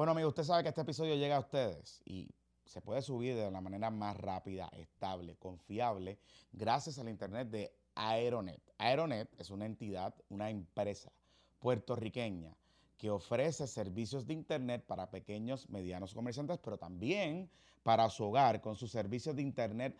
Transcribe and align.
Bueno, 0.00 0.12
amigo, 0.12 0.30
usted 0.30 0.44
sabe 0.44 0.62
que 0.62 0.70
este 0.70 0.80
episodio 0.80 1.14
llega 1.14 1.36
a 1.36 1.40
ustedes 1.40 2.00
y 2.06 2.30
se 2.64 2.80
puede 2.80 3.02
subir 3.02 3.36
de 3.36 3.50
la 3.50 3.60
manera 3.60 3.90
más 3.90 4.16
rápida, 4.16 4.70
estable, 4.72 5.36
confiable, 5.36 6.18
gracias 6.52 6.98
al 6.98 7.10
Internet 7.10 7.50
de 7.50 7.70
Aeronet. 7.94 8.62
Aeronet 8.78 9.28
es 9.38 9.50
una 9.50 9.66
entidad, 9.66 10.14
una 10.30 10.48
empresa 10.48 11.12
puertorriqueña 11.58 12.56
que 12.96 13.10
ofrece 13.10 13.66
servicios 13.66 14.26
de 14.26 14.32
Internet 14.32 14.86
para 14.86 15.10
pequeños, 15.10 15.68
medianos 15.68 16.14
comerciantes, 16.14 16.56
pero 16.56 16.78
también 16.78 17.50
para 17.82 18.08
su 18.08 18.24
hogar 18.24 18.62
con 18.62 18.76
sus 18.76 18.90
servicios 18.90 19.36
de 19.36 19.42
Internet 19.42 19.94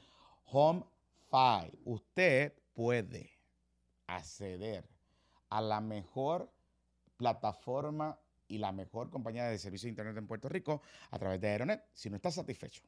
HomeFi. 0.46 1.78
Usted 1.84 2.54
puede 2.72 3.28
acceder 4.06 4.88
a 5.50 5.60
la 5.60 5.82
mejor 5.82 6.50
plataforma 7.18 8.18
y 8.50 8.58
la 8.58 8.72
mejor 8.72 9.08
compañía 9.10 9.46
de 9.46 9.58
servicio 9.58 9.86
de 9.86 9.90
Internet 9.90 10.16
en 10.16 10.26
Puerto 10.26 10.48
Rico 10.48 10.82
a 11.10 11.18
través 11.18 11.40
de 11.40 11.46
Aeronet. 11.48 11.84
Si 11.94 12.10
no 12.10 12.16
está 12.16 12.32
satisfecho 12.32 12.82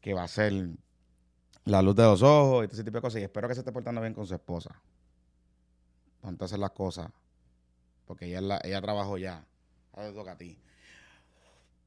que 0.00 0.14
va 0.14 0.22
a 0.22 0.28
ser 0.28 0.70
la 1.66 1.82
luz 1.82 1.94
de 1.94 2.04
los 2.04 2.22
ojos 2.22 2.66
y 2.66 2.72
ese 2.72 2.82
tipo 2.82 2.96
de 2.96 3.02
cosas. 3.02 3.20
Y 3.20 3.24
espero 3.24 3.46
que 3.46 3.52
se 3.52 3.60
esté 3.60 3.70
portando 3.70 4.00
bien 4.00 4.14
con 4.14 4.26
su 4.26 4.34
esposa. 4.34 4.80
Ponte 6.22 6.44
a 6.44 6.46
hacer 6.46 6.58
las 6.58 6.70
cosas. 6.70 7.10
Porque 8.06 8.24
ella, 8.24 8.58
ella 8.64 8.80
trabajó 8.80 9.18
ya. 9.18 9.44
Ahora 9.92 10.14
toca. 10.14 10.38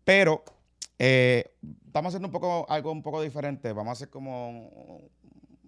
Pero 0.03 0.43
eh, 0.99 1.55
estamos 1.87 2.09
haciendo 2.09 2.27
un 2.27 2.31
poco, 2.31 2.67
algo 2.69 2.91
un 2.91 3.01
poco 3.01 3.23
diferente. 3.23 3.73
Vamos 3.73 3.89
a 3.89 3.93
hacer 3.93 4.09
como. 4.11 5.01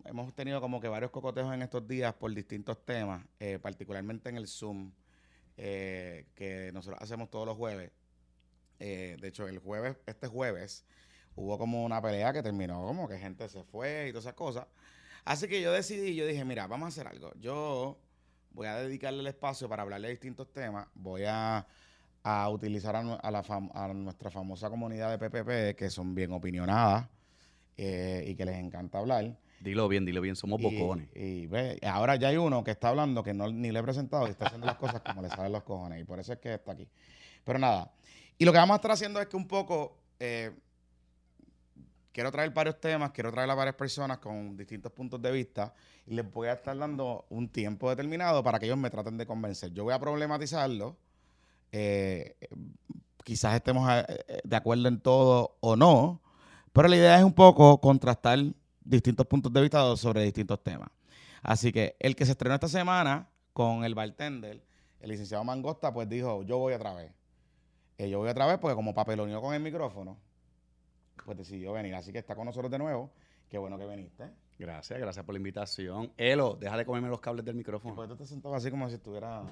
Hemos 0.05 0.31
tenido 0.35 0.61
como 0.61 0.79
que 0.79 0.89
varios 0.89 1.09
cocotejos 1.09 1.51
en 1.55 1.63
estos 1.63 1.87
días 1.87 2.13
por 2.13 2.31
distintos 2.35 2.85
temas, 2.85 3.25
eh, 3.39 3.57
particularmente 3.57 4.29
en 4.29 4.37
el 4.37 4.47
Zoom. 4.47 4.91
Eh, 5.57 6.25
que 6.35 6.71
nosotros 6.73 7.01
hacemos 7.01 7.29
todos 7.29 7.45
los 7.45 7.57
jueves. 7.57 7.91
Eh, 8.79 9.17
de 9.19 9.27
hecho, 9.27 9.47
el 9.47 9.59
jueves, 9.59 9.97
este 10.05 10.27
jueves, 10.27 10.85
hubo 11.35 11.57
como 11.57 11.83
una 11.85 12.01
pelea 12.01 12.33
que 12.33 12.43
terminó 12.43 12.83
como 12.85 13.07
que 13.07 13.17
gente 13.17 13.47
se 13.49 13.63
fue 13.63 14.07
y 14.07 14.11
todas 14.11 14.25
esas 14.25 14.33
cosas. 14.33 14.67
Así 15.25 15.47
que 15.47 15.61
yo 15.61 15.71
decidí, 15.71 16.15
yo 16.15 16.25
dije, 16.25 16.43
mira, 16.43 16.67
vamos 16.67 16.85
a 16.85 16.89
hacer 16.89 17.07
algo. 17.07 17.31
Yo 17.39 17.97
voy 18.51 18.67
a 18.67 18.75
dedicarle 18.75 19.21
el 19.21 19.27
espacio 19.27 19.69
para 19.69 19.83
hablar 19.83 20.01
de 20.01 20.09
distintos 20.09 20.51
temas. 20.51 20.87
Voy 20.95 21.23
a, 21.25 21.65
utilizar 22.49 22.95
a, 22.95 23.31
la 23.31 23.43
a, 23.73 23.93
nuestra 23.93 24.29
famosa 24.29 24.69
comunidad 24.69 25.17
de 25.17 25.29
PPP, 25.29 25.77
que 25.77 25.89
son 25.89 26.15
bien 26.15 26.31
opinionadas 26.31 27.07
eh, 27.77 28.25
y 28.27 28.35
que 28.35 28.45
les 28.45 28.55
encanta 28.55 28.99
hablar. 28.99 29.37
Dilo 29.63 29.87
bien, 29.87 30.03
dilo 30.03 30.19
bien, 30.19 30.35
somos 30.35 30.61
bocones. 30.61 31.07
Y, 31.15 31.47
ve, 31.47 31.79
ahora 31.83 32.17
ya 32.17 32.27
hay 32.27 32.37
uno 32.37 32.65
que 32.65 32.71
está 32.71 32.89
hablando 32.89 33.23
que 33.23 33.33
no 33.33 33.49
ni 33.49 33.71
le 33.71 33.79
he 33.79 33.83
presentado 33.83 34.27
y 34.27 34.31
está 34.31 34.47
haciendo 34.47 34.67
las 34.67 34.75
cosas 34.75 34.99
como 34.99 35.21
le 35.21 35.29
salen 35.29 35.53
los 35.53 35.63
cojones. 35.63 36.01
Y 36.01 36.03
por 36.03 36.19
eso 36.19 36.33
es 36.33 36.39
que 36.39 36.55
está 36.55 36.73
aquí. 36.73 36.85
Pero 37.45 37.59
nada. 37.59 37.89
Y 38.37 38.43
lo 38.43 38.51
que 38.51 38.57
vamos 38.57 38.73
a 38.73 38.75
estar 38.75 38.91
haciendo 38.91 39.21
es 39.21 39.27
que 39.27 39.37
un 39.37 39.47
poco 39.47 39.97
eh, 40.19 40.51
quiero 42.11 42.29
traer 42.29 42.49
varios 42.51 42.81
temas, 42.81 43.11
quiero 43.11 43.31
traer 43.31 43.49
a 43.49 43.55
varias 43.55 43.75
personas 43.77 44.17
con 44.17 44.57
distintos 44.57 44.91
puntos 44.91 45.21
de 45.21 45.31
vista 45.31 45.73
y 46.05 46.13
les 46.13 46.29
voy 46.29 46.49
a 46.49 46.53
estar 46.53 46.77
dando 46.77 47.25
un 47.29 47.47
tiempo 47.47 47.89
determinado 47.89 48.43
para 48.43 48.59
que 48.59 48.65
ellos 48.65 48.77
me 48.77 48.89
traten 48.89 49.17
de 49.17 49.25
convencer. 49.25 49.71
Yo 49.71 49.85
voy 49.85 49.93
a 49.93 49.99
problematizarlo. 49.99 50.97
Eh, 51.71 52.35
quizás 53.23 53.55
estemos 53.55 53.89
eh, 53.89 54.41
de 54.43 54.55
acuerdo 54.57 54.89
en 54.89 54.99
todo 54.99 55.55
o 55.61 55.77
no, 55.77 56.21
pero 56.73 56.89
la 56.89 56.97
idea 56.97 57.17
es 57.17 57.23
un 57.23 57.33
poco 57.33 57.79
contrastar 57.79 58.39
distintos 58.83 59.25
puntos 59.27 59.51
de 59.51 59.61
vista 59.61 59.95
sobre 59.97 60.23
distintos 60.23 60.61
temas. 60.63 60.89
Así 61.41 61.71
que 61.71 61.95
el 61.99 62.15
que 62.15 62.25
se 62.25 62.31
estrenó 62.31 62.55
esta 62.55 62.67
semana 62.67 63.29
con 63.51 63.83
el 63.83 63.95
bartender, 63.95 64.63
el 64.99 65.09
licenciado 65.09 65.43
Mangosta, 65.43 65.93
pues 65.93 66.07
dijo, 66.07 66.43
yo 66.43 66.57
voy 66.57 66.73
otra 66.73 66.93
vez. 66.93 67.11
Eh, 67.97 68.09
yo 68.09 68.19
voy 68.19 68.29
otra 68.29 68.47
vez 68.47 68.57
porque 68.57 68.75
como 68.75 68.93
papeloneó 68.93 69.41
con 69.41 69.53
el 69.53 69.61
micrófono, 69.61 70.17
pues 71.25 71.37
decidió 71.37 71.73
venir. 71.73 71.93
Así 71.95 72.11
que 72.11 72.19
está 72.19 72.35
con 72.35 72.45
nosotros 72.45 72.71
de 72.71 72.79
nuevo. 72.79 73.11
Qué 73.49 73.57
bueno 73.57 73.77
que 73.77 73.85
viniste. 73.85 74.31
Gracias, 74.57 74.99
gracias 74.99 75.25
por 75.25 75.33
la 75.33 75.37
invitación. 75.39 76.11
Elo, 76.17 76.55
deja 76.59 76.77
de 76.77 76.85
comerme 76.85 77.09
los 77.09 77.19
cables 77.19 77.45
del 77.45 77.55
micrófono. 77.55 77.95
Porque 77.95 78.09
tú 78.09 78.17
te 78.17 78.25
sentado 78.25 78.55
así 78.55 78.71
como 78.71 78.87
si 78.87 78.95
estuviera... 78.95 79.43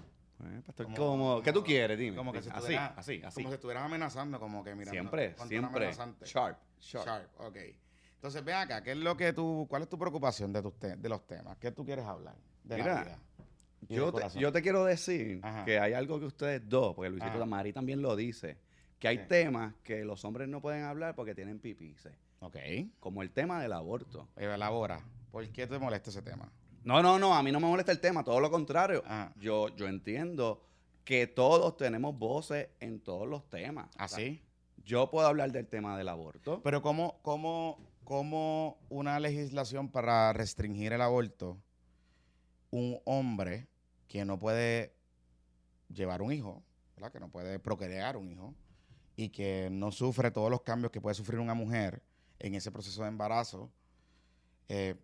Eh, 0.44 0.62
pues 0.76 0.88
como, 0.98 1.42
¿Qué 1.44 1.54
tú 1.54 1.64
quieres? 1.64 2.00
Dime. 2.00 2.18
Como 2.18 2.32
que 2.32 2.40
así, 2.40 2.50
así, 2.76 3.22
así. 3.24 3.44
Como 3.44 3.50
si 3.50 3.56
estuvieras 3.56 3.84
amenazando, 3.84 4.40
como 4.40 4.64
que 4.64 4.74
mira. 4.74 4.90
Siempre, 4.90 5.36
siempre. 5.48 5.92
Sharp, 5.94 6.58
sharp. 6.82 7.06
Sharp, 7.06 7.42
ok. 7.42 7.58
Entonces, 8.22 8.46
ven 8.46 8.54
acá, 8.54 8.84
¿qué 8.84 8.92
es 8.92 8.98
lo 8.98 9.18
que 9.18 9.34
tú, 9.34 9.66
¿cuál 9.68 9.82
es 9.82 9.90
tu 9.90 9.98
preocupación 9.98 10.54
de, 10.54 10.62
tus 10.62 10.80
de 10.80 11.10
los 11.10 11.26
temas? 11.26 11.58
¿Qué 11.58 11.72
tú 11.72 11.84
quieres 11.84 12.06
hablar 12.06 12.36
de 12.64 12.78
la 12.78 12.84
vida? 12.84 13.20
Yo 13.90 14.14
te, 14.14 14.40
yo 14.40 14.52
te, 14.52 14.62
quiero 14.62 14.86
decir 14.86 15.42
que 15.66 15.80
hay 15.80 15.94
algo 15.94 16.20
que 16.20 16.26
ustedes 16.26 16.62
dos, 16.70 16.94
porque 16.94 17.10
Luisito 17.10 17.40
Damari 17.40 17.74
también 17.74 18.00
lo 18.00 18.16
dice, 18.16 18.60
que 19.00 19.08
hay 19.08 19.26
temas 19.26 19.74
que 19.84 20.06
los 20.06 20.24
hombres 20.24 20.48
no 20.48 20.62
pueden 20.62 20.84
hablar 20.84 21.16
porque 21.16 21.34
tienen 21.34 21.58
pipice. 21.58 22.12
Ok. 22.42 22.58
Como 23.00 23.24
el 23.24 23.32
tema 23.32 23.60
del 23.60 23.74
aborto. 23.74 24.28
Elabora. 24.36 25.04
¿Por 25.32 25.50
qué 25.50 25.66
te 25.66 25.80
molesta 25.80 26.12
ese 26.12 26.22
tema? 26.22 26.52
No, 26.84 27.02
no, 27.02 27.18
no, 27.18 27.34
a 27.34 27.42
mí 27.42 27.52
no 27.52 27.60
me 27.60 27.66
molesta 27.66 27.92
el 27.92 28.00
tema, 28.00 28.24
todo 28.24 28.40
lo 28.40 28.52
contrario. 28.52 29.04
Yo, 29.38 29.70
yo 29.70 29.88
entiendo 29.88 30.62
que 31.04 31.26
todos 31.26 31.76
tenemos 31.76 32.16
voces 32.16 32.68
en 32.80 33.00
todos 33.00 33.28
los 33.28 33.50
temas. 33.50 33.90
¿Así? 33.98 34.44
¿Ah, 34.44 34.52
yo 34.84 35.10
puedo 35.10 35.26
hablar 35.28 35.52
del 35.52 35.68
tema 35.68 35.98
del 35.98 36.10
aborto. 36.10 36.62
Pero 36.64 36.84
¿cómo, 36.84 37.20
cómo 37.24 37.91
cómo 38.12 38.78
una 38.90 39.22
legislación 39.22 39.88
para 39.88 40.34
restringir 40.34 40.92
el 40.92 41.00
aborto, 41.00 41.58
un 42.70 43.00
hombre 43.06 43.70
que 44.10 44.26
no 44.26 44.38
puede 44.38 44.94
llevar 45.88 46.22
un 46.22 46.34
hijo, 46.34 46.62
que 47.14 47.22
no 47.22 47.30
puede 47.30 47.58
procrear 47.58 48.18
un 48.18 48.28
hijo, 48.28 48.54
y 49.16 49.30
que 49.30 49.70
no 49.72 49.94
sufre 49.94 50.30
todos 50.30 50.52
los 50.52 50.62
cambios 50.62 50.92
que 50.92 51.00
puede 51.00 51.16
sufrir 51.16 51.40
una 51.40 51.54
mujer 51.54 52.04
en 52.40 52.54
ese 52.54 52.70
proceso 52.70 53.02
de 53.04 53.08
embarazo, 53.08 53.72
eh, 54.68 54.96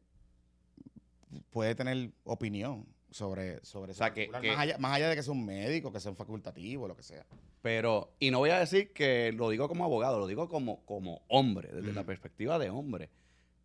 puede 1.50 1.76
tener 1.76 2.12
opinión 2.26 2.86
sobre, 3.18 3.64
sobre 3.66 3.92
eso. 3.92 4.14
que, 4.14 4.30
más, 4.30 4.42
allá, 4.44 4.78
más, 4.78 4.94
allá, 4.94 5.10
de 5.10 5.16
que 5.16 5.24
sea 5.24 5.34
un 5.34 5.46
médico, 5.46 5.92
que 5.92 6.00
sea 6.00 6.12
un 6.12 6.18
facultativo, 6.18 6.88
lo 6.88 6.96
que 6.96 7.04
sea. 7.04 7.25
Pero, 7.62 8.14
y 8.19 8.31
no 8.31 8.40
voy 8.40 8.52
a 8.52 8.60
decir 8.60 8.94
que 8.94 9.31
lo 9.34 9.50
digo 9.50 9.68
como 9.68 9.84
abogado, 9.84 10.19
lo 10.19 10.28
digo 10.28 10.48
como, 10.48 10.86
como 10.86 11.24
hombre, 11.28 11.69
desde 11.74 11.92
la 11.94 12.06
perspectiva 12.06 12.60
de 12.60 12.69
hombre. 12.69 13.10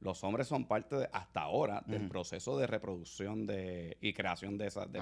Los 0.00 0.24
hombres 0.24 0.48
son 0.48 0.66
parte, 0.66 0.96
de, 0.96 1.08
hasta 1.12 1.42
ahora, 1.42 1.84
del 1.86 2.08
proceso 2.08 2.58
de 2.58 2.66
reproducción 2.66 3.46
de, 3.46 3.98
y 4.00 4.12
creación 4.12 4.58
de, 4.58 4.66
esas 4.66 4.90
de, 4.90 5.00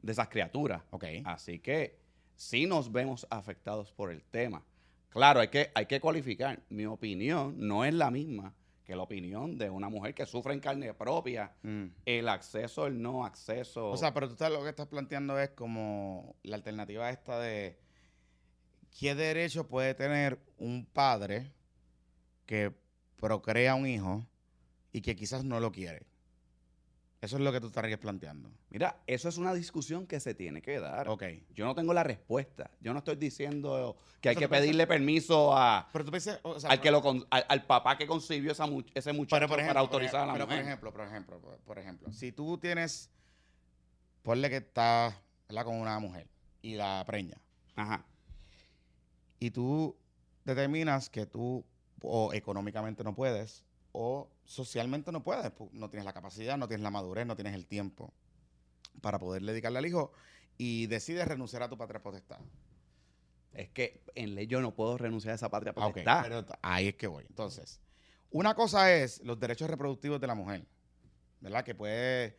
de 0.00 0.12
esas 0.12 0.28
criaturas. 0.28 0.82
Okay. 0.90 1.22
Así 1.26 1.58
que 1.58 1.98
sí 2.36 2.66
nos 2.66 2.90
vemos 2.90 3.26
afectados 3.28 3.92
por 3.92 4.10
el 4.10 4.22
tema. 4.22 4.64
Claro, 5.10 5.40
hay 5.40 5.48
que, 5.48 5.70
hay 5.74 5.86
que 5.86 6.00
cualificar. 6.00 6.60
Mi 6.70 6.86
opinión 6.86 7.54
no 7.58 7.84
es 7.84 7.92
la 7.92 8.10
misma 8.10 8.54
que 8.84 8.94
la 8.94 9.02
opinión 9.02 9.56
de 9.56 9.70
una 9.70 9.88
mujer 9.88 10.14
que 10.14 10.26
sufre 10.26 10.52
en 10.52 10.60
carne 10.60 10.92
propia, 10.94 11.52
Mm. 11.62 11.86
el 12.04 12.28
acceso, 12.28 12.86
el 12.86 13.00
no 13.00 13.24
acceso. 13.24 13.90
O 13.90 13.96
sea, 13.96 14.12
pero 14.12 14.26
tú 14.28 14.34
estás- 14.34 14.52
lo 14.52 14.62
que 14.62 14.68
estás 14.68 14.86
planteando 14.88 15.38
es 15.38 15.50
como 15.50 16.36
la 16.42 16.56
alternativa 16.56 17.08
esta 17.10 17.40
de 17.40 17.78
qué 18.98 19.14
derecho 19.14 19.66
puede 19.66 19.94
tener 19.94 20.38
un 20.58 20.84
padre 20.84 21.50
que 22.46 22.72
procrea 23.16 23.74
un 23.74 23.86
hijo 23.86 24.26
y 24.92 25.00
que 25.00 25.16
quizás 25.16 25.44
no 25.44 25.60
lo 25.60 25.72
quiere. 25.72 26.06
Eso 27.24 27.36
es 27.36 27.42
lo 27.42 27.50
que 27.52 27.60
tú 27.60 27.68
estarías 27.68 27.98
planteando. 27.98 28.50
Mira, 28.70 29.00
eso 29.06 29.28
es 29.28 29.38
una 29.38 29.54
discusión 29.54 30.06
que 30.06 30.20
se 30.20 30.34
tiene 30.34 30.60
que 30.60 30.78
dar. 30.78 31.08
Ok. 31.08 31.24
Yo 31.54 31.64
no 31.64 31.74
tengo 31.74 31.94
la 31.94 32.02
respuesta. 32.02 32.70
Yo 32.80 32.92
no 32.92 32.98
estoy 32.98 33.16
diciendo 33.16 33.96
que 34.20 34.28
hay 34.28 34.36
que 34.36 34.48
pedirle 34.48 34.86
permiso 34.86 35.56
a, 35.56 35.88
Pero 35.92 36.04
tú 36.04 36.12
o 36.42 36.60
sea, 36.60 36.70
al, 36.70 36.80
que 36.80 36.90
lo 36.90 37.00
con- 37.00 37.26
al, 37.30 37.46
al 37.48 37.64
papá 37.64 37.96
que 37.96 38.06
concibió 38.06 38.52
esa 38.52 38.66
mu- 38.66 38.82
ese 38.94 39.12
muchacho 39.12 39.36
pero 39.36 39.48
por 39.48 39.58
ejemplo, 39.58 39.74
para 39.74 39.80
autorizar 39.80 40.20
a 40.22 40.26
la 40.26 40.32
pero 40.34 40.46
mujer. 40.46 40.58
por 40.60 40.66
ejemplo, 40.68 40.92
por 40.92 41.06
ejemplo, 41.06 41.40
por, 41.40 41.58
por 41.60 41.78
ejemplo, 41.78 42.12
si 42.12 42.30
tú 42.32 42.58
tienes, 42.58 43.10
ponle 44.22 44.50
que 44.50 44.56
estás 44.58 45.14
con 45.64 45.76
una 45.76 45.98
mujer 45.98 46.26
y 46.62 46.74
la 46.74 47.02
preña, 47.06 47.38
Ajá. 47.76 48.04
y 49.38 49.50
tú 49.50 49.96
determinas 50.44 51.08
que 51.08 51.26
tú 51.26 51.64
o 52.02 52.32
económicamente 52.34 53.02
no 53.04 53.14
puedes 53.14 53.64
o 53.96 54.28
socialmente 54.44 55.12
no 55.12 55.22
puedes, 55.22 55.52
pu- 55.54 55.70
no 55.72 55.88
tienes 55.88 56.04
la 56.04 56.12
capacidad, 56.12 56.58
no 56.58 56.66
tienes 56.66 56.82
la 56.82 56.90
madurez, 56.90 57.26
no 57.26 57.36
tienes 57.36 57.54
el 57.54 57.64
tiempo 57.66 58.12
para 59.00 59.20
poder 59.20 59.42
dedicarle 59.42 59.78
al 59.78 59.86
hijo 59.86 60.12
y 60.58 60.86
decides 60.88 61.26
renunciar 61.28 61.62
a 61.62 61.68
tu 61.68 61.78
patria 61.78 62.02
potestad. 62.02 62.40
Es 63.52 63.70
que 63.70 64.02
en 64.16 64.34
ley 64.34 64.48
yo 64.48 64.60
no 64.60 64.74
puedo 64.74 64.98
renunciar 64.98 65.30
a 65.32 65.36
esa 65.36 65.48
patria 65.48 65.72
Ah, 65.76 65.86
potestad. 65.86 66.22
pero 66.24 66.44
t- 66.44 66.54
ahí 66.60 66.88
es 66.88 66.96
que 66.96 67.06
voy. 67.06 67.24
Entonces, 67.28 67.80
una 68.30 68.54
cosa 68.56 68.92
es 68.92 69.22
los 69.22 69.38
derechos 69.38 69.70
reproductivos 69.70 70.20
de 70.20 70.26
la 70.26 70.34
mujer, 70.34 70.66
¿verdad? 71.40 71.64
Que 71.64 71.76
puede 71.76 72.36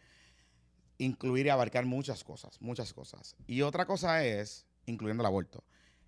incluir 0.98 1.46
y 1.46 1.50
abarcar 1.50 1.86
muchas 1.86 2.24
cosas, 2.26 2.62
muchas 2.62 2.92
cosas. 2.94 3.34
Y 3.48 3.62
otra 3.62 3.86
cosa 3.86 4.26
es, 4.26 4.66
incluyendo 4.88 5.24
el 5.24 5.28
aborto 5.28 5.64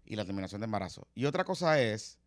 y 0.05 0.17
la 0.17 0.25
terminación 0.25 0.59
de 0.59 0.65
embarazo. 0.65 1.07
Y 1.15 1.23
otra 1.23 1.45
cosa 1.45 1.81
es, 1.81 2.19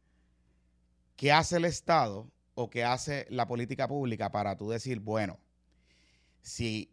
¿qué 1.17 1.33
hace 1.33 1.57
el 1.59 1.67
Estado 1.67 2.31
o 2.63 2.69
qué 2.69 2.85
hace 2.85 3.27
la 3.31 3.47
política 3.47 3.89
pública 3.89 4.31
para 4.31 4.55
tú 4.57 4.69
decir, 4.69 5.01
bueno, 5.01 5.39
si 6.43 6.93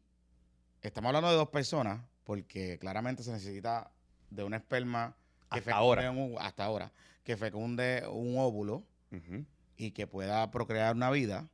estamos 0.81 1.09
hablando 1.09 1.29
de 1.29 1.35
dos 1.35 1.49
personas, 1.49 2.01
porque 2.23 2.77
claramente 2.79 3.21
se 3.23 3.31
necesita 3.33 3.91
de 4.29 4.43
un 4.43 4.53
esperma 4.53 5.15
que 5.51 5.59
Hasta 5.59 5.75
ahora. 5.75 6.09
un- 6.11 6.35
hasta 6.39 6.63
ahora, 6.63 6.91
que 7.23 7.35
fecunde 7.35 8.03
un 8.09 8.37
óvulo 8.37 8.85
y 9.77 9.91
que 9.91 10.07
pueda 10.07 10.49
procrear 10.51 10.95
una 10.95 11.09
vida, 11.11 11.49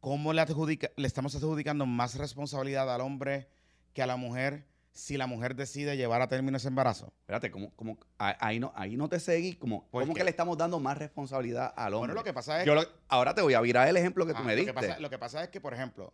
¿cómo 0.00 0.32
le, 0.32 0.42
adjudica- 0.42 0.92
le 0.96 1.06
estamos 1.06 1.34
adjudicando 1.34 1.86
más 1.86 2.14
responsabilidad 2.16 2.92
al 2.94 3.00
hombre 3.00 3.48
que 3.92 4.02
a 4.02 4.06
la 4.06 4.16
mujer 4.16 4.66
si 4.92 5.16
la 5.16 5.26
mujer 5.26 5.54
decide 5.54 5.96
llevar 5.96 6.20
a 6.22 6.28
término 6.28 6.56
ese 6.56 6.68
embarazo? 6.68 7.12
Espérate, 7.20 7.50
¿cómo, 7.50 7.70
cómo- 7.76 7.98
a- 8.18 8.36
ahí, 8.46 8.58
no, 8.58 8.72
ahí 8.74 8.96
no 8.96 9.08
te 9.08 9.20
seguí. 9.20 9.54
¿Cómo, 9.54 9.88
¿Por 9.88 10.02
cómo 10.02 10.14
qué? 10.14 10.18
que 10.20 10.24
le 10.24 10.30
estamos 10.30 10.58
dando 10.58 10.80
más 10.80 10.98
responsabilidad 10.98 11.72
al 11.76 11.94
hombre? 11.94 12.08
Bueno, 12.08 12.14
lo 12.14 12.24
que 12.24 12.32
pasa 12.32 12.60
es 12.60 12.66
Yo 12.66 12.74
lo- 12.74 12.86
ahora 13.08 13.34
te 13.34 13.42
voy 13.42 13.54
a 13.54 13.60
virar 13.60 13.86
el 13.88 13.96
ejemplo 13.96 14.26
que 14.26 14.32
tú 14.32 14.40
Ah, 14.40 14.44
me 14.44 14.52
lo 14.52 14.56
diste. 14.56 14.70
que 14.74 14.74
pasa- 14.74 14.98
lo 14.98 15.10
que 15.10 15.18
pasa 15.18 15.44
es 15.44 15.50
que, 15.50 15.60
por 15.60 15.74
ejemplo, 15.74 16.12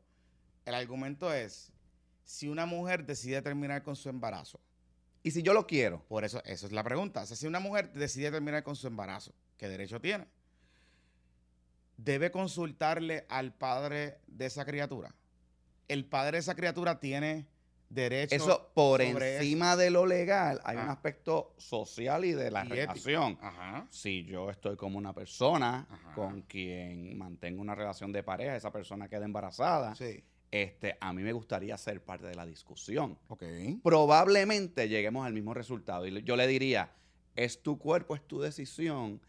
el 0.65 0.75
argumento 0.75 1.33
es, 1.33 1.73
si 2.25 2.49
una 2.49 2.67
mujer 2.67 3.07
decide 3.07 3.41
terminar 3.43 3.83
con 3.83 3.97
su 3.97 4.09
embarazo, 4.09 4.61
y 5.23 5.31
si 5.33 5.43
yo 5.43 5.55
lo 5.55 5.67
quiero, 5.67 6.05
por 6.09 6.25
eso, 6.25 6.43
eso 6.45 6.67
es 6.67 6.73
la 6.73 6.85
pregunta. 6.85 7.23
O 7.23 7.27
sea, 7.27 7.37
si 7.37 7.47
una 7.47 7.59
mujer 7.61 7.93
decide 7.93 8.31
terminar 8.31 8.63
con 8.63 8.77
su 8.77 8.87
embarazo, 8.87 9.33
¿qué 9.57 9.69
derecho 9.69 10.01
tiene? 10.01 10.27
Debe 11.97 12.31
consultarle 12.31 13.27
al 13.29 13.53
padre 13.55 14.19
de 14.27 14.47
esa 14.47 14.65
criatura. 14.65 15.15
El 15.89 16.05
padre 16.05 16.33
de 16.33 16.39
esa 16.41 16.55
criatura 16.55 17.01
tiene 17.01 17.47
derecho. 17.89 18.35
eso 18.35 18.71
por 18.75 19.01
encima 19.01 19.77
de 19.77 19.91
lo 19.91 20.07
legal, 20.07 20.61
hay 20.65 20.77
un 20.77 20.83
Ah. 20.89 20.93
aspecto 20.93 21.55
social 21.57 22.25
y 22.25 22.33
de 22.33 22.51
la 22.51 22.65
Y 22.65 22.69
relación. 22.69 23.39
Ajá. 23.41 23.87
Si 23.91 24.25
yo 24.25 24.51
estoy 24.51 24.77
como 24.77 24.99
una 24.99 25.13
persona 25.13 25.87
Ajá. 25.91 26.15
con 26.15 26.43
quien 26.43 27.17
mantengo 27.17 27.61
una 27.63 27.75
relación 27.75 28.13
de 28.13 28.23
pareja, 28.23 28.57
esa 28.57 28.73
persona 28.73 29.09
queda 29.09 29.25
embarazada, 29.25 29.95
Sí. 29.95 30.23
este, 30.51 30.97
a 31.01 31.13
mí 31.13 31.23
me 31.23 31.33
gustaría 31.33 31.77
ser 31.79 32.03
parte 32.05 32.27
de 32.27 32.35
la 32.35 32.45
discusión. 32.47 33.19
Ok. 33.29 33.45
Probablemente 33.83 34.89
lleguemos 34.89 35.27
al 35.27 35.33
mismo 35.33 35.55
resultado. 35.55 36.07
Y 36.07 36.23
yo 36.23 36.37
le 36.37 36.47
diría, 36.47 36.91
es 37.35 37.63
tu 37.63 37.79
cuerpo, 37.79 38.15
es 38.15 38.23
tu 38.27 38.41
decisión, 38.41 39.21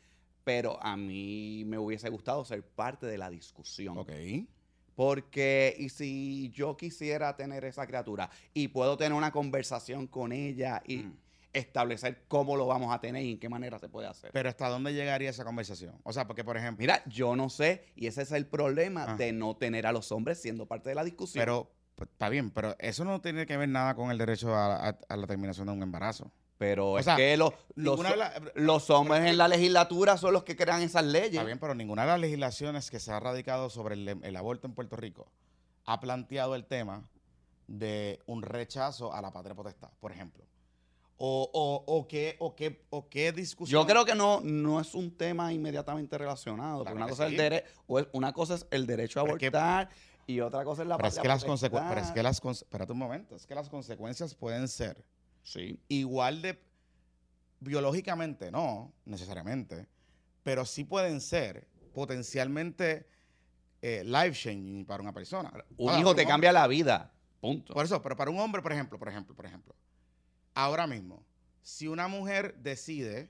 pero 0.44 0.82
a 0.84 0.96
mí 0.98 1.64
me 1.66 1.78
hubiese 1.78 2.10
gustado 2.10 2.44
ser 2.46 2.64
parte 2.64 3.06
de 3.06 3.18
la 3.18 3.30
discusión. 3.30 3.98
Ok. 3.98 4.12
Porque, 5.02 5.76
y 5.78 5.90
si 5.90 6.50
yo 6.50 6.76
quisiera 6.76 7.36
tener 7.38 7.64
esa 7.66 7.86
criatura 7.86 8.32
y 8.56 8.70
puedo 8.70 8.98
tener 8.98 9.14
una 9.14 9.32
conversación 9.32 10.08
con 10.08 10.32
ella 10.32 10.82
y 10.88 10.98
Mm. 10.98 11.18
establecer 11.54 12.24
cómo 12.28 12.56
lo 12.58 12.66
vamos 12.66 12.92
a 12.92 13.00
tener 13.00 13.24
y 13.24 13.34
en 13.34 13.40
qué 13.40 13.48
manera 13.48 13.78
se 13.78 13.90
puede 13.90 14.08
hacer. 14.08 14.32
Pero 14.34 14.50
¿hasta 14.50 14.68
dónde 14.70 14.96
llegaría 14.96 15.30
esa 15.30 15.46
conversación? 15.46 15.94
O 16.02 16.12
sea, 16.12 16.26
porque, 16.26 16.44
por 16.44 16.58
ejemplo. 16.58 16.82
Mira, 16.82 17.04
yo 17.06 17.36
no 17.36 17.48
sé, 17.50 17.86
y 17.96 18.08
ese 18.08 18.24
es 18.24 18.32
el 18.32 18.48
problema 18.48 19.06
Ah. 19.10 19.16
de 19.18 19.34
no 19.34 19.56
tener 19.56 19.86
a 19.86 19.92
los 19.92 20.12
hombres 20.12 20.42
siendo 20.42 20.66
parte 20.66 20.90
de 20.90 20.96
la 20.96 21.04
discusión. 21.04 21.44
Pero, 21.44 21.72
pues, 21.94 22.10
está 22.10 22.30
bien, 22.30 22.50
pero 22.50 22.76
eso 22.80 23.06
no 23.06 23.22
tiene 23.22 23.46
que 23.46 23.56
ver 23.56 23.70
nada 23.70 23.94
con 23.94 24.10
el 24.10 24.18
derecho 24.18 24.56
a, 24.56 24.90
a- 24.90 24.98
a 25.10 25.16
la 25.16 25.28
terminación 25.28 25.68
de 25.68 25.74
un 25.74 25.84
embarazo. 25.84 26.32
Pero 26.58 26.92
O 26.94 27.00
es 27.00 27.06
sea, 27.06 27.16
que 27.16 27.38
los, 27.38 27.52
los, 27.76 28.00
la- 28.00 28.34
hombres 28.96 29.26
en 29.26 29.38
la 29.38 29.48
legislatura 29.48 30.18
son 30.18 30.34
los 30.34 30.44
que 30.44 30.56
crean 30.56 30.82
esas 30.82 31.06
leyes. 31.06 31.34
Está 31.34 31.44
bien, 31.44 31.60
pero 31.60 31.76
ninguna 31.76 32.02
de 32.04 32.08
las 32.10 32.20
legislaciones 32.20 32.90
que 32.90 33.00
se 33.00 33.12
ha 33.12 33.20
radicado 33.20 33.70
sobre 33.70 33.94
el, 33.96 34.08
el 34.24 34.36
aborto 34.36 34.66
en 34.68 34.74
Puerto 34.74 34.96
Rico 34.96 35.32
ha 35.86 36.00
planteado 36.00 36.56
el 36.56 36.66
tema 36.66 37.08
de 37.68 38.20
un 38.26 38.42
rechazo 38.42 39.14
a 39.14 39.22
la 39.22 39.32
patria 39.32 39.54
potestad, 39.56 39.90
por 40.00 40.12
ejemplo. 40.12 40.44
O, 41.20 41.50
o, 41.52 41.84
o, 41.96 42.08
qué, 42.08 42.36
o, 42.40 42.56
qué, 42.56 42.86
o 42.92 43.08
qué 43.10 43.32
discusión. 43.32 43.82
Yo 43.82 43.88
creo 43.88 44.06
que 44.06 44.14
no, 44.16 44.40
no 44.44 44.80
es 44.80 44.94
un 44.94 45.16
tema 45.18 45.52
inmediatamente 45.52 46.18
relacionado. 46.18 46.82
Claro 46.84 46.96
una 46.98 47.08
cosa, 47.08 47.26
es 47.28 47.34
el 47.34 47.40
dere- 47.40 47.64
o 47.88 48.00
es- 48.00 48.08
una 48.14 48.34
cosa 48.34 48.56
es 48.56 48.68
el 48.72 48.86
derecho 48.86 49.20
a 49.20 49.24
Pero 49.24 49.36
es 49.36 49.40
que- 49.40 49.48
abortar 49.48 49.90
y 50.28 50.40
otra 50.42 50.64
cosa 50.64 50.82
es 50.84 50.88
la 50.88 50.98
Pero 50.98 51.08
es 51.10 51.16
que 51.20 51.28
las 51.28 51.44
potestad. 51.44 51.48
consecuencias. 51.48 51.94
Pero 51.94 52.06
es 52.08 52.12
que 52.14 52.24
las 52.24 52.62
espérate 52.62 52.92
un 52.92 53.00
momento. 53.00 53.36
Es 53.36 53.46
que 53.48 53.56
las 53.56 53.70
consecuencias 53.70 54.36
pueden 54.36 54.68
ser 54.68 55.04
Sí. 55.48 55.80
igual 55.88 56.42
de. 56.42 56.62
Biológicamente, 57.60 58.52
no 58.52 58.94
necesariamente. 59.06 59.88
Pero 60.44 60.66
sí 60.66 60.84
pueden 60.84 61.22
ser 61.22 61.68
potencialmente 61.94 63.08
eh, 63.82 64.04
life 64.04 64.34
changing 64.34 64.86
para 64.86 65.02
una 65.02 65.14
persona. 65.14 65.52
Un 65.78 65.90
Ahora, 65.90 66.02
hijo 66.02 66.16
te 66.16 66.24
un 66.24 66.28
cambia 66.28 66.52
la 66.52 66.68
vida. 66.68 67.14
Punto. 67.40 67.74
Por 67.74 67.86
eso, 67.86 68.02
pero 68.02 68.18
para 68.18 68.30
un 68.30 68.40
hombre, 68.40 68.62
por 68.62 68.74
ejemplo, 68.74 69.00
por 69.00 69.08
ejemplo, 69.08 69.34
por 69.34 69.46
ejemplo, 69.46 69.74
ahora 70.54 70.86
mismo, 70.86 71.24
si 71.62 71.88
una 71.88 72.08
mujer 72.08 72.56
decide 72.58 73.30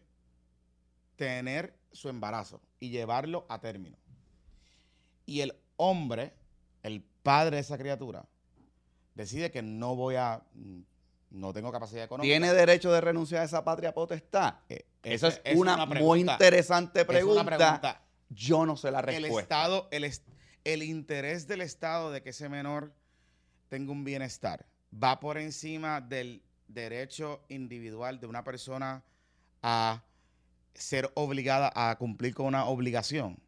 tener 1.15 1.77
su 1.91 2.09
embarazo 2.09 2.61
y 2.79 2.89
llevarlo 2.89 3.45
a 3.49 3.59
término, 3.59 3.97
y 5.25 5.41
el 5.41 5.53
hombre, 5.75 6.33
el 6.81 7.03
padre 7.21 7.57
de 7.57 7.61
esa 7.61 7.77
criatura, 7.77 8.27
decide 9.13 9.51
que 9.51 9.61
no 9.61 9.95
voy 9.95 10.15
a, 10.15 10.43
mm, 10.53 10.81
no 11.29 11.53
tengo 11.53 11.71
capacidad 11.71 12.03
económica. 12.03 12.31
¿Tiene 12.31 12.53
derecho 12.53 12.91
de 12.91 13.01
renunciar 13.01 13.41
a 13.41 13.45
esa 13.45 13.63
patria 13.63 13.93
potestad? 13.93 14.55
eh, 14.69 14.85
Esa 15.03 15.27
es, 15.43 15.57
una, 15.57 15.77
muy 15.85 15.95
pregunta, 15.95 16.33
interesante 16.33 17.01
es 17.01 17.05
una 17.07 17.11
pregunta. 17.13 17.45
pregunta. 17.45 18.01
Yo 18.29 18.65
no 18.65 18.75
sé 18.77 18.91
la 18.91 18.99
El 18.99 19.05
respuesta. 19.05 19.41
Estado, 19.41 19.87
el, 19.91 20.03
est- 20.03 20.27
el 20.63 20.83
interés 20.83 21.47
del 21.47 21.61
Estado 21.61 22.11
de 22.11 22.21
que 22.21 22.31
ese 22.31 22.49
menor 22.49 22.93
tenga 23.69 23.91
un 23.91 24.03
bienestar 24.03 24.65
va 24.93 25.19
por 25.19 25.37
encima 25.37 26.01
del 26.01 26.43
derecho 26.67 27.41
individual 27.49 28.19
de 28.19 28.27
una 28.27 28.43
persona 28.43 29.03
a 29.63 30.03
ser 30.73 31.09
obligada 31.15 31.71
a 31.75 31.97
cumplir 31.97 32.33
con 32.35 32.45
una 32.47 32.65
obligación 32.65 33.39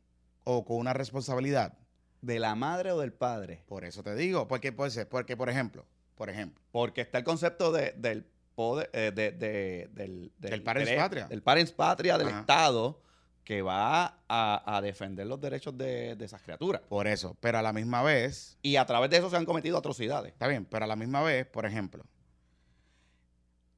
o 0.46 0.64
con 0.66 0.78
una 0.78 0.94
responsabilidad. 0.94 1.78
¿De 2.22 2.40
la 2.40 2.56
madre 2.56 2.92
o 2.92 3.00
del 3.00 3.14
padre? 3.14 3.64
Por 3.68 3.86
eso 3.86 4.04
te 4.04 4.16
digo, 4.16 4.48
porque 4.48 4.72
puede 4.74 4.92
ser, 4.92 5.08
porque 5.08 5.38
por 5.38 5.50
ejemplo, 5.50 5.86
por 6.20 6.30
ejemplo, 6.30 6.62
Porque 6.74 7.00
está 7.00 7.18
el 7.18 7.24
concepto 7.24 7.72
de- 7.72 7.94
del 7.94 8.26
poder, 8.54 8.90
eh, 8.92 9.14
de- 9.16 9.32
de- 9.32 9.90
del, 9.94 10.34
Del 10.38 10.62
parens 10.64 10.90
dere- 10.90 10.98
patria. 11.00 11.28
Del 11.30 11.42
parens 11.42 11.72
patria 11.72 12.18
del 12.18 12.28
Ajá. 12.28 12.40
Estado 12.42 13.02
que 13.46 13.62
va 13.62 14.20
a, 14.28 14.76
a 14.78 14.82
defender 14.82 15.26
los 15.28 15.40
derechos 15.40 15.78
de, 15.78 16.18
de 16.18 16.26
esas 16.26 16.42
criaturas. 16.42 16.82
por 16.90 17.08
eso, 17.08 17.38
pero 17.40 17.58
a 17.58 17.62
la 17.62 17.72
misma 17.72 18.04
vez, 18.04 18.58
Y 18.62 18.76
a 18.76 18.86
través 18.86 19.10
de 19.10 19.18
eso 19.18 19.30
se 19.30 19.38
han 19.38 19.46
cometido 19.46 19.78
atrocidades. 19.78 20.34
Está 20.34 20.48
bien, 20.50 20.66
pero 20.66 20.84
a 20.84 20.88
la 20.90 20.98
misma 20.98 21.22
vez, 21.24 21.48
por 21.48 21.66
ejemplo, 21.66 22.04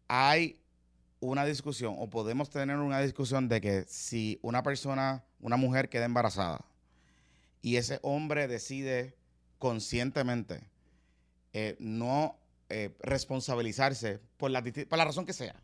hay 0.07 0.59
una 1.19 1.45
discusión 1.45 1.95
o 1.99 2.09
podemos 2.09 2.49
tener 2.49 2.77
una 2.77 2.99
discusión 3.01 3.47
de 3.49 3.61
que 3.61 3.83
si 3.87 4.39
una 4.41 4.63
persona, 4.63 5.23
una 5.39 5.57
mujer 5.57 5.89
queda 5.89 6.05
embarazada 6.05 6.65
y 7.61 7.75
ese 7.75 7.99
hombre 8.01 8.47
decide 8.47 9.15
conscientemente 9.59 10.70
eh, 11.53 11.75
no 11.79 12.37
eh, 12.69 12.95
responsabilizarse 13.01 14.19
por 14.37 14.51
la, 14.51 14.63
por 14.63 14.97
la 14.97 15.05
razón 15.05 15.25
que 15.25 15.33
sea, 15.33 15.55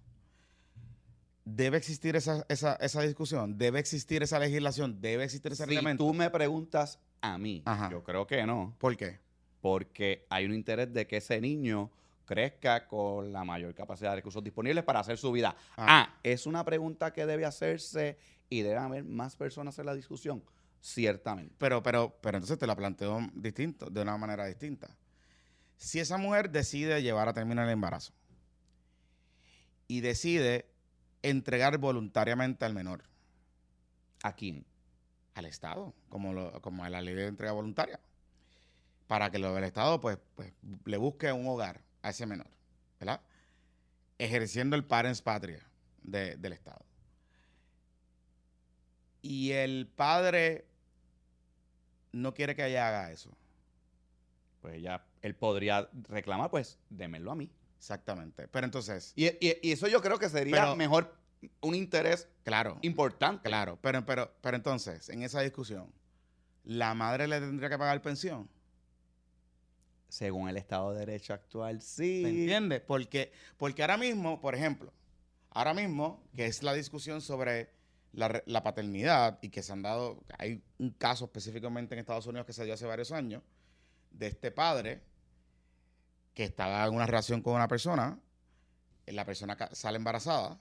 debe 1.46 1.78
existir 1.78 2.16
esa, 2.16 2.46
esa, 2.50 2.76
esa 2.76 3.02
discusión, 3.02 3.58
debe 3.58 3.80
existir 3.80 4.22
esa 4.24 4.40
legislación, 4.40 5.00
debe 5.02 5.24
existir 5.24 5.52
ese 5.52 5.64
Si 5.64 5.70
reglamento. 5.70 6.04
tú 6.06 6.14
me 6.14 6.30
preguntas 6.30 7.00
a 7.22 7.38
mí, 7.38 7.62
Ajá. 7.66 7.90
yo 7.90 8.04
creo 8.04 8.28
que 8.28 8.46
no, 8.46 8.76
¿Por 8.78 8.96
qué? 8.98 9.20
porque 9.62 10.26
hay 10.30 10.46
un 10.46 10.54
interés 10.54 10.94
de 10.94 11.08
que 11.08 11.18
ese 11.18 11.40
niño 11.42 11.90
crezca 12.26 12.88
con 12.88 13.32
la 13.32 13.44
mayor 13.46 13.74
capacidad 13.74 14.10
de 14.12 14.18
recursos 14.18 14.44
disponibles 14.44 14.84
para 14.84 15.00
hacer 15.00 15.18
su 15.18 15.32
vida. 15.32 15.56
Ah. 15.78 15.86
Ah, 16.10 16.20
es 16.24 16.46
una 16.46 16.64
pregunta 16.66 17.12
que 17.14 17.26
debe 17.26 17.46
hacerse 17.46 18.18
y 18.50 18.62
debe 18.62 18.78
haber 18.78 19.04
más 19.06 19.36
personas 19.38 19.80
en 19.80 19.86
la 19.86 19.96
discusión, 19.96 20.44
ciertamente. 20.82 21.56
Pero, 21.58 21.82
pero, 21.82 22.18
pero 22.22 22.38
entonces 22.38 22.58
te 22.60 22.68
la 22.68 22.76
planteo 22.76 23.20
distinto, 23.34 23.90
de 23.90 24.02
una 24.02 24.18
manera 24.18 24.46
distinta. 24.46 24.90
Si 25.78 26.00
esa 26.00 26.18
mujer 26.18 26.50
decide 26.50 27.02
llevar 27.02 27.30
a 27.30 27.34
término 27.34 27.64
el 27.64 27.70
embarazo 27.70 28.14
y 29.88 30.02
decide 30.02 30.66
entregar 31.22 31.78
voluntariamente 31.78 32.66
al 32.66 32.74
menor 32.74 33.04
¿A 34.24 34.34
quién? 34.36 34.66
al 35.36 35.46
Estado, 35.46 35.94
como, 36.10 36.34
lo, 36.34 36.60
como 36.62 36.88
la 36.90 37.00
ley 37.02 37.14
de 37.14 37.28
entrega 37.28 37.52
voluntaria, 37.52 38.00
para 39.08 39.30
que 39.30 39.38
lo, 39.38 39.56
el 39.56 39.64
Estado 39.64 40.00
pues, 40.02 40.18
pues, 40.36 40.52
le 40.86 40.98
busque 40.98 41.32
un 41.32 41.48
hogar 41.48 41.82
a 42.02 42.10
ese 42.10 42.26
menor, 42.26 42.48
¿verdad? 43.00 43.22
Ejerciendo 44.18 44.76
el 44.76 44.84
parents 44.84 45.22
patria 45.22 45.64
de- 46.02 46.36
del 46.38 46.54
Estado. 46.54 46.84
Y 49.22 49.52
el 49.52 49.88
padre 49.96 50.66
no 52.12 52.34
quiere 52.34 52.56
que 52.56 52.66
ella 52.66 52.88
haga 52.88 53.12
eso. 53.12 53.30
Pues 54.68 54.82
ya 54.82 55.02
él 55.22 55.34
podría 55.34 55.90
reclamar, 56.10 56.50
pues 56.52 56.78
démelo 56.90 57.32
a 57.32 57.36
mí. 57.36 57.50
Exactamente. 57.78 58.50
Pero 58.50 58.66
entonces, 58.66 59.14
Y, 59.16 59.28
y- 59.28 59.58
y 59.62 59.72
eso 59.72 59.88
yo 59.88 60.02
creo 60.02 60.20
que 60.20 60.28
sería 60.28 60.56
Pero- 60.58 60.76
mejor 60.76 61.16
un 61.62 61.74
interés 61.74 62.28
claro, 62.44 62.78
importante. 62.82 63.48
claro. 63.48 63.80
Pero, 63.82 64.06
pero, 64.06 64.30
pero 64.42 64.58
entonces, 64.58 65.08
en 65.08 65.24
esa 65.24 65.40
discusión, 65.40 65.90
¿la 66.66 66.94
madre 66.96 67.30
le 67.30 67.40
tendría 67.40 67.70
que 67.70 67.78
pagar 67.78 68.02
pensión? 68.02 68.50
Según 70.10 70.50
el 70.50 70.58
Estado 70.58 70.92
de 70.92 71.00
Derecho 71.00 71.34
actual, 71.34 71.82
sí. 71.82 72.22
¿Me 72.24 72.30
entiendes? 72.32 72.82
Porque, 72.82 73.32
porque 73.56 73.84
ahora 73.84 73.96
mismo, 73.96 74.42
por 74.42 74.54
ejemplo, 74.54 74.92
ahora 75.52 75.74
mismo, 75.74 76.22
que 76.36 76.46
es 76.46 76.62
la 76.62 76.74
discusión 76.74 77.22
sobre 77.22 77.70
la, 78.12 78.44
la 78.48 78.64
paternidad 78.64 79.40
y 79.42 79.48
que 79.48 79.64
se 79.64 79.72
han 79.72 79.82
dado, 79.82 80.22
hay 80.38 80.62
un 80.78 80.90
caso 80.92 81.24
específicamente 81.26 81.96
en 81.96 82.00
Estados 82.00 82.28
Unidos 82.28 82.46
que 82.46 82.52
se 82.54 82.66
dio 82.66 82.74
hace 82.74 82.86
varios 82.86 83.14
años, 83.14 83.44
de 84.18 84.28
este 84.28 84.52
padre 84.52 85.02
que 86.34 86.44
estaba 86.44 86.86
en 86.86 86.94
una 86.94 87.06
relación 87.06 87.42
con 87.42 87.56
una 87.56 87.68
persona, 87.68 88.20
la 89.06 89.26
persona 89.26 89.58
sale 89.72 89.98
embarazada, 89.98 90.60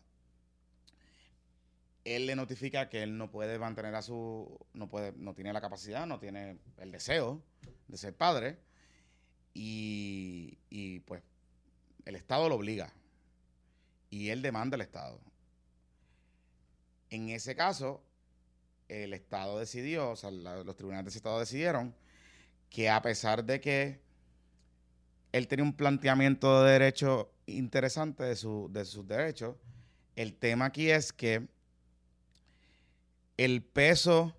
él 2.04 2.26
le 2.26 2.36
notifica 2.36 2.88
que 2.88 3.02
él 3.02 3.18
no 3.18 3.30
puede 3.30 3.58
mantener 3.58 3.94
a 3.94 4.02
su, 4.02 4.58
no 4.72 4.88
puede, 4.88 5.12
no 5.16 5.34
tiene 5.34 5.52
la 5.52 5.60
capacidad, 5.60 6.06
no 6.06 6.20
tiene 6.20 6.58
el 6.78 6.92
deseo 6.92 7.42
de 7.88 7.96
ser 7.96 8.16
padre, 8.16 8.58
y, 9.52 10.58
y, 10.70 11.00
pues 11.00 11.22
el 12.04 12.14
Estado 12.14 12.48
lo 12.48 12.56
obliga 12.56 12.92
y 14.10 14.28
él 14.28 14.42
demanda 14.42 14.75
al 14.76 14.82
Estado. 14.82 15.18
En 17.10 17.30
ese 17.30 17.56
caso, 17.56 18.04
el 18.88 19.14
Estado 19.14 19.58
decidió, 19.58 20.10
o 20.10 20.16
sea, 20.16 20.30
los 20.30 20.76
tribunales 20.76 21.06
de 21.06 21.08
ese 21.08 21.18
Estado 21.18 21.40
decidieron 21.40 21.94
que 22.70 22.88
a 22.90 23.00
pesar 23.02 23.44
de 23.44 23.61
que 23.61 24.00
él 25.32 25.49
tenía 25.49 25.64
un 25.64 25.73
planteamiento 25.75 26.62
de 26.64 26.73
derecho 26.73 27.32
interesante 27.46 28.25
de, 28.25 28.37
su- 28.37 28.68
de 28.73 28.85
sus 28.85 29.06
derechos, 29.06 29.56
el 30.14 30.35
tema 30.35 30.66
aquí 30.66 30.90
es 30.90 31.12
que 31.12 31.46
el 33.37 33.62
peso 33.62 34.35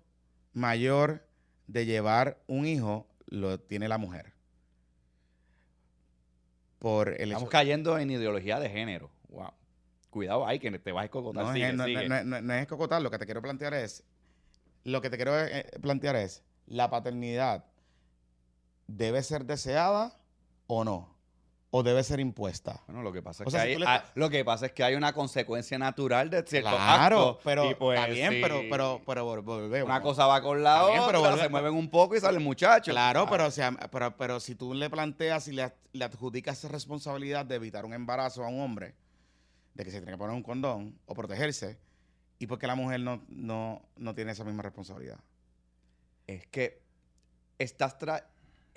mayor 0.52 1.26
de 1.66 1.86
llevar 1.86 2.42
un 2.46 2.66
hijo 2.66 3.06
lo 3.26 3.60
tiene 3.60 3.88
la 3.88 3.98
mujer. 3.98 4.32
Por 6.78 7.08
el 7.08 7.30
Estamos 7.30 7.42
hecho- 7.44 7.50
cayendo 7.50 7.98
en 7.98 8.10
ideología 8.10 8.58
de 8.60 8.70
género. 8.70 9.10
Wow. 9.28 9.52
Cuidado 10.10 10.46
ahí, 10.46 10.58
que 10.58 10.70
te 10.78 10.92
vas 10.92 11.02
a 11.02 11.04
escocotar. 11.06 11.44
No, 11.44 11.52
Sigue, 11.52 11.68
es, 11.68 11.74
no, 11.74 11.84
sigue. 11.84 12.08
no- 12.08 12.24
no- 12.40 12.54
es 12.54 12.62
escocotar, 12.62 13.02
lo 13.02 13.10
que 13.10 13.18
te 13.18 13.24
quiero 13.26 13.42
plantear 13.42 13.74
es, 13.74 14.04
lo 14.84 15.00
que 15.02 15.10
te 15.10 15.16
quiero 15.16 15.38
eh, 15.38 15.66
plantear 15.82 16.16
es, 16.16 16.42
la 16.66 16.88
paternidad 16.88 17.64
debe 18.88 19.22
ser 19.22 19.44
deseada 19.44 20.18
o 20.66 20.82
no, 20.84 21.14
o 21.70 21.82
debe 21.82 22.02
ser 22.02 22.18
impuesta. 22.20 22.82
Bueno, 22.86 23.02
lo 23.02 23.12
que 23.12 23.22
pasa 23.22 23.44
es 23.44 23.46
O 23.48 23.50
que 23.50 23.58
si 23.58 23.62
hay, 23.68 23.76
le 23.76 23.86
lo 24.14 24.30
que 24.30 24.44
pasa 24.44 24.66
es 24.66 24.72
que 24.72 24.82
hay 24.82 24.94
una 24.94 25.12
consecuencia 25.12 25.78
natural 25.78 26.30
de 26.30 26.42
ciertos 26.46 26.72
Claro, 26.74 27.28
actos. 27.28 27.44
pero 27.44 27.78
pues, 27.78 27.98
está 28.00 28.10
bien, 28.12 28.32
sí, 28.32 28.38
pero, 28.42 28.62
pero, 28.70 29.02
pero 29.06 29.26
vol- 29.26 29.44
volvemos. 29.44 29.86
una 29.88 30.00
cosa 30.00 30.26
va 30.26 30.40
con 30.42 30.62
la 30.62 30.86
bien, 30.86 31.00
otra, 31.00 31.12
pero 31.20 31.36
se 31.36 31.48
mueven 31.50 31.74
un 31.74 31.90
poco 31.90 32.16
y 32.16 32.20
sale 32.20 32.38
el 32.38 32.44
muchacho. 32.44 32.90
Claro, 32.90 33.24
Ah, 33.24 33.30
pero, 33.30 33.46
o 33.46 33.50
sea, 33.50 33.70
pero, 33.92 34.16
pero 34.16 34.40
si 34.40 34.54
tú 34.54 34.72
le 34.74 34.88
planteas 34.90 35.46
y 35.48 35.52
le, 35.52 35.70
le 35.92 36.04
adjudicas 36.04 36.58
esa 36.58 36.68
responsabilidad 36.68 37.44
de 37.44 37.56
evitar 37.56 37.84
un 37.84 37.92
embarazo 37.92 38.42
a 38.44 38.48
un 38.48 38.60
hombre, 38.60 38.94
de 39.74 39.84
que 39.84 39.90
se 39.90 39.98
tiene 39.98 40.12
que 40.12 40.18
poner 40.18 40.34
un 40.34 40.42
condón 40.42 40.98
o 41.04 41.14
protegerse, 41.14 41.78
¿y 42.38 42.46
por 42.46 42.58
qué 42.58 42.66
la 42.66 42.74
mujer 42.74 43.00
no, 43.00 43.22
no, 43.28 43.82
no 43.96 44.14
tiene 44.14 44.32
esa 44.32 44.44
misma 44.44 44.62
responsabilidad? 44.62 45.18
es 46.26 46.46
que 46.48 46.82
estás 47.58 47.98
tra- 47.98 48.24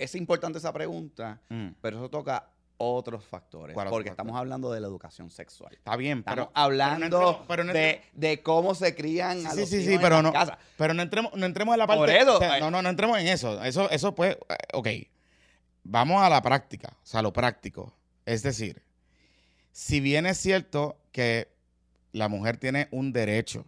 es 0.03 0.15
importante 0.15 0.57
esa 0.59 0.71
pregunta, 0.73 1.39
Mm. 1.49 1.69
pero 1.81 1.97
eso 1.97 2.09
toca 2.09 2.47
otros 2.83 3.23
factores. 3.23 3.75
¿Cuál 3.75 3.87
otro 3.87 3.97
Porque 3.97 4.09
estamos 4.09 4.35
hablando 4.35 4.71
de 4.71 4.81
la 4.81 4.87
educación 4.87 5.29
sexual. 5.29 5.71
Está 5.75 5.95
bien, 5.95 6.19
Estamos 6.19 6.47
pero, 6.47 6.51
hablando 6.55 6.99
pero 7.05 7.19
no 7.19 7.33
entremos- 7.35 7.45
pero 7.47 7.63
no 7.65 7.73
de, 7.73 8.01
de 8.13 8.41
cómo 8.41 8.73
se 8.73 8.95
crían 8.95 9.39
Sí, 9.39 9.45
a 9.45 9.51
sí, 9.51 9.59
los 9.59 9.69
sí, 9.69 9.85
sí, 9.85 9.93
en 9.93 10.01
pero 10.01 10.15
las 10.15 10.23
no- 10.23 10.33
casas. 10.33 10.57
pero 10.77 10.93
no 10.95 11.03
entremos, 11.03 11.31
no 11.35 11.45
entremos 11.45 11.73
en 11.73 11.79
la 11.79 11.85
parte. 11.87 11.99
Por 11.99 12.09
eso, 12.09 12.37
o 12.37 12.39
sea, 12.39 12.53
ay. 12.53 12.61
no, 12.61 12.71
no, 12.71 12.81
no 12.81 12.89
entremos 12.89 13.19
en 13.19 13.27
eso. 13.27 13.63
Eso, 13.63 13.87
eso 13.91 14.15
pues, 14.15 14.35
eh, 14.49 14.55
ok. 14.73 14.87
Vamos 15.83 16.21
a 16.23 16.29
la 16.29 16.41
práctica, 16.41 16.89
o 17.03 17.05
sea, 17.05 17.21
lo 17.21 17.31
práctico. 17.31 17.93
Es 18.25 18.41
decir, 18.43 18.81
si 19.71 19.99
bien 19.99 20.25
es 20.25 20.37
cierto 20.37 20.97
que 21.11 21.49
la 22.13 22.27
mujer 22.29 22.57
tiene 22.57 22.87
un 22.91 23.13
derecho 23.13 23.65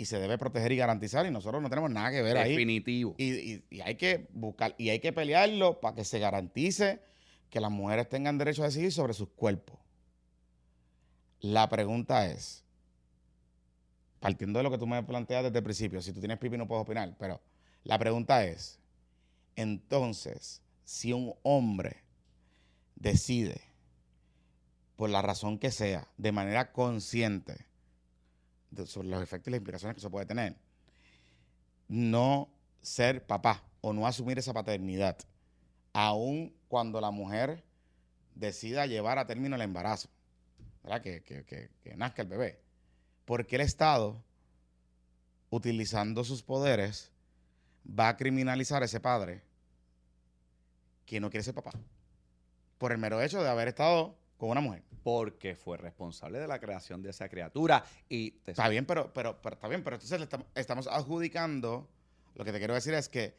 y 0.00 0.06
se 0.06 0.18
debe 0.18 0.38
proteger 0.38 0.72
y 0.72 0.76
garantizar, 0.76 1.26
y 1.26 1.30
nosotros 1.30 1.60
no 1.60 1.68
tenemos 1.68 1.90
nada 1.90 2.10
que 2.10 2.22
ver 2.22 2.38
ahí. 2.38 2.52
Definitivo. 2.52 3.14
Y, 3.18 3.32
y- 3.34 3.64
y 3.68 3.80
hay 3.82 3.96
que 3.96 4.28
buscar, 4.32 4.74
y 4.78 4.88
hay 4.88 4.98
que 4.98 5.12
pelearlo 5.12 5.78
para 5.78 5.94
que 5.94 6.04
se 6.04 6.18
garantice 6.18 7.02
que 7.50 7.60
las 7.60 7.70
mujeres 7.70 8.08
tengan 8.08 8.38
derecho 8.38 8.62
a 8.62 8.66
decidir 8.66 8.92
sobre 8.92 9.12
sus 9.12 9.28
cuerpos. 9.28 9.78
La 11.40 11.68
pregunta 11.68 12.26
es, 12.26 12.64
partiendo 14.20 14.58
de 14.58 14.62
lo 14.62 14.70
que 14.70 14.78
tú 14.78 14.86
me 14.86 15.02
planteas 15.02 15.44
desde 15.44 15.58
el 15.58 15.64
principio, 15.64 16.00
si 16.00 16.12
tú 16.14 16.20
tienes 16.20 16.38
pipi 16.38 16.56
no 16.56 16.66
puedes 16.66 16.82
opinar, 16.82 17.14
pero 17.18 17.40
la 17.84 17.98
pregunta 17.98 18.42
es, 18.44 18.78
entonces, 19.56 20.62
si 20.84 21.12
un 21.12 21.34
hombre 21.42 22.04
decide, 22.96 23.60
por 24.96 25.10
la 25.10 25.20
razón 25.20 25.58
que 25.58 25.70
sea, 25.70 26.08
de 26.16 26.32
manera 26.32 26.72
consciente, 26.72 27.66
sobre 28.86 29.08
los 29.08 29.22
efectos 29.22 29.48
y 29.48 29.50
las 29.52 29.58
implicaciones 29.58 29.94
que 29.94 30.00
eso 30.00 30.10
puede 30.10 30.26
tener, 30.26 30.56
no 31.88 32.48
ser 32.80 33.26
papá 33.26 33.62
o 33.80 33.92
no 33.92 34.06
asumir 34.06 34.38
esa 34.38 34.52
paternidad, 34.52 35.18
aun 35.92 36.54
cuando 36.68 37.00
la 37.00 37.10
mujer 37.10 37.64
decida 38.34 38.86
llevar 38.86 39.18
a 39.18 39.26
término 39.26 39.56
el 39.56 39.62
embarazo, 39.62 40.08
¿verdad? 40.82 41.02
Que, 41.02 41.22
que- 41.22 41.44
que- 41.44 41.70
que 41.82 41.96
nazca 41.96 42.22
el 42.22 42.28
bebé. 42.28 42.60
Porque 43.24 43.56
el 43.56 43.62
Estado, 43.62 44.22
utilizando 45.50 46.24
sus 46.24 46.42
poderes, 46.42 47.10
va 47.86 48.08
a 48.08 48.16
criminalizar 48.16 48.82
a 48.82 48.86
ese 48.86 49.00
padre 49.00 49.42
que 51.06 51.18
no 51.20 51.28
quiere 51.30 51.42
ser 51.44 51.54
papá? 51.54 51.72
Por 52.78 52.92
el 52.92 52.98
mero 52.98 53.20
hecho 53.20 53.42
de 53.42 53.48
haber 53.48 53.68
estado 53.68 54.16
con 54.40 54.50
una 54.50 54.60
mujer. 54.60 54.82
Porque 55.04 55.54
fue 55.54 55.76
responsable 55.76 56.38
de 56.40 56.48
la 56.48 56.58
creación 56.58 57.02
de 57.02 57.10
esa 57.10 57.28
criatura. 57.28 57.84
Y 58.08 58.32
te 58.32 58.50
Está 58.52 58.68
bien, 58.68 58.86
pero, 58.86 59.12
pero, 59.12 59.40
pero 59.40 59.54
está 59.54 59.68
bien, 59.68 59.84
pero 59.84 59.96
entonces 59.96 60.18
le 60.18 60.24
estamos, 60.24 60.46
estamos 60.54 60.86
adjudicando, 60.88 61.88
lo 62.34 62.44
que 62.44 62.52
te 62.52 62.58
quiero 62.58 62.74
decir 62.74 62.94
es 62.94 63.08
que 63.08 63.36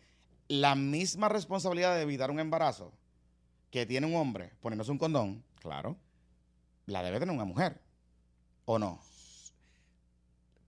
la 0.48 0.76
misma 0.76 1.28
responsabilidad 1.30 1.96
de 1.96 2.04
evitar 2.04 2.30
un 2.32 2.40
embarazo 2.40 2.94
que 3.72 3.86
tiene 3.86 4.08
un 4.08 4.16
hombre 4.16 4.54
poniéndose 4.62 4.92
un 4.92 4.98
condón, 4.98 5.44
Claro. 5.60 5.98
la 6.86 7.04
debe 7.04 7.20
tener 7.20 7.34
una 7.34 7.46
mujer. 7.46 7.80
¿O 8.66 8.78
no? 8.80 9.00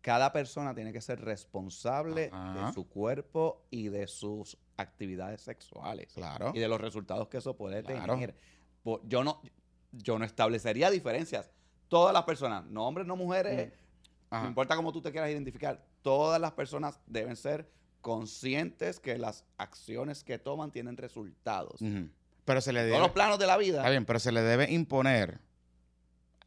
Cada 0.02 0.34
persona 0.34 0.74
tiene 0.76 0.92
que 0.92 1.00
ser 1.02 1.22
responsable 1.22 2.30
Ajá. 2.34 2.68
de 2.68 2.74
su 2.74 2.88
cuerpo 2.90 3.66
y 3.70 3.88
de 3.88 4.08
sus 4.08 4.58
actividades 4.78 5.42
sexuales. 5.42 6.12
Claro. 6.14 6.52
Y 6.54 6.60
de 6.60 6.68
los 6.68 6.82
resultados 6.82 7.30
que 7.30 7.38
eso 7.38 7.56
puede 7.56 7.84
Claro. 7.84 8.14
tener. 8.16 8.36
Yo 9.04 9.24
no, 9.24 9.42
yo 9.94 10.20
no 10.20 10.26
establecería 10.26 10.90
diferencias. 10.92 11.50
Todas 11.88 12.14
las 12.14 12.24
personas, 12.24 12.66
no 12.66 12.86
hombres, 12.88 13.08
no 13.08 13.16
mujeres, 13.16 13.72
no 14.32 14.48
importa 14.48 14.76
cómo 14.76 14.92
tú 14.92 15.02
te 15.02 15.12
quieras 15.12 15.30
identificar, 15.30 15.84
todas 16.02 16.42
las 16.42 16.52
personas 16.52 17.00
deben 17.06 17.36
ser 17.36 17.70
conscientes 18.02 19.00
que 19.00 19.18
las 19.18 19.46
acciones 19.58 20.24
que 20.24 20.38
toman 20.38 20.72
tienen 20.72 20.98
resultados. 20.98 21.80
Pero 22.46 22.60
se 22.62 22.74
le 22.74 22.80
Todos 22.82 22.92
debe. 22.92 23.00
los 23.00 23.12
planos 23.12 23.40
de 23.40 23.48
la 23.48 23.56
vida. 23.58 23.78
Está 23.78 23.90
bien, 23.90 24.06
pero 24.06 24.20
se 24.20 24.32
le 24.32 24.42
debe 24.42 24.70
imponer 24.72 25.40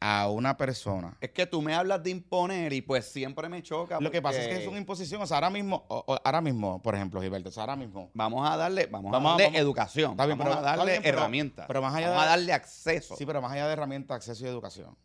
a 0.08 0.28
una 0.30 0.56
persona. 0.56 1.16
Es 1.20 1.30
que 1.32 1.46
tú 1.46 1.60
me 1.60 1.74
hablas 1.74 2.00
de 2.04 2.10
imponer 2.10 2.72
y 2.72 2.80
pues 2.80 3.06
siempre 3.06 3.48
me 3.48 3.60
choca. 3.60 3.98
Lo 3.98 4.10
que 4.12 4.22
pasa 4.22 4.40
es 4.40 4.46
que 4.46 4.62
es 4.62 4.68
una 4.68 4.78
imposición. 4.78 5.20
O 5.20 5.26
sea, 5.26 5.38
ahora 5.38 5.50
mismo, 5.50 5.84
o- 5.88 6.04
o- 6.06 6.18
ahora 6.24 6.40
mismo, 6.40 6.80
por 6.80 6.94
ejemplo, 6.94 7.20
Gilberto, 7.20 7.48
o 7.48 7.52
sea, 7.52 7.64
ahora 7.64 7.74
mismo. 7.74 8.10
Vamos 8.14 8.48
a 8.48 8.56
darle, 8.56 8.86
vamos, 8.86 9.10
Vamos 9.10 9.30
a- 9.30 9.32
darle 9.32 9.44
vamos- 9.46 9.58
educación. 9.60 10.12
Está 10.12 10.26
bien, 10.26 10.38
vamos 10.38 10.54
pero- 10.54 10.64
a 10.64 10.70
darle 10.70 10.82
está 10.92 10.92
bien, 10.92 11.02
pero- 11.02 11.18
herramientas. 11.18 11.64
pero 11.66 11.82
más 11.82 11.92
allá 11.94 12.08
vamos 12.10 12.22
de- 12.22 12.26
a 12.28 12.30
darle 12.30 12.52
acceso. 12.52 13.16
Sí, 13.16 13.26
pero 13.26 13.42
más 13.42 13.50
allá 13.50 13.66
de 13.66 13.72
herramientas, 13.72 14.16
acceso 14.16 14.44
y 14.44 14.48
educación. 14.48 14.96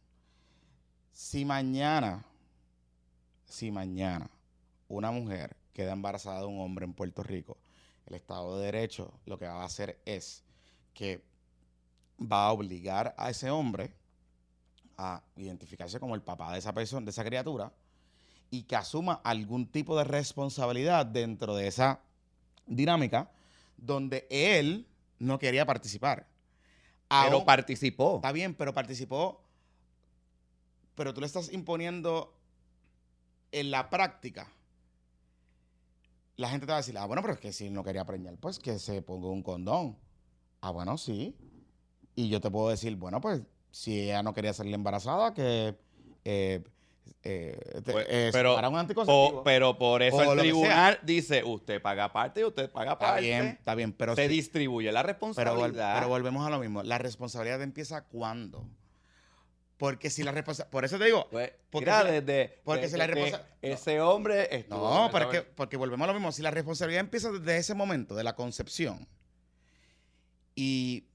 Si 1.12 1.46
mañana, 1.46 2.24
si 3.46 3.72
mañana 3.72 4.30
una 4.88 5.10
mujer 5.10 5.56
queda 5.74 5.94
embarazada 5.94 6.42
de 6.42 6.46
un 6.46 6.60
hombre 6.62 6.86
en 6.86 6.94
Puerto 6.94 7.24
Rico, 7.24 7.58
el 8.06 8.14
Estado 8.14 8.60
de 8.60 8.66
Derecho 8.66 9.12
lo 9.26 9.40
que 9.40 9.48
va 9.48 9.64
a 9.64 9.66
hacer 9.66 10.00
es 10.06 10.44
que 10.94 11.24
va 12.22 12.46
a 12.46 12.52
obligar 12.52 13.16
a 13.18 13.32
ese 13.32 13.50
hombre 13.50 13.96
a 15.02 15.24
identificarse 15.36 16.00
como 16.00 16.14
el 16.14 16.22
papá 16.22 16.54
de 16.54 16.60
esa 16.60 16.74
persona, 16.74 17.06
de 17.06 17.10
esa 17.10 17.24
criatura, 17.24 17.74
y 18.52 18.64
que 18.64 18.76
asuma 18.76 19.20
algún 19.24 19.66
tipo 19.66 19.98
de 19.98 20.04
responsabilidad 20.04 21.08
dentro 21.08 21.56
de 21.56 21.68
esa 21.68 22.02
dinámica 22.68 23.32
donde 23.78 24.28
él 24.30 24.88
no 25.18 25.40
quería 25.40 25.66
participar. 25.66 26.28
pero 27.10 27.44
participó. 27.44 28.18
Está 28.18 28.32
bien, 28.32 28.54
pero 28.54 28.74
participó. 28.74 29.42
Pero 30.96 31.14
tú 31.14 31.22
le 31.22 31.28
estás 31.28 31.52
imponiendo 31.52 32.38
en 33.52 33.72
la 33.72 33.90
práctica. 33.90 34.52
La 36.38 36.50
gente 36.50 36.66
te 36.66 36.72
va 36.72 36.78
a 36.78 36.82
decir, 36.82 36.98
ah, 36.98 37.06
bueno, 37.06 37.22
pero 37.24 37.34
es 37.34 37.40
que 37.40 37.52
si 37.52 37.70
no 37.70 37.84
quería 37.84 38.06
preñar, 38.06 38.38
pues 38.38 38.60
que 38.60 38.78
se 38.78 39.02
ponga 39.02 39.30
un 39.30 39.42
condón. 39.42 39.98
Ah, 40.62 40.70
bueno, 40.70 40.98
sí. 40.98 41.36
Y 42.16 42.30
yo 42.30 42.40
te 42.40 42.52
puedo 42.52 42.70
decir, 42.70 42.96
bueno, 42.98 43.20
pues 43.20 43.42
si 43.72 44.02
ella 44.04 44.22
no 44.24 44.34
quería 44.34 44.54
salir 44.54 44.74
embarazada, 44.74 45.34
que 45.34 45.76
eh, 46.26 46.64
eh, 47.24 47.82
Pues, 47.86 48.06
eh, 48.10 48.30
pero- 48.34 48.56
para 48.56 48.68
un 48.70 48.74
Po- 48.76 48.80
anticonceptivo. 48.80 49.44
pero 49.44 49.78
por 49.78 50.02
eso 50.04 50.18
O 50.18 50.34
el 50.34 50.40
tribunal 50.40 51.00
dice, 51.04 51.44
usted 51.44 51.82
paga 51.82 52.12
parte 52.12 52.42
y 52.42 52.44
usted 52.44 52.70
paga 52.72 52.94
está 52.94 53.06
parte. 53.08 53.22
bien, 53.22 53.46
está 53.48 53.76
bien, 53.76 53.94
pero 53.94 54.16
se 54.16 54.24
sí- 54.28 54.34
distribuye 54.34 54.92
la 54.92 55.04
responsabilidad. 55.04 55.96
pero 55.96 56.08
volvemos 56.10 56.46
a 56.46 56.50
lo 56.50 56.60
mismo. 56.60 56.84
La 56.84 56.98
responsabilidad 56.98 57.62
empieza 57.62 58.04
cuándo. 58.06 58.68
Porque 59.78 60.12
si 60.12 60.24
la 60.24 60.32
responsabilidad. 60.32 60.72
Por 60.72 60.86
eso 60.86 61.00
te 61.00 61.06
digo. 61.06 61.28
Pues, 61.32 61.52
porque 61.72 61.86
mira, 61.88 62.00
si 62.02 62.06
la- 62.06 62.12
desde 62.22 62.60
porque 62.64 62.82
desde 62.82 62.92
si 62.94 62.98
la 63.00 63.08
que 63.08 63.14
responsa- 63.16 63.46
ese 63.64 64.00
hombre 64.02 64.56
estuvo 64.56 64.78
No, 64.94 65.02
con 65.04 65.12
pero 65.12 65.30
esa 65.32 65.38
es 65.40 65.44
que, 65.46 65.52
porque 65.56 65.78
volvemos 65.78 66.04
a 66.06 66.08
lo 66.08 66.14
mismo. 66.14 66.32
Si 66.32 66.42
la 66.44 66.52
responsabilidad 66.52 67.00
empieza 67.02 67.32
desde 67.32 67.58
ese 67.58 67.74
momento, 67.74 68.14
de 68.14 68.24
la 68.24 68.36
concepción, 68.36 69.08
y 70.56 71.06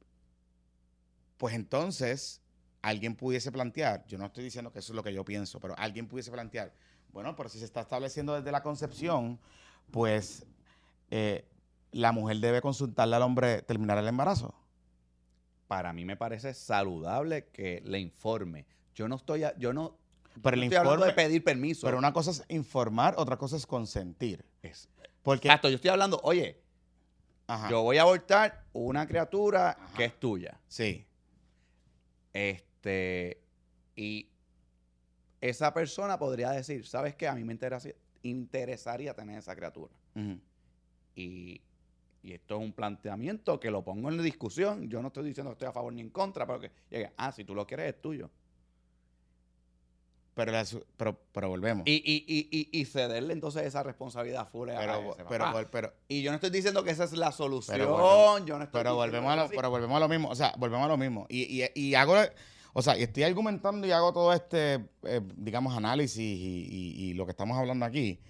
pues 1.37 1.55
entonces 1.55 2.41
alguien 2.87 3.17
pudiese 3.17 3.51
plantear, 3.51 4.05
yo 4.07 4.17
no 4.19 4.27
estoy 4.27 4.45
diciendo 4.45 4.71
que 4.71 4.79
eso 4.79 4.93
es 4.93 4.97
lo 4.97 5.03
que 5.03 5.13
yo 5.13 5.25
pienso, 5.25 5.59
pero 5.61 5.75
alguien 5.77 6.07
pudiese 6.07 6.31
plantear, 6.31 6.73
bueno, 7.13 7.35
pero 7.35 7.49
si 7.49 7.59
se 7.59 7.65
está 7.65 7.81
estableciendo 7.81 8.35
desde 8.35 8.53
la 8.53 8.63
concepción, 8.63 9.41
pues 9.91 10.47
eh, 11.11 11.45
la 11.91 12.13
mujer 12.13 12.37
debe 12.39 12.61
consultarle 12.61 13.17
al 13.17 13.23
hombre 13.23 13.63
terminar 13.63 13.99
el 13.99 14.07
embarazo. 14.09 14.55
para 15.67 15.93
mí 15.93 16.05
me 16.05 16.17
parece 16.17 16.55
saludable 16.55 17.49
que 17.49 17.83
le 17.85 17.99
informe. 17.99 18.67
Yo 18.95 19.09
no 19.09 19.17
estoy, 19.17 19.43
a- 19.43 19.57
yo 19.59 19.73
no, 19.73 19.97
Pero 20.41 20.55
el 20.57 20.63
estoy 20.63 20.79
informe, 20.79 21.07
de 21.07 21.13
pedir 21.13 21.43
permiso. 21.43 21.85
pero 21.89 21.99
una 21.99 22.13
cosa 22.13 22.31
es 22.31 22.45
informar, 22.49 23.15
otra 23.19 23.37
cosa 23.37 23.57
es 23.57 23.67
consentir. 23.67 24.45
Es- 24.63 24.89
Porque, 25.25 25.49
Exacto, 25.49 25.69
yo 25.69 25.75
estoy 25.75 25.91
hablando, 25.91 26.21
oye, 26.23 26.63
ajá, 27.49 27.69
yo 27.69 27.83
voy 27.83 27.99
a 27.99 28.03
abortar 28.03 28.65
una 28.73 29.09
criatura 29.09 29.71
Ajá. 29.71 29.93
que 29.97 30.05
es 30.05 30.21
tuya. 30.21 30.61
sí, 30.69 31.05
Este, 32.33 32.65
y 33.97 34.29
esa 35.41 35.73
persona 35.75 36.19
podría 36.19 36.51
decir, 36.51 36.87
¿sabes 36.87 37.15
qué? 37.15 37.29
A 37.29 37.35
mí 37.35 37.45
me 37.45 37.53
interesa- 37.55 37.95
interesaría 38.23 39.15
tener 39.15 39.39
esa 39.39 39.55
criatura. 39.55 39.93
Y, 41.15 41.61
y 42.23 42.33
esto 42.33 42.57
es 42.57 42.61
un 42.63 42.73
planteamiento 42.73 43.61
que 43.61 43.71
lo 43.71 43.83
pongo 43.85 44.09
en 44.09 44.17
la 44.17 44.23
discusión. 44.23 44.89
Yo 44.89 45.01
no 45.03 45.09
estoy 45.09 45.25
diciendo 45.25 45.51
que 45.51 45.55
estoy 45.55 45.69
a 45.69 45.73
favor 45.73 45.93
ni 45.93 46.01
en 46.01 46.11
contra, 46.11 46.47
pero 46.47 46.61
que 46.61 46.71
llegue, 46.91 47.13
ah, 47.17 47.33
si 47.33 47.45
tú 47.45 47.55
lo 47.55 47.67
quieres 47.67 47.95
es 47.95 48.01
tuyo. 48.03 48.31
pero, 50.35 50.53
la 50.53 50.67
pero, 50.99 51.19
pero 51.33 51.49
volvemos. 51.49 51.85
Y, 51.87 51.95
y, 52.05 52.25
y, 52.51 52.69
y, 52.81 52.85
cederle 52.85 53.33
entonces 53.33 53.63
esa 53.63 53.83
responsabilidad 53.83 54.47
full 54.49 54.69
a 54.69 54.79
pero, 54.79 55.13
ese 55.15 55.25
pero, 55.29 55.45
papá. 55.45 55.61
vol- 55.63 55.69
pero, 55.71 55.93
y 56.09 56.21
yo 56.23 56.31
no 56.31 56.35
estoy 56.35 56.51
diciendo 56.51 56.85
que 56.85 56.91
esa 56.91 57.05
es 57.05 57.13
la 57.13 57.33
solución. 57.33 57.79
volvemos- 57.79 58.45
yo 58.47 58.59
no 58.59 58.65
estoy 58.65 58.81
pero 58.81 58.95
volvemos 58.97 59.31
a 59.33 59.37
lo, 59.37 59.49
pero 59.49 59.71
volvemos 59.71 59.97
a 59.97 60.01
lo 60.01 60.09
mismo. 60.09 60.29
O 60.29 60.35
sea, 60.35 60.53
volvemos 60.59 60.85
a 60.85 60.89
lo 60.89 60.97
mismo. 60.99 61.27
Y, 61.31 61.63
y, 61.63 61.71
y 61.75 61.95
hago, 61.95 62.17
o 62.79 62.83
sea, 62.83 62.99
y 62.99 63.03
estoy 63.05 63.23
argumentando 63.23 63.87
y 63.87 63.91
hago 63.91 64.13
todo 64.13 64.35
este, 64.35 64.87
eh, 65.05 65.23
digamos, 65.37 65.75
análisis 65.75 66.19
y, 66.19 66.67
y- 66.71 67.05
y 67.11 67.15
lo 67.15 67.25
que 67.25 67.31
estamos 67.31 67.57
hablando 67.57 67.87
aquí. 67.87 68.21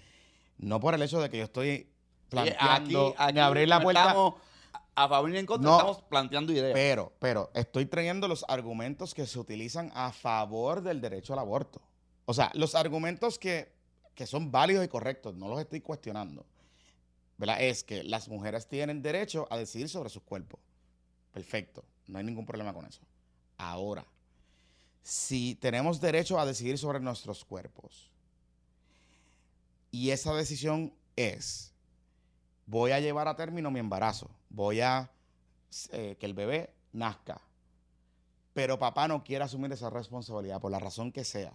No 0.59 0.79
por 0.79 0.95
el 0.95 1.03
hecho 1.03 1.21
de 1.21 1.29
que 1.29 1.39
yo 1.39 1.45
estoy 1.45 1.89
planteando 2.29 3.09
aquí, 3.09 3.15
aquí 3.19 3.33
ni 3.35 3.41
abrir 3.41 3.69
la 3.69 3.81
puerta. 3.81 4.03
estamos 4.03 4.35
a 4.35 5.05
a 5.05 5.09
favor 5.09 5.31
ni 5.31 5.39
en 5.39 5.47
contra, 5.47 5.69
No. 5.69 5.77
estamos 5.79 6.03
planteando 6.03 6.53
ideas. 6.53 6.73
Pero, 6.75 7.13
pero, 7.19 7.51
estoy 7.55 7.87
trayendo 7.87 8.29
los 8.29 8.45
argumentos 8.49 9.15
que 9.15 9.27
se 9.27 9.39
utilizan 9.39 9.91
a 9.95 10.13
favor 10.13 10.81
del 10.81 11.01
derecho 11.01 11.33
al 11.33 11.41
aborto. 11.41 11.83
O 12.25 12.33
sea, 12.33 12.51
los 12.55 12.75
argumentos 12.77 13.39
que, 13.39 13.73
que 14.15 14.27
son 14.27 14.51
válidos 14.53 14.85
y 14.85 14.89
correctos, 14.89 15.35
no 15.35 15.49
los 15.49 15.59
estoy 15.61 15.81
cuestionando. 15.81 16.47
¿Verdad? 17.37 17.61
Es 17.63 17.83
que 17.85 18.05
las 18.05 18.29
mujeres 18.29 18.69
tienen 18.69 19.03
derecho 19.03 19.47
a 19.51 19.59
decidir 19.59 19.89
sobre 19.89 20.09
sus 20.09 20.23
cuerpos. 20.23 20.61
Perfecto, 21.33 21.85
no 22.07 22.19
hay 22.19 22.25
ningún 22.25 22.47
problema 22.47 22.73
con 22.73 22.87
eso. 22.87 23.03
Ahora, 23.59 24.07
si 25.07 25.55
tenemos 25.55 26.01
derecho 26.01 26.37
a 26.41 26.45
decidir 26.45 26.79
sobre 26.79 26.99
nuestros 26.99 27.45
cuerpos. 27.45 28.11
Y 29.93 30.11
esa 30.11 30.35
decisión 30.35 30.93
es, 31.15 31.73
voy 32.67 32.91
a 32.91 32.99
llevar 32.99 33.29
a 33.29 33.37
término 33.37 33.71
mi 33.71 33.79
embarazo, 33.79 34.29
voy 34.51 34.81
a 34.81 35.09
eh, 35.93 36.17
que 36.19 36.27
el 36.27 36.35
bebé 36.35 36.71
nazca, 36.93 37.41
pero 38.53 38.81
papá 38.81 39.07
no 39.07 39.23
quiere 39.23 39.45
asumir 39.45 39.71
esa 39.71 39.91
responsabilidad 39.91 40.61
por 40.61 40.73
la 40.73 40.81
razón 40.81 41.13
que 41.13 41.23
sea, 41.23 41.53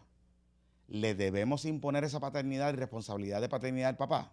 ¿le 0.88 1.14
debemos 1.14 1.66
imponer 1.66 2.06
esa 2.06 2.22
paternidad 2.22 2.72
y 2.72 2.78
responsabilidad 2.78 3.42
de 3.42 3.50
paternidad 3.50 3.90
al 3.90 3.98
papá? 3.98 4.32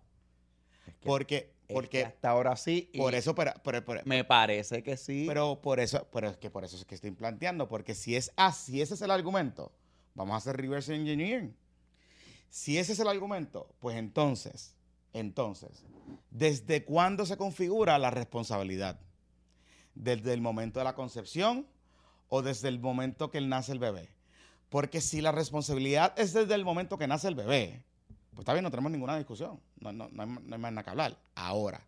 Es 0.87 0.95
que- 0.95 1.07
Porque, 1.09 1.53
es 1.69 1.75
que 1.75 1.75
porque 1.75 2.05
hasta 2.05 2.31
ahora 2.31 2.57
sí. 2.57 2.89
y 2.93 2.99
por 2.99 3.15
eso, 3.15 3.35
pero, 3.35 3.53
pero, 3.63 3.85
pero, 3.85 4.01
Me 4.07 4.25
parece 4.25 4.83
que 4.83 4.97
sí. 4.97 5.25
pero 5.29 5.61
por 5.61 5.81
eso, 5.81 6.09
pero 6.11 6.31
es 6.31 6.39
que 6.39 6.51
por 6.51 6.65
eso 6.65 6.77
es 6.77 6.85
que 6.87 6.95
estoy 6.95 7.11
planteando, 7.11 7.69
porque 7.69 7.95
si 7.95 8.17
es 8.17 8.33
así, 8.37 8.81
ese 8.81 8.95
es 8.95 9.03
el 9.03 9.11
argumento, 9.11 9.71
vamos 10.15 10.35
a 10.35 10.37
hacer 10.39 10.57
reverse 10.57 10.95
engineering. 10.95 11.55
Si 12.49 12.79
ese 12.79 12.93
es 12.95 13.01
el 13.01 13.09
argumento, 13.09 13.75
pues 13.81 13.99
entonces, 13.99 14.75
entonces, 15.13 15.85
¿desde 16.31 16.85
cuándo 16.85 17.27
se 17.27 17.37
configura 17.37 17.99
la 17.99 18.11
responsabilidad? 18.11 18.99
¿Desde 19.95 20.33
el 20.33 20.41
momento 20.41 20.81
de 20.81 20.85
la 20.85 20.95
concepción 20.95 21.67
o 22.29 22.41
desde 22.41 22.69
el 22.69 22.81
momento 22.81 23.31
que 23.31 23.43
nace 23.43 23.73
el 23.73 23.79
bebé? 23.79 24.09
Porque 24.71 25.03
si 25.03 25.21
la 25.21 25.33
responsabilidad 25.33 26.15
es 26.19 26.33
desde 26.33 26.55
el 26.55 26.65
momento 26.65 26.97
que 26.97 27.07
nace 27.07 27.29
el 27.29 27.35
bebé, 27.35 27.83
pues 28.39 28.45
está 28.45 28.53
bien, 28.53 28.63
no 28.63 28.71
tenemos 28.71 28.93
ninguna 28.93 29.17
discusión, 29.17 29.59
no, 29.81 29.91
no- 29.93 30.09
no 30.13 30.23
hay, 30.23 30.29
no 30.29 30.55
hay 30.55 30.61
más 30.61 30.71
nada 30.71 30.85
que 30.85 30.91
hablar. 30.91 31.19
Ahora, 31.35 31.85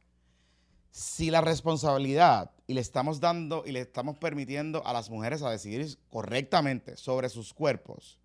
si 0.90 1.30
la 1.30 1.40
responsabilidad 1.42 2.50
y 2.66 2.74
le 2.74 2.80
estamos 2.80 3.20
dando 3.20 3.62
y 3.64 3.70
le 3.70 3.78
estamos 3.82 4.18
permitiendo 4.18 4.84
a 4.84 4.92
las 4.92 5.10
mujeres 5.10 5.42
a 5.42 5.50
decidir 5.50 5.96
correctamente 6.10 6.96
sobre 6.96 7.28
sus 7.28 7.54
cuerpos 7.54 8.18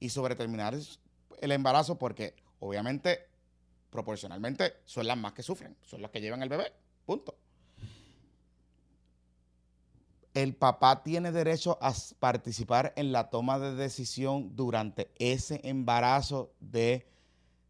y 0.00 0.08
sobre 0.08 0.34
terminar 0.34 0.74
el 1.40 1.52
embarazo, 1.52 2.00
porque 2.00 2.34
obviamente, 2.58 3.20
proporcionalmente, 3.90 4.72
son 4.84 5.06
las 5.06 5.16
más 5.16 5.32
que 5.34 5.44
sufren, 5.44 5.76
son 5.82 6.02
las 6.02 6.10
que 6.10 6.20
llevan 6.20 6.42
el 6.42 6.48
bebé, 6.48 6.72
punto. 7.06 7.36
El 10.34 10.56
papá 10.56 11.04
tiene 11.04 11.30
derecho 11.30 11.78
a 11.80 11.94
participar 12.18 12.92
en 12.96 13.12
la 13.12 13.30
toma 13.30 13.60
de 13.60 13.76
decisión 13.76 14.56
durante 14.56 15.12
ese 15.20 15.60
embarazo 15.62 16.50
de 16.58 17.06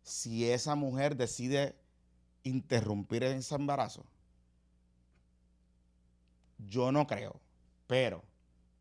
si 0.08 0.50
esa 0.50 0.74
mujer 0.74 1.16
decide 1.16 1.76
interrumpir 2.42 3.22
ese 3.24 3.54
embarazo. 3.54 4.04
Yo 6.58 6.90
no 6.90 7.06
creo, 7.06 7.40
pero 7.86 8.24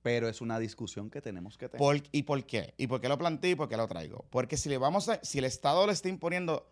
Pero 0.02 0.30
es 0.30 0.40
una 0.42 0.58
discusión 0.58 1.10
que 1.10 1.22
tenemos 1.22 1.58
que 1.58 1.68
tener. 1.68 1.80
¿por, 1.80 2.02
¿y 2.12 2.24
por 2.24 2.46
qué? 2.46 2.74
¿Y 2.78 2.88
por 2.88 3.02
qué 3.02 3.10
lo 3.10 3.18
planteé 3.18 3.52
y 3.52 3.56
por 3.56 3.68
qué 3.68 3.76
lo 3.76 3.88
traigo? 3.88 4.26
Porque 4.30 4.56
si 4.56 4.70
le 4.70 4.78
vamos 4.78 5.10
a, 5.10 5.20
si 5.24 5.40
el 5.40 5.46
Estado 5.46 5.86
le 5.86 5.94
está 5.94 6.08
imponiendo, 6.08 6.72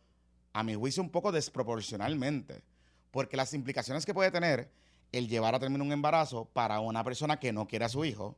a 0.53 0.63
mi 0.63 0.73
juicio, 0.73 1.03
un 1.03 1.09
poco 1.09 1.33
desproporcionalmente, 1.33 2.63
porque 3.11 3.35
las 3.35 3.53
implicaciones 3.53 4.05
que 4.05 4.13
puede 4.13 4.31
tener 4.31 4.71
el 5.11 5.27
llevar 5.27 5.53
a 5.53 5.59
término 5.59 5.83
un 5.83 5.91
embarazo 5.91 6.45
para 6.45 6.79
una 6.79 7.03
persona 7.03 7.37
que 7.39 7.51
no 7.51 7.67
quiere 7.67 7.85
a 7.85 7.89
su 7.89 8.05
hijo, 8.05 8.37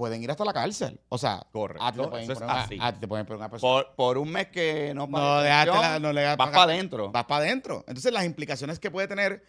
pueden 0.00 0.22
ir 0.22 0.30
hasta 0.30 0.46
la 0.46 0.54
cárcel. 0.54 0.98
O 1.10 1.18
sea, 1.18 1.46
Correcto, 1.52 1.84
a 1.84 1.92
ti 1.92 1.98
te 2.00 2.08
pueden 2.08 2.24
eso 2.24 2.32
es 2.32 2.40
una- 2.40 2.62
a 2.62 2.92
ti 2.94 3.00
te 3.00 3.06
pueden 3.06 3.26
una 3.34 3.50
persona. 3.50 3.60
por, 3.84 3.94
por 3.96 4.16
un 4.16 4.32
mes 4.32 4.46
que 4.46 4.94
no 4.94 5.06
no, 5.06 5.42
la- 5.42 5.98
no 6.00 6.10
le 6.14 6.24
vas 6.24 6.36
para 6.38 6.62
adentro. 6.62 7.10
vas 7.12 7.24
para 7.26 7.44
adentro. 7.44 7.84
Entonces, 7.86 8.10
las 8.10 8.24
implicaciones 8.24 8.78
que 8.78 8.90
puede 8.90 9.08
tener 9.08 9.44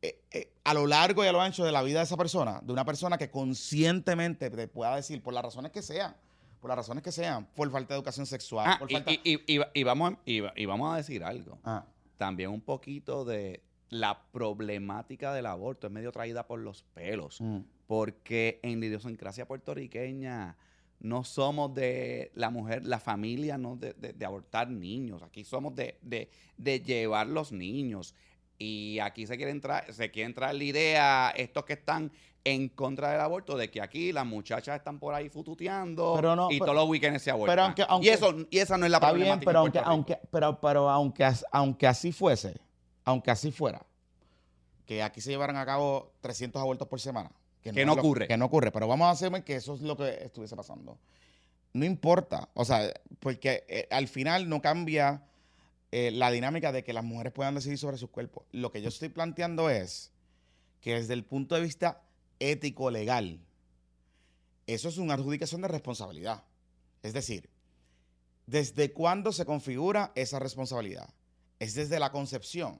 eh, 0.00 0.18
eh, 0.30 0.52
a 0.64 0.72
lo 0.72 0.86
largo 0.86 1.22
y 1.24 1.26
a 1.28 1.32
lo 1.32 1.42
ancho 1.42 1.62
de 1.62 1.72
la 1.72 1.82
vida 1.82 1.98
de 1.98 2.04
esa 2.04 2.16
persona, 2.16 2.60
de 2.62 2.72
una 2.72 2.86
persona 2.86 3.18
que 3.18 3.30
conscientemente 3.30 4.48
te 4.48 4.66
pueda 4.66 4.96
decir, 4.96 5.22
por 5.22 5.34
las 5.34 5.42
razones 5.44 5.72
que 5.72 5.82
sean, 5.82 6.16
por 6.60 6.68
las 6.70 6.76
razones 6.78 7.02
que 7.04 7.12
sean, 7.12 7.44
por 7.54 7.70
falta 7.70 7.92
de 7.92 7.98
educación 7.98 8.24
sexual, 8.24 8.66
Ah, 8.66 8.76
por 8.78 8.90
y, 8.90 8.94
falta... 8.94 9.10
y- 9.12 9.20
y- 9.74 9.82
vamos, 9.84 10.12
a- 10.14 10.18
y, 10.24 10.42
y 10.56 10.64
vamos 10.64 10.94
a 10.94 10.96
decir 10.96 11.22
algo. 11.22 11.58
Ah, 11.64 11.84
También 12.16 12.48
un 12.50 12.62
poquito 12.62 13.26
de 13.26 13.62
la 13.90 14.18
problemática 14.32 15.34
del 15.34 15.44
aborto 15.46 15.86
es 15.86 15.92
medio 15.92 16.12
traída 16.12 16.46
por 16.46 16.60
los 16.60 16.82
pelos. 16.94 17.40
mm. 17.42 17.58
Porque 17.86 18.58
en 18.62 18.80
la 18.80 18.86
idiosincrasia 18.86 19.46
puertorriqueña 19.46 20.56
no 20.98 21.22
somos 21.24 21.72
de 21.74 22.32
la 22.34 22.50
mujer, 22.50 22.84
la 22.84 22.98
familia, 22.98 23.58
no 23.58 23.76
de, 23.76 23.92
de- 23.94 24.12
de 24.12 24.24
abortar 24.26 24.68
niños. 24.70 25.22
Aquí 25.22 25.44
somos 25.44 25.74
de, 25.74 25.98
de- 26.02 26.30
de 26.56 26.80
llevar 26.80 27.26
los 27.26 27.52
niños. 27.52 28.14
Y 28.58 28.98
aquí 29.00 29.26
se 29.26 29.36
quiere 29.36 29.52
entrar, 29.52 29.92
se 29.92 30.10
quiere 30.10 30.26
entrar 30.26 30.54
la 30.54 30.64
idea, 30.64 31.30
estos 31.36 31.64
que 31.64 31.74
están 31.74 32.10
en 32.42 32.68
contra 32.70 33.10
del 33.10 33.20
aborto, 33.20 33.56
de 33.56 33.70
que 33.70 33.82
aquí 33.82 34.12
las 34.12 34.24
muchachas 34.24 34.76
están 34.76 34.98
por 34.98 35.12
ahí 35.14 35.28
fututeando 35.28 36.14
Pero 36.16 36.34
no, 36.36 36.48
y 36.50 36.54
pero- 36.58 36.66
todos 36.72 36.76
los 36.76 36.88
weekends 36.88 37.22
se 37.22 37.30
abortan. 37.30 37.52
pero 37.52 37.62
aunque- 37.64 37.84
aunque- 37.88 38.06
y, 38.06 38.10
eso, 38.10 38.34
y 38.50 38.58
esa 38.58 38.78
no 38.78 38.86
es 38.86 38.90
la 38.90 38.96
Está 38.98 39.10
problemática. 39.10 39.34
bien, 39.36 39.66
en 39.66 39.72
pero 39.72 39.80
aunque, 39.84 40.14
aunque, 40.14 40.28
pero, 40.30 40.60
pero 40.60 40.88
aunque, 40.88 41.28
aunque 41.52 41.86
así 41.86 42.12
fuese, 42.12 42.54
aunque 43.04 43.30
así 43.30 43.50
fuera, 43.52 43.84
que 44.86 45.02
aquí 45.02 45.20
se 45.20 45.30
llevaran 45.30 45.56
a 45.56 45.66
cabo 45.66 46.14
300 46.20 46.62
abortos 46.62 46.88
por 46.88 47.00
semana. 47.00 47.30
Que 47.72 47.84
no 47.84 47.94
lo- 47.94 48.00
ocurre. 48.00 48.28
Que 48.28 48.36
no 48.36 48.46
ocurre, 48.46 48.70
pero 48.72 48.86
vamos 48.88 49.06
a 49.06 49.10
hacer 49.10 49.44
que 49.44 49.56
eso 49.56 49.74
es 49.74 49.80
lo 49.80 49.96
que 49.96 50.24
estuviese 50.24 50.56
pasando. 50.56 50.98
No 51.72 51.84
importa, 51.84 52.48
o 52.54 52.64
sea, 52.64 52.92
porque 53.20 53.64
eh, 53.68 53.86
al 53.90 54.08
final 54.08 54.48
no 54.48 54.62
cambia 54.62 55.22
eh, 55.92 56.10
la 56.10 56.30
dinámica 56.30 56.72
de 56.72 56.82
que 56.84 56.92
las 56.92 57.04
mujeres 57.04 57.32
puedan 57.32 57.54
decidir 57.54 57.78
sobre 57.78 57.98
sus 57.98 58.10
cuerpos. 58.10 58.44
Lo 58.52 58.72
que 58.72 58.80
yo 58.82 58.88
estoy 58.88 59.08
planteando 59.10 59.68
es 59.70 60.10
que 60.80 60.94
desde 60.94 61.12
el 61.14 61.24
punto 61.24 61.54
de 61.54 61.60
vista 61.60 62.02
ético-legal, 62.38 63.40
eso 64.66 64.88
es 64.88 64.98
una 64.98 65.14
adjudicación 65.14 65.60
de 65.62 65.68
responsabilidad. 65.68 66.44
Es 67.02 67.12
decir, 67.12 67.50
¿desde 68.46 68.92
cuándo 68.92 69.32
se 69.32 69.44
configura 69.44 70.12
esa 70.14 70.38
responsabilidad? 70.38 71.08
Es 71.58 71.74
desde 71.74 71.98
la 71.98 72.10
concepción. 72.10 72.78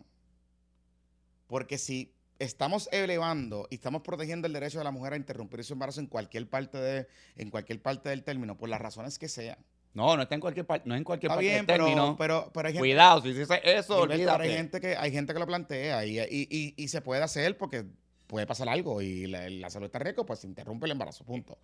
Porque 1.47 1.79
si 1.79 2.13
estamos 2.39 2.89
elevando 2.93 3.67
y 3.71 3.77
estamos 3.77 4.03
protegiendo 4.03 4.47
el 4.47 4.53
derecho 4.53 4.79
de 4.79 4.85
la 4.85 4.91
mujer 4.91 5.13
a 5.15 5.17
interrumpir 5.17 5.65
su 5.65 5.73
embarazo 5.73 6.01
en 6.01 6.07
cualquier 6.07 6.49
parte, 6.49 6.79
de, 6.79 7.09
en 7.37 7.51
cualquier 7.51 7.81
parte 7.81 8.09
del 8.11 8.23
término, 8.25 8.57
por 8.57 8.69
las 8.69 8.81
razones 8.81 9.19
que 9.19 9.29
sean. 9.29 9.59
No, 9.95 10.15
no 10.15 10.23
está 10.25 10.35
en 10.35 10.43
cualquier 10.43 10.67
parte, 10.67 10.87
no 10.87 10.95
es 10.95 10.99
en 10.99 11.05
cualquier 11.05 11.31
Está 11.31 11.37
parte 11.37 11.47
bien, 11.49 11.65
del 11.65 11.77
término. 11.79 12.17
pero, 12.19 12.43
pero, 12.43 12.53
pero 12.53 12.69
hay 12.69 12.75
gente, 12.75 12.83
Cuidado, 12.83 13.23
si 13.23 13.29
dices 13.29 13.49
eso, 13.65 14.01
pero 14.03 14.13
hay 14.13 14.19
olvídate. 14.21 14.49
gente 14.51 14.81
que 14.81 14.95
hay 14.97 15.11
gente 15.11 15.33
que 15.33 15.39
lo 15.39 15.47
plantea 15.47 16.05
y, 16.05 16.19
y- 16.19 16.49
y- 16.51 16.75
y 16.77 16.89
se 16.89 17.01
puede 17.01 17.23
hacer 17.23 17.57
porque 17.57 17.87
puede 18.27 18.47
pasar 18.47 18.69
algo 18.69 19.01
y 19.01 19.27
la, 19.27 19.49
la 19.49 19.71
salud 19.71 19.87
está 19.87 19.99
riesgo, 19.99 20.27
pues 20.27 20.41
se 20.41 20.47
interrumpe 20.47 20.85
el 20.85 20.93
embarazo, 20.93 21.25
punto. 21.25 21.57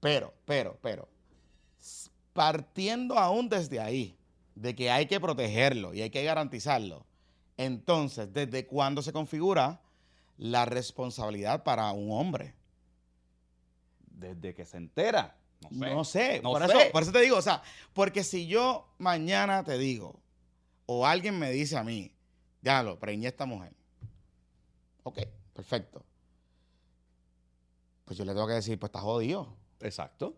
Pero, 0.00 0.34
pero, 0.44 0.76
pero, 0.82 1.08
partiendo 2.32 3.18
aún 3.18 3.48
desde 3.48 3.80
ahí, 3.80 4.16
de 4.54 4.74
que 4.74 4.90
hay 4.90 5.06
que 5.06 5.18
protegerlo 5.20 5.94
y 5.94 6.02
hay 6.02 6.10
que 6.10 6.22
garantizarlo, 6.24 7.06
entonces, 7.56 8.32
¿desde 8.32 8.66
cuándo 8.66 9.00
se 9.02 9.12
configura 9.12 9.80
la 10.36 10.64
responsabilidad 10.64 11.62
para 11.64 11.90
un 11.92 12.10
hombre? 12.12 12.54
Desde 14.06 14.54
que 14.54 14.64
se 14.64 14.76
entera. 14.76 15.36
No 15.60 15.70
sé. 15.70 15.94
No 15.94 16.04
sé, 16.04 16.40
No 16.42 16.50
por, 16.52 16.66
sé. 16.68 16.82
Eso, 16.82 16.92
por 16.92 17.02
eso 17.02 17.12
te 17.12 17.20
digo, 17.20 17.36
o 17.36 17.42
sea, 17.42 17.62
porque 17.92 18.22
si 18.24 18.46
yo 18.46 18.86
mañana 18.98 19.64
te 19.64 19.78
digo, 19.78 20.20
o 20.86 21.06
alguien 21.06 21.38
me 21.38 21.50
dice 21.50 21.76
a 21.76 21.84
mí, 21.84 22.14
déjalo, 22.60 22.98
preñé 22.98 23.26
a 23.26 23.30
esta 23.30 23.46
mujer. 23.46 23.72
Ok, 25.04 25.18
perfecto. 25.52 26.04
Pues 28.04 28.18
yo 28.18 28.24
le 28.24 28.32
tengo 28.34 28.46
que 28.46 28.54
decir, 28.54 28.78
pues 28.78 28.88
está 28.88 29.00
jodido. 29.00 29.56
Exacto. 29.80 30.36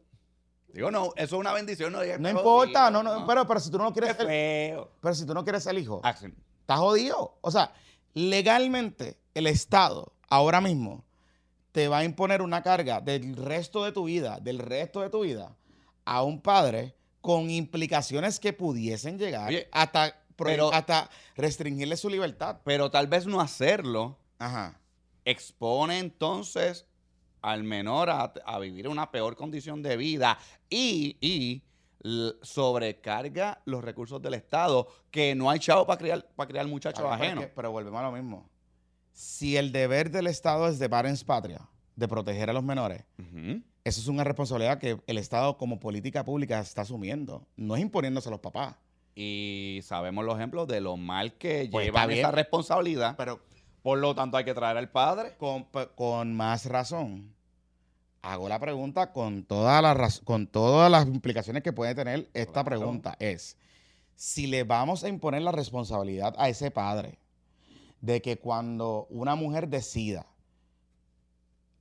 Digo, 0.73 0.91
no, 0.91 1.07
eso 1.17 1.37
es 1.37 1.41
una 1.41 1.53
bendición. 1.53 1.93
No, 1.93 2.05
importa, 2.05 2.85
jodido, 2.87 3.03
no, 3.03 3.03
no, 3.03 3.27
pero, 3.27 3.47
pero 3.47 3.61
si 3.61 3.71
tú 3.71 3.79
no 3.79 3.93
quieres 3.93 4.17
feo. 4.17 4.93
pero 5.01 5.15
si 5.15 5.27
tú 5.27 5.35
no 5.35 5.43
quieres 5.43 5.67
el 5.67 5.79
hijo, 5.79 6.01
Ah, 6.05 6.15
sí. 6.15 6.27
está 6.61 6.77
jodido. 6.77 7.39
O 7.41 7.51
sea, 7.51 7.73
legalmente 8.15 9.19
el 9.39 9.47
Estado 9.47 10.13
ahora 10.29 10.61
mismo 10.61 11.05
te 11.73 11.89
va 11.89 11.99
a 11.99 12.05
imponer 12.05 12.41
una 12.41 12.63
carga 12.63 13.01
del 13.01 13.37
resto 13.37 13.85
de 13.85 13.93
tu 13.93 14.05
vida, 14.05 14.41
del 14.41 14.59
resto 14.59 15.03
de 15.03 15.11
tu 15.11 15.21
vida, 15.21 15.55
a 16.05 16.23
un 16.23 16.41
padre 16.41 16.95
con 17.21 17.51
implicaciones 17.51 18.41
que 18.41 18.53
pudiesen 18.53 19.19
llegar 19.19 19.49
Oye, 19.49 19.69
hasta, 19.73 20.23
pero- 20.37 20.73
hasta 20.73 21.11
restringirle 21.37 21.97
su 21.97 22.09
libertad. 22.09 22.61
Pero 22.65 22.91
tal 22.91 23.09
vez 23.09 23.27
no 23.27 23.41
hacerlo 23.41 24.19
Ajá. 24.39 24.81
expone 25.25 25.99
entonces 25.99 26.87
al 27.43 27.63
menor 27.63 28.09
a, 28.11 28.33
a 28.47 28.59
vivir 28.59 28.89
una 28.89 29.11
peor 29.11 29.37
condición 29.37 29.83
de 29.83 29.97
vida 29.97 30.39
y, 30.71 31.63
sobrecarga 32.43 33.61
los 33.65 33.83
recursos 33.83 34.23
del 34.23 34.35
Estado, 34.35 34.87
que 35.11 35.35
no 35.35 35.51
hay 35.51 35.59
chavo 35.59 35.85
para 35.87 35.99
criar, 35.99 36.27
para 36.37 36.49
criar 36.49 36.67
muchachos 36.69 37.05
ajenos. 37.05 37.47
pero 37.55 37.73
volvemos 37.73 37.99
a 38.01 38.05
lo 38.05 38.13
mismo. 38.13 38.49
Si 39.19 39.57
el 39.57 39.73
deber 39.73 40.11
del 40.11 40.27
Estado 40.27 40.69
es 40.69 40.79
de 40.79 40.91
parents 40.91 41.25
patria, 41.25 41.63
de 41.97 42.07
proteger 42.07 42.51
a 42.51 42.53
los 42.53 42.63
menores, 42.63 43.03
eso 43.83 44.01
es 44.01 44.09
una 44.09 44.25
responsabilidad 44.25 44.79
que 44.79 45.01
el 45.07 45.17
Estado 45.17 45.57
como 45.57 45.81
política 45.81 46.23
pública 46.23 46.61
está 46.61 46.83
asumiendo. 46.83 47.47
No 47.57 47.77
es 47.77 47.81
imponiéndose 47.81 48.29
a 48.29 48.33
los 48.33 48.41
papás. 48.41 48.77
Y 49.15 49.81
sabemos 49.85 50.23
los 50.27 50.37
ejemplos 50.37 50.69
de 50.69 50.83
lo 50.83 50.99
mal 50.99 51.33
que 51.39 51.67
Pues 51.73 51.87
llevan 51.87 52.11
esa 52.11 52.31
responsabilidad. 52.31 53.15
Pero 53.17 53.41
Por 53.81 53.99
lo 54.01 54.15
tanto, 54.15 54.37
hay 54.37 54.45
que 54.45 54.53
traer 54.53 54.77
al 54.77 54.91
padre. 54.91 55.35
con, 55.39 55.67
con 55.95 56.35
más 56.35 56.67
razón, 56.67 57.33
hago 58.21 58.51
la 58.51 58.59
pregunta 58.59 59.13
con, 59.13 59.45
toda 59.45 59.81
la 59.81 59.95
raz- 59.95 60.21
con 60.23 60.47
todas 60.47 60.91
las 60.91 61.07
implicaciones 61.07 61.63
que 61.63 61.73
puede 61.73 61.95
tener 61.95 62.29
esta 62.35 62.53
Claro. 62.53 62.67
pregunta. 62.67 63.17
Es, 63.19 63.57
si 64.15 64.47
le 64.47 64.65
vamos 64.65 65.05
a 65.05 65.09
imponer 65.09 65.41
la 65.41 65.53
responsabilidad 65.53 66.35
a 66.37 66.51
ese 66.51 66.71
padre 66.71 67.19
de 68.01 68.23
que 68.23 68.39
cuando 68.39 69.07
una 69.11 69.35
mujer 69.35 69.69
decida 69.69 70.27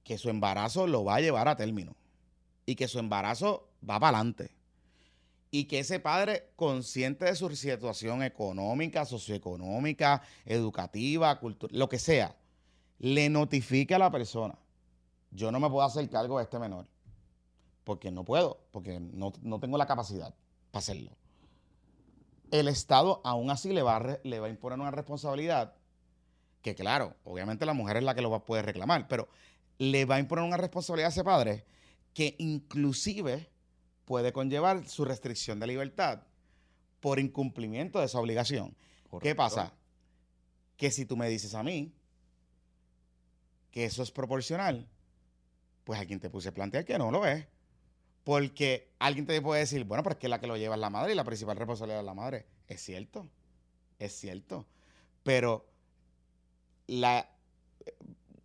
que 0.04 0.17
su 0.17 0.30
embarazo 0.30 0.88
lo 0.88 1.04
va 1.04 1.15
a 1.15 1.21
llevar 1.21 1.47
a 1.47 1.56
término 1.56 1.95
y 2.65 2.75
que 2.75 2.88
su 2.88 2.99
embarazo 2.99 3.69
va 3.88 3.99
para 3.99 4.19
adelante 4.19 4.51
y 5.51 5.65
que 5.65 5.80
ese 5.80 5.99
padre, 5.99 6.49
consciente 6.58 7.25
de 7.25 7.36
su 7.36 7.49
situación 7.56 8.23
económica, 8.23 9.06
socioeconómica, 9.06 10.21
educativa, 10.45 11.39
cultural, 11.39 11.78
lo 11.78 11.88
que 11.88 11.97
sea, 11.97 12.36
le 12.99 13.30
notifique 13.30 13.95
a 13.95 13.99
la 13.99 14.12
persona, 14.12 14.58
yo 15.32 15.51
no 15.51 15.60
me 15.62 15.69
puedo 15.69 15.84
hacer 15.84 16.10
cargo 16.10 16.39
de 16.39 16.43
este 16.43 16.60
menor, 16.60 16.88
porque 17.86 18.12
no 18.12 18.25
puedo, 18.25 18.60
porque 18.71 18.99
no, 18.99 19.32
no 19.41 19.60
tengo 19.60 19.78
la 19.78 19.86
capacidad 19.86 20.34
para 20.71 20.80
hacerlo. 20.80 21.12
El 22.51 22.67
Estado 22.67 23.21
aún 23.23 23.49
así 23.49 23.71
le 23.71 23.82
va, 23.82 24.19
le 24.23 24.39
va 24.39 24.47
a 24.47 24.49
imponer 24.49 24.78
una 24.78 24.91
responsabilidad 24.91 25.73
que 26.65 26.73
claro, 26.73 27.15
obviamente 27.25 27.63
la 27.63 27.75
mujer 27.75 27.97
es 27.97 28.04
la 28.04 28.15
que 28.15 28.23
lo 28.23 28.32
va, 28.32 28.43
puede 28.43 28.63
reclamar, 28.63 29.08
pero 29.08 29.30
le 29.78 30.06
va 30.06 30.15
a 30.15 30.19
imponer 30.19 30.43
una 30.43 30.58
responsabilidad 30.58 31.10
a 31.10 31.12
ese 31.12 31.23
padre 31.23 31.63
que 32.12 32.36
inclusive 32.39 33.51
puede 34.04 34.34
conllevar 34.34 34.84
su 34.88 35.06
restricción 35.06 35.60
de 35.60 35.67
libertad 35.67 36.23
por 37.01 37.19
incumplimiento 37.19 37.99
de 37.99 38.06
esa 38.06 38.19
obligación. 38.19 38.75
¿Qué 39.21 39.36
pasa? 39.36 39.75
Que 40.75 40.89
si 40.89 41.06
tú 41.06 41.15
me 41.15 41.30
dices 41.30 41.54
a 41.54 41.62
mí 41.62 41.93
que 43.69 43.86
eso 43.86 44.01
es 44.01 44.10
proporcional, 44.10 44.89
pues 45.84 45.99
alguien 45.99 46.19
te 46.19 46.32
puse 46.32 46.49
a 46.49 46.54
plantear 46.56 46.84
que 46.84 46.97
no 46.97 47.12
lo 47.12 47.28
es. 47.28 47.45
Porque 48.23 48.91
alguien 48.97 49.28
te 49.28 49.39
puede 49.39 49.62
decir, 49.62 49.84
bueno, 49.84 50.01
pero 50.01 50.13
es 50.13 50.19
que 50.19 50.30
la 50.30 50.39
que 50.39 50.47
lo 50.47 50.58
lleva 50.58 50.73
es 50.73 50.82
la 50.82 50.89
madre 50.89 51.12
y 51.12 51.15
la 51.15 51.25
principal 51.25 51.58
responsabilidad 51.58 51.99
es 51.99 52.06
la 52.08 52.15
madre. 52.15 52.47
Es 52.67 52.82
cierto, 52.82 53.30
es 53.99 54.13
cierto. 54.13 54.65
Pero 55.21 55.74
la, 56.87 57.29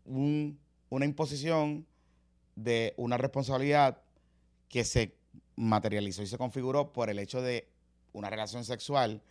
un- 0.05 0.59
una 0.88 1.05
imposición 1.05 1.87
de 2.57 2.94
una 2.96 3.16
responsabilidad 3.16 4.03
que 4.68 4.85
se 4.85 5.16
materializó 5.57 6.22
y 6.22 6.26
se 6.26 6.38
configuró 6.38 6.92
por 6.92 7.11
el 7.11 7.18
hecho 7.18 7.42
de 7.42 7.68
una 8.12 8.31
relación 8.31 8.64
sexual 8.64 9.22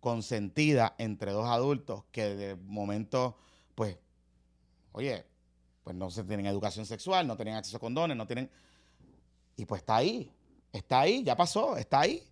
consentida 0.00 0.94
entre 0.98 1.32
dos 1.32 1.46
adultos 1.46 2.04
que 2.12 2.34
de 2.34 2.56
momento, 2.56 3.36
pues, 3.74 3.98
oye, 4.92 5.26
pues 5.84 5.94
no 5.96 6.10
se 6.10 6.24
tienen 6.24 6.46
educación 6.46 6.86
sexual, 6.86 7.26
no 7.26 7.36
tienen 7.36 7.54
acceso 7.54 7.76
a 7.76 7.80
condones, 7.80 8.16
no 8.16 8.26
tienen... 8.26 8.50
Y 9.56 9.66
pues 9.66 9.82
está 9.82 9.96
ahí, 9.96 10.32
está 10.72 11.00
ahí, 11.00 11.22
ya 11.22 11.36
pasó, 11.36 11.76
está 11.76 12.00
ahí. 12.00 12.26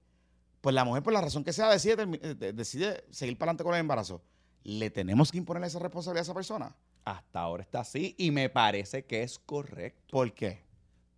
Pues 0.63 0.75
la 0.75 0.85
mujer, 0.85 1.03
por 1.03 1.13
la 1.13 1.21
razón 1.21 1.45
que 1.45 1.53
sea, 1.53 1.69
decide, 1.69 2.07
decide 2.55 3.05
seguir 3.11 3.37
para 3.37 3.51
adelante 3.51 3.65
con 3.65 3.75
el 3.75 3.81
embarazo. 3.81 4.23
¿Le 4.65 4.91
tenemos 4.91 5.31
que 5.33 5.39
imponer 5.39 5.63
esa 5.65 5.79
responsabilidad 5.79 6.21
a 6.21 6.25
esa 6.25 6.35
persona? 6.35 6.77
Hasta 7.05 7.41
ahora 7.41 7.63
está 7.63 7.81
así 7.81 8.15
y 8.19 8.31
me 8.31 8.49
parece 8.51 9.05
que 9.05 9.23
es 9.23 9.39
correcto. 9.39 10.09
¿Por 10.11 10.33
qué? 10.35 10.67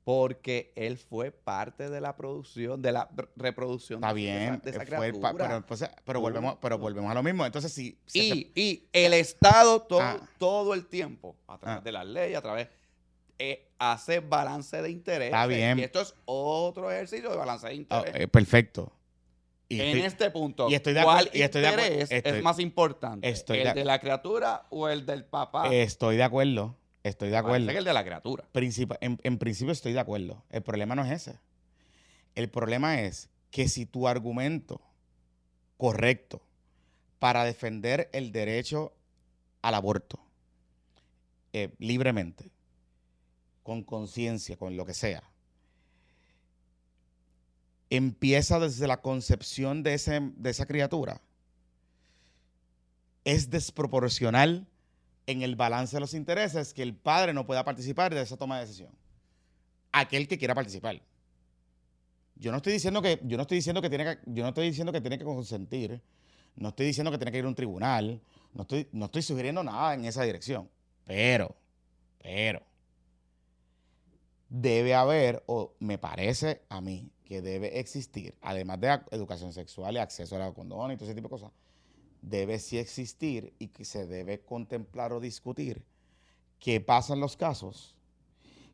Porque 0.05 0.73
él 0.77 0.99
fue 0.99 1.31
parte 1.31 1.91
de 1.91 2.01
la 2.01 2.17
producción, 2.17 2.81
de 2.81 2.93
la 2.93 3.09
reproducción 3.37 3.99
Está 4.03 4.15
de 4.15 4.21
esa- 4.25 4.39
bien, 4.39 4.61
de 4.63 4.71
esa, 4.71 4.97
fue 4.97 5.13
pero, 5.37 5.57
entonces- 5.57 5.91
pero 6.05 6.21
volvemos, 6.21 6.57
pero 6.61 6.79
volvemos 6.79 7.11
a 7.11 7.15
lo 7.15 7.23
mismo. 7.23 7.45
Entonces, 7.45 7.73
si, 7.73 7.99
si 8.07 8.51
y, 8.55 8.61
y 8.61 8.89
el 8.93 9.13
Estado 9.15 9.83
todo, 9.83 10.01
Ah. 10.01 10.21
todo 10.39 10.75
el 10.75 10.87
tiempo, 10.87 11.37
a 11.47 11.59
través 11.59 11.79
Ah. 11.79 11.83
de 11.85 11.93
las 11.93 12.07
leyes, 12.07 12.39
a 12.39 12.43
través, 12.43 12.69
eh, 13.39 13.69
hace 13.79 14.21
balance 14.21 14.81
de 14.81 14.91
interés. 14.91 15.29
Está 15.29 15.47
bien. 15.47 15.79
Y 15.79 15.83
esto 15.83 16.01
es 16.01 16.15
otro 16.25 16.91
ejercicio 16.91 17.31
de 17.31 17.37
balance 17.37 17.67
de 17.67 17.73
Ah, 17.73 17.77
interés. 17.77 18.15
eh, 18.17 18.29
perfecto. 18.29 18.93
Y 19.71 19.81
en 19.81 19.87
estoy- 19.87 20.01
este 20.03 20.31
punto, 20.33 20.69
y 20.69 20.75
estoy 20.75 20.93
de 20.95 21.03
¿cuál 21.05 21.31
y 21.33 21.43
estoy 21.43 21.63
de 21.63 21.69
acuerdo- 21.69 21.87
interés 21.87 22.11
estoy- 22.11 22.33
es 22.39 22.43
más 22.43 22.59
importante? 22.59 23.29
estoy 23.29 23.59
¿El 23.61 23.65
de- 23.69 23.75
de, 23.75 23.85
la 23.85 24.01
criatura 24.01 24.67
o 24.71 24.89
el 24.89 25.07
del 25.07 25.25
papá? 25.25 25.69
estoy 25.73 26.17
de 26.17 26.25
acuerdo. 26.25 26.77
Estoy 27.05 27.29
de 27.29 27.35
Parece 27.37 27.47
acuerdo. 27.47 27.67
que 27.73 27.79
el 27.79 27.85
de 27.85 27.93
la 27.95 28.05
criatura. 28.05 28.45
Princip- 28.53 28.99
en, 29.01 29.19
en 29.23 29.39
principio 29.39 29.73
estoy 29.73 29.93
de 29.95 30.01
acuerdo. 30.01 30.45
El 30.51 30.63
problema 30.63 30.95
no 30.95 31.03
es 31.05 31.13
ese. 31.13 31.39
El 32.35 32.51
problema 32.51 33.01
es 33.01 33.31
que 33.51 33.69
si 33.69 33.87
tu 33.87 34.07
argumento 34.09 34.81
correcto 35.79 36.43
para 37.21 37.45
defender 37.45 38.11
el 38.13 38.33
derecho 38.33 38.93
al 39.63 39.75
aborto 39.75 40.19
eh, 41.53 41.71
libremente, 41.79 42.51
con 43.63 43.83
conciencia, 43.83 44.57
con 44.57 44.77
lo 44.77 44.85
que 44.85 44.95
sea, 44.95 45.23
empieza 47.91 48.61
desde 48.61 48.87
la 48.87 49.03
concepción 49.03 49.83
de, 49.83 49.95
ese, 49.95 50.21
de 50.37 50.51
esa 50.51 50.67
criatura, 50.67 51.21
es 53.25 53.51
desproporcional 53.51 54.67
en 55.27 55.43
el 55.43 55.57
balance 55.57 55.97
de 55.97 56.01
los 56.01 56.15
intereses 56.15 56.73
que 56.73 56.83
el 56.83 56.95
padre 56.95 57.35
no 57.35 57.47
pueda 57.47 57.65
participar 57.65 58.15
de 58.15 58.23
esa 58.23 58.37
toma 58.37 58.57
de 58.57 58.67
decisión. 58.67 58.91
Aquel 59.93 60.29
que 60.29 60.39
quiera 60.39 60.55
participar. 60.55 61.03
Yo 62.37 62.51
no 62.51 62.57
estoy 62.59 62.73
diciendo 62.73 63.03
que, 63.03 63.21
yo 63.25 63.37
no 63.37 63.43
estoy 63.43 63.59
diciendo 63.59 63.83
que 63.83 63.91
tiene 63.91 64.05
que, 64.05 64.19
yo 64.27 64.43
no 64.43 64.49
estoy 64.49 64.69
diciendo 64.69 64.93
que 64.93 65.01
tiene 65.01 65.19
que 65.19 65.25
consentir, 65.25 66.01
no 66.57 66.71
estoy 66.71 66.87
diciendo 66.87 67.11
que 67.11 67.19
tiene 67.19 67.33
que 67.33 67.39
ir 67.39 67.45
a 67.45 67.49
un 67.49 67.55
tribunal, 67.55 68.21
no 68.55 68.63
estoy, 68.63 68.89
no 68.93 69.07
estoy 69.07 69.23
sugiriendo 69.23 69.63
nada 69.63 69.95
en 69.95 70.05
esa 70.05 70.23
dirección. 70.23 70.71
Pero, 71.05 71.55
pero, 72.23 72.63
debe 74.49 74.95
haber, 74.95 75.43
o 75.47 75.75
me 75.81 75.99
parece 75.99 76.63
a 76.69 76.81
mí, 76.81 77.11
que 77.31 77.43
debe 77.43 77.79
existir, 77.79 78.35
además 78.41 78.81
de 78.81 79.03
educación 79.13 79.53
sexual 79.53 79.95
y 79.95 79.99
acceso 79.99 80.35
a 80.35 80.41
la 80.41 80.53
condón 80.53 80.91
y 80.91 80.97
todo 80.97 81.05
ese 81.05 81.15
tipo 81.15 81.29
de 81.29 81.31
cosas, 81.31 81.53
debe 82.23 82.59
sí 82.59 82.77
existir 82.77 83.55
y 83.61 83.69
que 83.69 83.85
se 83.85 84.05
debe 84.05 84.41
contemplar 84.41 85.13
o 85.13 85.21
discutir 85.21 85.85
qué 86.59 86.81
pasa 86.81 87.15
en 87.15 87.21
los 87.21 87.37
casos 87.37 87.95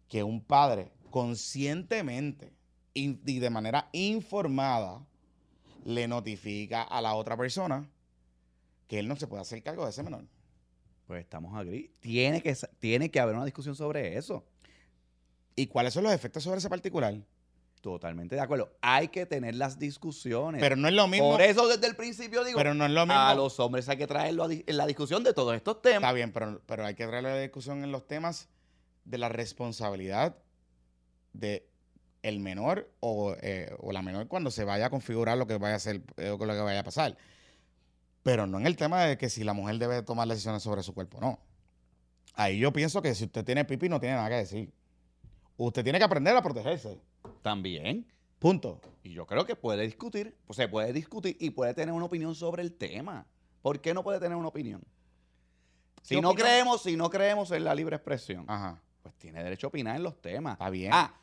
que 0.08 0.22
un 0.22 0.40
padre 0.40 0.90
conscientemente 1.10 2.54
y 2.94 3.38
de 3.40 3.50
manera 3.50 3.90
informada 3.92 5.06
le 5.84 6.08
notifica 6.08 6.82
a 6.82 7.02
la 7.02 7.14
otra 7.14 7.36
persona 7.36 7.86
que 8.88 8.98
él 9.00 9.06
no 9.06 9.16
se 9.16 9.26
puede 9.26 9.42
hacer 9.42 9.62
cargo 9.62 9.84
de 9.84 9.90
ese 9.90 10.02
menor. 10.02 10.24
Pues 11.06 11.20
estamos 11.20 11.54
agri. 11.54 11.92
Tiene 12.00 12.40
que, 12.40 12.56
tiene 12.78 13.10
que 13.10 13.20
haber 13.20 13.34
una 13.34 13.44
discusión 13.44 13.74
sobre 13.74 14.16
eso. 14.16 14.46
¿Y 15.54 15.66
cuáles 15.66 15.92
son 15.92 16.04
los 16.04 16.12
efectos 16.14 16.42
sobre 16.42 16.56
ese 16.56 16.70
particular? 16.70 17.20
Totalmente 17.86 18.34
de 18.34 18.40
acuerdo. 18.40 18.76
Hay 18.80 19.06
que 19.06 19.26
tener 19.26 19.54
las 19.54 19.78
discusiones. 19.78 20.60
Pero 20.60 20.74
no 20.74 20.88
es 20.88 20.94
lo 20.94 21.06
mismo. 21.06 21.30
Por 21.30 21.40
eso 21.40 21.68
desde 21.68 21.86
el 21.86 21.94
principio 21.94 22.42
digo, 22.42 22.58
pero 22.58 22.74
no 22.74 22.84
es 22.84 22.90
lo 22.90 23.06
mismo. 23.06 23.22
a 23.22 23.32
los 23.32 23.60
hombres 23.60 23.88
hay 23.88 23.96
que 23.96 24.08
traerlo 24.08 24.42
a 24.42 24.48
en 24.52 24.76
la 24.76 24.86
discusión 24.86 25.22
de 25.22 25.32
todos 25.32 25.54
estos 25.54 25.82
temas. 25.82 25.98
Está 25.98 26.12
bien, 26.12 26.32
pero, 26.32 26.60
pero 26.66 26.84
hay 26.84 26.96
que 26.96 27.06
traer 27.06 27.22
la 27.22 27.38
discusión 27.38 27.84
en 27.84 27.92
los 27.92 28.08
temas 28.08 28.48
de 29.04 29.18
la 29.18 29.28
responsabilidad 29.28 30.36
de 31.32 31.70
el 32.24 32.40
menor 32.40 32.90
o, 32.98 33.36
eh, 33.40 33.72
o 33.78 33.92
la 33.92 34.02
menor 34.02 34.26
cuando 34.26 34.50
se 34.50 34.64
vaya 34.64 34.86
a 34.86 34.90
configurar 34.90 35.38
lo 35.38 35.46
que 35.46 35.56
vaya 35.56 35.74
a 35.74 35.76
hacer 35.76 36.02
eh, 36.16 36.30
o 36.30 36.44
lo 36.44 36.54
que 36.54 36.60
vaya 36.60 36.80
a 36.80 36.84
pasar. 36.84 37.16
Pero 38.24 38.48
no 38.48 38.58
en 38.58 38.66
el 38.66 38.76
tema 38.76 39.04
de 39.04 39.16
que 39.16 39.30
si 39.30 39.44
la 39.44 39.52
mujer 39.52 39.78
debe 39.78 40.02
tomar 40.02 40.26
decisiones 40.26 40.64
sobre 40.64 40.82
su 40.82 40.92
cuerpo, 40.92 41.20
no. 41.20 41.38
Ahí 42.34 42.58
yo 42.58 42.72
pienso 42.72 43.00
que 43.00 43.14
si 43.14 43.26
usted 43.26 43.44
tiene 43.44 43.64
pipi 43.64 43.88
no 43.88 44.00
tiene 44.00 44.16
nada 44.16 44.28
que 44.28 44.34
decir. 44.34 44.72
Usted 45.56 45.84
tiene 45.84 45.98
que 45.98 46.04
aprender 46.04 46.36
a 46.36 46.42
protegerse. 46.42 47.00
También. 47.42 48.06
Punto. 48.38 48.80
Y 49.02 49.12
yo 49.12 49.26
creo 49.26 49.46
que 49.46 49.56
puede 49.56 49.82
discutir, 49.84 50.36
pues 50.46 50.56
se 50.56 50.68
puede 50.68 50.92
discutir 50.92 51.36
y 51.40 51.50
puede 51.50 51.74
tener 51.74 51.94
una 51.94 52.04
opinión 52.06 52.34
sobre 52.34 52.62
el 52.62 52.72
tema. 52.74 53.26
¿Por 53.62 53.80
qué 53.80 53.94
no 53.94 54.02
puede 54.02 54.20
tener 54.20 54.36
una 54.36 54.48
opinión? 54.48 54.82
Si 56.02 56.14
¿Qué 56.14 56.20
no 56.22 56.30
opinión? 56.30 56.48
creemos, 56.48 56.82
si 56.82 56.96
no 56.96 57.10
creemos 57.10 57.50
en 57.50 57.64
la 57.64 57.74
libre 57.74 57.96
expresión, 57.96 58.44
Ajá. 58.46 58.80
pues 59.02 59.14
tiene 59.16 59.42
derecho 59.42 59.66
a 59.66 59.68
opinar 59.68 59.96
en 59.96 60.02
los 60.02 60.20
temas. 60.20 60.52
Está 60.52 60.70
bien. 60.70 60.90
Ah, 60.94 61.14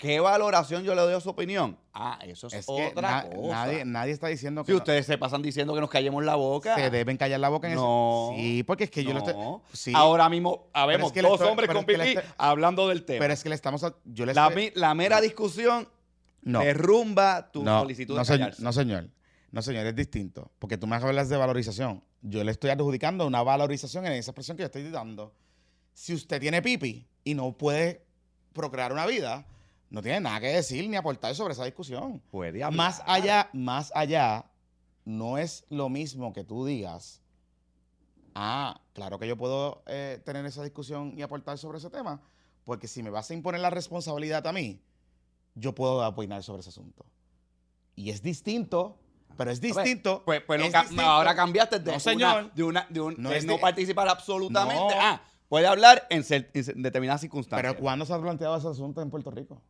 ¿qué 0.00 0.18
valoración 0.18 0.82
yo 0.82 0.94
le 0.94 1.02
doy 1.02 1.12
a 1.12 1.20
su 1.20 1.28
opinión? 1.28 1.76
Ah, 1.92 2.18
eso 2.26 2.46
es, 2.46 2.64
otra 2.66 3.00
na- 3.22 3.28
cosa. 3.30 3.48
nadie, 3.54 3.84
nadie 3.84 4.12
está 4.12 4.28
diciendo 4.28 4.62
que 4.64 4.68
si 4.68 4.72
no- 4.72 4.78
ustedes 4.78 5.04
se 5.04 5.18
pasan 5.18 5.42
diciendo 5.42 5.74
que 5.74 5.80
nos 5.80 5.90
callemos 5.90 6.24
la 6.24 6.36
boca. 6.36 6.74
se 6.74 6.88
deben 6.88 7.18
callar 7.18 7.38
la 7.38 7.50
boca 7.50 7.68
en 7.68 7.74
No. 7.74 8.30
eso. 8.32 8.40
Sí, 8.42 8.62
porque 8.62 8.84
es 8.84 8.90
que 8.90 9.04
yo 9.04 9.12
lo 9.12 9.18
estoy. 9.18 9.34
No. 9.34 9.62
Sí, 9.74 9.92
Ahora 9.94 10.30
mismo 10.30 10.68
habemos 10.72 11.08
es 11.08 11.12
que 11.12 11.20
dos 11.22 11.32
estoy- 11.34 11.48
hombres 11.48 11.68
con 11.68 11.76
es 11.78 11.84
que 11.84 11.92
estoy- 12.12 12.24
hablando 12.38 12.88
del 12.88 13.04
tema. 13.04 13.20
pero 13.20 13.34
es 13.34 13.42
que 13.42 13.50
le 13.50 13.54
estamos. 13.54 13.84
a- 13.84 13.94
yo 14.06 14.24
le 14.24 14.32
la, 14.32 14.48
estoy- 14.48 14.72
la 14.74 14.94
mera 14.94 15.20
discusión 15.20 15.86
no, 16.42 16.60
derrumba 16.60 17.50
tu 17.52 17.62
no, 17.62 17.80
solicitud 17.82 18.14
no, 18.14 18.20
de 18.20 18.24
señor, 18.24 18.54
no, 18.58 18.72
señor. 18.72 19.08
No, 19.52 19.60
señor, 19.62 19.84
es 19.84 19.94
distinto. 19.94 20.50
Porque 20.58 20.78
tú 20.78 20.86
me 20.86 20.96
hablas 20.96 21.28
de 21.28 21.36
valorización. 21.36 22.02
Yo 22.22 22.42
le 22.42 22.52
estoy 22.52 22.70
adjudicando 22.70 23.26
una 23.26 23.42
valorización 23.42 24.06
en 24.06 24.12
esa 24.12 24.30
expresión 24.30 24.56
que 24.56 24.62
yo 24.62 24.66
estoy 24.66 24.88
dando. 24.90 25.34
Si 25.92 26.14
usted 26.14 26.40
tiene 26.40 26.62
pipi 26.62 27.06
y 27.24 27.34
no 27.34 27.52
puede 27.52 28.06
procrear 28.54 28.92
una 28.92 29.06
vida, 29.06 29.44
no 29.90 30.02
tiene 30.02 30.20
nada 30.20 30.40
que 30.40 30.48
decir 30.48 30.88
ni 30.88 30.96
aportar 30.96 31.34
sobre 31.34 31.52
esa 31.52 31.64
discusión. 31.64 32.20
Puede 32.30 32.62
hablar. 32.62 32.76
Más 32.76 33.02
allá, 33.06 33.50
más 33.52 33.92
allá, 33.94 34.46
no 35.04 35.36
es 35.38 35.64
lo 35.68 35.88
mismo 35.88 36.32
que 36.32 36.44
tú 36.44 36.64
digas, 36.64 37.20
ah, 38.34 38.80
claro 38.92 39.18
que 39.18 39.26
yo 39.28 39.36
puedo 39.36 39.82
eh, 39.86 40.20
tener 40.24 40.44
esa 40.46 40.62
discusión 40.62 41.14
y 41.16 41.22
aportar 41.22 41.58
sobre 41.58 41.78
ese 41.78 41.90
tema, 41.90 42.20
porque 42.64 42.86
si 42.88 43.02
me 43.02 43.10
vas 43.10 43.30
a 43.30 43.34
imponer 43.34 43.60
la 43.60 43.70
responsabilidad 43.70 44.46
a 44.46 44.52
mí, 44.52 44.80
yo 45.54 45.74
puedo 45.74 46.06
opinar 46.06 46.42
sobre 46.42 46.60
ese 46.60 46.70
asunto. 46.70 47.04
Y 47.96 48.10
es 48.10 48.22
distinto, 48.22 48.98
pero 49.36 49.50
es 49.50 49.60
distinto. 49.60 50.22
Pues, 50.24 50.40
pues 50.42 50.62
es 50.62 50.70
ca- 50.70 50.80
distinto. 50.82 51.02
ahora 51.02 51.34
cambiaste 51.34 51.78
de, 51.80 51.86
No, 51.86 51.90
una- 51.92 52.00
señor. 52.00 52.54
de, 52.54 52.62
una, 52.62 52.86
de 52.88 53.00
un- 53.00 53.14
No 53.18 53.30
de 53.30 53.38
es 53.38 53.44
no 53.44 53.54
de- 53.54 53.58
participar 53.58 54.08
absolutamente. 54.08 54.94
No. 54.94 55.00
Ah, 55.00 55.20
puede 55.48 55.66
hablar 55.66 56.06
en, 56.10 56.24
en 56.30 56.82
determinadas 56.82 57.20
circunstancias. 57.22 57.72
Pero 57.72 57.82
¿cuándo 57.82 58.04
se 58.06 58.12
ha 58.14 58.20
planteado 58.20 58.56
ese 58.56 58.68
asunto 58.68 59.02
en 59.02 59.10
Puerto 59.10 59.30
Rico? 59.32 59.60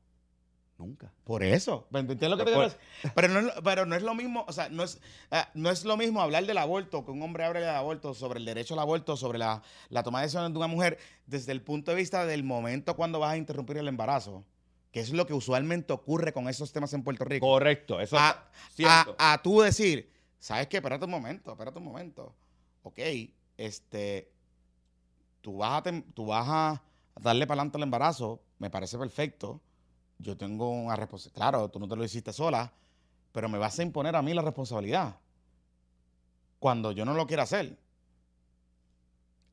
Nunca. 0.81 1.13
Por 1.25 1.43
eso. 1.45 1.87
¿Me 1.91 2.01
entiendes 2.01 2.31
lo 2.31 2.39
que 2.39 2.45
te 2.45 2.51
Pero 2.53 2.61
quiero 2.69 2.75
decir? 2.75 3.13
Pero 3.15 3.29
no, 3.29 3.39
es, 3.41 3.45
lo- 3.55 3.63
pero 3.63 3.85
no 3.85 3.95
es 3.97 4.03
lo 4.03 4.15
mismo, 4.15 4.47
o 4.49 4.53
sea, 4.53 4.71
no 4.71 4.83
es, 4.83 4.99
ah, 5.31 5.51
no 5.53 5.69
es 5.71 5.85
lo 5.85 5.99
mismo 5.99 6.23
hablar 6.23 6.47
del 6.47 6.57
aborto, 6.57 7.05
que 7.05 7.11
un 7.11 7.23
hombre 7.23 7.45
hable 7.45 7.61
del 7.61 7.69
aborto, 7.69 8.15
sobre 8.15 8.39
el 8.39 8.47
derecho 8.47 8.73
al 8.73 8.81
aborto, 8.81 9.15
sobre 9.19 9.39
la, 9.39 9.63
la 9.91 10.03
toma 10.03 10.21
de 10.21 10.25
decisiones 10.25 10.53
de 10.53 10.57
una 10.57 10.69
mujer, 10.69 10.99
desde 11.27 11.53
el 11.53 11.61
punto 11.61 11.91
de 11.91 11.99
vista 11.99 12.25
del 12.25 12.45
momento 12.45 12.97
cuando 12.97 13.19
vas 13.19 13.33
a 13.33 13.37
interrumpir 13.37 13.77
el 13.77 13.89
embarazo, 13.89 14.43
que 14.91 15.01
es 15.01 15.13
lo 15.13 15.27
que 15.27 15.35
usualmente 15.35 15.93
ocurre 15.93 16.33
con 16.33 16.49
esos 16.49 16.73
temas 16.73 16.95
en 16.95 17.03
Puerto 17.05 17.27
Rico. 17.27 17.47
Correcto. 17.47 18.01
Eso 18.01 18.17
a, 18.19 18.49
es 18.71 18.75
cierto. 18.77 19.17
a, 19.19 19.35
a 19.35 19.43
tú 19.43 19.61
decir, 19.61 20.11
¿sabes 20.39 20.67
qué? 20.69 20.79
Espérate 20.79 21.05
un 21.05 21.11
momento, 21.11 21.53
espérate 21.53 21.77
un 21.79 21.85
momento. 21.85 22.35
Ok, 22.85 22.99
este, 23.59 24.33
tú 25.43 25.59
vas 25.59 25.73
a, 25.81 25.83
tem- 25.91 26.05
tú 26.15 26.25
vas 26.27 26.47
a 26.49 26.83
darle 27.21 27.47
para 27.47 27.61
adelante 27.61 27.77
al 27.77 27.83
embarazo, 27.83 28.41
me 28.59 28.71
parece 28.71 28.97
perfecto. 28.99 29.61
Yo 30.21 30.37
tengo 30.37 30.71
una 30.71 30.97
responsabilidad. 30.97 31.35
Claro, 31.51 31.69
tú 31.71 31.79
no 31.81 31.89
te 31.89 31.97
lo 31.97 32.05
hiciste 32.05 32.33
sola, 32.33 32.73
pero 33.33 33.49
me 33.49 33.59
vas 33.59 33.79
a 33.79 33.83
imponer 33.83 34.15
a 34.17 34.23
mí 34.23 34.35
la 34.35 34.43
responsabilidad 34.43 35.17
cuando 36.59 36.93
yo 36.93 37.05
no 37.05 37.15
lo 37.15 37.27
quiera 37.27 37.45
hacer. 37.45 37.79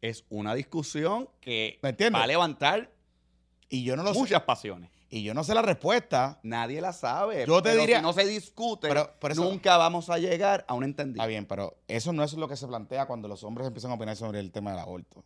es 0.01 0.25
una 0.29 0.53
discusión 0.53 1.27
que 1.41 1.79
¿Me 1.81 1.89
entiendes? 1.89 2.19
va 2.19 2.23
a 2.23 2.27
levantar 2.27 2.91
Y 3.69 3.83
yo 3.83 3.95
no 3.95 4.03
lo 4.03 4.13
sé. 4.13 4.19
muchas 4.19 4.43
pasiones. 4.43 4.91
Y 5.09 5.23
yo 5.23 5.33
no 5.33 5.43
sé 5.43 5.53
la 5.55 5.61
respuesta. 5.61 6.39
Nadie 6.43 6.81
la 6.81 6.93
sabe. 6.93 7.45
Yo 7.47 7.61
te 7.63 7.69
pero 7.69 7.81
diría- 7.81 7.97
Si 7.97 8.03
no 8.03 8.13
se 8.13 8.25
discute, 8.25 8.87
Pero- 8.89 9.11
eso- 9.29 9.43
nunca 9.43 9.75
vamos 9.77 10.09
a 10.09 10.17
llegar 10.19 10.65
a 10.67 10.73
un 10.75 10.83
Está 10.83 11.01
entendimiento. 11.03 11.27
bien, 11.27 11.45
pero 11.47 11.77
eso 11.87 12.13
no 12.13 12.23
es 12.23 12.33
lo 12.33 12.47
que 12.47 12.55
se 12.57 12.67
plantea 12.67 13.07
cuando 13.07 13.27
los 13.27 13.43
hombres 13.43 13.67
empiezan 13.67 13.91
a 13.91 13.95
opinar 13.95 14.15
sobre 14.15 14.39
el 14.39 14.51
tema 14.51 14.71
del 14.71 14.79
aborto. 14.81 15.23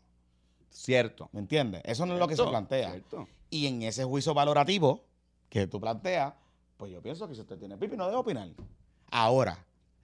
Cierto. 0.69 1.29
¿Me 1.33 1.41
entiendes? 1.41 1.81
Eso 1.83 2.05
no 2.05 2.13
es 2.13 2.19
lo 2.19 2.27
que 2.27 2.35
se 2.37 2.43
plantea. 2.45 2.91
cierto. 2.91 3.27
Y 3.49 3.67
en 3.67 3.81
ese 3.83 4.05
juicio 4.05 4.33
valorativo 4.33 5.03
que 5.51 5.67
tú 5.67 5.79
planteas, 5.81 6.33
pues 6.77 6.91
yo 6.93 7.01
pienso 7.01 7.27
que 7.27 7.35
si 7.35 7.41
usted 7.41 7.59
tiene 7.59 7.77
pipi 7.77 7.97
no 7.97 8.05
debe 8.05 8.17
opinar. 8.17 8.47
Ahora, 9.11 9.63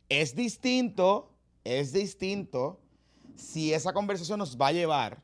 es 0.09 0.35
distinto, 0.35 1.31
es 1.63 1.93
distinto 1.93 2.81
si 3.35 3.73
esa 3.73 3.93
conversación 3.93 4.39
nos 4.39 4.57
va 4.57 4.67
a 4.67 4.71
llevar 4.73 5.23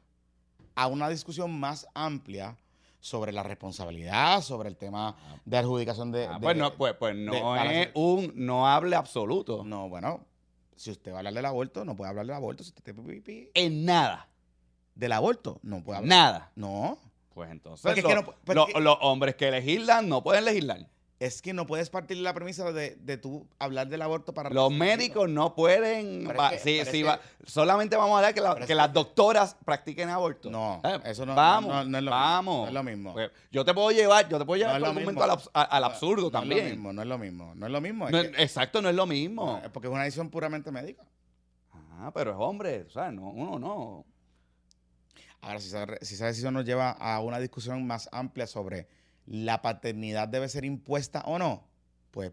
a 0.76 0.88
una 0.88 1.10
discusión 1.10 1.60
más 1.60 1.86
amplia 1.94 2.58
sobre 3.02 3.34
la 3.34 3.44
responsabilidad, 3.44 4.42
sobre 4.42 4.70
el 4.70 4.78
tema 4.78 5.18
de 5.44 5.58
adjudicación 5.58 6.14
de... 6.14 6.26
Ah, 6.26 6.36
de- 6.36 6.40
pues 6.40 6.56
no, 6.56 6.74
pues, 6.78 6.94
pues 6.98 7.16
no 7.18 7.54
de 7.56 7.82
es 7.82 7.90
un 7.94 8.32
no 8.36 8.66
hable 8.66 8.96
absoluto. 8.96 9.66
No, 9.66 9.90
bueno, 9.90 10.26
si 10.78 10.90
usted 10.90 11.12
va 11.12 11.16
a 11.16 11.20
hablar 11.20 11.34
del 11.34 11.46
aborto, 11.46 11.84
no 11.84 11.98
puede 11.98 12.10
hablar 12.12 12.26
del 12.26 12.36
aborto. 12.36 12.64
Si 12.64 12.70
usted 12.70 12.96
En 13.56 13.84
nada. 13.84 14.30
del 14.96 15.12
aborto, 15.12 15.60
no 15.64 15.84
puede 15.84 15.98
hablar. 15.98 16.10
Nada. 16.18 16.52
No, 16.56 16.98
Pues 17.34 17.50
entonces 17.52 17.96
los, 17.98 18.06
que 18.06 18.16
no- 18.16 18.26
porque- 18.26 18.54
los- 18.74 18.84
los 18.84 18.98
hombres 19.02 19.36
que 19.36 19.50
legislan 19.52 20.08
no 20.10 20.22
pueden 20.24 20.46
legislar. 20.46 20.88
Es 21.20 21.42
que 21.42 21.54
no 21.54 21.66
puedes 21.66 21.90
partir 21.90 22.18
la 22.18 22.34
premisa 22.34 22.70
de, 22.74 22.98
de 22.98 23.16
tú 23.18 23.48
hablar 23.58 23.88
del 23.88 24.02
aborto 24.02 24.34
para... 24.34 24.50
Los 24.50 24.72
médicos 24.74 25.30
no 25.30 25.56
pueden. 25.56 26.28
Va- 26.38 26.50
que- 26.50 26.60
sí, 26.60 26.82
sí, 26.92 27.02
va- 27.02 27.20
solamente 27.46 27.96
vamos 27.96 28.16
a 28.16 28.18
hablar 28.18 28.34
que, 28.34 28.42
la- 28.42 28.56
que 28.56 28.66
que- 28.66 28.76
las 28.76 28.92
doctoras 28.92 29.56
practiquen 29.64 30.10
aborto. 30.10 30.50
No, 30.52 30.82
Eh, 30.84 31.00
eso 31.06 31.26
no- 31.26 31.34
Vamos, 31.34 31.72
no- 31.72 31.86
no 31.86 31.98
es 31.98 32.04
lo 32.04 32.12
mismo, 32.12 32.20
vamos. 32.26 32.62
no 32.64 32.68
es 32.68 32.74
lo 32.74 32.84
mismo. 32.84 33.14
Pues, 33.14 33.32
yo 33.52 33.64
te 33.64 33.74
puedo 33.74 33.92
llevar, 33.92 34.28
yo 34.28 34.38
te 34.38 34.44
puedo 34.46 34.58
llevar 34.58 34.80
por 34.82 34.90
momento 34.90 35.12
mismo. 35.12 35.50
al, 35.54 35.68
al 35.72 35.84
absurdo 35.86 36.30
también. 36.30 36.60
es 36.60 36.66
lo 36.66 36.70
mismo, 36.72 36.94
no 36.94 37.02
es 37.04 37.08
lo 37.08 37.18
mismo, 37.18 37.54
no 37.56 37.66
es 37.68 37.72
lo 37.72 37.80
mismo. 37.82 38.10
es 38.10 38.26
exacto, 38.40 38.82
no 38.82 38.90
es 38.90 38.96
lo 38.96 39.06
mismo. 39.06 39.62
porque 39.72 39.88
es 39.88 39.94
una 39.94 40.04
decisión 40.04 40.30
puramente 40.30 40.72
médica. 40.72 41.04
Ah, 42.00 42.12
pero 42.14 42.32
es 42.32 42.38
hombre, 42.38 42.84
o 42.86 42.90
sea, 42.90 43.12
no, 43.12 43.30
uno 43.30 43.58
no. 43.60 44.06
Ahora, 45.44 45.60
si 45.60 45.68
esa, 45.68 45.86
si 46.02 46.16
esa 46.16 46.28
decisión 46.28 46.54
nos 46.54 46.66
lleva 46.66 46.92
a 46.92 47.20
una 47.20 47.38
discusión 47.40 47.86
más 47.86 48.08
amplia 48.12 48.48
sobre 48.48 48.88
la 49.26 49.62
paternidad 49.62 50.28
debe 50.28 50.48
ser 50.50 50.66
impuesta 50.66 51.22
o 51.26 51.38
no, 51.38 51.68
pues 52.12 52.32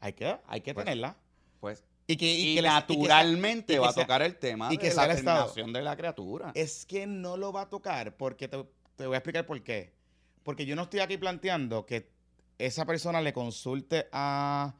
hay 0.00 0.12
que, 0.12 0.36
hay 0.46 0.60
que 0.60 0.74
Pues, 0.74 0.84
tenerla. 0.84 1.16
Pues, 1.60 1.84
Y 2.08 2.16
que, 2.16 2.26
y, 2.26 2.58
y 2.58 2.62
naturalmente 2.62 3.74
y 3.74 3.76
que 3.76 3.78
va 3.78 3.90
a 3.90 3.92
tocar 3.94 4.22
el 4.22 4.36
tema 4.36 4.72
y 4.72 4.76
que 4.78 4.90
de 4.90 4.94
la 4.96 5.08
terminación 5.14 5.72
de 5.72 5.82
la 5.82 5.96
criatura. 5.96 6.50
Es 6.54 6.84
que 6.84 7.06
no 7.06 7.36
lo 7.36 7.52
va 7.52 7.62
a 7.62 7.68
tocar 7.70 8.16
porque 8.16 8.48
te, 8.48 8.64
te 8.96 9.06
voy 9.06 9.14
a 9.14 9.18
explicar 9.18 9.46
por 9.46 9.62
qué. 9.62 9.92
Porque 10.42 10.66
yo 10.66 10.74
no 10.74 10.82
estoy 10.82 10.98
aquí 11.00 11.16
planteando 11.18 11.86
que 11.86 12.10
esa 12.58 12.84
persona 12.84 13.20
le 13.20 13.32
consulte 13.32 14.08
a, 14.10 14.74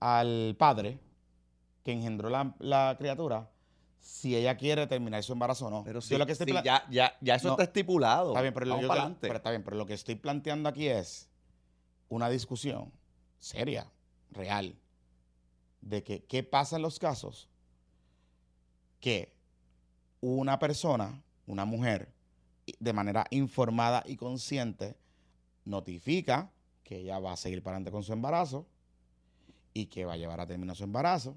al 0.00 0.56
padre 0.58 0.98
que 1.84 1.92
engendró 1.92 2.28
la, 2.30 2.52
la 2.58 2.96
criatura 2.98 3.48
si 4.00 4.36
ella 4.36 4.56
quiere 4.56 4.86
terminar 4.86 5.22
su 5.22 5.32
embarazo 5.32 5.66
o 5.66 5.70
no. 5.70 5.84
Pero 5.84 6.00
Yo 6.00 6.06
sí, 6.06 6.16
lo 6.16 6.26
que 6.26 6.32
estoy 6.32 6.46
sí, 6.46 6.52
pla- 6.52 6.62
ya, 6.62 6.84
ya, 6.90 7.16
ya 7.20 7.34
eso 7.34 7.48
No. 7.48 7.54
está 7.54 7.64
estipulado. 7.64 8.30
Está 8.30 8.42
bien, 8.42 8.54
pero 8.54 8.66
Vamos 8.66 8.82
yo 8.82 8.92
está 9.34 9.50
bien, 9.50 9.62
pero 9.64 9.76
lo 9.76 9.86
que 9.86 9.94
estoy 9.94 10.14
planteando 10.14 10.68
aquí 10.68 10.86
es 10.88 11.28
una 12.08 12.28
discusión 12.28 12.92
seria, 13.38 13.90
real, 14.30 14.76
de 15.80 16.02
que 16.02 16.24
qué 16.24 16.42
pasa 16.42 16.76
en 16.76 16.82
los 16.82 16.98
casos 16.98 17.48
que 19.00 19.34
una 20.20 20.58
persona, 20.58 21.22
una 21.46 21.64
mujer, 21.64 22.12
de 22.80 22.92
manera 22.92 23.26
informada 23.30 24.02
y 24.06 24.16
consciente, 24.16 24.96
notifica 25.64 26.50
que 26.82 26.98
ella 26.98 27.18
va 27.18 27.32
a 27.32 27.36
seguir 27.36 27.62
para 27.62 27.76
adelante 27.76 27.90
con 27.92 28.02
su 28.02 28.12
embarazo 28.12 28.66
y 29.74 29.86
que 29.86 30.04
va 30.04 30.14
a 30.14 30.16
llevar 30.16 30.40
a 30.40 30.46
término 30.46 30.74
su 30.74 30.84
embarazo. 30.84 31.36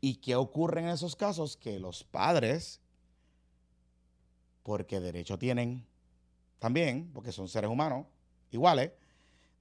¿Y 0.00 0.16
qué 0.16 0.36
ocurre 0.36 0.80
en 0.80 0.88
esos 0.88 1.16
casos? 1.16 1.56
Que 1.56 1.78
los 1.78 2.04
padres 2.04 2.80
porque 4.62 5.00
derecho 5.00 5.38
tienen 5.38 5.86
también, 6.58 7.10
porque 7.12 7.32
son 7.32 7.48
seres 7.48 7.70
humanos 7.70 8.06
iguales, 8.50 8.92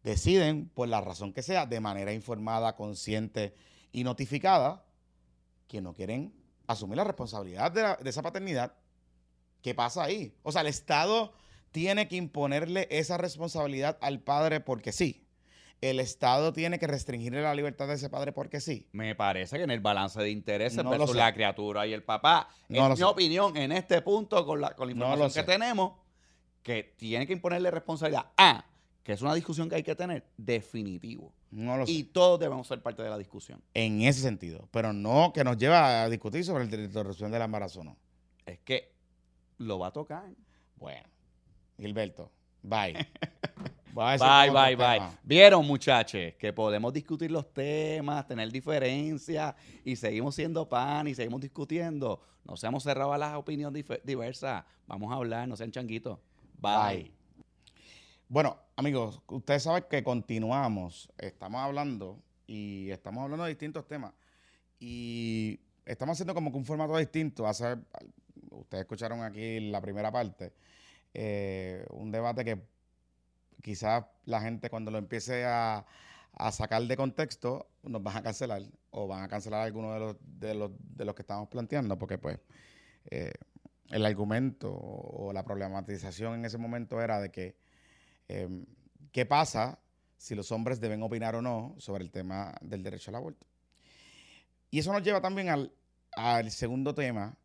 deciden, 0.03 0.69
por 0.69 0.87
la 0.87 1.01
razón 1.01 1.33
que 1.33 1.43
sea, 1.43 1.65
de 1.65 1.79
manera 1.79 2.13
informada, 2.13 2.75
consciente 2.75 3.55
y 3.91 4.03
notificada, 4.03 4.85
que 5.67 5.81
no 5.81 5.93
quieren 5.93 6.33
asumir 6.67 6.97
la 6.97 7.03
responsabilidad 7.03 7.71
de, 7.71 8.03
de 8.03 8.09
esa 8.09 8.21
paternidad. 8.21 8.73
¿Qué 9.61 9.75
pasa 9.75 10.03
ahí? 10.03 10.35
O 10.43 10.51
sea, 10.51 10.61
el 10.61 10.67
Estado 10.67 11.33
tiene 11.71 12.07
que 12.07 12.15
imponerle 12.15 12.87
esa 12.91 13.17
responsabilidad 13.17 13.97
al 14.01 14.21
padre 14.21 14.59
porque 14.59 14.91
sí. 14.91 15.25
El 15.81 15.99
Estado 16.01 16.51
tiene 16.51 16.77
que 16.77 16.87
restringirle 16.87 17.41
la 17.41 17.55
libertad 17.55 17.87
de 17.87 17.93
ese 17.93 18.09
padre 18.09 18.31
porque 18.33 18.59
sí. 18.59 18.87
Me 18.91 19.15
parece 19.15 19.57
que 19.57 19.63
en 19.63 19.71
el 19.71 19.79
balance 19.79 20.19
de 20.21 20.29
intereses 20.29 20.83
No 20.83 20.89
versus 20.89 21.15
la 21.15 21.33
criatura 21.33 21.87
y 21.87 21.93
el 21.93 22.03
papá, 22.03 22.49
No 22.67 22.83
lo 22.89 22.95
mi 22.95 22.97
sé. 22.97 23.03
opinión 23.05 23.55
en 23.55 23.71
este 23.71 24.01
punto 24.01 24.45
con 24.45 24.59
la, 24.59 24.75
con 24.75 24.87
la 24.87 24.91
información 24.93 25.27
que 25.29 25.33
sé. 25.33 25.43
tenemos, 25.43 25.93
que 26.63 26.83
tiene 26.97 27.25
que 27.25 27.31
imponerle 27.33 27.71
responsabilidad 27.71 28.25
a, 28.35 28.65
que 29.03 29.13
es 29.13 29.21
una 29.21 29.33
discusión 29.33 29.69
que 29.69 29.75
hay 29.75 29.83
que 29.83 29.95
tener, 29.95 30.25
definitivo. 30.35 31.33
No 31.51 31.77
lo 31.77 31.85
sé. 31.85 31.93
Y 31.93 32.03
todos 32.03 32.39
debemos 32.39 32.67
ser 32.67 32.81
parte 32.81 33.01
de 33.01 33.09
la 33.09 33.17
discusión. 33.17 33.63
en 33.73 34.01
ese 34.01 34.21
sentido. 34.21 34.67
Pero 34.71 34.91
no 34.91 35.31
que 35.33 35.43
nos 35.45 35.57
lleva 35.57 36.03
a 36.03 36.09
discutir 36.09 36.43
sobre 36.43 36.65
el 36.65 36.69
derecho 36.69 36.87
de 36.89 36.99
interrupción 36.99 37.31
del 37.31 37.41
embarazo, 37.41 37.83
no. 37.85 37.95
Es 38.45 38.59
que 38.59 38.91
lo 39.57 39.79
va 39.79 39.87
a 39.87 39.91
tocar. 39.93 40.25
Bueno, 40.75 41.07
Gilberto, 41.77 42.31
bye. 42.63 42.93
Bye, 43.93 44.49
bye, 44.51 44.75
bye. 44.75 45.01
Vieron, 45.23 45.65
muchachos, 45.65 46.33
que 46.39 46.53
podemos 46.53 46.93
discutir 46.93 47.31
los 47.31 47.51
temas, 47.53 48.25
tener 48.27 48.51
diferencias 48.51 49.55
y 49.83 49.95
seguimos 49.95 50.35
siendo 50.35 50.67
pan 50.69 51.07
y 51.07 51.15
seguimos 51.15 51.41
discutiendo. 51.41 52.21
No 52.45 52.55
seamos 52.55 52.83
cerrados 52.83 53.13
a 53.13 53.17
las 53.17 53.35
opiniones 53.35 53.83
diversas. 54.03 54.63
Vamos 54.87 55.11
a 55.11 55.15
hablar, 55.15 55.47
no 55.47 55.55
sean 55.55 55.71
changuitos. 55.71 56.17
Bye. 56.57 57.03
Bye. 57.03 57.11
Bueno, 58.27 58.57
amigos, 58.75 59.21
ustedes 59.27 59.63
saben 59.63 59.83
que 59.89 60.03
continuamos. 60.03 61.11
Estamos 61.17 61.59
hablando 61.61 62.21
y 62.47 62.89
estamos 62.91 63.23
hablando 63.23 63.43
de 63.43 63.49
distintos 63.49 63.87
temas. 63.87 64.13
Y 64.79 65.59
estamos 65.85 66.13
haciendo 66.13 66.33
como 66.33 66.51
que 66.51 66.57
un 66.57 66.65
formato 66.65 66.95
distinto. 66.95 67.47
Hace, 67.47 67.75
ustedes 68.51 68.83
escucharon 68.83 69.23
aquí 69.23 69.59
la 69.71 69.81
primera 69.81 70.11
parte. 70.11 70.53
Eh, 71.13 71.85
un 71.91 72.11
debate 72.11 72.45
que 72.45 72.61
quizás 73.61 74.05
la 74.25 74.41
gente 74.41 74.69
cuando 74.69 74.91
lo 74.91 74.97
empiece 74.97 75.45
a, 75.45 75.85
a 76.33 76.51
sacar 76.51 76.81
de 76.83 76.95
contexto 76.95 77.69
nos 77.83 78.01
van 78.01 78.17
a 78.17 78.23
cancelar 78.23 78.61
o 78.91 79.07
van 79.07 79.23
a 79.23 79.27
cancelar 79.27 79.61
algunos 79.61 79.93
de 79.93 79.99
los, 79.99 80.15
de 80.21 80.53
los, 80.53 80.71
de 80.95 81.05
los 81.05 81.15
que 81.15 81.21
estamos 81.21 81.49
planteando 81.49 81.97
porque 81.97 82.17
pues 82.17 82.39
eh, 83.11 83.33
el 83.89 84.05
argumento 84.05 84.71
o 84.71 85.33
la 85.33 85.43
problematización 85.43 86.35
en 86.35 86.45
ese 86.45 86.57
momento 86.57 87.01
era 87.01 87.19
de 87.19 87.31
que 87.31 87.55
eh, 88.27 88.65
qué 89.11 89.25
pasa 89.25 89.79
si 90.17 90.35
los 90.35 90.51
hombres 90.51 90.79
deben 90.79 91.01
opinar 91.01 91.35
o 91.35 91.41
no 91.41 91.75
sobre 91.77 92.03
el 92.03 92.11
tema 92.11 92.53
del 92.61 92.83
derecho 92.83 93.09
al 93.09 93.15
aborto. 93.15 93.47
Y 94.69 94.79
eso 94.79 94.93
nos 94.93 95.01
lleva 95.01 95.21
también 95.21 95.49
al, 95.49 95.73
al 96.11 96.51
segundo 96.51 96.93
tema 96.93 97.37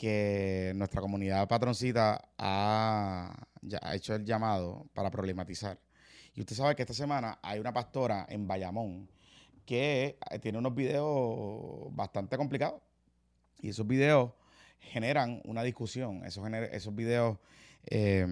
que 0.00 0.72
nuestra 0.76 1.02
comunidad 1.02 1.46
patroncita 1.46 2.30
ha, 2.38 3.36
hecho 3.92 4.14
el 4.14 4.24
llamado 4.24 4.86
para 4.94 5.10
problematizar. 5.10 5.78
Y 6.34 6.40
usted 6.40 6.56
sabe 6.56 6.74
que 6.74 6.84
esta 6.84 6.94
semana 6.94 7.38
hay 7.42 7.60
una 7.60 7.70
pastora 7.70 8.24
en 8.30 8.48
Bayamón 8.48 9.10
que 9.66 10.16
eh, 10.30 10.38
tiene 10.38 10.56
unos 10.56 10.74
videos 10.74 11.94
bastante 11.94 12.38
complicados. 12.38 12.80
Y 13.60 13.68
esos 13.68 13.86
videos 13.86 14.32
generan 14.78 15.42
una 15.44 15.62
discusión. 15.62 16.24
Esos, 16.24 16.42
gener- 16.46 16.70
esos 16.72 16.94
videos 16.94 17.36
eh, 17.84 18.26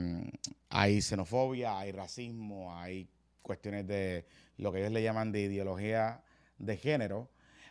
hay 0.71 1.03
xenofobia, 1.03 1.79
hay 1.79 1.93
racismo, 1.93 2.75
hay 2.75 3.11
cuestiones 3.43 3.87
de 3.87 4.25
lo 4.57 4.73
que 4.73 4.79
ellos 4.79 4.93
le 4.93 5.03
llaman 5.03 5.33
de 5.33 5.43
ideología 5.43 6.23
de 6.57 6.79
género. 6.79 7.29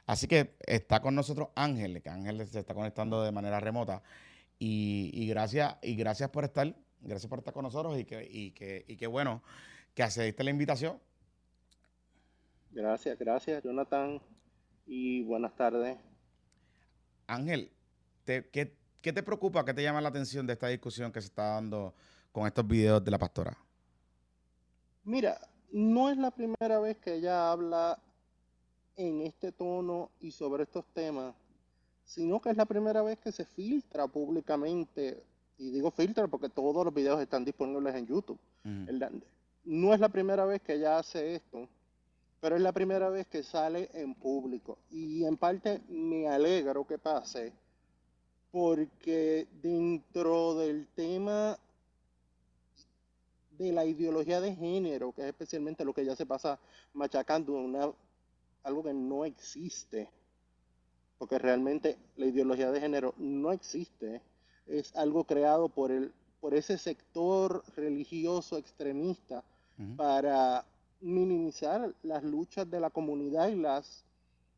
Así 0.08 0.28
que 0.28 0.56
está 0.65 1.02
con 1.02 1.13
nosotros 1.13 1.50
Ángel, 1.56 2.02
que 2.02 2.10
Ángel 2.10 2.48
se 2.48 2.60
está 2.60 2.74
conectando 2.74 3.22
de 3.22 3.32
manera 3.32 3.60
remota. 3.60 4.02
Y, 4.58 5.12
y 5.13 5.28
gracias, 5.28 5.76
y 5.84 5.96
gracias 5.96 6.30
por 6.32 6.43
estar, 6.43 6.76
gracias 7.02 7.30
por 7.30 7.38
estar 7.39 7.54
con 7.54 7.63
nosotros 7.63 8.00
y 8.00 8.06
que, 8.06 8.28
y 8.28 8.52
que, 8.52 8.86
y 8.88 8.98
que 8.98 9.06
bueno 9.06 9.43
que 9.93 10.02
accediste 10.02 10.41
a 10.41 10.46
la 10.46 10.52
invitación. 10.52 11.00
Gracias, 12.72 13.20
gracias, 13.20 13.63
Jonathan. 13.63 14.20
Y 14.86 15.24
buenas 15.24 15.56
tardes. 15.56 15.98
Ángel, 17.28 17.72
te- 18.24 18.50
qué, 18.50 18.78
qué 19.02 19.12
te 19.13 19.22
preocupa, 19.24 19.65
qué 19.65 19.74
te 19.74 19.84
llama 19.84 20.02
la 20.02 20.10
atención 20.10 20.48
de 20.48 20.54
esta 20.54 20.67
discusión 20.67 21.12
que 21.12 21.22
se 21.22 21.28
está 21.28 21.54
dando 21.56 21.93
con 22.32 22.48
estos 22.48 22.65
videos 22.67 23.04
de 23.04 23.12
la 23.12 23.17
pastora? 23.17 23.58
Mira, 25.04 25.39
no 25.72 26.10
es 26.10 26.17
la 26.17 26.32
primera 26.32 26.80
vez 26.80 26.98
que 26.98 27.15
ella 27.15 27.52
habla 27.52 28.00
en 28.97 29.21
este 29.21 29.51
tono 29.51 30.10
y 30.19 30.31
sobre 30.31 30.63
estos 30.63 30.83
temas, 30.93 31.33
sino 32.03 32.41
que 32.41 32.49
es 32.49 32.57
la 32.57 32.65
primera 32.65 33.01
vez 33.01 33.17
que 33.19 33.31
se 33.31 33.45
filtra 33.45 34.07
públicamente, 34.07 35.23
y 35.57 35.71
digo 35.71 35.91
filtra 35.91 36.27
porque 36.27 36.49
todos 36.49 36.83
los 36.83 36.93
videos 36.93 37.21
están 37.21 37.45
disponibles 37.45 37.95
en 37.95 38.07
YouTube. 38.07 38.39
El- 38.88 39.23
No 39.65 39.93
es 39.93 39.99
la 39.99 40.10
primera 40.10 40.45
vez 40.45 40.62
que 40.62 40.73
ella 40.75 40.97
hace 40.97 41.36
esto, 41.36 41.67
pero 42.39 42.55
es 42.55 42.62
la 42.62 42.71
primera 42.71 43.10
vez 43.10 43.27
que 43.27 43.43
sale 43.43 43.89
en 43.93 44.13
público. 44.15 44.77
Y 44.89 45.25
en 45.25 45.36
parte 45.38 45.81
me 45.89 46.27
alegro 46.27 46.86
que 46.88 46.97
pase, 46.97 47.51
porque 48.51 49.47
dentro 49.62 50.55
del 50.55 50.88
tema 50.95 51.57
de 53.57 53.71
la 53.71 53.86
ideología 53.86 54.39
de 54.39 54.55
género, 54.55 55.12
que 55.12 55.21
es 55.23 55.27
especialmente 55.27 55.83
lo 55.83 55.93
que 55.93 56.05
ya 56.05 56.15
se 56.15 56.25
pasa 56.25 56.60
machacando, 56.93 57.53
una, 57.53 57.91
algo 58.63 58.84
que 58.84 58.94
no 58.94 59.25
existe, 59.25 60.10
porque 61.17 61.40
realmente 61.40 61.98
la 62.15 62.25
ideología 62.25 62.71
de 62.71 62.79
género 62.79 63.13
no 63.17 63.52
existe, 63.52 64.21
es 64.67 64.96
algo 64.96 65.23
creado 65.23 65.69
por, 65.69 65.92
el, 65.92 66.13
por 66.40 66.54
ese 66.54 66.77
sector 66.77 67.63
religioso 67.75 68.58
extremista 68.58 69.44
para 69.96 70.65
minimizar 71.02 71.94
las 72.02 72.23
luchas 72.23 72.69
de 72.69 72.79
la 72.79 72.90
comunidad 72.90 73.50
y 73.50 73.56
las 73.56 74.04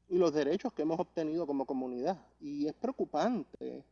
y 0.09 0.17
los 0.17 0.33
derechos 0.33 0.73
que 0.73 0.81
hemos 0.81 0.99
obtenido 0.99 1.45
como 1.45 1.65
comunidad. 1.65 2.17
Y 2.41 2.67
es 2.67 2.73
preocupante 2.73 3.83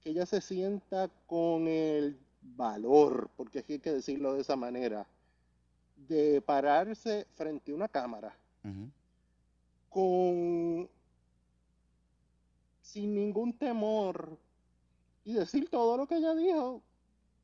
que 0.00 0.10
ella 0.10 0.24
se 0.24 0.40
sienta 0.40 1.10
con 1.26 1.66
el 1.66 2.16
valor, 2.42 3.28
porque 3.36 3.64
hay 3.68 3.78
que 3.80 3.92
decirlo 3.92 4.34
de 4.34 4.42
esa 4.42 4.54
manera, 4.54 5.06
de 5.96 6.40
pararse 6.42 7.26
frente 7.34 7.72
a 7.72 7.74
una 7.74 7.88
cámara 7.88 8.36
con 9.94 10.90
sin 12.82 13.14
ningún 13.14 13.56
temor 13.56 14.36
y 15.24 15.34
decir 15.34 15.70
todo 15.70 15.96
lo 15.96 16.08
que 16.08 16.16
ella 16.16 16.34
dijo 16.34 16.82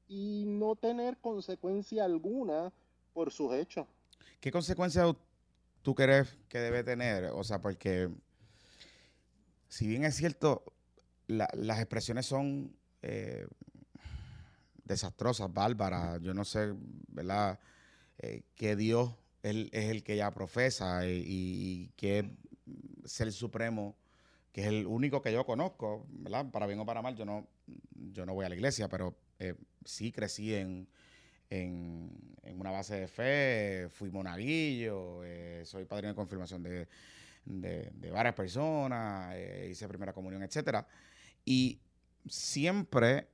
y 0.08 0.42
no 0.48 0.74
tener 0.74 1.16
consecuencia 1.18 2.04
alguna 2.04 2.72
por 3.14 3.30
sus 3.30 3.54
hechos. 3.54 3.86
¿Qué 4.40 4.50
consecuencias 4.50 5.14
tú 5.82 5.94
crees 5.94 6.36
que 6.48 6.58
debe 6.58 6.82
tener? 6.82 7.26
O 7.26 7.44
sea, 7.44 7.62
porque 7.62 8.10
si 9.68 9.86
bien 9.86 10.04
es 10.04 10.16
cierto, 10.16 10.64
las 11.28 11.78
expresiones 11.78 12.26
son 12.26 12.76
eh, 13.02 13.46
desastrosas, 14.82 15.54
bárbaras, 15.54 16.20
yo 16.20 16.34
no 16.34 16.44
sé, 16.44 16.74
¿verdad? 17.06 17.60
Eh, 18.18 18.42
Dios 18.76 19.14
es 19.42 19.68
el 19.72 20.02
que 20.02 20.14
ella 20.14 20.30
profesa 20.30 21.06
y, 21.06 21.24
y 21.26 21.92
que 21.96 22.30
es 23.04 23.20
el 23.20 23.32
supremo, 23.32 23.96
que 24.52 24.62
es 24.62 24.66
el 24.66 24.86
único 24.86 25.22
que 25.22 25.32
yo 25.32 25.44
conozco, 25.44 26.06
¿verdad? 26.10 26.50
Para 26.50 26.66
bien 26.66 26.80
o 26.80 26.86
para 26.86 27.02
mal, 27.02 27.16
yo 27.16 27.24
no, 27.24 27.46
yo 27.94 28.26
no 28.26 28.34
voy 28.34 28.46
a 28.46 28.48
la 28.48 28.54
iglesia, 28.54 28.88
pero 28.88 29.16
eh, 29.38 29.54
sí 29.84 30.12
crecí 30.12 30.54
en, 30.54 30.88
en, 31.48 32.10
una 32.58 32.70
base 32.70 33.00
de 33.00 33.08
fe, 33.08 33.88
fui 33.90 34.10
monaguillo, 34.10 35.24
eh, 35.24 35.62
soy 35.64 35.86
padrino 35.86 36.10
de 36.10 36.14
confirmación 36.14 36.62
de, 36.62 36.88
varias 38.12 38.34
personas, 38.34 39.34
eh, 39.34 39.68
hice 39.70 39.88
primera 39.88 40.12
comunión, 40.12 40.42
etcétera. 40.42 40.86
Y 41.44 41.80
siempre 42.28 43.28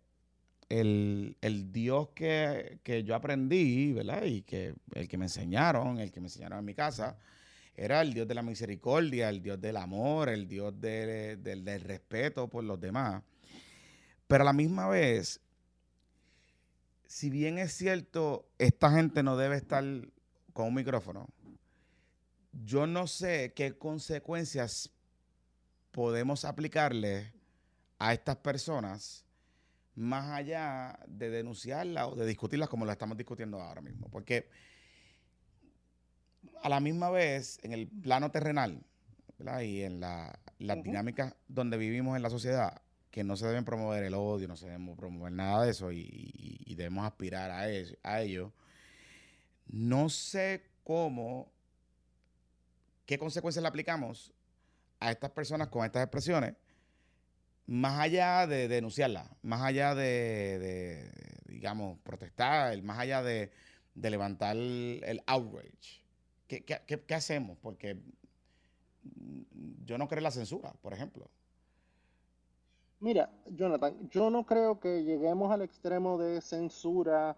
el, 0.69 1.73
Dios 1.73 2.09
que, 2.15 2.81
yo 3.05 3.15
aprendí, 3.15 3.93
¿verdad? 3.93 4.25
Y 4.25 4.43
que 4.43 4.75
el 4.95 5.09
que 5.09 5.19
me 5.19 5.27
enseñaron, 5.27 5.99
el 5.99 6.11
que 6.11 6.21
me 6.21 6.27
enseñaron 6.27 6.59
en 6.59 6.65
mi 6.65 6.75
casa, 6.75 7.17
era 7.75 8.01
el 8.01 8.15
Dios 8.15 8.27
de 8.27 8.35
la 8.35 8.43
misericordia, 8.43 9.29
el 9.29 9.43
Dios 9.43 9.61
del 9.61 9.77
amor, 9.77 10.29
el 10.29 10.49
Dios 10.49 10.75
del 10.81 11.81
respeto 11.85 12.49
por 12.49 12.65
los 12.65 12.81
demás. 12.81 13.23
Pero 14.27 14.43
a 14.43 14.47
la 14.47 14.53
misma 14.53 14.89
vez, 14.89 15.41
si 17.07 17.31
bien 17.31 17.59
es 17.59 17.73
cierto, 17.73 18.49
esta 18.59 18.91
gente 18.91 19.23
no 19.23 19.37
debe 19.37 19.57
estar 19.57 19.85
con 20.53 20.69
un 20.69 20.75
micrófono, 20.75 21.29
yo 22.65 22.87
no 22.87 23.07
sé 23.07 23.53
qué 23.55 23.77
consecuencias 23.77 24.91
podemos 25.91 26.45
aplicarle 26.45 27.33
a 27.99 28.15
estas 28.15 28.37
personas 28.37 29.26
más 29.97 30.31
allá 30.31 30.99
de 31.09 31.31
denunciarlas 31.31 32.09
o 32.09 32.15
de 32.15 32.27
discutirlas 32.27 32.69
como 32.69 32.85
lo 32.85 32.93
estamos 32.93 33.17
discutiendo 33.17 33.61
ahora 33.61 33.81
mismo. 33.81 34.09
Porque 34.09 34.49
a 36.63 36.69
la 36.69 36.81
misma 36.81 37.11
vez, 37.11 37.59
en 37.63 37.73
el 37.73 37.89
plano 37.89 38.31
terrenal 38.31 38.85
y 39.63 39.83
en 39.83 40.01
la, 40.01 40.39
dinámica 40.59 41.37
donde 41.49 41.77
vivimos 41.77 42.17
en 42.17 42.23
la 42.23 42.31
sociedad, 42.31 42.83
que 43.11 43.25
no 43.25 43.37
se 43.37 43.47
deben 43.47 43.65
promover 43.65 44.05
el 44.05 44.15
odio, 44.15 44.47
no 44.47 44.57
se 44.57 44.67
deben 44.67 44.95
promover 44.97 45.33
nada 45.33 45.65
de 45.65 45.71
eso 45.71 45.91
y, 45.91 46.75
debemos 46.77 47.07
aspirar 47.07 47.51
a, 47.51 47.63
a 48.03 48.21
ello. 48.21 48.53
No 49.67 50.11
sé 50.11 50.67
cómo, 50.85 51.51
qué 53.07 53.19
consecuencias 53.19 53.63
le 53.63 53.69
aplicamos 53.69 54.35
a 55.01 55.11
estas 55.11 55.31
personas 55.31 55.69
con 55.69 55.87
estas 55.87 56.03
expresiones, 56.03 56.55
más 57.67 58.01
allá 58.01 58.47
de 58.47 58.69
denunciarlas, 58.69 59.29
más 59.43 59.63
allá 59.63 59.95
de, 59.95 61.11
digamos, 61.47 61.99
protestar, 62.01 62.81
más 62.83 62.99
allá 62.99 63.23
de, 63.23 63.51
levantar 63.95 64.57
el, 64.57 65.23
outrage. 65.27 66.03
¿Qué, 66.47 66.65
qué 66.65 67.15
hacemos? 67.15 67.59
Porque 67.59 67.99
yo 69.85 69.99
no 69.99 70.09
creo 70.09 70.19
en 70.19 70.25
la 70.25 70.31
censura, 70.31 70.73
por 70.83 70.93
ejemplo. 70.93 71.29
Mira, 73.01 73.31
Jonathan, 73.51 74.09
yo 74.11 74.31
no 74.31 74.45
creo 74.45 74.81
que 74.81 75.05
lleguemos 75.05 75.53
al 75.53 75.63
extremo 75.63 76.19
de 76.19 76.41
censura 76.41 77.37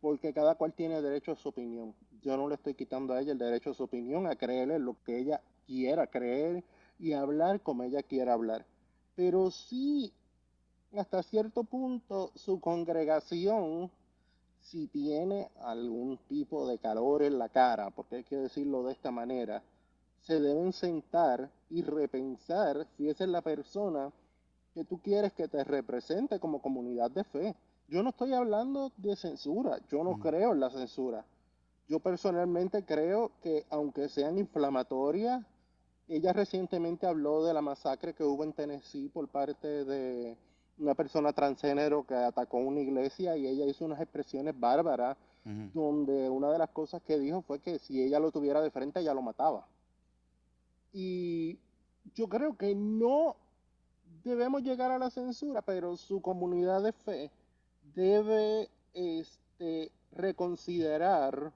porque 0.00 0.32
cada 0.32 0.56
cual 0.56 0.72
tiene 0.72 1.00
derecho 1.00 1.32
a 1.32 1.36
su 1.36 1.48
opinión. 1.48 1.94
Yo 2.22 2.36
no 2.36 2.48
le 2.48 2.56
estoy 2.56 2.74
quitando 2.74 3.14
a 3.14 3.20
ella 3.20 3.32
el 3.32 3.38
derecho 3.38 3.70
a 3.70 3.74
su 3.74 3.84
opinión, 3.84 4.26
a 4.26 4.36
creerle 4.36 4.78
lo 4.78 4.96
que 5.04 5.18
ella 5.18 5.40
quiera 5.66 6.06
creer 6.08 6.64
y 6.98 7.12
hablar 7.12 7.60
como 7.60 7.84
ella 7.84 8.02
quiera 8.02 8.32
hablar. 8.32 8.66
Pero 9.16 9.50
sí, 9.50 10.12
hasta 10.96 11.22
cierto 11.22 11.64
punto, 11.64 12.30
su 12.34 12.60
congregación, 12.60 13.90
si 14.60 14.86
tiene 14.88 15.50
algún 15.62 16.18
tipo 16.28 16.66
de 16.68 16.78
calor 16.78 17.22
en 17.22 17.38
la 17.38 17.48
cara, 17.48 17.90
porque 17.90 18.16
hay 18.16 18.24
que 18.24 18.36
decirlo 18.36 18.82
de 18.84 18.92
esta 18.92 19.10
manera, 19.10 19.62
se 20.22 20.40
deben 20.40 20.72
sentar 20.72 21.50
y 21.70 21.82
repensar 21.82 22.86
si 22.96 23.08
esa 23.08 23.24
es 23.24 23.30
la 23.30 23.42
persona 23.42 24.12
que 24.74 24.84
tú 24.84 25.00
quieres 25.00 25.32
que 25.32 25.48
te 25.48 25.64
represente 25.64 26.38
como 26.38 26.60
comunidad 26.60 27.10
de 27.10 27.24
fe. 27.24 27.56
Yo 27.88 28.02
no 28.02 28.10
estoy 28.10 28.34
hablando 28.34 28.92
de 28.96 29.16
censura, 29.16 29.78
yo 29.88 30.04
no 30.04 30.18
creo 30.18 30.52
en 30.52 30.60
la 30.60 30.70
censura. 30.70 31.24
Yo 31.88 32.00
personalmente 32.00 32.84
creo 32.84 33.30
que 33.40 33.64
aunque 33.70 34.08
sean 34.08 34.36
inflamatorias, 34.38 35.44
ella 36.08 36.32
recientemente 36.32 37.06
habló 37.06 37.44
de 37.44 37.52
la 37.52 37.62
masacre 37.62 38.14
que 38.14 38.24
hubo 38.24 38.44
en 38.44 38.52
Tennessee 38.52 39.08
por 39.08 39.28
parte 39.28 39.84
de 39.84 40.36
una 40.78 40.94
persona 40.94 41.32
transgénero 41.32 42.06
que 42.06 42.14
atacó 42.14 42.58
una 42.58 42.80
iglesia 42.80 43.36
y 43.36 43.46
ella 43.46 43.66
hizo 43.66 43.84
unas 43.84 44.00
expresiones 44.00 44.58
bárbaras 44.58 45.16
donde 45.72 46.28
una 46.28 46.50
de 46.50 46.58
las 46.58 46.70
cosas 46.70 47.00
que 47.02 47.20
dijo 47.20 47.40
fue 47.42 47.60
que 47.60 47.78
si 47.78 48.02
ella 48.02 48.18
lo 48.18 48.32
tuviera 48.32 48.60
de 48.60 48.70
frente 48.72 48.98
ella 48.98 49.14
lo 49.14 49.22
mataba. 49.22 49.64
Y 50.92 51.58
yo 52.16 52.28
creo 52.28 52.56
que 52.56 52.74
no 52.74 53.36
debemos 54.24 54.62
llegar 54.62 54.90
a 54.90 54.98
la 54.98 55.08
censura, 55.10 55.62
pero 55.62 55.96
su 55.96 56.20
comunidad 56.20 56.82
de 56.82 56.92
fe 56.92 57.30
debe 57.94 58.68
este, 58.92 59.92
reconsiderar 60.10 61.52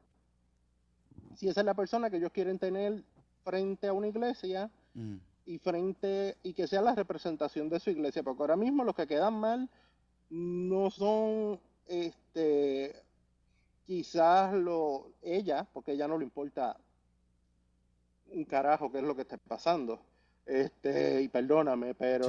si 1.34 1.48
esa 1.48 1.60
es 1.60 1.66
la 1.66 1.74
persona 1.74 2.10
que 2.10 2.18
ellos 2.18 2.32
quieren 2.32 2.60
tener 2.60 3.02
frente 3.44 3.88
a 3.88 3.92
una 3.92 4.08
iglesia 4.08 4.70
mm. 4.94 5.16
y 5.46 5.58
frente 5.58 6.36
y 6.42 6.52
que 6.52 6.66
sea 6.66 6.82
la 6.82 6.94
representación 6.94 7.68
de 7.68 7.80
su 7.80 7.90
iglesia, 7.90 8.22
porque 8.22 8.42
ahora 8.42 8.56
mismo 8.56 8.84
los 8.84 8.94
que 8.94 9.06
quedan 9.06 9.38
mal 9.40 9.68
no 10.30 10.90
son 10.90 11.60
este 11.86 12.94
quizás 13.86 14.54
lo 14.54 15.12
ella, 15.20 15.66
porque 15.72 15.92
ella 15.92 16.06
no 16.06 16.16
le 16.16 16.24
importa 16.24 16.76
un 18.28 18.44
carajo 18.44 18.92
qué 18.92 18.98
es 18.98 19.04
lo 19.04 19.16
que 19.16 19.22
está 19.22 19.36
pasando. 19.36 20.00
Este, 20.46 21.22
y 21.22 21.28
perdóname, 21.28 21.94
pero 21.94 22.26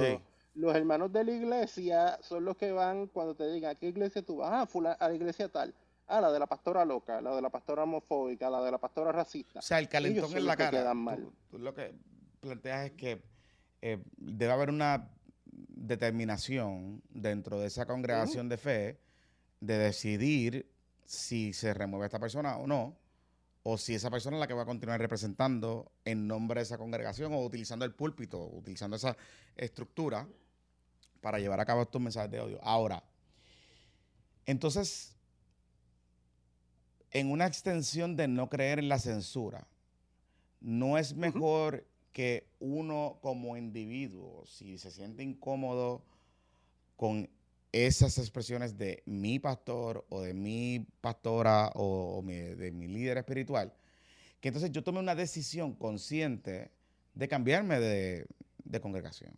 los 0.54 0.74
hermanos 0.74 1.12
de 1.12 1.24
la 1.24 1.32
iglesia 1.32 2.18
son 2.20 2.44
los 2.44 2.56
que 2.56 2.72
van 2.72 3.06
cuando 3.06 3.34
te 3.34 3.50
digan 3.50 3.70
a 3.70 3.74
qué 3.76 3.88
iglesia 3.88 4.22
tú 4.22 4.38
vas, 4.38 4.68
ah, 4.74 4.96
a 4.98 5.08
la 5.08 5.14
iglesia 5.14 5.48
tal, 5.48 5.72
ah, 6.08 6.20
la 6.20 6.32
de 6.32 6.38
la 6.38 6.46
pastora 6.46 6.84
loca, 6.84 7.20
la 7.20 7.34
de 7.34 7.42
la 7.42 7.50
pastora 7.50 7.84
homofóbica, 7.84 8.50
la 8.50 8.62
de 8.62 8.70
la 8.70 8.78
pastora 8.78 9.12
racista. 9.12 9.58
O 9.58 9.62
sea, 9.62 9.78
el 9.78 9.88
calentón 9.88 10.36
en 10.36 10.46
la 10.46 10.56
cara. 10.56 10.94
Tú, 11.50 11.58
lo 11.58 11.74
que 11.74 11.94
planteas 12.40 12.86
es 12.86 12.92
que 12.92 13.22
eh, 13.80 14.02
debe 14.16 14.52
haber 14.52 14.70
una 14.70 15.08
determinación 15.46 17.02
dentro 17.10 17.58
de 17.58 17.66
esa 17.66 17.86
congregación 17.86 18.48
de 18.48 18.56
fe 18.56 19.00
de 19.60 19.78
decidir 19.78 20.70
si 21.04 21.52
se 21.52 21.74
remueve 21.74 22.06
esta 22.06 22.18
persona 22.18 22.56
o 22.56 22.66
no, 22.66 22.96
o 23.64 23.78
si 23.78 23.94
esa 23.94 24.10
persona 24.10 24.36
es 24.36 24.40
la 24.40 24.46
que 24.46 24.54
va 24.54 24.62
a 24.62 24.66
continuar 24.66 25.00
representando 25.00 25.92
en 26.04 26.26
nombre 26.26 26.60
de 26.60 26.64
esa 26.64 26.78
congregación 26.78 27.32
o 27.32 27.44
utilizando 27.44 27.84
el 27.84 27.94
púlpito, 27.94 28.44
utilizando 28.44 28.96
esa 28.96 29.16
estructura 29.56 30.26
para 31.20 31.38
llevar 31.38 31.60
a 31.60 31.64
cabo 31.64 31.82
estos 31.82 32.00
mensajes 32.00 32.30
de 32.30 32.40
odio. 32.40 32.58
Ahora, 32.62 33.04
entonces, 34.46 35.16
en 37.12 37.30
una 37.30 37.46
extensión 37.46 38.16
de 38.16 38.28
no 38.28 38.48
creer 38.48 38.78
en 38.78 38.88
la 38.88 38.98
censura, 38.98 39.66
¿no 40.60 40.98
es 40.98 41.14
mejor 41.14 41.86
que 42.12 42.46
uno 42.60 43.18
como 43.22 43.56
individuo, 43.56 44.44
si 44.46 44.78
se 44.78 44.90
siente 44.90 45.22
incómodo 45.22 46.02
con 46.96 47.28
esas 47.72 48.18
expresiones 48.18 48.76
de 48.76 49.02
mi 49.06 49.38
pastor 49.38 50.04
o 50.10 50.20
de 50.20 50.34
mi 50.34 50.86
pastora 51.00 51.70
o, 51.74 52.22
de 52.24 52.70
mi 52.70 52.86
líder 52.86 53.18
espiritual, 53.18 53.72
que 54.40 54.48
entonces 54.48 54.70
yo 54.72 54.84
tome 54.84 54.98
una 54.98 55.14
decisión 55.14 55.74
consciente 55.74 56.70
de 57.14 57.28
cambiarme 57.28 57.80
de, 57.80 58.26
congregación. 58.80 59.32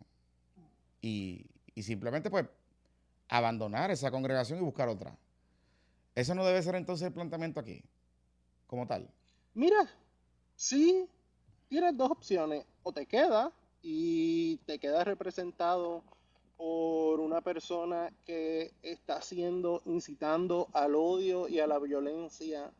Y, 1.01 1.45
simplemente 1.81 2.29
pues 2.29 2.45
abandonar 3.27 3.91
esa 3.91 4.11
congregación 4.11 4.59
y 4.59 4.61
buscar 4.61 4.87
otra. 4.87 5.17
Eso 6.15 6.33
no 6.33 6.45
debe 6.45 6.63
ser 6.63 6.75
entonces 6.75 7.07
el 7.07 7.13
planteamiento 7.13 7.59
aquí, 7.59 7.83
como 8.67 8.87
tal. 8.87 9.09
Mira, 9.53 9.89
sí, 10.55 11.07
tienes 11.67 11.95
dos 11.97 12.09
opciones. 12.09 12.65
O 12.83 12.93
te 12.93 13.05
quedas 13.05 13.51
y 13.81 14.57
te 14.65 14.79
quedas 14.79 15.05
representado 15.05 16.03
por 16.55 17.19
una 17.19 17.41
persona 17.41 18.13
que 18.25 18.73
está 18.81 19.17
haciendo, 19.17 19.81
incitando 19.85 20.69
al 20.71 20.95
odio 20.95 21.49
y 21.49 21.59
a 21.59 21.67
la 21.67 21.79
violencia 21.79 22.71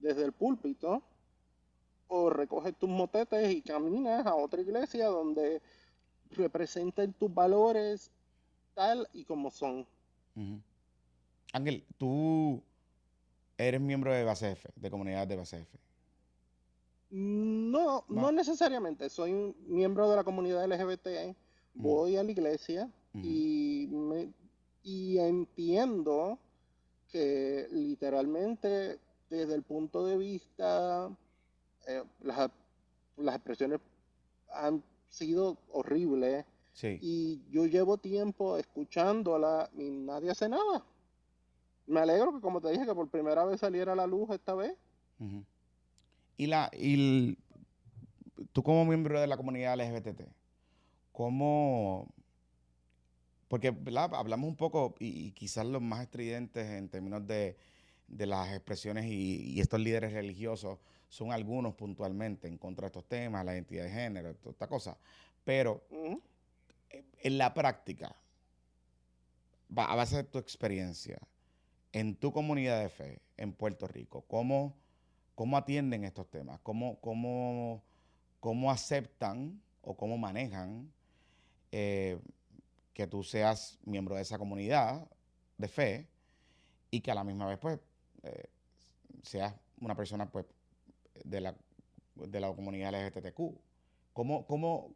desde 0.00 0.24
el 0.24 0.32
púlpito, 0.32 1.02
o 2.08 2.28
recoges 2.28 2.74
tus 2.76 2.88
motetes 2.88 3.52
y 3.52 3.62
caminas 3.62 4.26
a 4.26 4.34
otra 4.34 4.60
iglesia 4.60 5.06
donde 5.06 5.62
representen 6.30 7.12
tus 7.12 7.32
valores 7.32 8.10
tal 8.74 9.08
y 9.12 9.24
como 9.24 9.50
son. 9.50 9.86
Ángel, 11.52 11.86
tú 11.98 12.62
eres 13.68 13.80
miembro 13.80 14.12
de 14.12 14.24
Base 14.24 14.52
F, 14.52 14.68
de 14.74 14.90
comunidad 14.90 15.26
de 15.26 15.36
Base 15.36 15.58
F. 15.58 15.78
No, 17.10 18.04
no, 18.08 18.32
necesariamente. 18.32 19.08
Soy 19.10 19.32
un 19.32 19.56
miembro 19.66 20.08
de 20.08 20.16
la 20.16 20.24
comunidad 20.24 20.66
LGBT. 20.66 21.36
Voy 21.74 22.16
a 22.16 22.22
la 22.22 22.30
iglesia 22.30 22.90
y, 23.14 23.88
me, 23.90 24.32
y 24.82 25.18
entiendo 25.18 26.38
que 27.10 27.66
literalmente 27.72 29.00
desde 29.28 29.54
el 29.54 29.62
punto 29.62 30.06
de 30.06 30.16
vista, 30.16 31.10
eh, 31.86 32.02
las, 32.20 32.50
las, 33.16 33.34
expresiones 33.36 33.80
han 34.52 34.82
sido 35.08 35.58
horribles. 35.72 36.44
Y 36.82 37.42
yo 37.50 37.66
llevo 37.66 37.98
tiempo 37.98 38.56
escuchándola 38.56 39.68
y 39.76 39.90
nadie 39.90 40.30
hace 40.30 40.48
nada. 40.48 40.84
Me 41.90 42.00
alegro 42.00 42.32
que, 42.32 42.40
como 42.40 42.60
te 42.60 42.70
dije, 42.70 42.86
que 42.86 42.94
por 42.94 43.08
primera 43.08 43.44
vez 43.44 43.60
saliera 43.60 43.92
a 43.92 43.96
la 43.96 44.06
luz 44.06 44.30
esta 44.30 44.54
vez. 44.54 44.76
Y, 46.36 46.46
la, 46.46 46.70
y 46.72 47.36
tú 48.52 48.62
como 48.62 48.84
miembro 48.84 49.20
de 49.20 49.26
la 49.26 49.36
comunidad 49.36 49.78
LGBT, 49.78 50.22
¿cómo 51.12 52.08
porque 53.50 53.74
hablamos 53.92 54.48
un 54.48 54.54
poco, 54.54 54.94
y, 55.00 55.32
quizás 55.32 55.66
los 55.66 55.82
más 55.82 56.02
estridentes 56.02 56.68
en 56.68 56.88
términos 56.88 57.26
de, 57.26 57.56
las 58.06 58.54
expresiones 58.54 59.06
y, 59.06 59.60
estos 59.60 59.80
líderes 59.80 60.12
religiosos 60.12 60.78
son 61.08 61.32
algunos 61.32 61.74
puntualmente 61.74 62.46
en 62.46 62.56
contra 62.56 62.82
de 62.82 62.86
estos 62.86 63.06
temas, 63.06 63.44
la 63.44 63.54
identidad 63.54 63.82
de 63.82 63.90
género, 63.90 64.36
toda 64.36 64.52
esta 64.52 64.68
cosa. 64.68 64.96
Pero 65.42 65.82
en 67.18 67.38
la 67.38 67.52
práctica, 67.52 68.14
a 69.74 69.96
base 69.96 70.18
de 70.18 70.24
tu 70.24 70.38
experiencia, 70.38 71.18
en 71.92 72.16
tu 72.16 72.32
comunidad 72.32 72.80
de 72.80 72.88
fe 72.88 73.20
en 73.36 73.52
Puerto 73.52 73.86
Rico, 73.86 74.24
¿cómo, 74.28 74.76
cómo 75.34 75.56
atienden 75.56 76.04
estos 76.04 76.28
temas? 76.30 76.60
¿Cómo, 76.60 77.00
cómo, 77.00 77.82
cómo 78.38 78.70
aceptan 78.70 79.60
o 79.82 79.96
cómo 79.96 80.18
manejan 80.18 80.92
eh, 81.72 82.18
que 82.92 83.06
tú 83.06 83.22
seas 83.22 83.78
miembro 83.84 84.16
de 84.16 84.22
esa 84.22 84.38
comunidad 84.38 85.08
de 85.58 85.68
fe 85.68 86.08
y 86.90 87.00
que 87.00 87.10
a 87.10 87.14
la 87.14 87.24
misma 87.24 87.46
vez, 87.46 87.58
pues, 87.58 87.78
eh, 88.22 88.50
seas 89.22 89.54
una 89.80 89.94
persona, 89.94 90.30
pues, 90.30 90.46
de 91.24 91.40
la, 91.40 91.56
de 92.14 92.40
la 92.40 92.54
comunidad 92.54 92.92
LGTBQ. 92.92 93.54
¿Cómo, 94.12 94.46
cómo, 94.46 94.94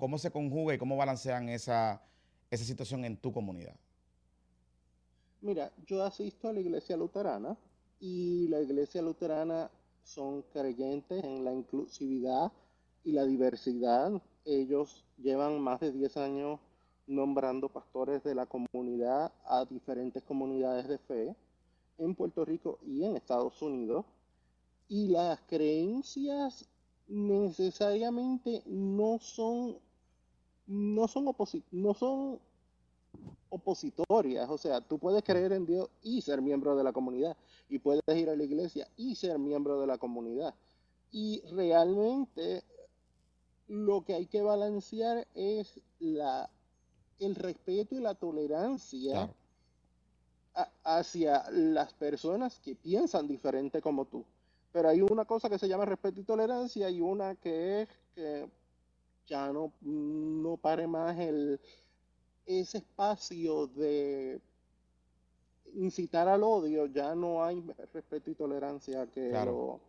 ¿Cómo 0.00 0.16
se 0.16 0.30
conjuga 0.30 0.74
y 0.74 0.78
cómo 0.78 0.96
balancean 0.96 1.50
esa, 1.50 2.02
esa 2.50 2.64
situación 2.64 3.04
en 3.04 3.18
tu 3.18 3.32
comunidad? 3.32 3.76
Mira, 5.42 5.72
yo 5.86 6.02
asisto 6.04 6.48
a 6.48 6.52
la 6.52 6.60
iglesia 6.60 6.96
luterana 6.96 7.56
y 7.98 8.48
la 8.48 8.60
iglesia 8.60 9.00
luterana 9.00 9.70
son 10.02 10.42
creyentes 10.52 11.24
en 11.24 11.44
la 11.44 11.52
inclusividad 11.52 12.52
y 13.04 13.12
la 13.12 13.24
diversidad. 13.24 14.20
Ellos 14.44 15.04
llevan 15.16 15.60
más 15.60 15.80
de 15.80 15.92
10 15.92 16.16
años 16.18 16.60
nombrando 17.06 17.68
pastores 17.68 18.22
de 18.22 18.34
la 18.34 18.46
comunidad 18.46 19.32
a 19.44 19.64
diferentes 19.64 20.22
comunidades 20.22 20.88
de 20.88 20.98
fe 20.98 21.36
en 21.98 22.14
Puerto 22.14 22.44
Rico 22.44 22.78
y 22.86 23.04
en 23.04 23.16
Estados 23.16 23.62
Unidos. 23.62 24.04
Y 24.88 25.08
las 25.08 25.40
creencias 25.42 26.68
necesariamente 27.08 28.62
no 28.66 29.18
son 29.18 29.78
no 30.66 31.08
son 31.08 31.34
no 31.72 31.94
son 31.94 32.40
opositorias, 33.50 34.48
o 34.48 34.56
sea, 34.56 34.80
tú 34.80 34.98
puedes 34.98 35.22
creer 35.22 35.52
en 35.52 35.66
Dios 35.66 35.88
y 36.02 36.22
ser 36.22 36.40
miembro 36.40 36.76
de 36.76 36.84
la 36.84 36.92
comunidad 36.92 37.36
y 37.68 37.78
puedes 37.78 38.02
ir 38.16 38.30
a 38.30 38.36
la 38.36 38.44
iglesia 38.44 38.88
y 38.96 39.14
ser 39.16 39.38
miembro 39.38 39.80
de 39.80 39.86
la 39.86 39.98
comunidad. 39.98 40.54
Y 41.12 41.42
realmente 41.52 42.62
lo 43.68 44.04
que 44.04 44.14
hay 44.14 44.26
que 44.26 44.42
balancear 44.42 45.26
es 45.34 45.80
la 45.98 46.48
el 47.20 47.34
respeto 47.34 47.94
y 47.94 48.00
la 48.00 48.14
tolerancia 48.14 49.30
hacia 50.82 51.44
las 51.50 51.92
personas 51.92 52.58
que 52.58 52.74
piensan 52.74 53.28
diferente 53.28 53.80
como 53.80 54.06
tú. 54.06 54.24
Pero 54.72 54.88
hay 54.88 55.02
una 55.02 55.24
cosa 55.24 55.48
que 55.48 55.58
se 55.58 55.68
llama 55.68 55.84
respeto 55.84 56.20
y 56.20 56.24
tolerancia 56.24 56.88
y 56.90 57.00
una 57.00 57.34
que 57.34 57.82
es 57.82 57.88
que 58.14 58.48
ya 59.26 59.52
no, 59.52 59.72
no 59.82 60.56
pare 60.56 60.86
más 60.86 61.18
el, 61.18 61.60
ese 62.58 62.78
espacio 62.78 63.68
de 63.68 64.40
incitar 65.74 66.26
al 66.26 66.42
odio, 66.42 66.86
ya 66.86 67.14
no 67.14 67.44
hay 67.44 67.62
respeto 67.92 68.30
y 68.30 68.34
tolerancia 68.34 69.06
que 69.06 69.28
claro. 69.30 69.80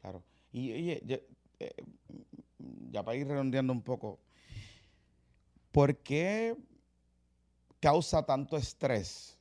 Claro. 0.00 0.22
Y 0.52 0.96
ya, 1.06 1.20
eh, 1.58 1.74
ya 2.90 3.02
para 3.02 3.16
ir 3.16 3.28
redondeando 3.28 3.72
un 3.72 3.82
poco, 3.82 4.18
¿Por 5.72 5.96
qué 5.96 6.54
causa 7.80 8.26
tanto 8.26 8.58
estrés 8.58 9.38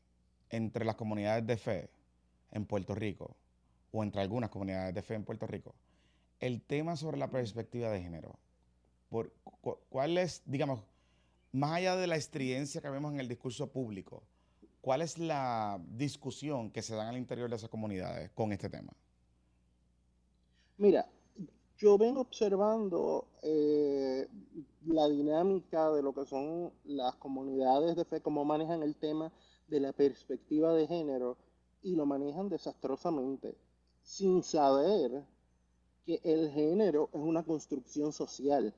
entre 0.50 0.86
las 0.86 0.96
comunidades 0.96 1.46
de 1.46 1.58
fe 1.58 1.90
en 2.52 2.66
Puerto 2.66 2.96
Rico 2.96 3.36
o 3.92 4.02
entre 4.02 4.22
algunas 4.22 4.50
comunidades 4.50 4.96
de 4.96 5.02
fe 5.02 5.16
en 5.16 5.26
Puerto 5.26 5.46
Rico 5.46 5.76
el 6.40 6.62
tema 6.62 6.96
sobre 6.96 7.18
la 7.18 7.30
perspectiva 7.30 7.90
de 7.90 8.02
género? 8.02 8.40
Por, 9.10 9.34
¿Cuál 9.90 10.18
es, 10.18 10.42
digamos, 10.46 10.86
más 11.52 11.74
allá 11.74 11.96
de 11.96 12.08
la 12.08 12.16
estridencia 12.16 12.82
que 12.82 12.90
vemos 12.90 13.14
en 13.14 13.20
el 13.20 13.28
discurso 13.28 13.72
público, 13.72 14.24
cuál 14.82 15.02
es 15.02 15.18
la 15.18 15.80
discusión 15.90 16.72
que 16.72 16.82
se 16.82 16.96
da 16.96 17.10
al 17.10 17.18
interior 17.18 17.50
de 17.50 17.56
esas 17.56 17.70
comunidades 17.70 18.32
con 18.32 18.52
este 18.52 18.70
tema? 18.70 18.94
Mira, 20.78 21.08
yo 21.78 21.98
vengo 21.98 22.22
observando 22.22 23.28
eh, 23.42 24.28
la 24.86 25.08
dinámica 25.10 25.92
de 25.92 26.02
lo 26.02 26.14
que 26.14 26.26
son 26.26 26.72
las 26.86 27.16
comunidades 27.16 27.96
de 27.96 28.06
fe, 28.06 28.22
cómo 28.22 28.46
manejan 28.46 28.84
el 28.84 28.96
tema 28.96 29.32
de 29.68 29.80
la 29.80 29.94
perspectiva 29.94 30.74
de 30.74 30.88
género 30.88 31.38
y 31.82 31.96
lo 31.96 32.06
manejan 32.06 32.50
desastrosamente, 32.50 33.56
sin 34.04 34.44
saber 34.44 35.24
que 36.06 36.20
el 36.24 36.52
género 36.52 37.10
es 37.14 37.20
una 37.20 37.44
construcción 37.44 38.12
social. 38.12 38.74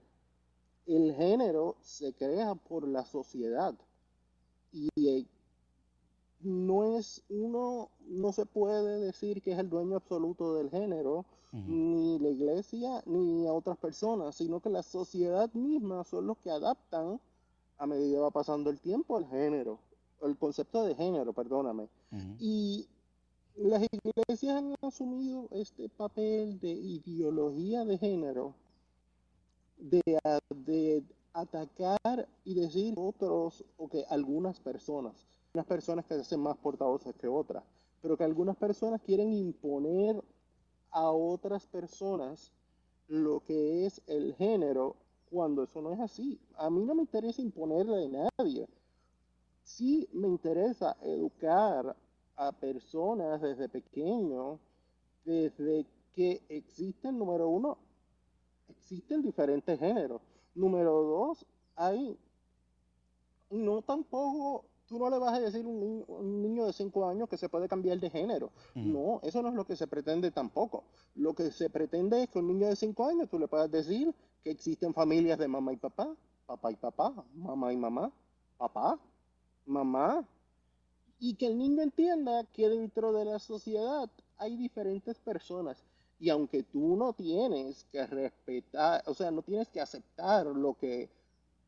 El 0.86 1.14
género 1.16 1.76
se 1.82 2.14
crea 2.14 2.56
por 2.56 2.88
la 2.88 3.06
sociedad. 3.06 3.74
Y 4.72 4.90
eh, 5.08 5.26
no 6.42 6.98
es 6.98 7.24
uno, 7.30 7.90
no 8.08 8.32
se 8.34 8.46
puede 8.46 9.00
decir 9.00 9.42
que 9.42 9.54
es 9.54 9.60
el 9.60 9.70
dueño 9.70 9.96
absoluto 9.96 10.56
del 10.56 10.70
género, 10.70 11.26
ni 11.54 12.18
la 12.18 12.30
iglesia, 12.30 13.04
ni 13.06 13.46
a 13.46 13.54
otras 13.54 13.78
personas, 13.78 14.36
sino 14.36 14.60
que 14.60 14.72
la 14.72 14.82
sociedad 14.82 15.54
misma 15.54 16.04
son 16.04 16.26
los 16.26 16.38
que 16.40 16.50
adaptan 16.50 17.20
a 17.78 17.86
medida 17.86 18.16
que 18.16 18.22
va 18.22 18.32
pasando 18.32 18.72
el 18.72 18.80
tiempo 18.80 19.20
el 19.20 19.28
género, 19.28 19.78
el 20.24 20.36
concepto 20.38 20.84
de 20.84 20.96
género, 20.96 21.32
perdóname. 21.32 21.90
Y 22.40 22.88
las 23.56 23.84
iglesias 23.92 24.56
han 24.56 24.76
asumido 24.82 25.48
este 25.52 25.90
papel 25.90 26.60
de 26.60 26.72
ideología 26.72 27.86
de 27.86 27.98
género, 28.00 28.56
de, 29.84 31.04
atacar 31.34 32.28
y 32.46 32.54
decir 32.54 32.94
otros, 32.96 33.66
o 33.78 33.88
que 33.90 34.06
algunas 34.10 34.60
personas, 34.60 35.26
unas 35.54 35.66
personas 35.66 36.06
que 36.06 36.14
se 36.16 36.22
hacen 36.22 36.40
más 36.40 36.58
portavoces 36.58 37.16
que 37.16 37.28
otras, 37.28 37.64
pero 38.02 38.16
que 38.18 38.24
algunas 38.24 38.56
personas 38.56 39.02
quieren 39.02 39.34
imponer 39.34 40.24
a 40.92 41.10
otras 41.10 41.66
personas 41.66 42.52
lo 43.08 43.40
que 43.42 43.86
es 43.86 44.02
el 44.08 44.36
género 44.36 44.96
cuando 45.30 45.64
eso 45.64 45.82
no 45.82 45.92
es 45.92 46.00
así. 46.00 46.40
A 46.56 46.70
mí 46.70 46.86
no 46.86 46.94
me 46.94 47.02
interesa 47.02 47.42
imponerle 47.42 48.06
a 48.06 48.30
nadie. 48.38 48.68
Sí 49.64 50.08
me 50.14 50.28
interesa 50.28 50.96
educar 51.02 51.96
a 52.36 52.52
personas 52.52 53.42
desde 53.42 53.70
pequeño, 53.70 54.60
desde 55.26 55.88
que 56.14 56.44
existen, 56.50 57.18
número 57.18 57.48
uno, 57.48 57.78
existen 58.70 59.22
diferentes 59.22 59.80
géneros. 59.80 60.22
Número 60.56 61.02
dos, 61.04 61.46
hay 61.76 62.18
no 63.50 63.82
tampoco 63.82 64.66
tú 64.88 65.00
no 65.00 65.10
le 65.10 65.18
vas 65.18 65.34
a 65.34 65.40
decir 65.40 65.66
a 65.66 65.68
un, 65.68 66.42
niño, 66.42 66.66
de 66.66 66.74
5 66.74 67.08
años 67.08 67.30
que 67.30 67.38
se 67.38 67.50
puede 67.50 67.68
cambiar 67.68 68.00
de 68.00 68.10
género. 68.10 68.52
No, 68.76 69.20
eso 69.24 69.42
no 69.42 69.50
es 69.50 69.56
lo 69.56 69.66
que 69.66 69.76
se 69.76 69.88
pretende 69.88 70.32
tampoco. 70.32 70.84
Lo 71.16 71.34
que 71.34 71.52
se 71.52 71.70
pretende 71.70 72.24
es 72.24 72.30
que 72.30 72.40
un 72.40 72.48
niño 72.48 72.68
de 72.68 72.76
5 72.76 73.06
años 73.06 73.30
tú 73.30 73.40
le 73.40 73.48
puedas 73.48 73.72
decir 73.72 74.14
que 74.44 74.52
existen 74.52 74.94
familias 74.94 75.40
de 75.40 75.48
mamá 75.48 75.74
y 75.74 75.78
papá, 75.78 76.16
papá 76.46 76.72
y 76.72 76.76
papá, 76.76 77.14
mamá 77.34 77.74
y 77.74 77.78
mamá, 77.78 78.12
papá, 78.58 79.00
mamá. 79.66 80.28
Y 81.20 81.36
que 81.36 81.48
el 81.48 81.58
niño 81.58 81.82
entienda 81.82 82.44
que 82.54 82.68
dentro 82.68 83.14
de 83.14 83.26
la 83.26 83.40
sociedad 83.40 84.10
hay 84.38 84.58
diferentes 84.58 85.18
personas. 85.20 85.84
Y 86.24 86.30
aunque 86.30 86.64
tú 86.64 86.96
no 86.96 87.12
tienes 87.12 87.84
que 87.92 88.08
respetar, 88.08 89.04
o 89.08 89.14
sea, 89.14 89.30
no 89.30 89.42
tienes 89.42 89.68
que 89.68 89.82
aceptar 89.82 90.46
lo 90.46 90.74
que 90.76 91.10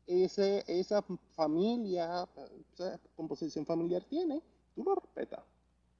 ese, 0.06 0.64
esa 0.66 1.04
familia, 1.34 2.26
esa 2.72 2.98
composición 3.16 3.66
familiar 3.66 4.02
tiene, 4.04 4.40
tú 4.74 4.82
lo 4.82 4.94
respetas. 4.94 5.44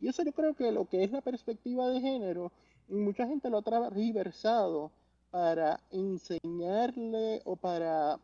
Y 0.00 0.09
eso 0.09 0.22
yo 0.22 0.32
creo 0.32 0.54
que 0.54 0.72
lo 0.72 0.88
que 0.88 1.04
es 1.04 1.12
la 1.12 1.20
perspectiva 1.20 1.86
de 1.90 2.00
género, 2.00 2.50
mucha 2.88 3.26
gente 3.26 3.50
lo 3.50 3.59
ha 3.59 3.62
transversado 3.62 4.90
para 5.30 5.78
enseñarle 5.90 7.42
o 7.44 7.57
para 7.57 8.18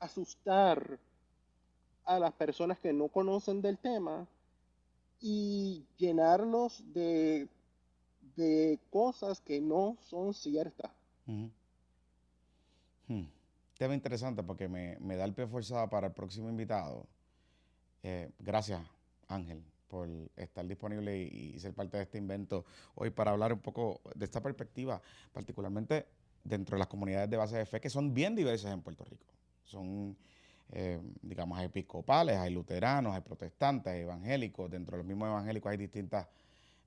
asustar 0.00 0.98
a 2.04 2.18
las 2.18 2.32
personas 2.32 2.80
que 2.80 2.92
no 2.92 3.06
conocen 3.06 3.62
del 3.62 3.78
tema 3.78 4.26
y 5.20 5.84
llenarlos 5.98 6.82
de, 6.92 7.46
de 8.38 8.78
cosas 8.90 9.40
que 9.40 9.60
no 9.60 9.98
son 10.08 10.32
ciertas. 10.32 10.92
Hmm. 11.26 11.48
Tema 13.76 13.94
interesante 13.94 14.42
porque 14.42 14.68
me, 14.68 15.16
da 15.16 15.24
el 15.24 15.34
pie 15.34 15.46
forzado 15.46 15.88
para 15.88 16.06
el 16.06 16.12
próximo 16.12 16.48
invitado. 16.48 17.06
Eh, 18.02 18.30
gracias, 18.38 18.80
Ángel, 19.26 19.62
por 19.88 20.08
estar 20.36 20.66
disponible 20.66 21.18
y, 21.18 21.58
ser 21.58 21.74
parte 21.74 21.96
de 21.96 22.04
este 22.04 22.18
invento 22.18 22.64
hoy 22.94 23.10
para 23.10 23.32
hablar 23.32 23.52
un 23.52 23.60
poco 23.60 24.00
de 24.14 24.24
esta 24.24 24.40
perspectiva, 24.40 25.02
particularmente 25.32 26.06
dentro 26.44 26.76
de 26.76 26.78
las 26.78 26.88
comunidades 26.88 27.28
de 27.28 27.36
base 27.36 27.56
de 27.56 27.66
fe 27.66 27.80
que 27.80 27.90
son 27.90 28.14
bien 28.14 28.34
diversas 28.36 28.72
en 28.72 28.82
Puerto 28.82 29.04
Rico. 29.04 29.26
Son, 29.64 30.16
eh, 30.70 31.00
digamos, 31.22 31.60
episcopales, 31.60 32.36
hay 32.36 32.52
luteranos, 32.52 33.14
hay 33.14 33.20
protestantes, 33.20 33.92
hay 33.92 34.00
evangélicos. 34.02 34.70
Dentro 34.70 34.92
de 34.92 34.98
los 34.98 35.06
mismos 35.06 35.28
evangélicos 35.28 35.70
hay 35.70 35.76
distintas 35.76 36.26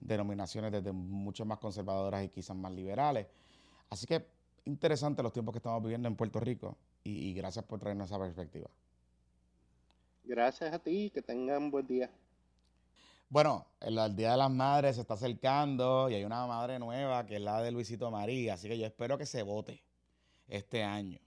denominaciones, 0.02 0.72
desde 0.72 0.91
mucho 0.91 1.45
más 1.45 1.60
conservadoras 1.60 2.24
y 2.26 2.30
quizás 2.30 2.56
más 2.56 2.72
liberales. 2.74 3.28
Así 3.89 4.06
que 4.06 4.26
interesante 4.66 5.24
los 5.24 5.32
tiempos 5.32 5.54
que 5.54 5.60
estamos 5.60 5.82
viviendo 5.82 6.08
en 6.08 6.16
Puerto 6.16 6.39
Rico 6.39 6.78
y, 7.04 7.34
gracias 7.34 7.66
por 7.66 7.80
traernos 7.80 8.10
esa 8.10 8.20
perspectiva. 8.20 8.70
Gracias 10.24 10.74
a 10.74 10.80
ti, 10.80 11.10
que 11.14 11.22
tengan 11.22 11.72
buen 11.72 11.88
día. 11.88 12.12
Bueno, 13.30 13.66
el, 13.80 13.95
Día 14.16 14.32
de 14.32 14.38
las 14.38 14.52
Madres 14.52 14.95
se 14.95 15.02
está 15.02 15.14
acercando 15.16 16.10
y 16.10 16.16
hay 16.16 16.26
una 16.26 16.45
madre 16.45 16.78
nueva 16.80 17.26
que 17.26 17.38
es 17.38 17.41
la 17.41 17.62
de 17.62 17.72
Luisito 17.72 18.12
María, 18.12 18.56
así 18.56 18.68
que 18.68 18.78
yo 18.78 18.86
espero 18.86 19.18
que 19.18 19.26
se 19.26 19.41
vote 19.41 19.82
este 20.47 20.84
año 20.84 21.20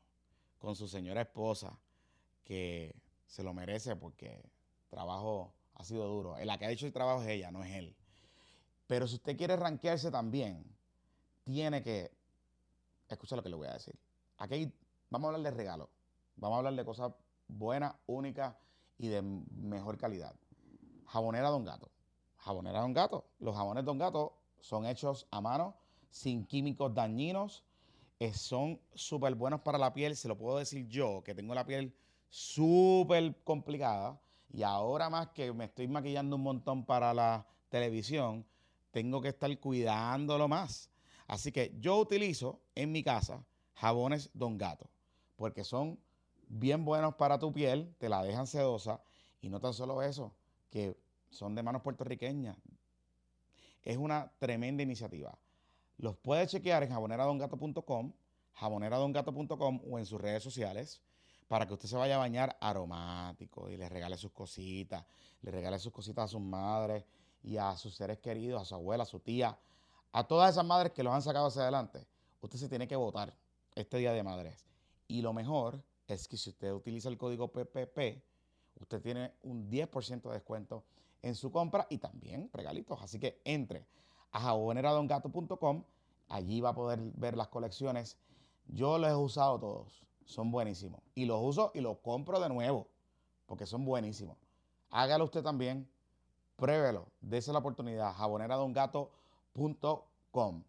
con 0.59 0.77
su 0.77 0.87
señora 0.87 1.23
esposa, 1.23 1.77
que 2.45 2.95
se 3.27 3.43
lo 3.43 3.55
merece 3.55 3.97
porque 3.97 4.35
el 4.37 4.51
trabajo 4.91 5.55
ha 5.75 5.85
sido 5.85 6.07
duro. 6.07 6.37
La 6.45 6.59
que 6.59 6.67
ha 6.67 6.71
hecho 6.71 6.87
el 6.87 6.93
trabajo 6.93 7.23
es 7.23 7.29
ella, 7.29 7.51
no 7.51 7.65
es 7.65 7.73
él. 7.73 7.97
Pero 8.87 9.07
si 9.07 9.17
usted 9.17 9.37
quiere 9.37 9.57
ranquearse 9.57 10.11
también, 10.11 10.65
tiene 11.45 11.83
que 11.83 12.11
escucha 13.09 13.37
lo 13.37 13.43
que 13.43 13.49
le 13.49 13.57
voy 13.57 13.69
a 13.69 13.75
decir. 13.75 13.95
Aquí 14.39 14.73
vamos 15.11 15.27
a 15.29 15.35
hablar 15.35 15.53
de 15.53 15.57
regalos. 15.57 15.89
Vamos 16.37 16.57
a 16.57 16.59
hablar 16.59 16.75
de 16.75 16.85
cosas 16.85 17.13
buenas, 17.49 17.95
únicas 18.07 18.55
y 18.99 19.09
de 19.09 19.23
mejor 19.23 19.97
calidad. 19.97 20.35
Jabonera 21.07 21.49
Don 21.49 21.65
Gato. 21.65 21.91
Jabonera 22.39 22.81
Don 22.81 22.93
Gato. 22.93 23.25
Los 23.39 23.55
jabones 23.55 23.85
Don 23.85 23.99
Gato 23.99 24.37
son 24.61 24.87
hechos 24.87 25.27
a 25.31 25.41
mano, 25.41 25.77
sin 26.11 26.45
químicos 26.47 26.95
dañinos. 26.95 27.65
Eh, 28.21 28.33
son 28.33 28.81
súper 28.95 29.35
buenos 29.35 29.61
para 29.61 29.79
la 29.79 29.93
piel. 29.93 30.17
Se 30.17 30.29
lo 30.29 30.37
puedo 30.37 30.59
decir 30.59 30.89
yo, 30.89 31.23
que 31.25 31.35
tengo 31.35 31.55
la 31.55 31.65
piel 31.65 31.95
súper 32.29 33.43
complicada. 33.45 34.21
Y 34.53 34.63
ahora 34.63 35.11
más 35.11 35.29
que 35.29 35.53
me 35.53 35.65
estoy 35.65 35.89
maquillando 35.89 36.37
un 36.37 36.43
montón 36.43 36.85
para 36.85 37.13
la 37.13 37.47
televisión, 37.69 38.47
tengo 38.95 39.21
que 39.21 39.31
estar 39.31 39.59
cuidándolo 39.59 40.47
más. 40.47 40.89
Así 41.27 41.51
que 41.51 41.75
yo 41.81 41.99
utilizo 41.99 42.61
en 42.77 42.93
mi 42.93 43.03
casa 43.03 43.45
jabones 43.75 44.31
Don 44.35 44.57
Gato, 44.57 44.89
porque 45.35 45.65
son 45.65 45.99
bien 46.47 46.85
buenos 46.85 47.17
para 47.17 47.41
tu 47.41 47.53
piel, 47.53 47.93
te 47.99 48.09
la 48.09 48.23
dejan 48.23 48.47
sedosa 48.47 49.03
y 49.41 49.49
no 49.49 49.59
tan 49.59 49.75
solo 49.75 50.01
eso, 50.01 50.33
que 50.71 50.97
son 51.29 51.57
de 51.57 51.65
manos 51.65 51.83
puertorriqueñas. 51.83 52.57
Es 53.83 53.97
una 53.97 54.31
tremenda 54.39 54.85
iniciativa. 54.85 55.37
Los 55.99 56.17
puedes 56.17 56.53
chequear 56.53 56.85
en 56.85 56.91
jaboneradongato.com, 56.91 58.13
jaboneradongato.com 58.53 59.81
o 59.91 59.99
en 59.99 60.07
sus 60.07 60.21
redes 60.21 60.45
sociales 60.45 61.03
para 61.49 61.67
que 61.67 61.75
usted 61.75 61.89
se 61.89 61.97
vaya 61.97 62.15
a 62.15 62.19
bañar 62.19 62.57
aromático 62.61 63.69
y 63.69 63.77
le 63.77 63.89
regale 63.89 64.17
sus 64.17 64.31
cositas, 64.31 65.05
le 65.43 65.51
regale 65.51 65.81
sus 65.81 65.93
cositas 65.93 66.27
a 66.27 66.29
sus 66.29 66.41
madres 66.41 67.05
y 67.45 67.59
a 67.59 67.77
sus 67.77 67.95
seres 67.95 68.19
queridos, 68.19 68.61
a 68.61 68.65
su 68.65 68.75
abuela, 68.75 69.03
a 69.03 69.07
su 69.07 69.21
tía, 69.21 69.57
a 70.13 70.25
todas 70.27 70.51
esas 70.51 70.65
madres 70.65 70.93
que 70.93 71.03
los 71.03 71.13
han 71.13 71.23
sacado 71.23 71.47
hacia 71.47 71.63
adelante, 71.63 72.07
usted 72.41 72.59
se 72.59 72.69
tiene 72.69 72.89
que 72.89 72.97
votar 72.97 73.37
este 73.75 73.99
Día 73.99 74.13
de 74.13 74.23
Madres. 74.23 74.67
Y 75.07 75.23
lo 75.23 75.33
mejor 75.33 75.83
es 76.09 76.27
que 76.27 76.37
si 76.37 76.51
usted 76.51 76.73
utiliza 76.73 77.09
el 77.09 77.19
código 77.19 77.49
PPP, 77.49 78.23
usted 78.81 79.03
tiene 79.03 79.33
un 79.43 79.71
10% 79.71 80.23
de 80.23 80.35
descuento 80.35 80.85
en 81.23 81.35
su 81.35 81.53
compra 81.53 81.87
y 81.91 81.99
también 81.99 82.51
regalitos. 82.53 83.01
Así 83.03 83.19
que 83.19 83.41
entre 83.45 83.87
a 84.33 84.41
jaboneradongato.com, 84.41 85.85
allí 86.29 86.61
va 86.61 86.71
a 86.71 86.75
poder 86.75 87.01
ver 87.15 87.37
las 87.37 87.49
colecciones. 87.49 88.17
Yo 88.67 88.99
los 88.99 89.11
he 89.11 89.15
usado 89.15 89.59
todos, 89.59 90.05
son 90.25 90.51
buenísimos. 90.51 91.01
Y 91.15 91.27
los 91.27 91.41
uso 91.43 91.71
y 91.75 91.81
los 91.81 91.99
compro 91.99 92.41
de 92.41 92.49
nuevo, 92.49 92.89
porque 93.47 93.67
son 93.67 93.85
buenísimos. 93.85 94.37
Hágalo 94.91 95.25
usted 95.25 95.43
también, 95.43 95.89
pruébelo, 96.57 97.09
dése 97.21 97.53
la 97.53 97.59
oportunidad. 97.59 98.15
Jaboneradongato.com 98.15 100.65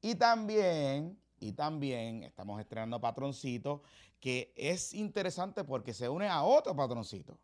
y 0.00 0.14
también, 0.14 1.18
y 1.40 1.52
también 1.52 2.22
estamos 2.22 2.60
estrenando 2.60 3.00
patroncito, 3.00 3.82
que 4.20 4.52
es 4.56 4.94
interesante 4.94 5.64
porque 5.64 5.92
se 5.92 6.08
une 6.08 6.28
a 6.28 6.42
otro 6.42 6.74
patroncito 6.74 7.38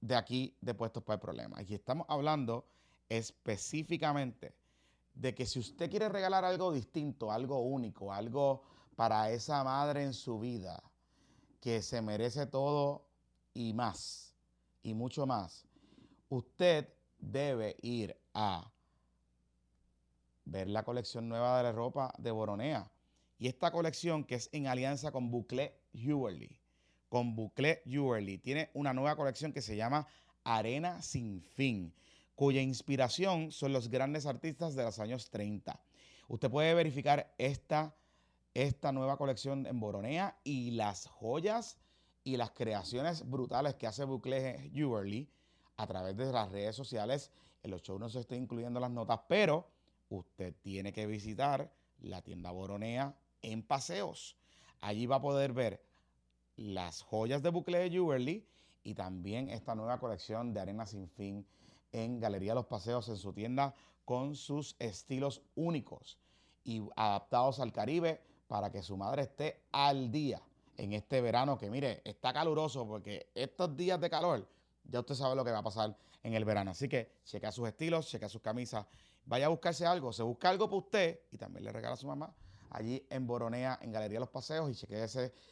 de 0.00 0.16
aquí 0.16 0.56
de 0.60 0.74
Puestos 0.74 1.02
para 1.02 1.16
el 1.16 1.20
Problema. 1.20 1.62
Y 1.62 1.74
estamos 1.74 2.06
hablando 2.08 2.66
específicamente 3.08 4.54
de 5.14 5.34
que 5.34 5.46
si 5.46 5.58
usted 5.58 5.90
quiere 5.90 6.08
regalar 6.08 6.44
algo 6.44 6.72
distinto, 6.72 7.30
algo 7.30 7.60
único, 7.60 8.12
algo 8.12 8.62
para 8.96 9.30
esa 9.30 9.62
madre 9.62 10.04
en 10.04 10.14
su 10.14 10.38
vida, 10.38 10.82
que 11.60 11.82
se 11.82 12.02
merece 12.02 12.46
todo 12.46 13.04
y 13.54 13.72
más, 13.74 14.34
y 14.82 14.94
mucho 14.94 15.26
más, 15.26 15.66
usted 16.32 16.88
debe 17.18 17.76
ir 17.82 18.16
a 18.32 18.72
ver 20.46 20.66
la 20.66 20.82
colección 20.82 21.28
nueva 21.28 21.58
de 21.58 21.64
la 21.64 21.72
ropa 21.72 22.14
de 22.16 22.30
Boronea. 22.30 22.90
Y 23.38 23.48
esta 23.48 23.70
colección 23.70 24.24
que 24.24 24.36
es 24.36 24.48
en 24.52 24.66
alianza 24.66 25.12
con 25.12 25.30
Boucle 25.30 25.74
Jewelry, 25.92 26.58
con 27.10 27.36
Boucle 27.36 27.82
Jewelry, 27.84 28.38
tiene 28.38 28.70
una 28.72 28.94
nueva 28.94 29.14
colección 29.14 29.52
que 29.52 29.60
se 29.60 29.76
llama 29.76 30.06
Arena 30.42 31.02
sin 31.02 31.42
fin, 31.42 31.92
cuya 32.34 32.62
inspiración 32.62 33.52
son 33.52 33.74
los 33.74 33.88
grandes 33.88 34.24
artistas 34.24 34.74
de 34.74 34.84
los 34.84 34.98
años 35.00 35.28
30. 35.28 35.78
Usted 36.28 36.50
puede 36.50 36.72
verificar 36.72 37.34
esta, 37.36 37.94
esta 38.54 38.90
nueva 38.90 39.18
colección 39.18 39.66
en 39.66 39.78
Boronea 39.78 40.38
y 40.44 40.70
las 40.70 41.08
joyas 41.08 41.76
y 42.24 42.38
las 42.38 42.52
creaciones 42.52 43.28
brutales 43.28 43.74
que 43.74 43.86
hace 43.86 44.04
Boucle 44.04 44.70
Jewelry 44.72 45.28
a 45.76 45.86
través 45.86 46.16
de 46.16 46.32
las 46.32 46.50
redes 46.50 46.76
sociales. 46.76 47.30
En 47.62 47.70
los 47.70 47.82
shows 47.82 48.00
no 48.00 48.08
se 48.08 48.20
estoy 48.20 48.38
incluyendo 48.38 48.80
las 48.80 48.90
notas, 48.90 49.20
pero 49.28 49.68
usted 50.08 50.54
tiene 50.62 50.92
que 50.92 51.06
visitar 51.06 51.72
la 52.00 52.22
tienda 52.22 52.50
Boronea 52.50 53.16
en 53.42 53.62
Paseos. 53.62 54.36
Allí 54.80 55.06
va 55.06 55.16
a 55.16 55.22
poder 55.22 55.52
ver 55.52 55.84
las 56.56 57.02
joyas 57.02 57.42
de 57.42 57.50
Bucle 57.50 57.90
Jewelry 57.90 58.46
y 58.84 58.94
también 58.94 59.48
esta 59.48 59.74
nueva 59.74 59.98
colección 59.98 60.52
de 60.52 60.60
Arena 60.60 60.86
Sin 60.86 61.08
Fin 61.08 61.46
en 61.92 62.20
Galería 62.20 62.54
Los 62.54 62.66
Paseos 62.66 63.08
en 63.08 63.16
su 63.16 63.32
tienda 63.32 63.74
con 64.04 64.34
sus 64.34 64.76
estilos 64.78 65.42
únicos 65.54 66.18
y 66.64 66.82
adaptados 66.96 67.60
al 67.60 67.72
Caribe 67.72 68.20
para 68.48 68.70
que 68.70 68.82
su 68.82 68.96
madre 68.96 69.22
esté 69.22 69.62
al 69.72 70.10
día 70.10 70.42
en 70.76 70.92
este 70.92 71.20
verano 71.20 71.58
que 71.58 71.70
mire, 71.70 72.02
está 72.04 72.32
caluroso 72.32 72.86
porque 72.86 73.30
estos 73.34 73.76
días 73.76 74.00
de 74.00 74.10
calor, 74.10 74.48
ya 74.84 75.00
usted 75.00 75.14
sabe 75.14 75.36
lo 75.36 75.44
que 75.44 75.50
va 75.50 75.58
a 75.58 75.62
pasar 75.62 75.96
en 76.22 76.34
el 76.34 76.44
verano. 76.44 76.70
Así 76.70 76.88
que 76.88 77.12
checa 77.24 77.50
sus 77.52 77.68
estilos, 77.68 78.08
checa 78.08 78.28
sus 78.28 78.40
camisas 78.40 78.86
vaya 79.24 79.46
a 79.46 79.48
buscarse 79.48 79.86
algo, 79.86 80.12
se 80.12 80.22
busca 80.22 80.48
algo 80.48 80.68
para 80.68 80.78
usted 80.78 81.20
y 81.30 81.38
también 81.38 81.64
le 81.64 81.72
regala 81.72 81.94
a 81.94 81.96
su 81.96 82.06
mamá 82.06 82.34
allí 82.70 83.04
en 83.10 83.26
Boronea, 83.26 83.78
en 83.82 83.92
Galería 83.92 84.18
Los 84.20 84.30
Paseos 84.30 84.70
y 84.70 84.74
chequee 84.74 85.04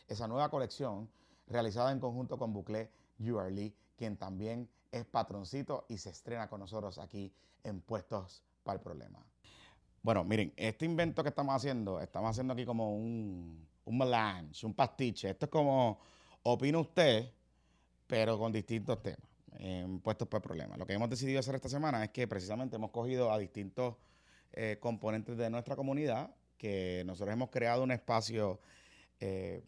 esa 0.09 0.28
nueva 0.28 0.49
colección 0.49 1.11
realizada 1.47 1.93
en 1.93 2.01
conjunto 2.01 2.39
con 2.39 2.53
Bucle 2.53 2.91
Jewelry, 3.18 3.74
quien 3.97 4.16
también 4.16 4.68
es 4.91 5.05
patroncito 5.05 5.85
y 5.89 5.99
se 5.99 6.11
estrena 6.11 6.49
con 6.49 6.61
nosotros 6.61 6.99
aquí 6.99 7.33
en 7.62 7.81
Puestos 7.83 8.43
para 8.62 8.76
el 8.76 8.83
Problema. 8.83 9.24
Bueno, 10.03 10.24
miren, 10.24 10.53
este 10.57 10.87
invento 10.87 11.22
que 11.22 11.28
estamos 11.28 11.55
haciendo, 11.55 12.01
estamos 12.01 12.31
haciendo 12.31 12.55
aquí 12.55 12.64
como 12.64 12.97
un, 12.97 13.68
un 13.85 13.99
melange, 13.99 14.64
un 14.64 14.72
pastiche. 14.72 15.28
Esto 15.31 15.45
es 15.45 15.51
como 15.51 16.01
opina 16.43 16.78
usted, 16.78 17.31
pero 18.11 18.37
con 18.37 18.51
distintos 18.51 19.01
temas, 19.05 19.21
puestos 20.03 20.27
por 20.27 20.43
problemas. 20.43 20.77
Lo 20.77 20.85
que 20.85 20.95
hemos 20.95 21.09
decidido 21.09 21.39
hacer 21.39 21.55
esta 21.55 21.69
semana 21.69 22.03
es 22.03 22.11
que 22.11 22.27
precisamente 22.27 22.75
hemos 22.75 22.91
cogido 22.91 23.31
a 23.31 23.39
distintos 23.39 23.95
eh, 24.53 24.79
componentes 24.81 25.37
de 25.37 25.49
nuestra 25.49 25.77
comunidad, 25.77 26.35
que 26.59 27.05
nosotros 27.07 27.33
hemos 27.33 27.51
creado 27.51 27.85
un 27.85 27.93
espacio 27.93 28.59
eh, 29.21 29.63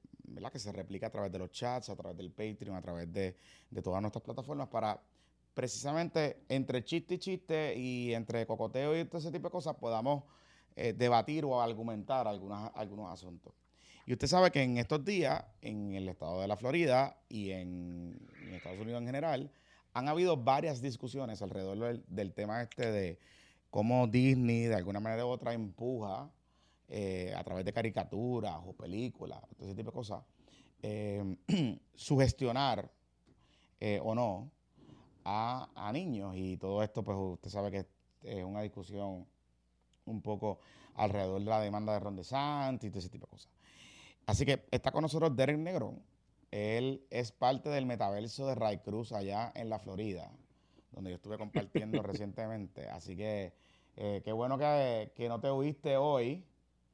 que 0.52 0.58
se 0.58 0.72
replica 0.72 1.06
a 1.06 1.10
través 1.10 1.30
de 1.30 1.38
los 1.38 1.52
chats, 1.52 1.88
a 1.88 1.94
través 1.94 2.16
del 2.16 2.32
Patreon, 2.32 2.74
a 2.74 2.82
través 2.82 3.12
de, 3.12 3.36
todas 3.80 4.02
nuestras 4.02 4.24
plataformas 4.24 4.66
para 4.66 5.00
precisamente 5.54 6.42
entre 6.48 6.82
chiste 6.82 7.14
y 7.14 7.18
chiste 7.18 7.74
y 7.76 8.12
entre 8.12 8.44
cocoteo 8.44 8.98
y 8.98 9.04
todo 9.04 9.18
ese 9.18 9.30
tipo 9.30 9.48
de 9.48 9.52
cosas 9.52 9.76
podamos 9.76 10.24
eh, 10.74 10.92
debatir 10.94 11.44
o 11.44 11.60
argumentar 11.60 12.26
algunos 12.26 13.12
asuntos. 13.12 13.52
Y 14.06 14.12
usted 14.12 14.26
sabe 14.26 14.50
que 14.50 14.62
en 14.62 14.78
estos 14.78 15.04
días, 15.04 15.44
en 15.60 15.94
el 15.94 16.08
estado 16.08 16.40
de 16.40 16.48
la 16.48 16.56
Florida 16.56 17.16
y 17.28 17.50
en, 17.50 18.18
Estados 18.52 18.80
Unidos 18.80 19.00
en 19.00 19.06
general, 19.06 19.50
han 19.94 20.08
habido 20.08 20.36
varias 20.36 20.82
discusiones 20.82 21.40
alrededor 21.40 22.02
del, 22.06 22.32
tema 22.32 22.62
este 22.62 22.90
de 22.90 23.18
cómo 23.70 24.06
Disney 24.06 24.64
de 24.64 24.74
alguna 24.74 25.00
manera 25.00 25.24
u 25.24 25.28
otra 25.28 25.54
empuja 25.54 26.30
eh, 26.88 27.32
a 27.36 27.44
través 27.44 27.64
de 27.64 27.72
caricaturas 27.72 28.58
o 28.66 28.72
películas, 28.72 29.40
todo 29.56 29.68
ese 29.68 29.76
tipo 29.76 29.90
de 29.90 29.94
cosas, 29.94 30.24
eh, 30.82 31.36
sugestionar 31.94 32.90
eh, 33.80 34.00
o 34.02 34.14
no 34.14 34.50
a, 35.24 35.90
niños. 35.92 36.34
Y 36.36 36.56
todo 36.56 36.82
esto, 36.82 37.04
pues 37.04 37.16
usted 37.18 37.50
sabe 37.50 37.70
que 37.70 37.86
es 38.22 38.44
una 38.44 38.62
discusión 38.62 39.26
un 40.06 40.22
poco 40.22 40.58
alrededor 40.94 41.40
de 41.40 41.46
la 41.46 41.60
demanda 41.60 41.92
de 41.92 42.00
Ron 42.00 42.16
DeSantis 42.16 42.88
y 42.88 42.90
todo 42.90 42.98
ese 42.98 43.08
tipo 43.08 43.26
de 43.26 43.30
cosas. 43.30 43.51
Así 44.26 44.46
que 44.46 44.64
está 44.70 44.90
con 44.92 45.02
nosotros 45.02 45.34
Derek 45.36 45.58
Negrón. 45.58 46.02
Él 46.50 47.06
es 47.10 47.32
parte 47.32 47.70
del 47.70 47.86
metaverso 47.86 48.46
de 48.46 48.54
Ray 48.54 48.78
Cruz 48.78 49.12
allá 49.12 49.52
en 49.54 49.70
la 49.70 49.78
Florida, 49.78 50.30
donde 50.90 51.10
yo 51.10 51.16
estuve 51.16 51.38
compartiendo 51.38 52.02
recientemente. 52.02 52.88
Así 52.90 53.16
que 53.16 53.52
eh, 53.96 54.20
qué 54.24 54.32
bueno 54.32 54.58
que, 54.58 55.10
no 55.28 55.40
te 55.40 55.48
oíste 55.48 55.96
hoy. 55.96 56.44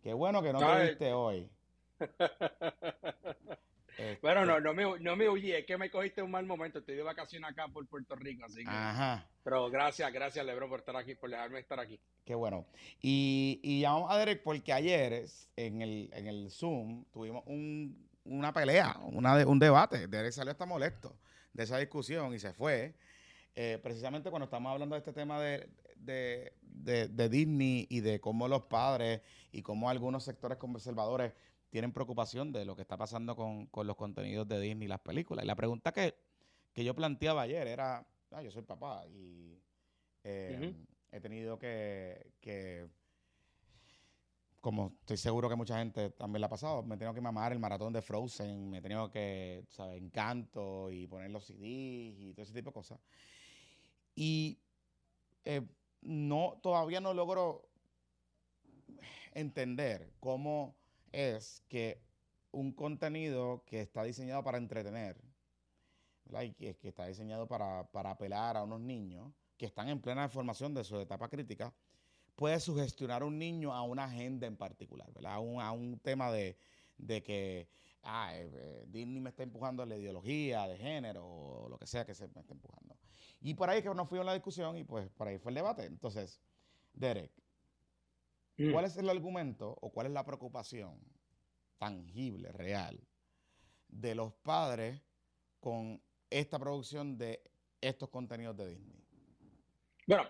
Qué 0.02 0.14
bueno 0.14 0.42
que 0.42 0.52
no 0.52 0.60
te 0.60 0.64
oíste 0.64 1.12
hoy. 1.12 1.50
bueno, 4.22 4.44
no, 4.44 4.60
no 4.60 4.74
me, 4.74 4.98
no 5.00 5.16
me 5.16 5.28
huí, 5.28 5.52
es 5.52 5.64
que 5.66 5.76
me 5.76 5.90
cogiste 5.90 6.22
un 6.22 6.30
mal 6.30 6.46
momento. 6.46 6.78
Estoy 6.78 6.96
de 6.96 7.02
vacaciones 7.02 7.50
acá 7.50 7.68
por 7.68 7.86
Puerto 7.86 8.14
Rico, 8.16 8.44
así 8.44 8.64
que. 8.64 8.70
Ajá. 8.70 9.28
Pero 9.42 9.70
gracias, 9.70 10.12
gracias, 10.12 10.44
Lebron, 10.44 10.68
por 10.68 10.80
estar 10.80 10.96
aquí, 10.96 11.14
por 11.14 11.30
dejarme 11.30 11.58
estar 11.60 11.80
aquí. 11.80 12.00
Qué 12.24 12.34
bueno. 12.34 12.66
Y, 13.00 13.60
y 13.62 13.80
llamamos 13.80 14.10
a 14.10 14.18
Derek 14.18 14.42
porque 14.42 14.72
ayer 14.72 15.24
en 15.56 15.82
el, 15.82 16.10
en 16.12 16.26
el 16.26 16.50
Zoom 16.50 17.04
tuvimos 17.12 17.44
una 18.24 18.52
pelea, 18.52 18.98
una 19.12 19.46
un 19.46 19.58
debate. 19.58 20.06
Derek 20.06 20.32
salió 20.32 20.52
hasta 20.52 20.66
molesto 20.66 21.16
de 21.52 21.64
esa 21.64 21.78
discusión 21.78 22.34
y 22.34 22.38
se 22.38 22.52
fue. 22.52 22.94
Eh, 23.54 23.78
precisamente 23.82 24.30
cuando 24.30 24.44
estamos 24.44 24.70
hablando 24.70 24.94
de 24.94 25.00
este 25.00 25.12
tema 25.12 25.40
de, 25.40 25.68
de, 25.96 26.52
de, 27.08 27.28
Disney 27.28 27.86
y 27.90 28.00
de 28.00 28.20
cómo 28.20 28.46
los 28.46 28.62
padres 28.62 29.20
y 29.50 29.62
cómo 29.62 29.90
algunos 29.90 30.22
sectores 30.22 30.58
conservadores 30.58 31.32
tienen 31.70 31.92
preocupación 31.92 32.52
de 32.52 32.64
lo 32.64 32.74
que 32.74 32.82
está 32.82 32.96
pasando 32.96 33.36
con, 33.36 33.68
los 33.86 33.96
contenidos 33.96 34.48
de 34.48 34.60
Disney 34.60 34.86
y 34.86 34.88
las 34.88 35.00
películas. 35.00 35.44
Y 35.44 35.46
la 35.46 35.56
pregunta 35.56 35.92
que, 35.92 36.14
yo 36.74 36.94
planteaba 36.94 37.42
ayer 37.42 37.66
era, 37.66 38.06
ah, 38.30 38.42
yo 38.42 38.52
soy 38.52 38.62
papá 38.62 39.04
y 39.08 39.60
eh, 40.22 40.74
he 41.10 41.20
tenido 41.20 41.58
que, 41.58 42.34
que, 42.40 42.88
como 44.60 44.96
estoy 45.00 45.16
seguro 45.16 45.48
que 45.48 45.56
mucha 45.56 45.78
gente 45.78 46.10
también 46.10 46.40
la 46.40 46.46
ha 46.46 46.50
pasado, 46.50 46.82
me 46.82 46.94
he 46.94 46.98
tenido 46.98 47.14
que 47.14 47.20
mamar 47.20 47.52
el 47.52 47.58
maratón 47.58 47.92
de 47.92 48.02
Frozen, 48.02 48.70
me 48.70 48.78
he 48.78 48.80
tenido 48.80 49.10
que, 49.10 49.64
¿sabes? 49.68 50.00
Encanto 50.00 50.90
y 50.90 51.06
poner 51.06 51.30
los 51.30 51.46
CDs 51.46 52.20
y 52.20 52.32
todo 52.32 52.42
ese 52.42 52.52
tipo 52.52 52.70
de 52.70 52.74
cosas. 52.74 53.00
Y 54.14 54.58
eh, 55.44 55.66
no, 56.02 56.58
todavía 56.62 57.00
no 57.00 57.14
logro 57.14 57.68
entender 59.32 60.12
cómo 60.20 60.77
es 61.12 61.62
que 61.68 62.02
un 62.50 62.72
contenido 62.72 63.62
que 63.66 63.80
está 63.80 64.02
diseñado 64.02 64.42
para 64.42 64.58
entretener, 64.58 65.16
y 66.42 66.52
que, 66.52 66.76
está 66.82 67.06
diseñado 67.06 67.46
para, 67.46 67.80
apelar 67.80 68.56
a 68.56 68.62
unos 68.62 68.80
niños 68.80 69.32
que 69.56 69.66
están 69.66 69.88
en 69.88 70.00
plena 70.00 70.28
formación 70.28 70.74
de 70.74 70.84
su 70.84 70.98
etapa 71.00 71.28
crítica, 71.28 71.74
puede 72.36 72.60
sugestionar 72.60 73.22
a 73.22 73.24
un 73.24 73.38
niño 73.38 73.72
a 73.72 73.82
una 73.82 74.04
agenda 74.04 74.46
en 74.46 74.56
particular. 74.56 75.08
A, 75.24 75.40
un, 75.40 75.60
a 75.60 75.72
un 75.72 75.98
tema 75.98 76.30
de, 76.30 76.56
que 76.98 77.68
ah, 78.02 78.30
eh, 78.34 78.50
eh, 78.52 78.84
Disney 78.88 79.20
me 79.20 79.30
está 79.30 79.42
empujando 79.42 79.84
la 79.84 79.96
ideología 79.96 80.68
de 80.68 80.76
género 80.76 81.26
o 81.26 81.68
lo 81.68 81.78
que 81.78 81.86
sea 81.86 82.04
que 82.04 82.14
se 82.14 82.28
me 82.28 82.40
está 82.40 82.52
empujando. 82.52 82.96
Y 83.40 83.54
por 83.54 83.70
ahí 83.70 83.82
que 83.82 83.88
nos 83.88 84.08
fuimos 84.08 84.24
a 84.24 84.30
la 84.30 84.34
discusión 84.34 84.76
y 84.76 84.84
pues 84.84 85.08
por 85.10 85.28
ahí 85.28 85.38
fue 85.38 85.50
el 85.50 85.56
debate. 85.56 85.86
Entonces, 85.86 86.40
Derek, 86.92 87.32
Mm. 88.58 88.72
¿Cuál 88.72 88.84
es 88.84 88.96
el 88.96 89.08
argumento 89.08 89.76
o 89.80 89.90
cuál 89.90 90.08
es 90.08 90.12
la 90.12 90.24
preocupación 90.24 91.00
tangible, 91.78 92.50
real, 92.52 93.00
de 93.86 94.14
los 94.14 94.34
padres 94.34 95.00
con 95.60 96.02
esta 96.28 96.58
producción 96.58 97.16
de 97.16 97.40
estos 97.80 98.10
contenidos 98.10 98.56
de 98.56 98.68
Disney? 98.70 99.04
Bueno, 100.06 100.24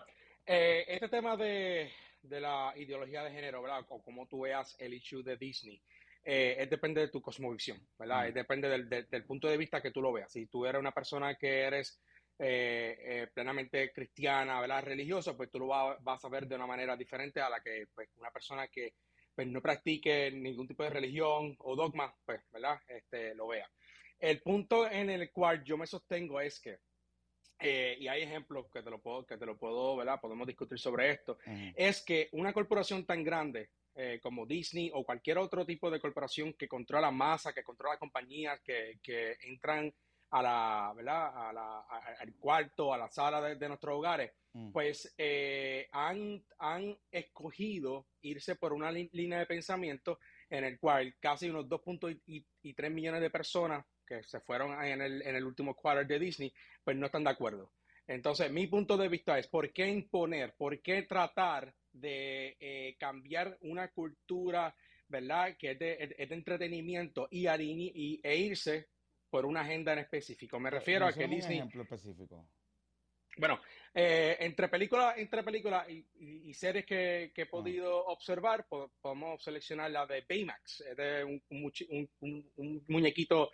eh, 0.44 0.84
este 0.88 1.08
tema 1.08 1.36
de, 1.36 1.90
la 2.22 2.72
ideología 2.76 3.24
de 3.24 3.30
género, 3.30 3.62
¿verdad? 3.62 3.84
O 3.88 4.02
como 4.02 4.26
tú 4.26 4.40
veas 4.40 4.76
el 4.78 4.92
issue 4.94 5.22
de 5.22 5.36
Disney, 5.36 5.80
eh, 6.24 6.56
es 6.58 6.68
depende 6.68 7.00
de 7.00 7.08
tu 7.08 7.22
cosmovisión, 7.22 7.80
¿verdad? 7.98 8.24
Mm. 8.24 8.26
Es 8.28 8.34
depende 8.34 8.68
del, 8.68 9.24
punto 9.24 9.48
de 9.48 9.56
vista 9.56 9.80
que 9.80 9.90
tú 9.90 10.02
lo 10.02 10.12
veas. 10.12 10.30
Si 10.30 10.46
tú 10.46 10.66
eres 10.66 10.80
una 10.80 10.92
persona 10.92 11.36
que 11.36 11.60
eres 11.60 12.02
eh, 12.40 12.96
eh, 13.00 13.26
plenamente 13.34 13.90
cristiana, 13.92 14.60
¿verdad? 14.60 14.84
religiosa, 14.84 15.36
pues 15.36 15.50
tú 15.50 15.58
lo 15.58 15.66
vas, 15.66 16.24
a 16.24 16.28
ver 16.28 16.46
de 16.46 16.54
una 16.54 16.68
manera 16.68 16.96
diferente 16.96 17.40
a 17.40 17.50
la 17.50 17.60
que 17.60 17.88
pues, 17.92 18.08
una 18.16 18.30
persona 18.30 18.68
que 18.68 18.94
pues, 19.34 19.48
no 19.48 19.60
practique 19.60 20.30
ningún 20.30 20.68
tipo 20.68 20.84
de 20.84 20.90
religión 20.90 21.56
o 21.58 21.74
dogma, 21.74 22.14
pues, 22.24 22.40
¿verdad? 22.52 22.80
Este, 22.86 23.34
lo 23.34 23.48
vea. 23.48 23.68
El 24.20 24.40
punto 24.40 24.88
en 24.88 25.10
el 25.10 25.32
cual 25.32 25.64
yo 25.64 25.76
me 25.76 25.88
sostengo 25.88 26.40
es 26.40 26.60
que, 26.60 26.78
eh, 27.58 27.96
y 27.98 28.06
hay 28.06 28.22
ejemplos 28.22 28.70
que 28.72 28.84
te 28.84 28.90
lo 28.90 29.00
puedo, 29.00 29.26
que 29.26 29.36
te 29.36 29.46
lo 29.46 29.58
puedo, 29.58 29.96
¿verdad? 29.96 30.20
Podemos 30.20 30.46
discutir 30.46 30.78
sobre 30.78 31.10
esto, 31.10 31.38
es 31.74 32.04
que 32.04 32.28
una 32.32 32.52
corporación 32.52 33.04
tan 33.04 33.24
grande 33.24 33.70
como 34.22 34.46
Disney 34.46 34.92
o 34.94 35.02
cualquier 35.02 35.38
otro 35.38 35.66
tipo 35.66 35.90
de 35.90 35.98
corporación 35.98 36.52
que 36.52 36.68
controla 36.68 37.10
masa, 37.10 37.52
que 37.52 37.64
controla 37.64 37.98
compañías 37.98 38.60
que, 38.60 39.00
que 39.02 39.36
entran 39.42 39.92
a 40.30 40.42
la, 40.42 40.92
¿verdad? 40.94 41.48
A 41.48 41.52
la, 41.52 41.80
al 42.20 42.34
cuarto, 42.34 42.92
a 42.92 42.98
la 42.98 43.08
sala 43.08 43.40
de, 43.40 43.68
nuestros 43.68 43.96
hogares, 43.96 44.32
mm. 44.52 44.72
pues 44.72 45.14
eh, 45.16 45.88
han, 45.92 46.44
han 46.58 46.96
escogido 47.10 48.06
irse 48.22 48.56
por 48.56 48.72
una 48.72 48.90
línea 48.90 49.38
de 49.38 49.46
pensamiento 49.46 50.18
en 50.50 50.64
el 50.64 50.78
cual 50.78 51.14
casi 51.20 51.50
unos 51.50 51.66
2.3 51.66 52.90
millones 52.90 53.20
de 53.20 53.30
personas 53.30 53.84
que 54.06 54.22
se 54.22 54.40
fueron 54.40 54.82
en 54.82 55.02
el, 55.02 55.22
en 55.22 55.36
el 55.36 55.44
último 55.44 55.74
quarter 55.74 56.06
de 56.06 56.18
Disney, 56.18 56.52
pues 56.82 56.96
no 56.96 57.06
están 57.06 57.24
de 57.24 57.30
acuerdo. 57.30 57.72
Entonces, 58.06 58.50
mi 58.50 58.66
punto 58.66 58.96
de 58.96 59.08
vista 59.08 59.38
es, 59.38 59.46
¿por 59.46 59.70
qué 59.70 59.86
imponer, 59.86 60.54
por 60.56 60.80
qué 60.80 61.02
tratar 61.02 61.74
de 61.92 62.56
eh, 62.58 62.96
cambiar 62.98 63.58
una 63.60 63.88
cultura, 63.88 64.74
¿verdad? 65.08 65.56
Que 65.58 65.72
es 65.72 65.78
de, 65.78 66.16
entretenimiento 66.18 67.28
y, 67.30 67.46
y, 67.46 68.20
e 68.22 68.36
irse 68.36 68.88
por 69.30 69.46
una 69.46 69.60
agenda 69.60 69.92
en 69.92 70.00
específico. 70.00 70.58
Me 70.58 70.70
refiero 70.70 71.06
a 71.06 71.12
que 71.12 71.26
Disney... 71.26 71.58
Un 71.58 71.68
ejemplo 71.68 71.82
específico. 71.82 72.48
Bueno, 73.38 73.60
eh, 73.94 74.36
entre 74.40 74.68
películas 74.68 75.16
entre 75.16 75.42
películas 75.42 75.86
y, 75.88 76.52
series 76.54 76.84
que, 76.84 77.32
he 77.34 77.46
podido 77.46 78.06
observar, 78.06 78.66
podemos 79.00 79.42
seleccionar 79.42 79.90
la 79.90 80.06
de 80.06 80.24
Baymax, 80.28 80.80
es 80.80 80.96
de 80.96 81.24
un, 81.24 82.82
muñequito 82.88 83.50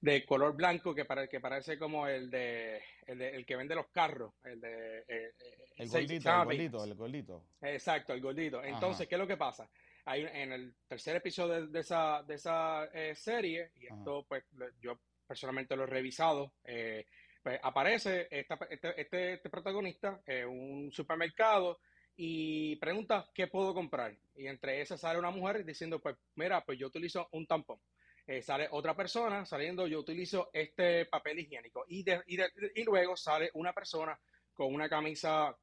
de 0.00 0.24
color 0.24 0.54
blanco 0.54 0.94
que, 0.94 1.06
que 1.30 1.40
parece 1.40 1.78
como 1.78 2.06
el 2.06 2.30
de, 2.30 2.82
el 3.06 3.46
que 3.46 3.56
vende 3.56 3.74
los 3.74 3.88
carros, 3.88 4.34
el 4.44 4.60
de 4.60 4.98
eh, 5.00 5.04
eh, 5.08 5.34
el, 5.76 5.88
gordito, 5.88 6.30
el 6.30 6.44
gordito, 6.44 6.84
el 6.84 6.94
gordito. 6.94 7.44
Exacto, 7.60 8.12
el 8.12 8.20
gordito. 8.20 8.64
Entonces, 8.64 9.06
¿qué 9.06 9.14
es 9.14 9.20
lo 9.20 9.26
que 9.26 9.36
pasa? 9.36 9.70
Hay 10.04 10.22
en 10.22 10.52
el 10.52 10.74
tercer 10.88 11.16
episodio 11.16 11.66
de, 11.68 11.80
esa, 11.80 12.24
de 12.24 12.34
esa 12.34 12.88
serie, 13.14 13.70
y 13.76 13.86
esto 13.86 14.24
pues 14.28 14.42
yo 14.80 14.98
personalmente 15.28 15.76
lo 15.76 15.84
he 15.84 15.86
revisado, 15.86 16.54
eh, 16.64 17.06
pues 17.42 17.60
aparece 17.62 18.26
este, 18.30 18.56
este, 18.98 19.32
este, 19.34 19.50
protagonista 19.50 20.20
en 20.26 20.48
un 20.48 20.90
supermercado 20.90 21.78
y 22.16 22.74
pregunta 22.76 23.30
qué 23.32 23.46
puedo 23.46 23.74
comprar. 23.74 24.16
Y 24.34 24.46
entre 24.46 24.80
esas 24.80 25.00
sale 25.00 25.18
una 25.18 25.30
mujer 25.30 25.64
diciendo, 25.64 26.00
pues 26.00 26.16
mira, 26.34 26.64
pues 26.64 26.78
yo 26.78 26.88
utilizo 26.88 27.28
un 27.32 27.46
tampón. 27.46 27.78
Eh, 28.26 28.42
sale 28.42 28.68
otra 28.72 28.94
persona 28.94 29.44
saliendo, 29.46 29.86
yo 29.86 30.00
utilizo 30.00 30.50
este 30.52 31.06
papel 31.06 31.38
higiénico. 31.38 31.84
Y, 31.88 32.04
y, 32.26 32.84
luego 32.84 33.16
sale 33.16 33.50
una 33.54 33.72
persona 33.72 34.18
con 34.52 34.74
una 34.74 34.88
camisa 34.88 35.56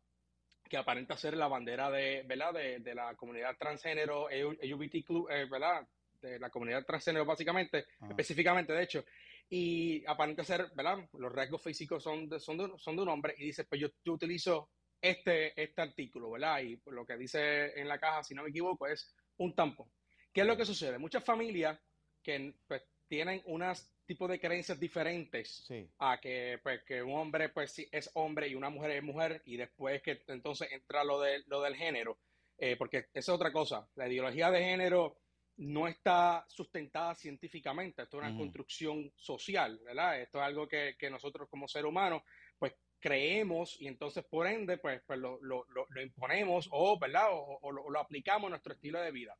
que 0.67 0.77
aparenta 0.77 1.17
ser 1.17 1.35
la 1.37 1.47
bandera 1.47 1.91
de, 1.91 2.23
¿verdad? 2.25 2.53
de, 2.53 2.95
la 2.95 3.13
comunidad 3.15 3.55
transgénero, 3.57 4.29
LGBTQ, 4.29 5.29
eh, 5.29 5.45
¿verdad? 5.45 5.87
de 6.21 6.39
la 6.39 6.49
comunidad 6.49 6.83
transgénero 6.85 7.25
básicamente, 7.25 7.85
específicamente 8.09 8.73
de 8.73 8.83
hecho, 8.83 9.05
y 9.49 10.05
aparenta 10.05 10.43
ser, 10.43 10.71
¿verdad? 10.75 11.07
Los 11.13 11.31
rasgos 11.31 11.61
físicos 11.61 12.03
son 12.03 12.27
de, 12.27 12.39
son 12.39 12.77
son 12.77 12.95
de 12.95 13.01
un 13.01 13.09
hombre 13.09 13.35
y 13.37 13.45
dice, 13.45 13.65
pues 13.65 13.81
yo, 13.81 13.89
yo 14.03 14.13
utilizo 14.13 14.69
este, 15.01 15.61
este 15.61 15.81
artículo, 15.81 16.31
¿verdad? 16.31 16.61
Y 16.61 16.81
lo 16.87 17.05
que 17.05 17.17
dice 17.17 17.79
en 17.79 17.87
la 17.87 17.99
caja, 17.99 18.23
si 18.23 18.33
no 18.33 18.43
me 18.43 18.49
equivoco, 18.49 18.87
es 18.87 19.13
un 19.37 19.53
tampón. 19.53 19.87
¿Qué 20.33 20.41
es 20.41 20.47
lo 20.47 20.57
que 20.57 20.65
sucede? 20.65 20.97
Muchas 20.97 21.23
familias 21.23 21.79
que 22.23 22.55
pues, 22.67 22.83
tienen 23.07 23.41
unos 23.45 23.87
tipos 24.05 24.29
de 24.29 24.39
creencias 24.39 24.79
diferentes 24.79 25.67
a 25.99 26.19
que, 26.19 26.59
pues, 26.61 26.83
que 26.83 27.01
un 27.01 27.13
hombre 27.13 27.49
pues, 27.49 27.79
es 27.91 28.09
hombre 28.15 28.47
y 28.47 28.55
una 28.55 28.69
mujer 28.69 28.91
es 28.91 29.03
mujer 29.03 29.41
y 29.45 29.57
después 29.57 30.01
que 30.01 30.23
entonces 30.27 30.71
entra 30.71 31.03
lo, 31.03 31.21
de, 31.21 31.43
lo 31.47 31.61
del 31.61 31.75
género, 31.75 32.17
eh, 32.57 32.75
porque 32.77 33.07
esa 33.13 33.19
es 33.19 33.29
otra 33.29 33.51
cosa. 33.51 33.87
La 33.95 34.07
ideología 34.07 34.49
de 34.51 34.63
género 34.63 35.17
no 35.57 35.87
está 35.87 36.45
sustentada 36.49 37.15
científicamente, 37.15 38.03
esto 38.03 38.17
es 38.21 38.27
una 38.27 38.37
construcción 38.37 39.11
social, 39.15 39.79
¿verdad? 39.85 40.21
Esto 40.21 40.39
es 40.39 40.43
algo 40.43 40.67
que, 40.67 40.95
que 40.99 41.09
nosotros 41.09 41.47
como 41.49 41.67
seres 41.67 41.87
humanos 41.87 42.23
pues 42.59 42.73
creemos 42.99 43.79
y 43.79 43.87
entonces 43.87 44.25
por 44.25 44.47
ende 44.47 44.77
pues, 44.77 45.01
pues 45.05 45.17
lo, 45.19 45.39
lo, 45.41 45.65
lo, 45.69 46.01
imponemos 46.01 46.67
o, 46.71 46.99
¿verdad? 46.99 47.27
O, 47.31 47.71
lo, 47.71 47.99
aplicamos 47.99 48.47
a 48.47 48.49
nuestro 48.49 48.73
estilo 48.73 48.99
de 48.99 49.11
vida. 49.11 49.37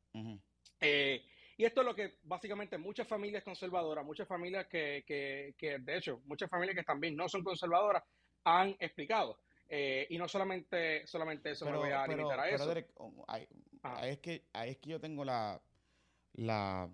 Eh, 0.80 1.22
y 1.58 1.64
esto 1.64 1.80
es 1.80 1.86
lo 1.86 1.94
que 1.94 2.18
básicamente 2.22 2.78
muchas 2.78 3.08
familias 3.08 3.42
conservadoras, 3.42 4.04
muchas 4.04 4.28
familias 4.28 4.66
que, 4.66 5.04
que, 5.06 5.54
que 5.56 5.78
de 5.78 5.96
hecho, 5.96 6.20
muchas 6.24 6.50
familias 6.50 6.76
que 6.76 6.84
también 6.84 7.16
no 7.16 7.28
son 7.28 7.42
conservadoras 7.42 8.02
han 8.44 8.76
explicado. 8.78 9.38
Eh, 9.68 10.06
y 10.10 10.18
no 10.18 10.28
solamente, 10.28 11.06
solamente 11.06 11.50
eso 11.50 11.64
me 11.68 11.76
voy 11.76 11.90
a 11.90 12.06
limitar 12.06 12.38
a 12.38 12.48
eso. 12.48 12.68
Derek, 12.68 12.90
oh, 12.96 13.24
ahí, 13.26 13.46
es 14.02 14.18
que, 14.18 14.44
ahí 14.52 14.70
es 14.70 14.76
que 14.78 14.90
yo 14.90 15.00
tengo 15.00 15.24
la, 15.24 15.60
la 16.36 16.90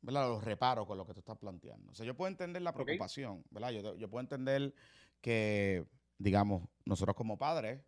¿verdad? 0.00 0.28
los 0.28 0.44
reparos 0.44 0.86
con 0.86 0.98
lo 0.98 1.06
que 1.06 1.14
tú 1.14 1.20
estás 1.20 1.38
planteando. 1.38 1.90
O 1.90 1.94
sea, 1.94 2.04
yo 2.04 2.16
puedo 2.16 2.28
entender 2.28 2.62
la 2.62 2.74
preocupación, 2.74 3.44
¿verdad? 3.50 3.70
Yo, 3.70 3.96
yo, 3.96 4.10
puedo 4.10 4.20
entender 4.20 4.74
que, 5.20 5.86
digamos, 6.18 6.68
nosotros 6.84 7.16
como 7.16 7.38
padres, 7.38 7.80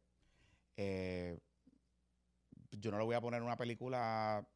eh, 0.77 1.39
yo 2.71 2.91
no 2.91 2.99
le 2.99 3.05
voy 3.05 3.15
a 3.15 3.21
poner 3.21 3.43
una 3.43 3.57
película 3.57 4.49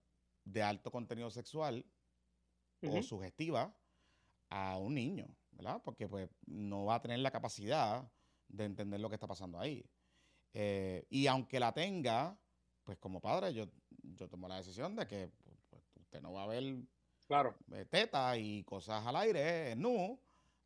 de 0.45 0.63
alto 0.63 0.91
contenido 0.91 1.31
sexual 1.31 1.85
o 2.83 3.03
sugestiva 3.03 3.77
a 4.51 4.79
un 4.79 4.95
niño, 4.95 5.27
¿verdad? 5.51 5.83
Porque 5.85 6.09
pues 6.09 6.31
no 6.47 6.85
va 6.85 6.97
a 6.97 7.03
tener 7.03 7.19
la 7.19 7.31
capacidad 7.31 8.11
de 8.49 8.65
entender 8.65 9.01
lo 9.01 9.09
que 9.09 9.17
está 9.17 9.27
pasando 9.27 9.61
ahí. 9.61 9.85
Eh, 10.55 11.07
y 11.11 11.27
aunque 11.27 11.61
la 11.61 11.73
tenga, 11.73 12.41
pues 12.85 12.99
como 12.99 13.21
padre 13.21 13.53
yo, 13.53 13.67
yo 14.03 14.29
tomo 14.29 14.49
la 14.49 14.57
decisión 14.57 14.97
de 14.97 15.07
que 15.07 15.31
usted 16.09 16.23
no 16.23 16.33
va 16.33 16.45
a 16.45 16.47
ver 16.47 16.65
claro. 17.27 17.55
Eh, 17.73 17.85
teta 17.85 18.37
y 18.39 18.65
cosas 18.65 19.07
al 19.07 19.17
aire, 19.17 19.77
no, 19.77 20.19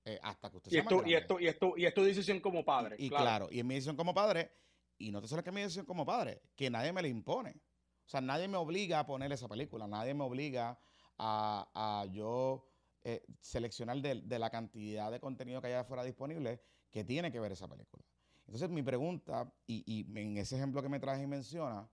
eh, 0.05 0.19
hasta 0.23 0.49
que 0.51 0.57
usted 0.59 0.73
y 0.73 0.79
esto, 0.79 1.03
y 1.05 1.15
esto, 1.15 1.41
y 1.41 1.47
esto, 1.49 1.75
y 1.77 1.85
es 1.85 1.95
tu 1.95 2.05
decisión 2.05 2.41
como 2.41 2.65
padre. 2.65 2.95
Y, 2.99 3.09
claro. 3.09 3.49
y 3.51 3.59
es 3.59 3.65
mi 3.65 3.75
decisión 3.75 3.97
como 3.97 4.15
padre, 4.15 4.53
y 4.99 5.11
no 5.11 5.21
te 5.21 5.27
solo 5.27 5.43
que 5.43 5.51
es 5.51 5.55
mi 5.55 5.63
decisión 5.63 5.85
como 5.85 6.07
padre, 6.07 6.43
que 6.55 6.71
nadie 6.71 6.93
me 6.93 7.03
la 7.03 7.09
impone. 7.09 7.61
O 8.07 8.09
sea, 8.09 8.21
nadie 8.21 8.47
me 8.47 8.57
obliga 8.57 9.01
a 9.01 9.07
poner 9.07 9.33
esa 9.33 9.49
película, 9.49 9.89
nadie 9.89 10.15
me 10.15 10.23
obliga 10.23 10.79
a, 11.19 11.69
a 11.75 12.07
yo 12.07 12.69
eh, 13.03 13.25
seleccionar 13.41 14.01
de, 14.01 14.23
de, 14.23 14.39
la 14.39 14.51
cantidad 14.51 15.11
de 15.11 15.19
contenido 15.19 15.61
que 15.61 15.69
haya 15.69 15.81
afuera 15.81 16.05
disponible 16.05 16.63
que 16.91 17.03
tiene 17.03 17.33
que 17.33 17.41
ver 17.41 17.51
esa 17.51 17.69
película. 17.69 18.05
Entonces, 18.47 18.71
mi 18.71 18.83
pregunta, 18.83 19.53
y, 19.67 19.83
y 19.87 20.19
en 20.19 20.37
ese 20.37 20.57
ejemplo 20.57 20.83
que 20.83 20.89
me 20.89 21.01
traje 21.01 21.23
y 21.23 21.27
menciona, 21.27 21.89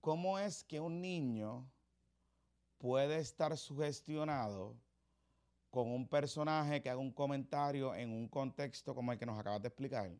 ¿cómo 0.00 0.38
es 0.38 0.64
que 0.64 0.80
un 0.80 1.00
niño 1.00 1.70
puede 2.78 3.18
estar 3.18 3.56
sugestionado 3.56 4.76
con 5.70 5.90
un 5.90 6.08
personaje 6.08 6.80
que 6.80 6.90
haga 6.90 7.00
un 7.00 7.12
comentario 7.12 7.94
en 7.94 8.10
un 8.10 8.28
contexto 8.28 8.94
como 8.94 9.12
el 9.12 9.18
que 9.18 9.26
nos 9.26 9.38
acabas 9.38 9.60
de 9.60 9.68
explicar, 9.68 10.10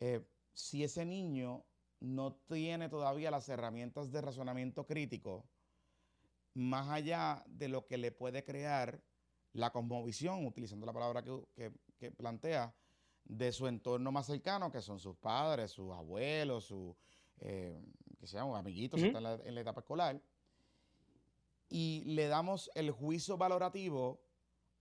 eh, 0.00 0.24
si 0.52 0.84
ese 0.84 1.04
niño 1.04 1.64
no 2.00 2.34
tiene 2.34 2.88
todavía 2.88 3.30
las 3.30 3.48
herramientas 3.48 4.10
de 4.10 4.20
razonamiento 4.20 4.86
crítico, 4.86 5.46
más 6.54 6.88
allá 6.88 7.44
de 7.46 7.68
lo 7.68 7.86
que 7.86 7.96
le 7.96 8.10
puede 8.10 8.44
crear 8.44 9.02
la 9.52 9.70
cosmovisión, 9.70 10.46
utilizando 10.46 10.86
la 10.86 10.92
palabra 10.92 11.22
que, 11.22 12.10
plantea, 12.10 12.74
de 13.24 13.52
su 13.52 13.68
entorno 13.68 14.10
más 14.10 14.26
cercano, 14.26 14.72
que 14.72 14.80
son 14.80 14.98
sus 14.98 15.16
padres, 15.16 15.70
sus 15.70 15.92
abuelos, 15.92 16.64
sus 16.64 16.96
eh, 17.38 17.80
que 18.18 18.26
sean 18.26 18.54
amiguitos 18.54 19.00
en 19.00 19.54
la 19.54 19.60
etapa 19.60 19.80
escolar, 19.80 20.20
y 21.72 22.04
le 22.04 22.28
damos 22.28 22.70
el 22.74 22.90
juicio 22.90 23.38
valorativo 23.38 24.20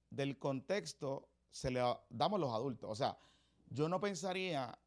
del 0.10 0.38
contexto, 0.38 1.30
se 1.50 1.72
le 1.72 1.82
damos 2.10 2.38
los 2.38 2.54
adultos. 2.54 2.90
O 2.92 2.96
sea, 2.96 3.18
yo 3.70 3.88
no 3.88 4.02
pensaría 4.02 4.78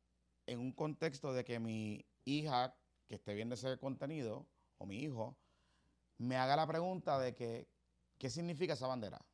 en 0.45 0.59
un 0.59 0.73
contexto 0.73 1.33
de 1.33 1.47
que 1.47 1.59
mi 1.59 2.05
hija 2.27 2.77
que 3.09 3.15
esté 3.15 3.33
viendo 3.33 3.55
ese 3.55 3.79
contenido, 3.79 4.47
o 4.77 4.85
mi 4.85 4.99
hijo, 4.99 5.35
me 6.19 6.37
haga 6.37 6.57
la 6.57 6.67
pregunta 6.67 7.19
de 7.19 7.35
que, 7.35 7.71
¿qué 8.19 8.29
significa 8.29 8.75
esa 8.75 8.87
bandera? 8.87 9.25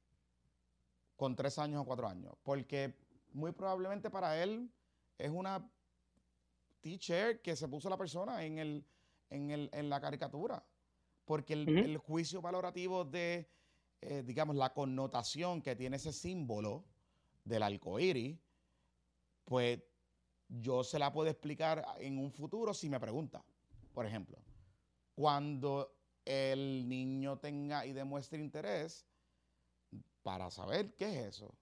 Con 1.16 1.34
tres 1.34 1.58
años 1.58 1.82
o 1.82 1.84
cuatro 1.84 2.06
años. 2.06 2.34
Porque 2.44 2.94
muy 3.32 3.50
probablemente 3.50 4.10
para 4.10 4.40
él 4.40 4.72
es 5.18 5.30
una 5.32 5.68
t-shirt 6.82 7.42
que 7.42 7.56
se 7.56 7.66
puso 7.66 7.90
la 7.90 7.98
persona 7.98 8.44
en, 8.44 8.58
el, 8.58 8.86
en, 9.28 9.50
el, 9.50 9.70
en 9.72 9.90
la 9.90 10.00
caricatura 10.00 10.64
porque 11.31 11.53
el, 11.53 11.97
juicio 11.99 12.43
valorativo 12.43 13.05
de, 13.05 13.49
eh, 14.01 14.24
digamos, 14.26 14.57
la 14.57 14.74
connotación 14.74 15.62
que 15.62 15.76
tiene 15.76 15.95
ese 15.95 16.12
símbolo 16.12 16.85
del 17.45 17.62
arcoíris, 17.62 18.37
pues 19.45 19.81
yo 20.49 20.83
se 20.83 20.99
la 20.99 21.12
puedo 21.12 21.31
explicar 21.31 21.87
en 22.01 22.18
un 22.18 22.33
futuro 22.33 22.74
si 22.74 22.89
me 22.89 22.99
pregunta. 22.99 23.45
Por 23.95 24.07
ejemplo, 24.07 24.43
cuando 25.14 25.95
el 26.24 26.89
niño 26.89 27.39
tenga 27.39 27.87
y 27.87 27.93
demuestre 27.93 28.41
interés 28.41 29.07
para 30.24 30.51
saber 30.51 30.97
qué 30.97 31.20
es 31.20 31.37
eso. 31.37 31.55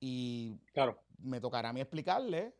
Y 0.00 0.58
claro. 0.74 1.02
me 1.16 1.40
tocará 1.40 1.70
a 1.70 1.72
mí 1.72 1.80
explicarle, 1.80 2.54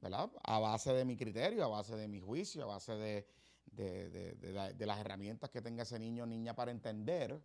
¿verdad? 0.00 0.32
A 0.42 0.58
base 0.58 0.92
de 0.92 1.04
mi 1.04 1.16
criterio, 1.16 1.62
a 1.62 1.68
base 1.68 1.94
de 1.94 2.08
mi 2.08 2.18
juicio, 2.18 2.64
a 2.64 2.74
base 2.74 2.96
de, 2.96 3.28
de, 3.72 4.76
las 4.78 5.00
herramientas 5.00 5.50
que 5.50 5.62
tenga 5.62 5.82
ese 5.82 5.98
niño 5.98 6.24
o 6.24 6.26
niña 6.26 6.54
para 6.54 6.70
entender 6.70 7.40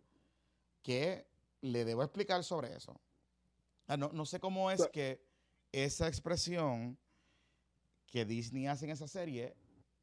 que 0.82 1.26
le 1.60 1.84
debo 1.84 2.02
explicar 2.02 2.42
sobre 2.44 2.74
eso. 2.74 3.00
Ah, 3.86 3.96
no, 3.96 4.10
no 4.12 4.24
sé 4.24 4.40
cómo 4.40 4.70
es 4.70 4.86
que 4.92 5.20
esa 5.72 6.08
expresión 6.08 6.98
que 8.06 8.24
Disney 8.24 8.66
hace 8.66 8.84
en 8.84 8.90
esa 8.92 9.08
serie 9.08 9.54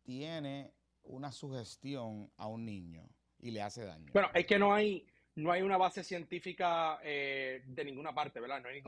tiene 0.04 0.74
una 1.04 1.32
sugestión 1.32 2.32
a 2.38 2.48
un 2.48 2.66
niño 2.66 3.08
y 3.40 3.52
le 3.52 3.62
hace 3.62 3.86
daño. 3.86 4.12
Bueno, 4.14 4.30
es 4.34 4.46
que 4.46 4.60
no 4.60 4.74
hay, 4.74 5.06
no 5.36 5.52
hay 5.52 5.62
una 5.62 5.78
base 5.78 6.04
científica 6.04 7.00
eh, 7.04 7.64
de 7.66 7.86
ninguna 7.86 8.14
parte, 8.14 8.40
¿verdad? 8.40 8.62
No 8.62 8.70
hay 8.70 8.82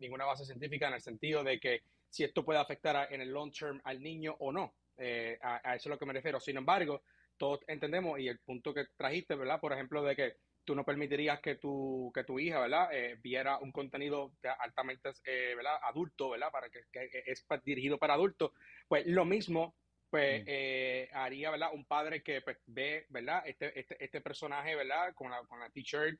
ninguna, 0.00 0.24
base 0.24 0.44
científica 0.44 0.88
en 0.88 0.94
el 0.94 1.00
sentido 1.00 1.44
de 1.44 1.60
que 1.60 1.82
si 2.08 2.24
esto 2.24 2.44
puede 2.44 2.58
afectar 2.58 3.12
en 3.12 3.20
el 3.20 3.30
long 3.30 3.52
term 3.52 3.80
al 3.84 4.02
niño 4.02 4.36
o 4.40 4.52
no. 4.52 4.74
Eh, 4.98 5.38
a, 5.42 5.74
eso 5.74 5.82
es 5.82 5.86
a 5.86 5.90
lo 5.90 5.98
que 5.98 6.06
me 6.06 6.12
refiero. 6.12 6.40
Sin 6.40 6.56
embargo, 6.56 7.02
todos 7.36 7.60
entendemos, 7.66 8.18
y 8.18 8.28
el 8.28 8.38
punto 8.40 8.74
que 8.74 8.86
trajiste, 8.96 9.34
¿verdad? 9.34 9.60
Por 9.60 9.72
ejemplo, 9.72 10.02
de 10.02 10.16
que 10.16 10.36
tú 10.64 10.74
no 10.74 10.84
permitirías 10.84 11.40
que 11.40 11.54
tu, 11.54 12.10
que 12.14 12.24
tu 12.24 12.38
hija, 12.38 12.60
¿verdad? 12.60 12.88
Eh, 12.92 13.16
viera 13.22 13.58
un 13.58 13.72
contenido 13.72 14.32
altamente, 14.58 15.10
eh, 15.24 15.54
¿verdad? 15.56 15.78
Adulto, 15.82 16.30
¿verdad? 16.30 16.50
Para 16.50 16.68
que, 16.68 16.80
es 17.26 17.46
dirigido 17.64 17.98
para 17.98 18.14
adultos. 18.14 18.52
Pues 18.86 19.06
lo 19.06 19.24
mismo, 19.24 19.76
pues 20.10 20.42
mm. 20.44 21.16
haría, 21.16 21.50
¿verdad? 21.50 21.70
Un 21.72 21.86
padre 21.86 22.22
que 22.22 22.42
pues, 22.42 22.58
ve, 22.66 23.06
¿verdad? 23.08 23.42
Este, 23.46 23.78
este, 23.78 24.04
este 24.04 24.20
personaje, 24.20 24.74
¿verdad? 24.74 25.14
Con 25.14 25.30
la, 25.30 25.40
con 25.46 25.60
la 25.60 25.70
t-shirt 25.70 26.18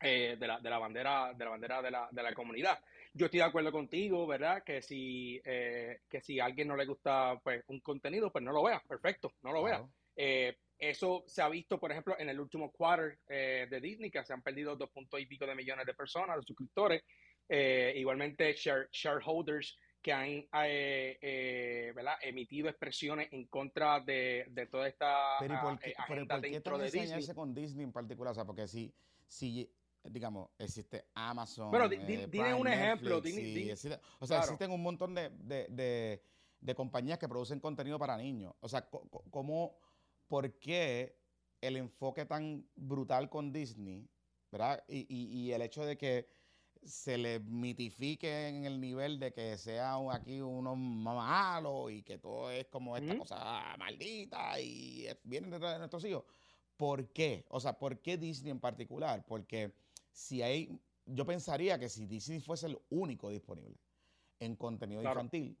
de, 0.00 0.36
la, 0.40 0.60
de 0.60 0.70
la 0.70 0.78
bandera, 0.78 1.32
de 1.34 1.44
la 1.44 1.50
bandera 1.50 1.82
de 1.82 1.90
la, 1.90 2.08
de 2.10 2.22
la 2.22 2.34
comunidad 2.34 2.78
yo 3.14 3.26
estoy 3.26 3.38
de 3.38 3.46
acuerdo 3.46 3.70
contigo, 3.70 4.26
¿verdad? 4.26 4.64
Que 4.64 4.82
si, 4.82 5.40
eh, 5.44 6.00
que 6.08 6.20
si 6.20 6.40
a 6.40 6.46
alguien 6.46 6.66
no 6.66 6.76
le 6.76 6.84
gusta 6.84 7.40
pues, 7.42 7.62
un 7.68 7.80
contenido, 7.80 8.30
pues 8.30 8.42
no 8.44 8.52
lo 8.52 8.64
vea, 8.64 8.82
perfecto, 8.86 9.32
no 9.42 9.52
lo 9.52 9.62
vea. 9.62 9.86
Eh, 10.16 10.56
eso 10.76 11.22
se 11.26 11.40
ha 11.40 11.48
visto, 11.48 11.78
por 11.78 11.92
ejemplo, 11.92 12.16
en 12.18 12.28
el 12.28 12.40
último 12.40 12.72
quarter 12.72 13.18
eh, 13.28 13.68
de 13.70 13.80
Disney, 13.80 14.10
que 14.10 14.24
se 14.24 14.32
han 14.32 14.42
perdido 14.42 14.74
dos 14.74 14.90
puntos 14.90 15.20
y 15.20 15.26
pico 15.26 15.46
de 15.46 15.54
millones 15.54 15.86
de 15.86 15.94
personas, 15.94 16.36
de 16.36 16.42
suscriptores. 16.42 17.02
igualmente, 17.48 18.52
shareholders 18.54 19.78
que 20.02 20.12
han 20.12 20.44
¿verdad? 21.94 22.16
emitido 22.20 22.68
expresiones 22.68 23.28
en 23.32 23.46
contra 23.46 24.00
de, 24.00 24.44
de 24.48 24.66
toda 24.66 24.88
esta 24.88 25.36
pero 25.38 25.60
¿por 25.62 25.78
qué, 25.78 25.94
agenda 25.96 26.40
dentro 26.40 26.78
de 26.78 26.90
Disney. 26.90 27.26
con 27.32 27.54
Disney 27.54 27.84
en 27.84 27.92
particular? 27.92 28.32
O 28.32 28.34
sea, 28.34 28.44
porque 28.44 28.66
si, 28.66 28.92
si 29.28 29.70
digamos, 30.04 30.50
existe 30.58 31.06
Amazon. 31.14 31.70
Bueno, 31.70 31.86
eh, 31.86 32.28
dime 32.30 32.54
un 32.54 32.66
ejemplo. 32.66 33.22
o 34.18 34.26
sea, 34.26 34.40
existen 34.40 34.70
un 34.70 34.82
montón 34.82 35.14
de, 35.14 36.22
compañías 36.76 37.18
que 37.18 37.28
producen 37.28 37.60
contenido 37.60 37.98
para 37.98 38.16
niños. 38.16 38.54
O 38.60 38.68
sea, 38.68 38.88
¿cómo, 39.30 39.76
por 40.28 40.58
qué 40.58 41.18
el 41.60 41.76
enfoque 41.76 42.26
tan 42.26 42.68
brutal 42.74 43.30
con 43.30 43.52
Disney, 43.52 44.08
¿verdad? 44.50 44.84
Y, 44.88 45.06
y, 45.08 45.26
y 45.38 45.52
el 45.52 45.62
hecho 45.62 45.84
de 45.84 45.96
que 45.96 46.28
se 46.84 47.16
le 47.16 47.40
mitifique 47.40 48.48
en 48.48 48.64
el 48.64 48.80
nivel 48.80 49.18
de 49.18 49.32
que 49.32 49.56
sea 49.56 49.96
aquí 50.12 50.40
uno 50.40 50.76
malo 50.76 51.88
y 51.88 52.02
que 52.02 52.18
todo 52.18 52.50
es 52.50 52.66
como 52.66 52.96
esta 52.96 53.16
cosa 53.16 53.76
maldita 53.78 54.60
y 54.60 55.06
vienen 55.22 55.50
detrás 55.50 55.72
de 55.72 55.78
nuestros 55.78 56.04
hijos. 56.04 56.24
¿Por 56.76 57.08
qué? 57.12 57.44
O 57.48 57.60
sea, 57.60 57.78
¿por 57.78 58.00
qué 58.00 58.16
Disney 58.16 58.50
en 58.50 58.60
particular? 58.60 59.24
Porque 59.26 59.72
si 60.14 60.42
hay, 60.42 60.80
yo 61.06 61.26
pensaría 61.26 61.78
que 61.78 61.88
si 61.88 62.06
Disney 62.06 62.40
fuese 62.40 62.68
el 62.68 62.78
único 62.88 63.28
disponible 63.30 63.76
en 64.38 64.54
contenido 64.56 65.00
Claro. 65.00 65.20
infantil 65.20 65.58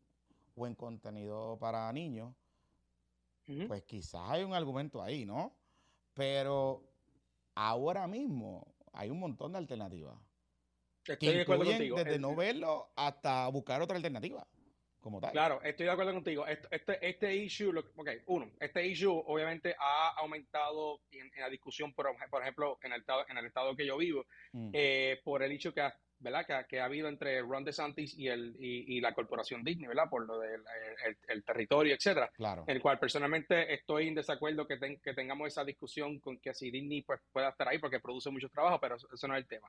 o 0.54 0.66
en 0.66 0.74
contenido 0.76 1.58
para 1.58 1.92
niños, 1.92 2.34
pues 3.66 3.82
quizás 3.82 4.30
hay 4.30 4.44
un 4.44 4.54
argumento 4.54 5.02
ahí, 5.02 5.26
¿no? 5.26 5.52
Pero 6.14 6.82
ahora 7.54 8.06
mismo 8.06 8.74
hay 8.92 9.10
un 9.10 9.18
montón 9.18 9.52
de 9.52 9.58
alternativas. 9.58 10.16
Estoy 11.06 11.16
Que 11.18 11.40
incluyen 11.40 11.94
desde 11.94 12.14
Eh, 12.14 12.18
no 12.18 12.34
verlo 12.36 12.88
hasta 12.96 13.48
buscar 13.48 13.82
otra 13.82 13.96
alternativa, 13.96 14.46
como 15.04 15.20
tal. 15.20 15.32
Claro, 15.32 15.60
estoy 15.62 15.84
de 15.86 15.92
acuerdo 15.92 16.14
contigo. 16.14 16.46
Este, 16.46 17.06
este 17.06 17.36
issue, 17.36 17.72
lo- 17.72 17.84
ok, 17.94 18.08
uno, 18.26 18.50
este 18.58 18.86
issue 18.86 19.22
obviamente 19.26 19.76
ha 19.78 20.14
aumentado 20.16 21.00
en, 21.12 21.30
en 21.34 21.40
la 21.42 21.50
discusión, 21.50 21.92
por, 21.92 22.06
por 22.30 22.40
ejemplo, 22.42 22.78
en 22.82 22.94
el 22.94 23.00
estado, 23.00 23.26
en 23.28 23.36
el 23.38 23.44
estado 23.46 23.76
que 23.76 23.86
yo 23.86 23.96
vivo, 23.98 24.24
Mm, 24.52 24.70
eh, 24.72 25.20
por 25.24 25.42
el 25.42 25.52
hecho 25.52 25.74
que 25.74 25.80
ha, 25.82 25.94
¿verdad? 26.20 26.46
Que, 26.46 26.66
que 26.68 26.80
ha 26.80 26.84
habido 26.86 27.08
entre 27.08 27.40
Ron 27.42 27.64
DeSantis 27.64 28.16
y, 28.16 28.28
el, 28.28 28.56
y, 28.58 28.96
y 28.96 29.00
la 29.00 29.12
corporación 29.12 29.62
Disney, 29.62 29.88
¿verdad? 29.88 30.08
Por 30.08 30.26
lo 30.26 30.38
del 30.38 30.62
el, 31.04 31.18
el 31.28 31.44
territorio, 31.44 31.94
etcétera. 31.94 32.30
claro. 32.34 32.64
En 32.66 32.76
el 32.76 32.80
cual 32.80 32.98
personalmente 32.98 33.74
estoy 33.74 34.08
en 34.08 34.14
desacuerdo 34.14 34.66
que, 34.66 34.78
ten- 34.78 35.00
que 35.00 35.12
tengamos 35.12 35.48
esa 35.48 35.64
discusión 35.64 36.18
con 36.20 36.38
que 36.38 36.54
si 36.54 36.70
Disney 36.70 37.02
pues, 37.02 37.20
pueda 37.32 37.50
estar 37.50 37.68
ahí 37.68 37.78
porque 37.78 38.00
produce 38.00 38.30
mucho 38.30 38.48
trabajo, 38.48 38.78
pero 38.80 38.94
eso 38.96 39.28
no 39.28 39.34
es 39.36 39.42
el 39.42 39.46
tema. 39.48 39.68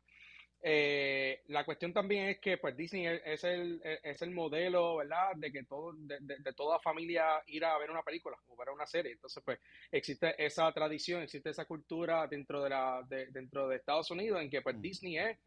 Eh, 0.67 1.43
la 1.49 1.63
cuestión 1.63 1.93
también 1.93 2.27
es 2.29 2.39
que 2.39 2.57
pues 2.57 2.75
Disney 2.75 3.05
es, 3.23 3.43
el, 3.43 3.79
es 3.83 4.19
el 4.23 4.31
modelo, 4.31 4.95
¿verdad? 4.95 5.35
De 5.35 5.51
que 5.51 5.61
todo, 5.63 5.93
de, 5.93 6.17
de- 6.21 6.37
de 6.39 6.53
toda 6.53 6.79
familia 6.79 7.43
ir 7.45 7.63
a 7.63 7.77
ver 7.77 7.91
una 7.91 8.01
película 8.01 8.35
o 8.47 8.55
ver 8.57 8.69
una 8.71 8.87
serie. 8.87 9.11
Entonces, 9.11 9.43
pues 9.45 9.59
existe 9.91 10.33
esa 10.43 10.71
tradición, 10.71 11.21
existe 11.21 11.51
esa 11.51 11.65
cultura 11.65 12.25
dentro 12.25 12.63
de 12.63 12.69
la, 12.71 13.03
de- 13.07 13.27
dentro 13.27 13.67
de 13.67 13.75
Estados 13.75 14.09
Unidos 14.09 14.41
en 14.41 14.49
que 14.49 14.63
pues 14.63 14.75
Mm. 14.77 14.81
Disney 14.81 15.17
es, 15.19 15.37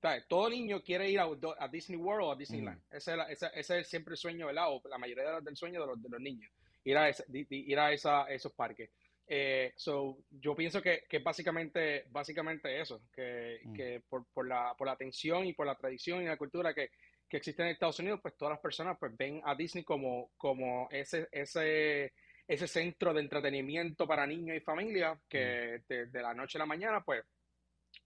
¿sabes? 0.00 0.28
Todo 0.28 0.48
niño 0.48 0.80
quiere 0.80 1.10
ir 1.10 1.18
a, 1.18 1.26
a 1.58 1.66
Disney 1.66 1.98
World 1.98 2.24
o 2.28 2.32
a 2.32 2.36
Disneyland. 2.36 2.80
Ese, 2.88 3.10
es 3.10 3.16
la- 3.16 3.24
ese- 3.32 3.50
ese 3.54 3.78
es 3.80 3.88
siempre 3.88 4.12
el 4.12 4.16
sueño, 4.18 4.46
¿verdad? 4.46 4.66
O 4.68 4.80
la 4.88 4.96
mayoría 4.98 5.24
de 5.24 5.32
los- 5.32 5.44
del 5.44 5.56
sueño 5.56 5.80
de 5.80 5.86
los, 5.88 6.00
de 6.00 6.08
los 6.08 6.20
niños, 6.20 6.52
ir 6.84 6.96
a, 6.96 7.10
di- 7.26 7.46
ir 7.50 7.78
a 7.80 7.92
esa- 7.92 8.26
esos 8.30 8.52
parques. 8.52 8.90
Eh, 9.30 9.72
so, 9.76 10.16
yo 10.30 10.54
pienso 10.56 10.80
que, 10.80 11.02
que 11.08 11.18
básicamente, 11.18 12.04
básicamente 12.10 12.80
eso, 12.80 13.02
que, 13.12 13.60
Mm. 13.64 13.74
que 13.74 14.02
por, 14.08 14.24
por 14.32 14.48
la, 14.48 14.74
por 14.76 14.86
la 14.86 14.94
atención 14.94 15.44
y 15.44 15.52
por 15.52 15.66
la 15.66 15.74
tradición 15.76 16.22
y 16.22 16.26
la 16.26 16.38
cultura 16.38 16.72
que, 16.72 16.90
que 17.28 17.36
existe 17.36 17.62
en 17.62 17.68
Estados 17.68 17.98
Unidos, 17.98 18.20
pues 18.22 18.36
todas 18.38 18.52
las 18.52 18.60
personas 18.60 18.96
pues 18.98 19.14
ven 19.16 19.42
a 19.44 19.54
Disney 19.54 19.84
como, 19.84 20.30
como 20.38 20.88
ese, 20.90 21.28
ese, 21.30 22.14
ese 22.46 22.66
centro 22.66 23.12
de 23.12 23.20
entretenimiento 23.20 24.06
para 24.06 24.26
niños 24.26 24.56
y 24.56 24.60
familias 24.60 25.18
que 25.28 25.82
de, 25.86 26.06
de 26.06 26.22
la 26.22 26.32
noche 26.32 26.56
a 26.56 26.60
la 26.60 26.66
mañana, 26.66 27.02
pues 27.04 27.22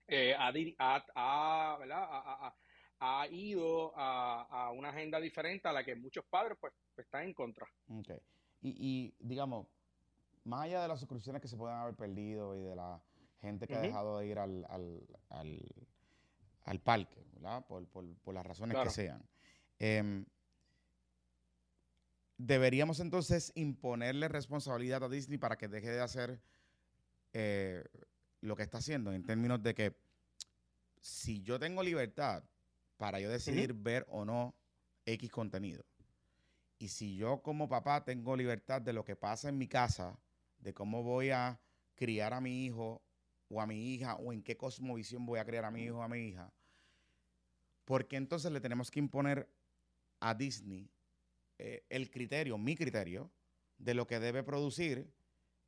eh, 0.09 0.35
ha, 0.37 0.51
di- 0.51 0.75
ha- 0.79 1.07
ha, 1.15 1.77
¿verdad? 1.79 2.03
ha- 2.03 2.55
ha- 2.99 3.29
ido 3.31 3.93
a, 3.97 4.43
a 4.51 4.71
una 4.73 4.89
agenda 4.91 5.21
diferente 5.21 5.69
a 5.69 5.73
la 5.73 5.85
que 5.85 5.95
muchos 5.95 6.25
padres 6.25 6.59
pues 6.61 6.73
están 6.97 7.25
en 7.25 7.35
contra. 7.35 7.67
Ok. 7.89 8.11
Y, 8.63 8.75
y, 8.79 9.15
digamos, 9.21 9.69
más 10.45 10.65
allá 10.65 10.83
de 10.83 10.89
las 10.89 10.99
suscripciones 11.01 11.41
que 11.41 11.49
se 11.49 11.57
pueden 11.57 11.77
haber 11.77 11.95
perdido 11.95 12.57
y 12.57 12.61
de 12.63 12.75
la 12.77 13.01
gente 13.41 13.67
que 13.67 13.75
ha 13.77 13.81
dejado 13.81 14.19
de 14.19 14.27
ir 14.27 14.39
al, 14.39 14.65
al, 14.69 15.01
al, 15.31 15.61
al 16.65 16.81
parque, 16.81 17.25
¿verdad? 17.33 17.65
Por, 17.67 17.87
por, 17.87 18.05
por 18.19 18.35
las 18.35 18.45
razones 18.47 18.75
Claro. 18.75 18.91
que 18.91 18.95
sean. 18.95 19.23
em, 19.79 20.25
deberíamos 22.39 23.01
entonces 23.01 23.53
imponerle 23.55 24.29
responsabilidad 24.29 25.05
a 25.05 25.09
Disney 25.09 25.39
para 25.39 25.57
que 25.57 25.69
deje 25.69 25.91
de 25.91 26.01
hacer 26.01 26.41
eh, 27.33 27.85
lo 28.41 28.57
que 28.57 28.63
está 28.63 28.79
haciendo 28.79 29.13
en 29.13 29.23
términos 29.25 29.63
de 29.63 29.75
que 29.75 29.97
si 31.01 31.43
yo 31.43 31.59
tengo 31.59 31.83
libertad 31.83 32.45
para 32.97 33.21
yo 33.21 33.31
decidir 33.31 33.75
ver 33.75 34.07
o 34.09 34.25
no 34.25 34.55
X 35.07 35.31
contenido, 35.31 35.85
y 36.79 36.89
si 36.89 37.17
yo 37.17 37.43
como 37.43 37.69
papá 37.69 38.05
tengo 38.05 38.37
libertad 38.37 38.81
de 38.83 38.93
lo 38.93 39.05
que 39.05 39.15
pasa 39.17 39.49
en 39.49 39.59
mi 39.59 39.69
casa, 39.69 40.19
de 40.63 40.73
cómo 40.73 41.03
voy 41.03 41.31
a 41.31 41.61
criar 41.95 42.33
a 42.33 42.41
mi 42.41 42.65
hijo 42.65 43.03
o 43.49 43.61
a 43.61 43.67
mi 43.67 43.93
hija, 43.93 44.17
o 44.17 44.33
en 44.33 44.43
qué 44.43 44.57
cosmovisión 44.57 45.27
voy 45.27 45.39
a 45.39 45.45
criar 45.45 45.65
a 45.65 45.71
mi 45.71 45.85
hijo 45.85 45.99
o 45.99 46.03
a 46.03 46.09
mi 46.09 46.29
hija, 46.29 46.51
¿por 47.85 48.09
qué 48.09 48.17
entonces 48.17 48.51
le 48.51 48.61
tenemos 48.61 48.91
que 48.91 48.99
imponer 48.99 49.49
a 50.21 50.35
Disney 50.35 50.89
eh, 51.59 51.85
el 51.91 52.11
criterio, 52.11 52.57
mi 52.57 52.75
criterio, 52.75 53.31
de 53.77 53.95
lo 53.95 54.07
que 54.07 54.21
debe 54.21 54.43
producir 54.43 55.13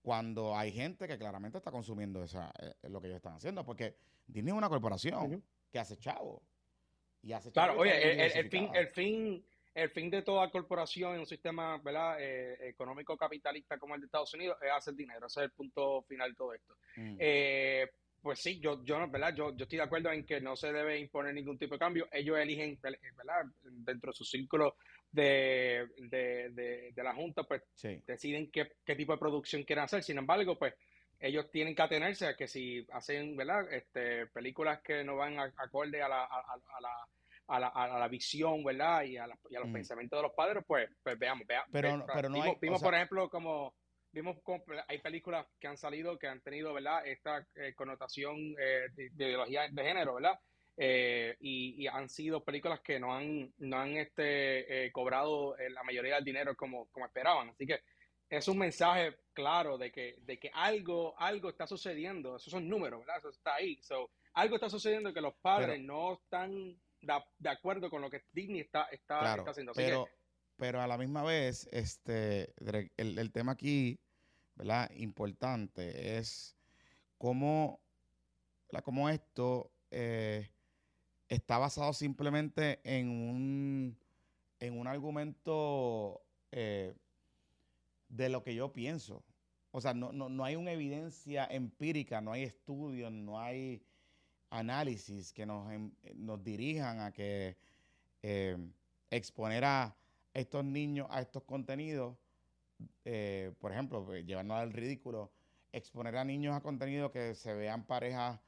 cuando 0.00 0.56
hay 0.56 0.70
gente 0.72 1.06
que 1.08 1.18
claramente 1.18 1.58
está 1.58 1.70
consumiendo 1.70 2.22
esa, 2.22 2.52
eh, 2.60 2.88
lo 2.88 3.00
que 3.00 3.08
ellos 3.08 3.16
están 3.16 3.34
haciendo? 3.34 3.64
Porque 3.64 3.96
Disney 4.26 4.52
es 4.52 4.56
una 4.56 4.68
corporación 4.68 5.44
que 5.70 5.78
hace 5.78 5.96
chavo. 5.98 6.42
Y 7.20 7.32
hace 7.32 7.50
Claro, 7.50 7.72
chavo 7.72 7.82
oye, 7.82 8.48
fin, 8.48 8.70
el 8.74 8.88
fin, 8.88 9.44
el 9.74 9.90
fin 9.90 10.08
de 10.08 10.22
toda 10.22 10.50
corporación 10.50 11.14
en 11.14 11.20
un 11.20 11.26
sistema 11.26 11.78
¿verdad? 11.78 12.16
Eh, 12.20 12.68
económico 12.68 13.16
capitalista 13.16 13.78
como 13.78 13.94
el 13.94 14.00
de 14.00 14.06
Estados 14.06 14.32
Unidos 14.34 14.56
es 14.62 14.70
hacer 14.70 14.94
dinero. 14.94 15.26
Ese 15.26 15.40
es 15.40 15.44
el 15.44 15.50
punto 15.50 16.02
final 16.02 16.30
de 16.30 16.36
todo 16.36 16.54
esto. 16.54 16.76
Mm. 16.96 17.16
Eh, 17.18 17.90
pues 18.22 18.40
sí, 18.40 18.58
yo, 18.58 18.82
yo, 18.84 18.98
no, 18.98 19.10
¿verdad? 19.10 19.34
Yo, 19.34 19.54
yo 19.54 19.64
estoy 19.64 19.76
de 19.76 19.84
acuerdo 19.84 20.10
en 20.10 20.24
que 20.24 20.40
no 20.40 20.56
se 20.56 20.72
debe 20.72 20.98
imponer 20.98 21.34
ningún 21.34 21.58
tipo 21.58 21.74
de 21.74 21.78
cambio. 21.78 22.08
Ellos 22.10 22.38
eligen, 22.38 22.78
¿verdad? 22.80 23.44
Dentro 23.62 24.12
de 24.12 24.16
su 24.16 24.24
círculo 24.24 24.76
de, 25.12 25.88
de, 25.98 26.48
de, 26.50 26.92
de 26.94 27.02
la 27.02 27.14
Junta, 27.14 27.42
pues 27.42 27.62
sí. 27.74 28.02
deciden 28.06 28.50
qué, 28.50 28.72
qué 28.84 28.96
tipo 28.96 29.12
de 29.12 29.18
producción 29.18 29.64
quieren 29.64 29.84
hacer. 29.84 30.02
Sin 30.02 30.16
embargo, 30.16 30.58
pues 30.58 30.74
ellos 31.20 31.50
tienen 31.50 31.74
que 31.74 31.82
atenerse 31.82 32.26
a 32.26 32.36
que 32.36 32.48
si 32.48 32.86
hacen, 32.92 33.36
¿verdad? 33.36 33.70
Este, 33.72 34.26
películas 34.28 34.80
que 34.82 35.04
no 35.04 35.16
van 35.16 35.38
a- 35.38 35.52
acorde 35.58 36.00
a 36.00 36.08
la, 36.08 36.24
a 36.24 36.80
la, 36.80 37.08
a 37.46 37.60
la, 37.60 37.68
a 37.68 37.98
la 37.98 38.08
visión, 38.08 38.64
¿verdad? 38.64 39.02
Y 39.02 39.16
a, 39.16 39.26
la- 39.26 39.38
y 39.50 39.56
a 39.56 39.60
los 39.60 39.68
Mm. 39.68 39.72
pensamientos 39.74 40.18
de 40.18 40.22
los 40.22 40.32
padres, 40.32 40.64
pues, 40.66 40.88
pues 41.02 41.18
veamos, 41.18 41.46
veamos. 41.46 41.68
Pero- 41.72 41.98
Ve- 41.98 42.04
pero 42.14 42.28
no 42.28 42.34
vimos, 42.36 42.48
hay- 42.48 42.58
vimos, 42.60 42.80
sea- 42.80 42.86
por 42.86 42.94
ejemplo, 42.94 43.28
como 43.30 43.74
vimos 44.12 44.36
como 44.44 44.64
hay 44.88 44.98
películas 45.00 45.46
que 45.58 45.66
han 45.66 45.76
salido 45.76 46.18
que 46.18 46.28
han 46.28 46.40
tenido, 46.40 46.72
¿verdad? 46.72 47.04
Esta 47.06 47.46
eh, 47.56 47.74
connotación 47.74 48.36
eh, 48.58 48.86
de, 48.94 49.10
de 49.12 49.24
ideología 49.26 49.68
de 49.70 49.82
género, 49.84 50.14
¿verdad? 50.14 50.38
Eh, 50.76 51.36
y, 51.40 51.82
y 51.82 51.86
han 51.86 52.08
sido 52.08 52.42
películas 52.44 52.80
que 52.80 52.98
no 52.98 53.14
han, 53.14 53.52
no 53.58 53.76
han 53.78 53.96
este, 53.96 54.86
eh, 54.86 54.92
cobrado 54.92 55.56
eh, 55.58 55.70
la 55.70 55.82
mayoría 55.84 56.16
del 56.16 56.24
dinero 56.24 56.56
como, 56.56 56.88
como 56.90 57.06
esperaban. 57.06 57.50
Así 57.50 57.66
que 57.66 57.80
es 58.28 58.48
un 58.48 58.58
mensaje 58.58 59.16
claro 59.32 59.78
de 59.78 59.92
que, 59.92 60.16
de 60.22 60.38
que 60.38 60.50
algo, 60.52 61.14
algo 61.18 61.50
está 61.50 61.66
sucediendo. 61.66 62.36
Esos 62.36 62.50
son 62.52 62.68
números, 62.68 63.00
¿verdad? 63.00 63.18
Eso 63.18 63.28
está 63.30 63.54
ahí. 63.56 63.80
So, 63.82 64.10
algo 64.32 64.56
está 64.56 64.68
sucediendo 64.68 65.12
que 65.12 65.20
los 65.20 65.34
padres 65.36 65.76
Pero- 65.76 65.82
no 65.92 66.14
están 66.14 66.80
de, 67.04 67.14
de 67.38 67.48
acuerdo 67.48 67.90
con 67.90 68.02
lo 68.02 68.10
que 68.10 68.22
Disney 68.32 68.60
está, 68.60 68.84
está, 68.84 69.20
Claro, 69.20 69.42
está 69.42 69.50
haciendo. 69.52 69.72
Así 69.72 69.80
pero, 69.82 70.04
que, 70.06 70.12
pero 70.56 70.80
a 70.80 70.86
la 70.86 70.98
misma 70.98 71.22
vez, 71.22 71.68
este, 71.72 72.52
el, 72.96 73.18
el 73.18 73.32
tema 73.32 73.52
aquí, 73.52 74.00
¿verdad? 74.54 74.90
Importante 74.92 76.18
es 76.18 76.56
cómo, 77.18 77.80
cómo 78.82 79.08
esto 79.08 79.70
eh, 79.90 80.50
está 81.28 81.58
basado 81.58 81.92
simplemente 81.92 82.80
en 82.84 83.08
un, 83.08 83.98
en 84.60 84.78
un 84.78 84.86
argumento 84.86 86.22
eh, 86.52 86.94
de 88.08 88.28
lo 88.28 88.42
que 88.42 88.54
yo 88.54 88.72
pienso. 88.72 89.24
O 89.70 89.80
sea, 89.80 89.94
no, 89.94 90.12
no, 90.12 90.28
no 90.28 90.44
hay 90.44 90.54
una 90.54 90.72
evidencia 90.72 91.46
empírica, 91.46 92.20
no 92.20 92.32
hay 92.32 92.44
estudios, 92.44 93.10
no 93.10 93.40
hay 93.40 93.82
análisis 94.58 95.32
que 95.32 95.44
nos, 95.46 95.70
em- 95.72 95.92
nos 96.14 96.42
dirijan 96.42 97.00
a 97.00 97.12
que 97.12 97.56
eh, 98.22 98.56
exponer 99.10 99.64
a 99.64 99.94
estos 100.32 100.64
niños 100.64 101.06
a 101.10 101.20
estos 101.20 101.42
contenidos, 101.44 102.16
eh, 103.04 103.52
por 103.60 103.72
ejemplo, 103.72 104.04
pues, 104.04 104.24
llevarnos 104.26 104.56
al 104.58 104.72
ridículo, 104.72 105.30
exponer 105.72 106.16
a 106.16 106.24
niños 106.24 106.54
a 106.54 106.60
contenidos 106.60 107.10
que 107.10 107.34
se 107.34 107.52
vean 107.54 107.84
parejas, 107.84 108.40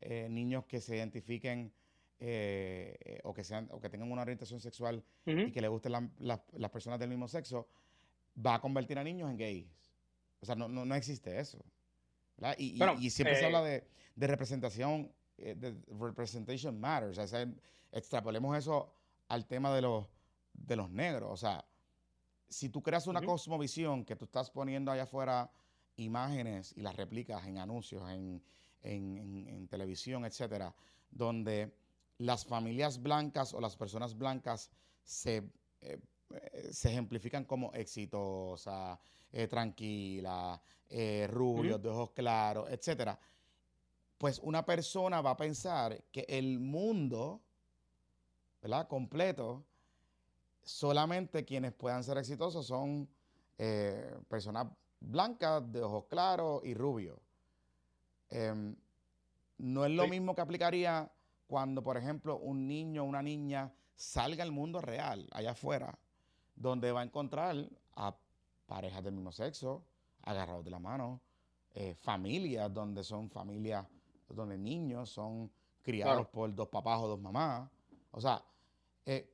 eh, 0.00 0.28
niños 0.30 0.64
que 0.66 0.80
se 0.80 0.96
identifiquen 0.96 1.72
eh, 2.18 2.96
eh, 3.04 3.20
o, 3.24 3.34
que 3.34 3.44
sean, 3.44 3.68
o 3.72 3.78
que 3.80 3.90
tengan 3.90 4.10
una 4.10 4.22
orientación 4.22 4.58
sexual 4.60 5.04
y 5.48 5.52
que 5.52 5.60
le 5.60 5.68
gusten 5.68 5.92
la- 5.92 6.08
la- 6.20 6.42
las 6.54 6.70
personas 6.70 6.98
del 6.98 7.10
mismo 7.10 7.28
sexo, 7.28 7.68
va 8.44 8.54
a 8.54 8.60
convertir 8.60 8.98
a 8.98 9.04
niños 9.04 9.28
en 9.30 9.36
gays. 9.36 9.92
O 10.40 10.46
sea, 10.46 10.54
no, 10.54 10.66
no, 10.68 10.84
no 10.86 10.94
existe 10.94 11.38
eso. 11.38 11.58
Y, 12.58 12.74
y- 12.74 12.78
Bueno, 12.78 12.94
y 12.98 13.10
siempre 13.10 13.34
se 13.36 13.42
eh, 13.42 13.46
habla 13.46 13.62
de, 13.62 13.84
de 14.14 14.26
representación, 14.26 15.12
eh, 15.38 15.54
de 15.54 15.74
representation 15.98 16.78
matters. 16.80 17.18
O 17.18 17.26
sea, 17.26 17.46
extrapolemos 17.92 18.56
eso 18.56 18.92
al 19.28 19.46
tema 19.46 19.74
de 19.74 19.82
los, 19.82 20.06
de 20.52 20.76
los 20.76 20.90
negros. 20.90 21.30
O 21.32 21.36
sea, 21.36 21.64
si 22.48 22.68
tú 22.68 22.82
creas 22.82 23.06
una 23.06 23.22
cosmovisión 23.22 24.04
que 24.04 24.16
tú 24.16 24.24
estás 24.24 24.50
poniendo 24.50 24.90
allá 24.90 25.04
afuera 25.04 25.50
imágenes 25.96 26.72
y 26.76 26.82
las 26.82 26.94
replicas 26.96 27.46
en 27.46 27.58
anuncios, 27.58 28.08
en, 28.10 28.42
en, 28.82 29.66
televisión, 29.68 30.24
etcétera, 30.24 30.74
donde 31.10 31.74
las 32.18 32.44
familias 32.44 33.02
blancas 33.02 33.52
o 33.52 33.60
las 33.60 33.76
personas 33.76 34.16
blancas 34.16 34.70
se, 35.02 35.42
eh, 35.80 35.98
se 36.70 36.90
ejemplifican 36.90 37.44
como 37.44 37.72
exitosa, 37.72 38.98
eh, 39.32 39.48
tranquila, 39.48 40.60
eh, 40.88 41.26
rubios, 41.28 41.82
de 41.82 41.88
ojos 41.88 42.10
claros, 42.12 42.70
etcétera. 42.70 43.18
Pues 44.18 44.40
una 44.42 44.64
persona 44.64 45.20
va 45.20 45.30
a 45.30 45.36
pensar 45.36 46.02
que 46.10 46.24
el 46.28 46.58
mundo, 46.58 47.40
¿verdad? 48.62 48.88
Completo, 48.88 49.64
solamente 50.62 51.44
quienes 51.44 51.72
puedan 51.72 52.02
ser 52.02 52.18
exitosos 52.18 52.66
son 52.66 53.08
personas 54.28 54.66
blancas, 55.00 55.70
de 55.72 55.82
ojos 55.82 56.04
claros 56.08 56.62
y 56.64 56.74
rubios. 56.74 57.18
Em, 58.28 58.74
no 59.58 59.84
es 59.84 59.92
lo 59.92 60.06
mismo 60.08 60.34
que 60.34 60.40
aplicaría 60.40 61.10
cuando, 61.46 61.82
por 61.82 61.96
ejemplo, 61.96 62.38
un 62.38 62.66
niño 62.66 63.02
o 63.02 63.06
una 63.06 63.22
niña 63.22 63.72
salga 63.94 64.42
al 64.42 64.52
mundo 64.52 64.80
real, 64.80 65.26
allá 65.32 65.52
afuera, 65.52 65.98
donde 66.54 66.92
va 66.92 67.00
a 67.00 67.04
encontrar 67.04 67.56
a 67.94 68.16
parejas 68.66 69.02
del 69.04 69.14
mismo 69.14 69.32
sexo, 69.32 69.84
agarrados 70.22 70.64
de 70.64 70.70
la 70.70 70.78
mano, 70.78 71.20
eh, 71.74 71.94
familias 71.94 72.72
donde 72.72 73.04
son 73.04 73.30
familias, 73.30 73.86
donde 74.34 74.58
niños 74.58 75.10
son 75.10 75.50
criados 75.82 76.26
por 76.28 76.54
dos 76.54 76.68
papás 76.68 77.00
o 77.00 77.08
dos 77.08 77.20
mamás. 77.20 77.70
O 78.10 78.20
sea, 78.20 78.44
eh, 79.04 79.32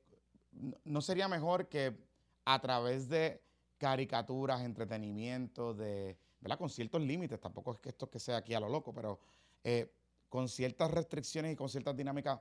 ¿no 0.83 1.01
sería 1.01 1.27
mejor 1.27 1.67
que 1.67 1.97
a 2.45 2.59
través 2.59 3.09
de 3.09 3.41
caricaturas, 3.77 4.61
entretenimiento, 4.61 5.73
de, 5.73 6.17
¿verdad? 6.39 6.57
Con 6.57 6.69
ciertos 6.69 7.01
límites, 7.01 7.39
tampoco 7.39 7.73
es 7.73 7.79
que 7.79 7.89
esto 7.89 8.09
que 8.09 8.19
sea 8.19 8.37
aquí 8.37 8.53
a 8.53 8.59
lo 8.59 8.69
loco, 8.69 8.93
pero 8.93 9.19
eh, 9.63 9.93
con 10.29 10.47
ciertas 10.47 10.91
restricciones 10.91 11.53
y 11.53 11.55
con 11.55 11.69
ciertas 11.69 11.95
dinámicas, 11.95 12.39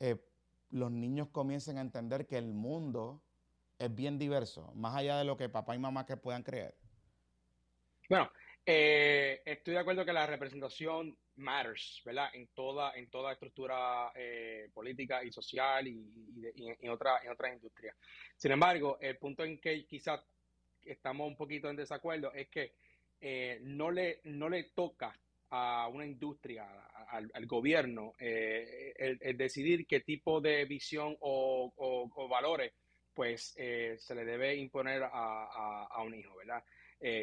eh, 0.00 0.16
los 0.70 0.90
niños 0.90 1.28
comiencen 1.28 1.78
a 1.78 1.80
entender 1.80 2.26
que 2.26 2.36
el 2.36 2.52
mundo 2.52 3.22
es 3.78 3.94
bien 3.94 4.18
diverso, 4.18 4.72
más 4.74 4.94
allá 4.96 5.16
de 5.18 5.24
lo 5.24 5.36
que 5.36 5.48
papá 5.48 5.74
y 5.74 5.78
mamá 5.78 6.04
que 6.04 6.16
puedan 6.16 6.42
creer. 6.42 6.76
Bueno, 8.08 8.30
eh, 8.70 9.40
estoy 9.46 9.72
de 9.72 9.80
acuerdo 9.80 10.04
que 10.04 10.12
la 10.12 10.26
representación 10.26 11.16
matters, 11.36 12.02
¿verdad? 12.04 12.28
En 12.34 12.48
toda, 12.48 12.92
en 12.96 13.08
toda 13.08 13.32
estructura 13.32 14.12
eh, 14.14 14.68
política 14.74 15.24
y 15.24 15.32
social 15.32 15.88
y, 15.88 16.04
en, 16.80 16.90
otra, 16.90 17.20
en 17.22 17.30
otras 17.30 17.54
industrias. 17.54 17.96
Sin 18.36 18.52
embargo, 18.52 18.98
el 19.00 19.16
punto 19.16 19.42
en 19.42 19.58
que 19.58 19.86
quizás 19.86 20.20
estamos 20.84 21.26
un 21.26 21.36
poquito 21.36 21.70
en 21.70 21.76
desacuerdo 21.76 22.30
es 22.34 22.50
que 22.50 22.74
eh, 23.22 23.58
no, 23.62 23.90
le, 23.90 24.20
no 24.24 24.50
le 24.50 24.64
toca 24.74 25.18
a 25.48 25.88
una 25.88 26.04
industria, 26.04 26.68
al, 27.08 27.46
gobierno, 27.46 28.12
eh, 28.18 28.92
el, 28.98 29.38
decidir 29.38 29.86
qué 29.86 30.00
tipo 30.00 30.42
de 30.42 30.66
visión 30.66 31.16
o, 31.20 32.28
valores 32.28 32.74
pues 33.14 33.54
eh, 33.56 33.96
se 33.98 34.14
le 34.14 34.26
debe 34.26 34.54
imponer 34.56 35.02
a, 35.10 36.02
un 36.04 36.14
hijo, 36.14 36.36
¿verdad? 36.36 36.62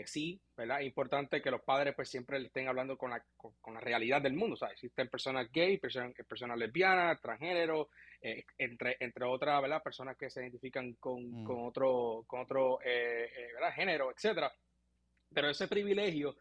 Sí, 0.06 0.40
¿verdad? 0.56 0.82
Es 0.82 0.88
importante 0.88 1.42
que 1.42 1.52
los 1.52 1.62
padres 1.62 1.94
pues 1.96 2.10
siempre 2.10 2.40
le 2.40 2.48
estén 2.48 2.68
hablando 2.68 2.98
con 2.98 3.10
la, 3.10 3.24
con, 3.36 3.74
la 3.74 3.80
realidad 3.80 4.22
del 4.22 4.34
mundo, 4.34 4.54
o 4.54 4.58
sea, 4.58 4.70
existen 4.70 5.10
personas 5.10 5.52
gay, 5.52 5.78
personas, 5.78 6.14
personas 6.28 6.58
lesbianas, 6.58 7.22
transgénero, 7.22 7.90
entre, 8.58 8.98
entre 9.00 9.26
otras, 9.26 9.62
¿verdad? 9.62 9.84
Personas 9.84 10.18
que 10.18 10.30
se 10.30 10.42
identifican 10.42 10.94
con, 10.94 11.42
mm. 11.42 11.44
con 11.44 11.66
otro, 11.66 12.24
con 12.28 12.42
otro 12.42 12.80
¿verdad? 12.80 13.74
género, 13.74 14.12
etcétera. 14.12 14.52
Pero 15.34 15.50
ese 15.50 15.68
privilegio 15.68 16.38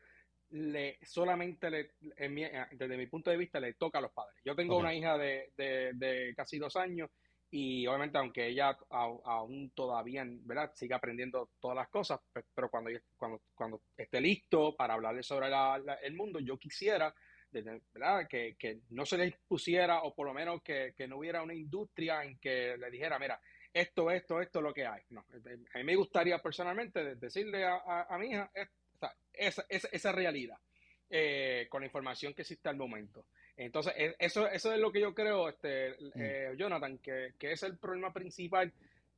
le 0.54 0.98
solamente 1.02 1.68
le, 1.68 1.90
eh, 2.16 2.66
desde 2.72 2.96
mi 2.96 3.06
punto 3.06 3.30
de 3.30 3.36
vista 3.36 3.58
le 3.58 3.74
toca 3.74 3.98
a 3.98 4.02
los 4.02 4.12
padres. 4.12 4.40
Yo 4.44 4.54
tengo 4.54 4.78
una 4.78 4.94
hija 4.94 5.18
de, 5.18 6.32
casi 6.36 6.58
dos 6.58 6.76
años 6.76 7.10
y 7.56 7.86
obviamente 7.86 8.18
aunque 8.18 8.48
ella 8.48 8.76
aún 8.90 9.70
todavía 9.76 10.24
¿verdad? 10.26 10.72
sigue 10.74 10.92
aprendiendo 10.92 11.50
todas 11.60 11.76
las 11.76 11.88
cosas, 11.88 12.18
pero 12.52 12.68
cuando, 12.68 12.90
cuando, 13.16 13.42
cuando 13.54 13.82
esté 13.96 14.20
listo 14.20 14.74
para 14.74 14.94
hablarle 14.94 15.22
sobre 15.22 15.46
el 16.02 16.14
mundo, 16.14 16.40
yo 16.40 16.58
quisiera 16.58 17.14
¿verdad? 17.52 18.26
Que, 18.28 18.80
no 18.90 19.06
se 19.06 19.16
le 19.16 19.38
pusiera 19.46 20.02
o 20.02 20.12
por 20.12 20.26
lo 20.26 20.34
menos 20.34 20.62
que, 20.62 20.92
no 21.06 21.18
hubiera 21.18 21.44
una 21.44 21.54
industria 21.54 22.24
en 22.24 22.40
que 22.40 22.76
le 22.76 22.90
dijera, 22.90 23.20
mira, 23.20 23.40
esto, 23.72 24.10
esto, 24.10 24.40
esto 24.40 24.58
es 24.58 24.62
lo 24.64 24.74
que 24.74 24.86
hay. 24.86 25.02
No, 25.10 25.24
a 25.74 25.78
mí 25.78 25.84
me 25.84 25.94
gustaría 25.94 26.38
personalmente 26.42 27.14
decirle 27.14 27.64
a, 27.64 28.18
mi 28.18 28.30
hija, 28.30 28.50
esa, 29.32 29.64
esa, 29.68 30.10
realidad 30.10 30.58
eh, 31.08 31.68
con 31.70 31.82
la 31.82 31.86
información 31.86 32.34
que 32.34 32.42
existe 32.42 32.68
al 32.68 32.76
momento. 32.76 33.26
Entonces, 33.56 33.92
e, 33.96 34.16
eso, 34.18 34.48
eso 34.48 34.72
es 34.72 34.80
lo 34.80 34.90
que 34.90 35.00
yo 35.00 35.14
creo, 35.14 35.48
este, 35.48 35.90
mm. 35.90 36.10
eh, 36.16 36.54
Jonathan, 36.56 36.98
que, 36.98 37.32
es 37.38 37.62
el 37.62 37.76
problema 37.78 38.12
principal 38.12 38.72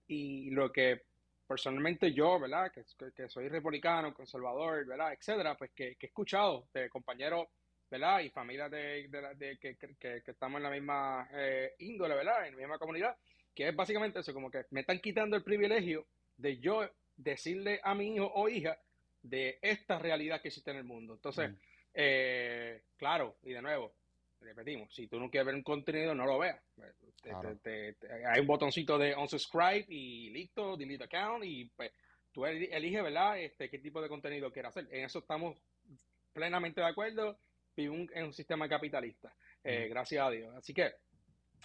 y 0.07 0.51
lo 0.51 0.71
que 0.71 1.03
personalmente 1.47 2.13
yo, 2.13 2.39
¿verdad? 2.39 2.71
Que, 2.73 2.85
que 3.13 3.29
soy 3.29 3.49
republicano, 3.49 4.13
conservador, 4.13 4.85
¿verdad? 4.85 5.13
Etcétera, 5.13 5.57
pues 5.57 5.71
que, 5.73 5.97
he 6.01 6.07
escuchado 6.07 6.67
de 6.75 6.91
compañeros, 6.91 7.47
¿verdad? 7.91 8.21
Y 8.21 8.31
familias 8.31 8.71
de, 8.71 9.09
de, 9.37 9.59
que, 9.59 10.23
estamos 10.27 10.59
en 10.59 10.65
la 10.65 10.71
misma 10.71 11.29
eh, 11.33 11.75
índole, 11.79 12.15
¿verdad? 12.15 12.47
En 12.47 12.55
la 12.55 12.59
misma 12.59 12.79
comunidad, 12.79 13.17
que 13.55 13.69
es 13.69 13.77
básicamente 13.77 14.21
eso, 14.21 14.35
como 14.35 14.51
que 14.51 14.67
me 14.71 14.81
están 14.81 14.99
quitando 14.99 15.37
el 15.37 15.43
privilegio 15.43 16.07
de 16.37 16.59
yo 16.59 16.89
decirle 17.17 17.81
a 17.83 17.95
mi 17.95 18.15
hijo 18.15 18.31
o 18.35 18.49
hija 18.49 18.77
de 19.23 19.59
esta 19.63 19.99
realidad 19.99 20.43
que 20.43 20.49
existe 20.49 20.73
en 20.73 20.79
el 20.79 20.85
mundo. 20.85 21.15
Entonces, 21.15 21.51
mm. 21.51 21.57
eh, 21.95 22.83
claro, 22.99 23.37
y 23.45 23.53
de 23.53 23.63
nuevo, 23.63 23.95
repetimos, 24.47 24.95
si 24.95 25.07
tú 25.07 25.19
no 25.19 25.31
quieres 25.31 25.47
ver 25.47 25.55
un 25.55 25.63
contenido, 25.63 26.15
no 26.15 26.25
lo 26.25 26.39
veas. 26.39 26.59
hay 27.25 28.41
un 28.41 28.47
botoncito 28.47 28.99
de 28.99 29.15
unsubscribe 29.15 29.87
y 29.89 30.31
listo, 30.31 30.77
delete 30.77 31.05
account 31.05 31.45
y 31.45 31.67
pues 31.77 31.93
tú 32.33 32.47
eliges, 32.47 33.03
¿verdad? 33.03 33.39
Este, 33.39 33.69
qué 33.69 33.79
tipo 33.79 34.01
de 34.01 34.09
contenido 34.09 34.53
quieres 34.53 34.71
hacer. 34.71 34.89
En 34.91 35.05
eso 35.05 35.19
estamos 35.19 35.57
plenamente 36.33 36.81
de 36.81 36.87
acuerdo. 36.87 37.39
Vivimos 37.77 38.09
en 38.15 38.25
un 38.25 38.33
sistema 38.33 38.69
capitalista, 38.69 39.35
eh, 39.63 39.87
mm. 39.87 39.91
gracias 39.91 40.27
a 40.27 40.31
Dios. 40.31 40.55
Así 40.57 40.73
que, 40.73 40.95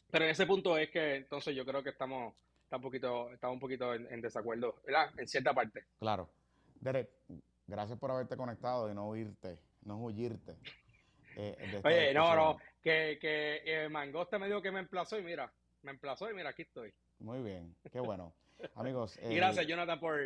pero 0.09 0.25
en 0.25 0.32
ese 0.32 0.45
punto 0.45 0.77
es 0.77 0.89
que 0.89 1.15
entonces 1.15 1.55
yo 1.55 1.65
creo 1.65 1.82
que 1.82 1.91
estamos, 1.91 2.34
está 2.63 2.75
un 2.75 2.82
poquito, 2.82 3.32
estamos 3.32 3.55
un 3.55 3.61
poquito 3.61 3.93
en, 3.93 4.11
en 4.11 4.21
desacuerdo, 4.21 4.82
¿verdad? 4.86 5.11
En 5.17 5.27
cierta 5.27 5.53
parte. 5.53 5.86
Claro. 5.99 6.29
Derek, 6.82 7.09
Gracias 7.71 7.97
por 7.97 8.11
haberte 8.11 8.36
conectado 8.36 8.91
y 8.91 8.93
no 8.93 9.07
huirte, 9.07 9.57
no 9.86 9.95
huyirte. 9.97 10.57
Eh, 11.36 11.82
Oye, 11.84 12.13
no, 12.13 12.36
no, 12.36 12.57
que, 12.82 13.17
que 13.19 13.61
eh, 13.65 13.89
Mangosta 13.89 14.38
me 14.39 14.47
dijo 14.47 14.61
que 14.61 14.71
me 14.71 14.79
emplazó 14.79 15.17
y 15.17 15.23
mira, 15.23 15.51
me 15.84 15.91
emplazó 15.91 16.29
y 16.29 16.34
mira, 16.34 16.49
aquí 16.49 16.63
estoy. 16.63 16.93
Muy 17.19 17.41
bien, 17.41 17.75
qué 17.91 17.99
bueno. 17.99 18.34
Amigos. 18.75 19.17
y 19.21 19.36
gracias, 19.36 19.65
Jonathan, 19.67 19.99
por, 19.99 20.19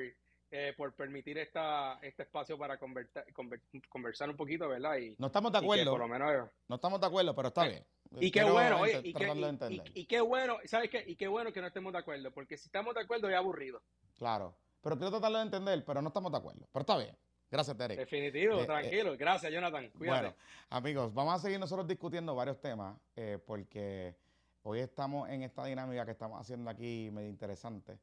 eh, 0.51 0.74
por 0.78 0.93
permitir 0.93 1.38
esta, 1.38 1.99
este 2.01 2.24
espacio 2.24 2.58
para 2.58 2.78
conversar 2.78 4.30
un 4.30 4.36
poquito, 4.38 4.70
¿verdad? 4.70 4.97
Y, 4.97 5.16
no 5.18 5.28
estamos 5.28 5.51
de 5.51 5.58
acuerdo. 5.60 5.91
por 5.91 5.99
lo 6.01 6.08
menos, 6.08 6.49
no 6.68 6.76
estamos 6.76 6.99
de 6.99 7.08
acuerdo, 7.08 7.36
pero 7.36 7.47
está 7.49 7.68
bien. 7.68 7.86
Y 8.20 8.32
qué 8.32 8.43
bueno, 8.43 8.80
oye, 8.82 9.01
y, 9.03 9.14
qué, 9.14 9.89
y, 9.93 10.06
qué 10.06 10.22
bueno, 10.22 10.58
¿sabes 10.66 10.89
qué? 10.89 11.03
Y 11.08 11.16
qué 11.16 11.28
bueno 11.28 11.51
que 11.51 11.62
no 11.62 11.68
estemos 11.68 11.91
de 11.91 11.99
acuerdo, 11.99 12.32
porque 12.32 12.58
si 12.58 12.68
estamos 12.68 12.93
de 12.93 13.01
acuerdo 13.01 13.30
es 13.30 13.36
aburrido. 13.36 13.82
Claro, 14.18 14.56
pero 14.82 14.97
quiero 14.97 15.12
tratarlo 15.12 15.39
de 15.39 15.45
entender, 15.45 15.84
pero 15.84 16.01
no 16.01 16.10
estamos 16.10 16.32
de 16.32 16.38
acuerdo. 16.38 16.68
Pero 16.72 16.82
está 16.82 16.98
bien. 16.98 17.18
Gracias, 17.56 17.77
Derek. 17.77 17.99
Definitivo, 17.99 18.60
eh, 18.60 18.64
eh, 18.64 18.65
tranquilo. 18.65 19.18
Gracias, 19.18 19.52
Jonathan. 19.52 19.90
Cuídate. 19.98 20.22
Bueno, 20.22 20.36
amigos, 20.69 21.14
vamos 21.14 21.36
a 21.36 21.40
seguir 21.40 21.57
nosotros 21.57 21.88
discutiendo 21.88 22.36
varios 22.36 22.60
temas 22.60 22.98
eh, 23.15 23.40
porque 23.45 24.18
hoy 24.64 24.80
estamos 24.80 25.30
en 25.30 25.44
esta 25.44 25.64
dinámica 25.64 26.03
que 26.03 26.11
estamos 26.11 26.40
haciendo 26.40 26.69
aquí 26.69 27.10
medio 27.14 27.30
interesante 27.30 27.98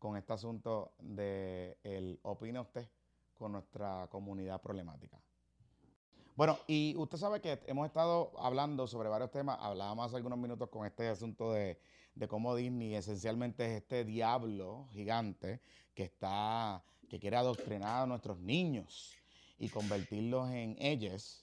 con 0.00 0.16
este 0.16 0.32
asunto 0.32 0.94
de 0.98 1.78
el 1.84 2.18
opina 2.22 2.60
usted 2.62 2.88
con 3.34 3.52
nuestra 3.52 4.08
comunidad 4.10 4.60
problemática. 4.60 5.20
Bueno, 6.34 6.58
y 6.66 6.96
usted 6.96 7.16
sabe 7.16 7.40
que 7.40 7.60
hemos 7.66 7.86
estado 7.86 8.32
hablando 8.38 8.88
sobre 8.88 9.08
varios 9.08 9.30
temas. 9.30 9.56
Hablábamos 9.60 10.06
hace 10.06 10.16
algunos 10.16 10.38
minutos 10.38 10.68
con 10.68 10.84
este 10.84 11.08
asunto 11.08 11.52
de, 11.52 11.78
de 12.16 12.26
cómo 12.26 12.56
Disney 12.56 12.96
esencialmente 12.96 13.64
es 13.66 13.82
este 13.82 14.04
diablo 14.04 14.88
gigante 14.90 15.60
que 15.94 16.02
está 16.02 16.82
que 17.08 17.18
quiere 17.18 17.36
adoctrinar 17.36 18.02
a 18.02 18.06
nuestros 18.06 18.38
niños 18.38 19.14
y 19.58 19.68
convertirlos 19.68 20.50
en 20.50 20.76
ellos. 20.78 21.42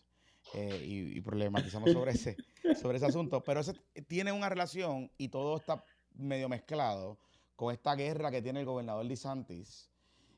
Eh, 0.53 0.83
y, 0.85 1.21
problematizamos 1.21 1.91
sobre 1.91 2.11
ese, 2.11 2.35
sobre 2.81 2.97
ese 2.97 3.05
asunto. 3.05 3.41
Pero 3.43 3.61
ese 3.61 3.73
tiene 4.07 4.31
una 4.31 4.49
relación 4.49 5.09
y 5.17 5.29
todo 5.29 5.57
está 5.57 5.83
medio 6.15 6.49
mezclado 6.49 7.17
con 7.55 7.73
esta 7.73 7.95
guerra 7.95 8.29
que 8.29 8.41
tiene 8.41 8.59
el 8.59 8.65
gobernador 8.65 9.07
DeSantis 9.07 9.89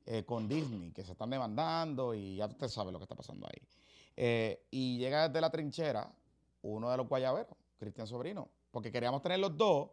eh, 0.06 0.24
con 0.24 0.48
Disney, 0.48 0.92
que 0.92 1.04
se 1.04 1.14
están 1.14 1.32
demandando 1.32 2.14
y 2.14 2.36
ya 2.36 2.46
usted 2.46 2.68
sabe 2.68 2.92
lo 2.92 3.00
que 3.00 3.06
está 3.06 3.16
pasando 3.16 3.48
ahí. 3.48 3.68
Eh, 4.16 4.68
y 4.70 4.98
llega 5.00 5.28
desde 5.28 5.42
la 5.42 5.50
trinchera 5.50 6.10
uno 6.62 6.90
de 6.90 6.98
los 6.98 7.08
guayaberos, 7.08 7.58
Cristian 7.80 8.08
Sobrino, 8.08 8.50
porque 8.72 8.92
queríamos 8.92 9.22
tener 9.22 9.40
los 9.40 9.58
dos, 9.58 9.90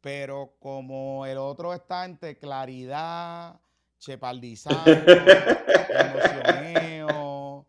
pero 0.00 0.54
como 0.60 1.26
el 1.26 1.36
otro 1.38 1.74
está 1.74 2.04
entre 2.04 2.38
claridad, 2.38 3.60
chepaldizando, 4.00 4.90
emocioneo, 5.88 7.66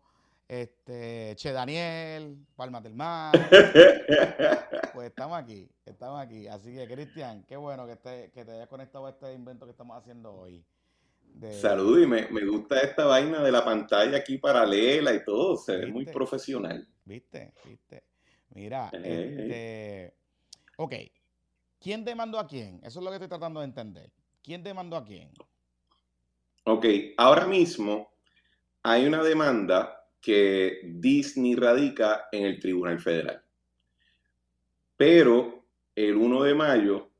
este, 0.48 1.34
Che 1.36 1.52
Daniel, 1.52 2.36
Palmas 2.56 2.82
del 2.82 2.94
Mar. 2.94 3.32
pues 4.94 5.08
estamos 5.08 5.38
aquí, 5.38 5.70
estamos 5.84 6.20
aquí. 6.20 6.48
Así 6.48 6.74
que, 6.74 6.88
Cristian, 6.88 7.44
qué 7.44 7.56
bueno 7.56 7.86
que, 7.86 7.96
te, 7.96 8.30
que 8.32 8.44
te 8.44 8.52
hayas 8.52 8.68
conectado 8.68 9.06
a 9.06 9.10
este 9.10 9.32
invento 9.32 9.66
que 9.66 9.72
estamos 9.72 9.96
haciendo 9.96 10.34
hoy. 10.34 10.64
Saludos 11.60 12.02
y 12.02 12.06
me, 12.06 12.44
gusta 12.44 12.80
esta 12.80 13.06
vaina 13.06 13.42
de 13.42 13.50
la 13.50 13.64
pantalla 13.64 14.18
aquí 14.18 14.38
paralela 14.38 15.14
y 15.14 15.24
todo, 15.24 15.56
se 15.56 15.76
ve 15.76 15.86
muy 15.86 16.04
profesional. 16.04 16.86
¿Viste? 17.04 17.52
¿Viste? 17.64 18.04
Mira, 18.50 18.90
este... 18.92 20.14
Ok, 20.76 20.94
¿quién 21.80 22.04
demandó 22.04 22.38
a 22.38 22.46
quién? 22.46 22.80
Eso 22.82 22.98
es 22.98 23.04
lo 23.04 23.10
que 23.10 23.16
estoy 23.16 23.28
tratando 23.28 23.60
de 23.60 23.66
entender. 23.66 24.10
¿Quién 24.42 24.62
demandó 24.62 24.96
a 24.96 25.04
quién? 25.04 25.30
Ok, 26.64 26.86
ahora 27.16 27.46
mismo 27.46 28.12
hay 28.82 29.06
una 29.06 29.22
demanda 29.22 30.02
que 30.20 30.80
Disney 30.84 31.56
radica 31.56 32.28
en 32.30 32.44
el 32.44 32.60
Tribunal 32.60 33.00
Federal. 33.00 33.42
Pero 34.96 35.66
el 35.96 36.16
1 36.16 36.42
de 36.44 36.54
mayo, 36.54 37.10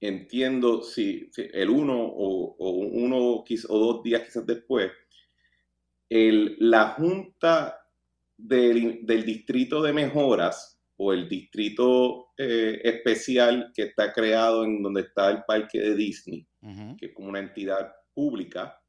entiendo 0.00 0.82
si, 0.82 1.30
el 1.36 1.70
1 1.70 1.94
o, 1.94 2.54
uno 2.58 3.16
o 3.18 3.78
dos 3.78 4.02
días 4.02 4.22
quizás 4.22 4.46
después, 4.46 4.92
la 6.10 6.88
Junta 6.90 7.80
del, 8.36 9.06
Distrito 9.06 9.82
de 9.82 9.94
Mejoras 9.94 10.78
o 10.98 11.14
el 11.14 11.26
Distrito 11.26 12.32
eh, 12.36 12.82
Especial 12.84 13.72
que 13.74 13.84
está 13.84 14.12
creado 14.12 14.64
en 14.64 14.82
donde 14.82 15.00
está 15.00 15.30
el 15.30 15.42
parque 15.44 15.80
de 15.80 15.94
Disney, 15.94 16.46
que 16.98 17.06
es 17.06 17.14
como 17.14 17.30
una 17.30 17.40
entidad 17.40 17.90
pública, 18.14 18.80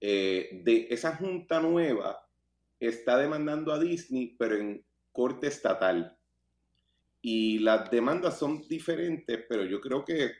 eh, 0.00 0.60
de 0.64 0.88
esa 0.90 1.16
junta 1.16 1.60
nueva 1.60 2.26
está 2.80 3.18
demandando 3.18 3.72
a 3.72 3.78
Disney, 3.78 4.36
pero 4.38 4.56
en 4.56 4.84
corte 5.12 5.46
estatal. 5.46 6.16
Y 7.22 7.58
las 7.60 7.90
demandas 7.90 8.38
son 8.38 8.66
diferentes, 8.68 9.44
pero 9.48 9.64
yo 9.64 9.80
creo 9.80 10.04
que 10.04 10.30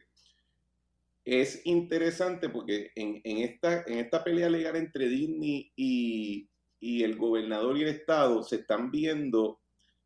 es 1.24 1.66
interesante 1.66 2.48
porque 2.48 2.93
en, 2.94 3.20
esta, 3.24 3.82
en 3.82 3.98
esta 3.98 4.22
pelea 4.22 4.48
legal 4.48 4.76
entre 4.76 5.09
Disney 5.09 5.72
y, 5.74 6.48
y 6.78 7.02
el 7.02 7.16
gobernador 7.16 7.76
y 7.76 7.82
el 7.82 7.88
Estado 7.88 8.43
se 8.44 8.56
están 8.56 8.90
viendo 8.93 9.60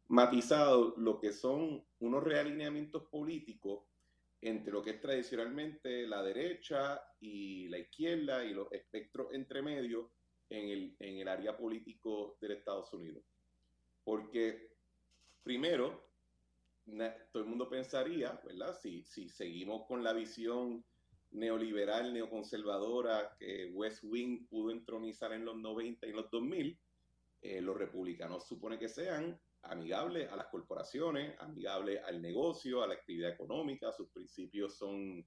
matizados 0.08 0.94
lo 0.96 1.20
que 1.20 1.32
son 1.32 1.84
unos 1.98 2.24
realineamientos 2.24 3.04
políticos 3.10 3.89
entre 4.42 4.72
lo 4.72 4.82
que 4.82 4.90
es 4.90 5.00
tradicionalmente 5.00 6.06
la 6.06 6.22
derecha 6.22 7.02
y 7.20 7.68
la 7.68 7.78
izquierda 7.78 8.44
y 8.44 8.54
los 8.54 8.72
espectros 8.72 9.28
entre 9.32 9.62
medio 9.62 10.12
en 10.48 10.68
el, 10.68 10.96
en 10.98 11.18
el 11.18 11.28
área 11.28 11.56
político 11.56 12.38
de 12.40 12.54
Estados 12.54 12.92
Unidos. 12.92 13.24
Porque, 14.02 14.72
primero, 15.42 16.10
todo 17.32 17.42
el 17.42 17.48
mundo 17.48 17.68
pensaría, 17.68 18.40
¿verdad? 18.44 18.76
Si, 18.80 19.04
si 19.04 19.28
seguimos 19.28 19.86
con 19.86 20.02
la 20.02 20.12
visión 20.12 20.84
neoliberal, 21.32 22.12
neoconservadora 22.12 23.36
que 23.38 23.70
West 23.72 24.02
Wing 24.02 24.46
pudo 24.48 24.72
entronizar 24.72 25.32
en 25.32 25.44
los 25.44 25.56
90 25.56 26.06
y 26.06 26.10
en 26.10 26.16
los 26.16 26.30
2000, 26.30 26.78
eh, 27.42 27.60
los 27.60 27.76
republicanos 27.76 28.46
supone 28.46 28.78
que 28.78 28.88
sean 28.88 29.40
amigable 29.62 30.28
a 30.28 30.36
las 30.36 30.46
corporaciones, 30.46 31.34
amigable 31.40 32.00
al 32.00 32.20
negocio, 32.20 32.82
a 32.82 32.86
la 32.86 32.94
actividad 32.94 33.30
económica, 33.30 33.92
sus 33.92 34.10
principios 34.10 34.76
son 34.76 35.26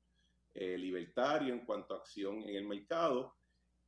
eh, 0.54 0.78
libertarios 0.78 1.58
en 1.60 1.66
cuanto 1.66 1.94
a 1.94 1.98
acción 1.98 2.42
en 2.44 2.56
el 2.56 2.68
mercado 2.68 3.36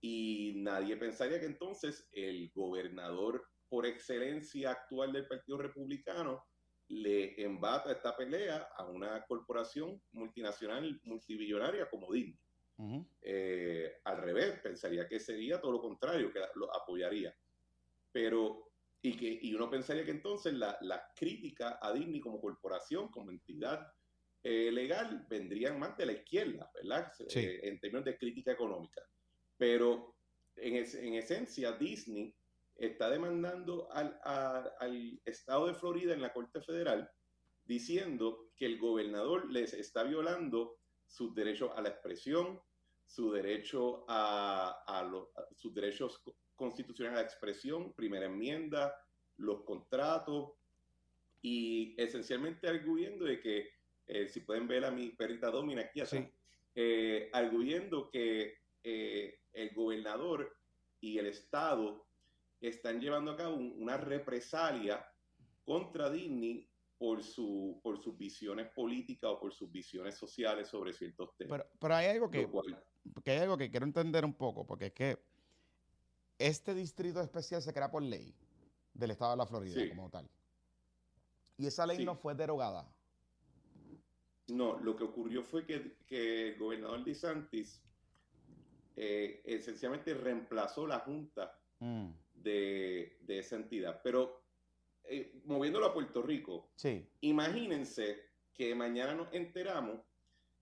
y 0.02 0.54
nadie 0.58 0.98
pensaría 0.98 1.40
que 1.40 1.46
entonces 1.46 2.08
el 2.12 2.52
gobernador 2.54 3.44
por 3.70 3.86
excelencia 3.86 4.72
actual 4.72 5.12
del 5.12 5.28
Partido 5.28 5.58
Republicano 5.58 6.44
le 6.88 7.42
embata 7.42 7.92
esta 7.92 8.16
pelea 8.16 8.70
a 8.78 8.86
una 8.86 9.26
corporación 9.26 10.00
multinacional 10.12 11.00
multibillonaria 11.04 11.90
como 11.90 12.12
Disney. 12.12 12.40
Eh, 13.22 14.00
al 14.04 14.18
revés, 14.18 14.60
pensaría 14.60 15.08
que 15.08 15.20
sería 15.20 15.60
todo 15.60 15.72
lo 15.72 15.82
contrario, 15.82 16.32
que 16.32 16.42
lo 16.56 16.74
apoyaría. 16.76 17.36
Pero 18.12 18.65
y, 19.06 19.16
que, 19.18 19.40
y 19.40 19.54
uno 19.54 19.70
pensaría 19.70 20.04
que 20.04 20.12
entonces 20.12 20.54
la, 20.54 20.78
la 20.82 21.08
crítica 21.16 21.78
a 21.80 21.94
Disney 21.94 22.20
como 22.20 22.42
corporación, 22.42 23.10
como 23.10 23.30
entidad 23.30 23.88
eh, 24.42 24.72
legal, 24.72 25.28
vendrían 25.30 25.78
más 25.78 25.96
de 25.96 26.08
la 26.08 26.14
izquierda, 26.14 26.72
¿verdad? 26.74 27.12
Eh, 27.36 27.60
en 27.64 27.80
términos 27.80 28.06
de 28.06 28.18
crítica 28.18 28.54
económica. 28.54 29.04
Pero 29.58 30.16
en, 30.56 30.76
en 30.76 31.14
esencia, 31.14 31.74
Disney 31.74 32.36
está 32.76 33.12
demandando 33.12 33.88
al, 33.92 34.20
al, 34.24 35.22
estado 35.24 35.68
de 35.68 35.76
Florida 35.76 36.14
en 36.14 36.22
la 36.22 36.34
Corte 36.34 36.62
Federal 36.62 37.08
diciendo 37.64 38.50
que 38.56 38.66
el 38.66 38.80
gobernador 38.80 39.52
les 39.52 39.74
está 39.74 40.02
violando 40.02 40.80
sus 41.06 41.34
derechos 41.36 41.72
a 41.76 41.82
la 41.82 41.90
expresión, 41.90 42.60
su 43.06 43.32
derecho 43.32 44.04
a, 44.08 44.84
a, 44.88 45.04
los, 45.04 45.30
sus 45.56 45.74
derechos 45.76 46.24
constitucional 46.56 47.14
a 47.14 47.18
la 47.18 47.24
expresión, 47.24 47.94
primera 47.94 48.26
enmienda, 48.26 48.96
los 49.38 49.64
contratos 49.64 50.54
y 51.42 51.94
esencialmente 51.98 52.68
arguyendo 52.68 53.26
de 53.26 53.40
que, 53.40 53.70
eh, 54.08 54.28
si 54.28 54.42
pueden 54.42 54.68
ver 54.68 54.86
a 54.86 54.92
mi 54.92 55.10
perrita 55.10 55.52
Domina 55.52 55.82
aquí 55.82 56.02
atrás, 56.02 56.26
eh, 56.74 57.30
arguyendo 57.34 58.10
que 58.10 58.58
eh, 58.84 59.40
el 59.54 59.74
gobernador 59.74 60.56
y 61.00 61.18
el 61.18 61.28
Estado 61.28 62.06
están 62.62 63.00
llevando 63.00 63.32
a 63.32 63.38
cabo 63.38 63.56
una 63.56 63.98
represalia 63.98 65.06
contra 65.64 66.10
Disney 66.10 66.68
por, 66.98 67.24
su, 67.24 67.80
por 67.84 68.02
sus 68.02 68.18
visiones 68.18 68.70
políticas 68.70 69.32
o 69.32 69.40
por 69.40 69.54
sus 69.54 69.72
visiones 69.72 70.16
sociales 70.16 70.68
sobre 70.68 70.94
ciertos 70.94 71.36
temas. 71.38 71.60
Pero, 71.60 71.72
pero 71.80 71.96
hay 71.96 72.08
algo 72.08 72.30
que, 72.30 72.48
que 73.24 73.32
hay 73.32 73.40
algo 73.40 73.58
que 73.58 73.70
quiero 73.70 73.86
entender 73.86 74.26
un 74.26 74.34
poco, 74.34 74.66
porque 74.66 74.88
es 74.88 74.94
que 74.94 75.20
este 76.38 76.74
distrito 76.74 77.22
especial 77.22 77.62
se 77.62 77.74
crea 77.74 77.90
por 77.90 78.04
ley 78.04 78.34
del 78.94 79.12
estado 79.12 79.32
de 79.32 79.38
la 79.38 79.46
Florida 79.46 79.90
como 79.90 80.10
tal. 80.10 80.30
Y 81.58 81.68
esa 81.68 81.86
ley 81.86 82.04
no 82.04 82.16
fue 82.16 82.36
derogada. 82.36 82.92
No, 84.48 84.80
lo 84.80 84.96
que 84.96 85.04
ocurrió 85.04 85.42
fue 85.44 85.66
que, 85.66 86.50
el 86.50 86.60
gobernador 86.60 87.04
DeSantis 87.04 87.82
eh, 88.96 89.42
esencialmente 89.46 90.14
reemplazó 90.14 90.86
la 90.86 91.00
junta 91.00 91.60
mm. 91.80 92.10
de, 92.36 93.18
esa 93.28 93.56
entidad. 93.56 94.02
Pero 94.04 94.44
eh, 95.04 95.42
moviéndolo 95.46 95.88
a 95.88 95.94
Puerto 95.94 96.22
Rico, 96.22 96.72
imagínense 97.22 98.30
que 98.54 98.76
mañana 98.76 99.16
nos 99.16 99.34
enteramos 99.34 100.00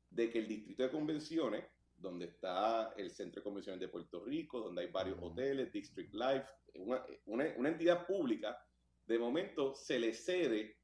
de 0.09 0.29
que 0.29 0.39
el 0.39 0.47
distrito 0.47 0.83
de 0.83 0.91
convenciones 0.91 1.65
donde 2.03 2.25
está 2.25 2.93
el 2.97 3.09
Centro 3.09 3.39
de 3.39 3.45
Convenciones 3.45 3.79
de 3.79 3.87
Puerto 3.87 4.23
Rico, 4.23 4.59
donde 4.59 4.83
hay 4.83 4.91
varios 4.91 5.17
hoteles, 5.21 5.71
District 5.71 6.13
Life, 6.13 6.45
una, 7.25 7.45
entidad 7.67 8.05
pública, 8.05 8.55
de 9.07 9.17
momento 9.17 9.73
se 9.73 9.97
le 9.97 10.13
cede 10.13 10.77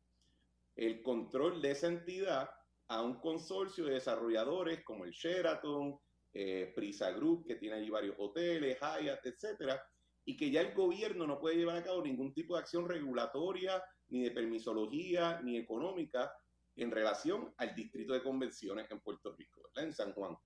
el 0.76 1.04
control 1.04 1.62
de 1.62 1.72
esa 1.72 1.88
entidad 1.88 2.50
a 2.88 3.02
un 3.02 3.20
consorcio 3.20 3.86
de 3.86 3.96
desarrolladores 3.96 4.84
como 4.84 5.06
el 5.06 5.12
Sheraton, 5.12 6.00
eh, 6.34 6.72
Prisa 6.76 7.12
Group, 7.12 7.46
que 7.46 7.56
tiene 7.56 7.76
allí 7.76 7.90
varios 7.90 8.16
hoteles, 8.18 8.78
Hyatt, 8.80 9.26
etcétera, 9.26 9.84
y 10.26 10.38
que 10.38 10.50
ya 10.50 10.62
el 10.62 10.74
gobierno 10.74 11.28
no 11.28 11.40
puede 11.40 11.58
llevar 11.58 11.78
a 11.78 11.84
cabo 11.84 12.02
ningún 12.02 12.34
tipo 12.34 12.56
de 12.56 12.62
acción 12.62 12.88
regulatoria, 12.88 13.84
ni 14.08 14.24
de 14.24 14.32
permisología, 14.32 15.42
ni 15.42 15.58
económica 15.58 16.32
en 16.76 16.92
relación 16.92 17.54
al 17.58 17.76
distrito 17.76 18.14
de 18.14 18.24
convenciones 18.24 18.90
en 18.90 19.02
Puerto 19.02 19.36
Rico, 19.36 19.70
en 19.76 19.94
San 19.94 20.14
Juan. 20.14 20.38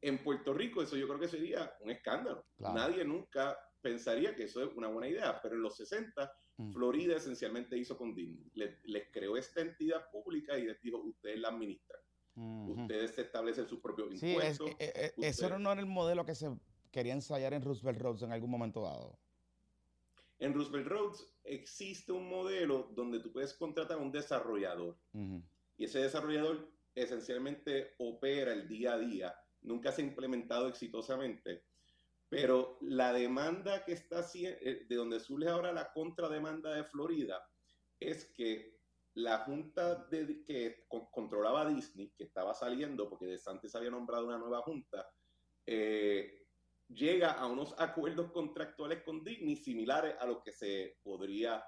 En 0.00 0.22
Puerto 0.22 0.54
Rico 0.54 0.82
eso 0.82 0.96
yo 0.96 1.08
creo 1.08 1.18
que 1.18 1.28
sería 1.28 1.72
un 1.80 1.90
escándalo. 1.90 2.44
Nadie 2.58 3.04
nunca 3.04 3.58
pensaría 3.80 4.34
que 4.34 4.44
eso 4.44 4.62
es 4.62 4.70
una 4.76 4.88
buena 4.88 5.08
idea, 5.08 5.40
pero 5.42 5.54
en 5.54 5.62
los 5.62 5.76
60 5.76 6.32
mm. 6.56 6.72
Florida 6.72 7.16
esencialmente 7.16 7.76
hizo 7.76 7.96
con 7.96 8.14
Disney. 8.14 8.50
Les, 8.54 9.08
creó 9.12 9.36
esta 9.36 9.60
entidad 9.60 10.10
pública 10.10 10.58
y 10.58 10.66
les 10.66 10.80
dijo, 10.80 10.98
ustedes 10.98 11.38
la 11.38 11.48
administran. 11.48 12.00
Ustedes 12.36 13.18
establecen 13.18 13.66
sus 13.66 13.80
propios 13.80 14.22
impuestos. 14.22 14.70
Eh, 14.78 14.92
eh, 14.94 15.12
eso 15.22 15.58
no 15.58 15.72
era 15.72 15.80
el 15.80 15.88
modelo 15.88 16.24
que 16.24 16.36
se 16.36 16.48
quería 16.92 17.12
ensayar 17.12 17.52
en 17.52 17.62
Roosevelt 17.62 18.00
Roads 18.00 18.22
en 18.22 18.30
algún 18.30 18.50
momento 18.50 18.82
dado. 18.82 19.18
En 20.38 20.54
Roosevelt 20.54 20.86
Roads 20.86 21.34
existe 21.42 22.12
un 22.12 22.28
modelo 22.28 22.92
donde 22.94 23.18
tú 23.18 23.32
puedes 23.32 23.54
contratar 23.54 23.98
a 23.98 24.00
un 24.00 24.12
desarrollador. 24.12 24.96
Y 25.76 25.84
ese 25.84 25.98
desarrollador 25.98 26.70
esencialmente 26.94 27.94
opera 27.98 28.52
el 28.52 28.68
día 28.68 28.92
a 28.92 28.98
día 28.98 29.34
nunca 29.62 29.92
se 29.92 30.02
ha 30.02 30.04
implementado 30.04 30.68
exitosamente. 30.68 31.64
Pero 32.28 32.78
la 32.82 33.12
demanda 33.12 33.84
que 33.84 33.92
está 33.92 34.24
eh, 34.34 34.86
de 34.88 34.96
donde 34.96 35.20
surge 35.20 35.48
ahora 35.48 35.72
la 35.72 35.92
contrademanda 35.92 36.74
de 36.74 36.84
Florida 36.84 37.42
es 37.98 38.26
que 38.36 38.78
la 39.14 39.38
junta 39.38 40.06
de, 40.10 40.44
que 40.44 40.84
controlaba 41.10 41.68
Disney, 41.68 42.12
que 42.16 42.24
estaba 42.24 42.54
saliendo 42.54 43.08
porque 43.08 43.26
de 43.26 43.40
antes 43.46 43.74
había 43.74 43.90
nombrado 43.90 44.26
una 44.26 44.38
nueva 44.38 44.62
junta, 44.62 45.08
eh, 45.66 46.46
llega 46.88 47.32
a 47.32 47.46
unos 47.46 47.74
acuerdos 47.78 48.30
contractuales 48.32 49.02
con 49.02 49.24
Disney 49.24 49.56
similares 49.56 50.14
a 50.20 50.26
lo 50.26 50.42
que 50.42 50.52
se 50.52 50.98
podría 51.02 51.64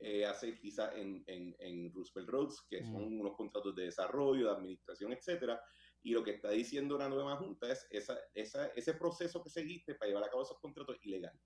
eh, 0.00 0.24
hacer 0.24 0.58
quizá 0.58 0.92
en, 0.96 1.22
en, 1.26 1.92
Roosevelt 1.92 2.28
Roads, 2.28 2.66
que 2.68 2.84
son 2.84 3.20
unos 3.20 3.36
contratos 3.36 3.74
de 3.74 3.84
desarrollo, 3.84 4.46
de 4.46 4.56
administración, 4.56 5.12
etcétera. 5.12 5.60
Y 6.02 6.12
lo 6.12 6.24
que 6.24 6.32
está 6.32 6.50
diciendo 6.50 6.98
la 6.98 7.08
nueva 7.08 7.36
Junta 7.36 7.70
es 7.70 7.86
esa, 7.90 8.18
esa, 8.34 8.66
ese 8.68 8.94
proceso 8.94 9.42
que 9.42 9.50
seguiste 9.50 9.94
para 9.94 10.08
llevar 10.08 10.24
a 10.24 10.30
cabo 10.30 10.42
esos 10.42 10.58
contratos 10.58 10.96
ilegal. 11.02 11.38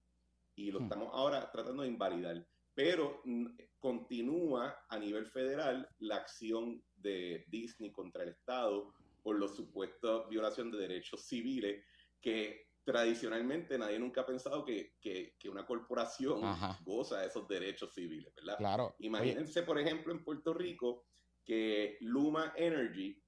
Y 0.55 0.71
lo 0.71 0.81
estamos 0.81 1.11
ahora 1.13 1.51
tratando 1.51 1.83
de 1.83 1.89
invalidar. 1.89 2.47
Pero 2.75 3.21
mm, 3.25 3.47
continúa 3.79 4.85
a 4.89 4.99
nivel 4.99 5.27
federal 5.27 5.89
la 5.99 6.17
acción 6.17 6.83
de 6.95 7.45
Disney 7.49 7.91
contra 7.91 8.23
el 8.23 8.31
Estado 8.31 8.93
por 9.23 9.39
los 9.39 9.57
supuestos 9.57 10.29
violación 10.29 10.71
de 10.71 10.79
derechos 10.79 11.27
civiles 11.27 11.85
que 12.21 12.67
tradicionalmente 12.85 13.77
nadie 13.77 13.99
nunca 13.99 14.21
ha 14.21 14.27
pensado 14.27 14.65
que, 14.65 14.93
una 15.51 15.67
corporación 15.67 16.41
goza 16.85 17.21
de 17.21 17.27
esos 17.27 17.49
derechos 17.49 17.93
civiles, 17.93 18.33
¿verdad? 18.37 18.57
Claro. 18.59 18.95
Imagínense, 19.01 19.65
por 19.65 19.81
ejemplo, 19.81 20.13
en 20.13 20.23
Puerto 20.23 20.55
Rico, 20.55 21.07
que 21.45 21.99
Luma 22.01 22.53
Energy 22.57 23.21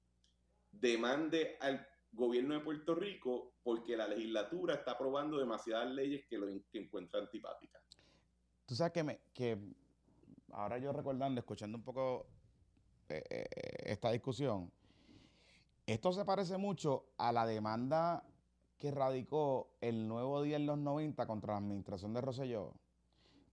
demande 0.81 1.57
al 1.61 1.87
gobierno 2.13 2.55
de 2.55 2.61
Puerto 2.61 2.95
Rico 2.95 3.55
porque 3.63 3.97
la 3.97 4.09
legislatura 4.09 4.75
está 4.75 4.93
aprobando 4.93 5.39
demasiadas 5.39 5.91
leyes 5.91 6.25
que 6.29 6.39
lo 6.39 6.47
que 6.71 6.79
encuentra 6.79 7.21
antipáticas. 7.21 7.83
Tú 8.67 8.75
sabes 8.75 8.93
que, 8.93 9.03
me, 9.03 9.21
que 9.33 9.59
ahora 10.53 10.79
yo 10.79 10.93
recordando, 10.93 11.41
escuchando 11.41 11.79
un 11.79 11.85
poco 11.85 12.27
eh, 13.09 13.23
eh, 13.31 13.47
esta 13.85 14.11
discusión, 14.11 14.71
esto 15.87 16.13
se 16.13 16.25
parece 16.25 16.59
mucho 16.59 17.07
a 17.17 17.33
la 17.33 17.47
demanda 17.47 18.23
que 18.79 18.91
radicó 18.91 19.71
el 19.81 20.07
nuevo 20.07 20.43
día 20.43 20.57
en 20.57 20.67
los 20.67 20.79
90 20.79 21.27
contra 21.27 21.55
la 21.55 21.59
administración 21.59 22.13
de 22.13 22.21
Rosselló, 22.21 22.75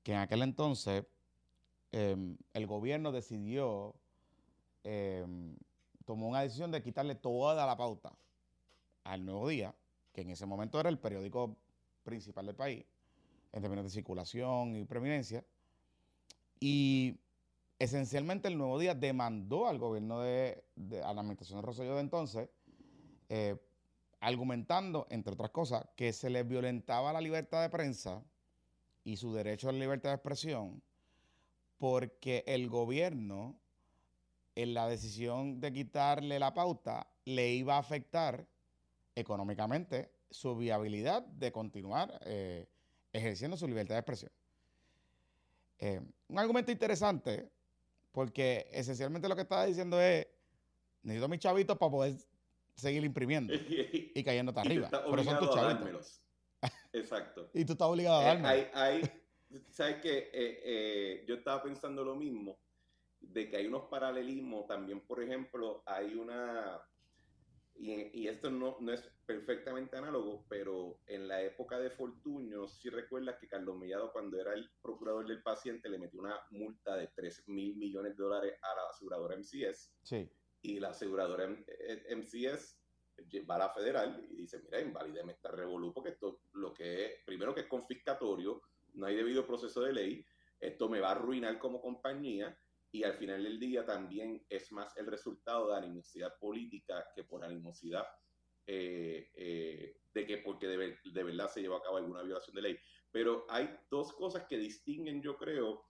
que 0.03 0.11
en 0.11 0.19
aquel 0.19 0.43
entonces 0.43 1.05
em, 1.91 2.37
el 2.53 2.67
gobierno 2.67 3.11
decidió, 3.11 3.95
em, 4.83 5.55
tomó 6.05 6.27
una 6.27 6.41
decisión 6.41 6.71
de 6.71 6.81
quitarle 6.81 7.15
toda 7.15 7.65
la 7.65 7.75
pauta 7.75 8.13
al 9.03 9.25
nuevo 9.25 9.47
día, 9.47 9.75
que 10.13 10.21
en 10.21 10.29
ese 10.29 10.45
momento 10.45 10.79
era 10.79 10.89
el 10.89 10.99
periódico 10.99 11.55
principal 12.03 12.45
del 12.45 12.55
país, 12.55 12.85
en 13.51 13.61
términos 13.61 13.85
de 13.85 13.91
circulación 13.91 14.75
y 14.75 14.85
preeminencia, 14.85 15.43
y 16.59 17.19
esencialmente 17.79 18.47
el 18.47 18.57
nuevo 18.57 18.79
día 18.79 18.95
demandó 18.95 19.67
al 19.67 19.77
gobierno 19.77 20.21
de, 20.21 20.63
a 21.03 21.13
la 21.13 21.21
administración 21.21 21.59
de 21.59 21.65
Rosselló 21.65 21.95
de 21.95 22.01
entonces, 22.01 22.49
eh, 23.29 23.57
argumentando, 24.19 25.07
entre 25.09 25.33
otras 25.33 25.51
cosas, 25.51 25.87
que 25.95 26.13
se 26.13 26.29
les 26.29 26.47
violentaba 26.47 27.13
la 27.13 27.21
libertad 27.21 27.61
de 27.61 27.69
prensa 27.69 28.23
y 29.03 29.17
su 29.17 29.33
derecho 29.33 29.69
a 29.69 29.71
la 29.71 29.79
libertad 29.79 30.09
de 30.09 30.15
expresión 30.15 30.81
porque 31.77 32.43
el 32.47 32.69
gobierno, 32.69 33.59
en 34.55 34.73
la 34.73 34.87
decisión 34.87 35.59
de 35.59 35.71
quitarle 35.71 36.39
la 36.39 36.53
pauta, 36.53 37.07
le 37.25 37.53
iba 37.53 37.75
a 37.75 37.79
afectar 37.79 38.47
económicamente 39.13 40.11
su 40.29 40.55
viabilidad 40.55 41.23
de 41.23 41.51
continuar 41.51 42.19
eh, 42.25 42.67
ejerciendo 43.13 43.57
su 43.57 43.67
libertad 43.67 43.95
de 43.95 43.99
expresión. 43.99 44.31
Eh, 45.79 46.01
un 46.27 46.39
argumento 46.39 46.71
interesante, 46.71 47.49
porque 48.11 48.67
esencialmente 48.71 49.27
lo 49.27 49.35
que 49.35 49.41
estaba 49.41 49.65
diciendo 49.65 50.01
es, 50.01 50.27
necesito 51.03 51.27
mis 51.27 51.39
chavitos 51.39 51.77
para 51.77 51.91
poder 51.91 52.15
seguir 52.75 53.03
imprimiendo 53.03 53.53
y 54.15 54.23
cayéndote 54.23 54.59
arriba. 54.59 54.89
Pero 54.89 55.23
son 55.23 55.39
tus 55.39 55.49
chavitos. 55.51 56.21
Exacto. 56.93 57.49
y 57.53 57.65
tú 57.65 57.73
estás 57.73 57.87
obligado 57.87 58.19
a 58.19 58.23
eh, 58.23 58.25
darme. 58.25 58.69
hay, 58.73 59.01
¿Sabes 59.69 59.97
qué? 60.01 60.29
Eh, 60.33 60.61
eh, 60.63 61.25
yo 61.27 61.35
estaba 61.35 61.61
pensando 61.61 62.03
lo 62.03 62.15
mismo, 62.15 62.57
de 63.35 63.49
que 63.49 63.57
hay 63.57 63.67
unos 63.67 63.83
paralelismos 63.83 64.65
también, 64.65 65.01
por 65.01 65.21
ejemplo, 65.21 65.83
hay 65.85 66.15
una, 66.15 66.81
y, 67.75 68.27
esto 68.27 68.49
no, 68.49 68.77
no, 68.79 68.91
es 68.91 69.03
perfectamente 69.25 69.97
análogo, 69.97 70.45
pero 70.49 70.99
en 71.05 71.27
la 71.27 71.43
época 71.43 71.77
de 71.77 71.91
Fortuño, 71.91 72.67
si 72.67 72.89
recuerdas 72.89 73.37
que 73.39 73.47
Carlos 73.47 73.77
Mellado, 73.77 74.11
cuando 74.11 74.39
era 74.39 74.53
el 74.53 74.69
procurador 74.81 75.27
del 75.27 75.43
paciente, 75.43 75.89
le 75.89 75.99
metió 75.99 76.19
una 76.19 76.39
multa 76.49 76.95
de 76.95 77.07
3 77.07 77.43
mil 77.47 77.75
millones 77.75 78.17
de 78.17 78.23
dólares 78.23 78.53
a 78.61 78.75
la 78.75 78.89
aseguradora 78.89 79.37
MCS. 79.37 79.91
Sí 80.01 80.29
y 80.65 80.79
la 80.79 80.89
aseguradora 80.89 81.47
MCS 81.47 82.77
va 83.49 83.55
a 83.55 83.59
la 83.59 83.69
federal 83.69 84.25
y 84.29 84.35
dice, 84.35 84.59
mira, 84.63 84.81
invalideme 84.81 85.33
esta 85.33 85.51
revolú 85.51 85.93
porque 85.93 86.09
esto 86.09 86.41
lo 86.53 86.73
que 86.73 87.05
es, 87.05 87.11
primero 87.23 87.53
que 87.53 87.61
es 87.61 87.67
confiscatorio, 87.67 88.61
no 88.95 89.05
hay 89.05 89.15
debido 89.15 89.45
proceso 89.45 89.81
de 89.81 89.93
ley, 89.93 90.25
esto 90.59 90.89
me 90.89 90.99
va 90.99 91.09
a 91.09 91.11
arruinar 91.11 91.59
como 91.59 91.81
compañía 91.81 92.57
y 92.95 93.03
al 93.03 93.15
final 93.15 93.43
del 93.43 93.59
día 93.59 93.85
también 93.85 94.45
es 94.49 94.71
más 94.71 94.95
el 94.97 95.07
resultado 95.07 95.69
de 95.69 95.77
animosidad 95.77 96.37
política 96.39 97.05
que 97.13 97.25
por 97.25 97.43
animosidad 97.43 98.05
eh, 98.65 99.31
eh, 99.35 99.97
de 100.13 100.25
que 100.25 100.37
porque 100.37 100.67
de, 100.67 100.97
de 101.03 101.23
verdad 101.23 101.49
se 101.49 101.61
llevó 101.61 101.75
a 101.75 101.83
cabo 101.83 101.97
alguna 101.97 102.23
violación 102.23 102.55
de 102.55 102.61
ley. 102.61 102.79
Pero 103.11 103.45
hay 103.49 103.69
dos 103.89 104.13
cosas 104.13 104.45
que 104.47 104.57
distinguen, 104.57 105.21
yo 105.21 105.37
creo, 105.37 105.85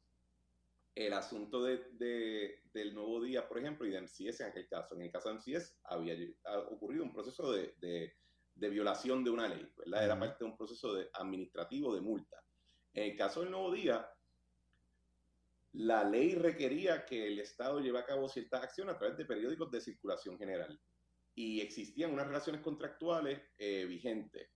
el 0.95 1.13
asunto 1.13 1.61
de, 1.63 2.61
del 2.73 2.95
nuevo 2.95 3.21
día, 3.21 3.47
por 3.47 3.59
ejemplo, 3.59 3.85
y 3.85 3.91
de 3.91 4.01
MCS 4.01 4.41
en 4.41 4.47
aquel 4.47 4.67
caso. 4.67 4.95
En 4.95 5.01
el 5.01 5.11
caso 5.11 5.29
de 5.29 5.35
MCS 5.35 5.77
había 5.83 6.15
ocurrido 6.71 7.03
un 7.03 7.13
proceso 7.13 7.51
de, 7.51 8.15
violación 8.55 9.23
de 9.23 9.29
una 9.29 9.47
ley, 9.47 9.69
¿verdad? 9.77 10.05
Era 10.05 10.19
parte 10.19 10.43
de 10.43 10.49
un 10.49 10.57
proceso 10.57 10.93
de, 10.93 11.09
administrativo 11.13 11.93
de 11.93 12.01
multa. 12.01 12.41
En 12.93 13.11
el 13.11 13.17
caso 13.17 13.41
del 13.41 13.51
nuevo 13.51 13.71
día, 13.73 14.09
la 15.77 16.05
ley 16.05 16.35
requería 16.35 17.05
que 17.05 17.27
el 17.27 17.39
Estado 17.39 17.79
lleve 17.81 17.99
a 17.99 18.05
cabo 18.05 18.29
ciertas 18.29 18.63
acciones 18.63 18.95
a 18.95 18.97
través 18.97 19.17
de 19.17 19.25
periódicos 19.25 19.69
de 19.71 19.81
circulación 19.81 20.37
general 20.37 20.79
y 21.33 21.59
existían 21.59 22.13
unas 22.13 22.27
relaciones 22.27 22.61
contractuales 22.61 23.41
eh, 23.57 23.85
vigentes. 23.85 24.49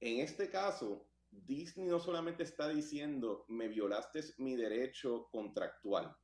En 0.00 0.20
este 0.20 0.50
caso, 0.50 1.08
Disney 1.30 1.88
no 1.88 1.98
solamente 1.98 2.42
está 2.42 2.68
diciendo, 2.68 3.46
me 3.48 3.68
violaste 3.68 4.20
mi 4.36 4.54
derecho 4.54 5.28
contractual, 5.30 6.14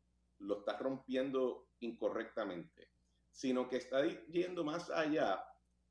lo 0.40 0.58
estás 0.58 0.78
rompiendo 0.78 1.70
incorrectamente, 1.80 2.90
sino 3.30 3.70
que 3.70 3.78
está 3.78 4.06
yendo 4.28 4.64
más 4.64 4.90
allá 4.90 5.42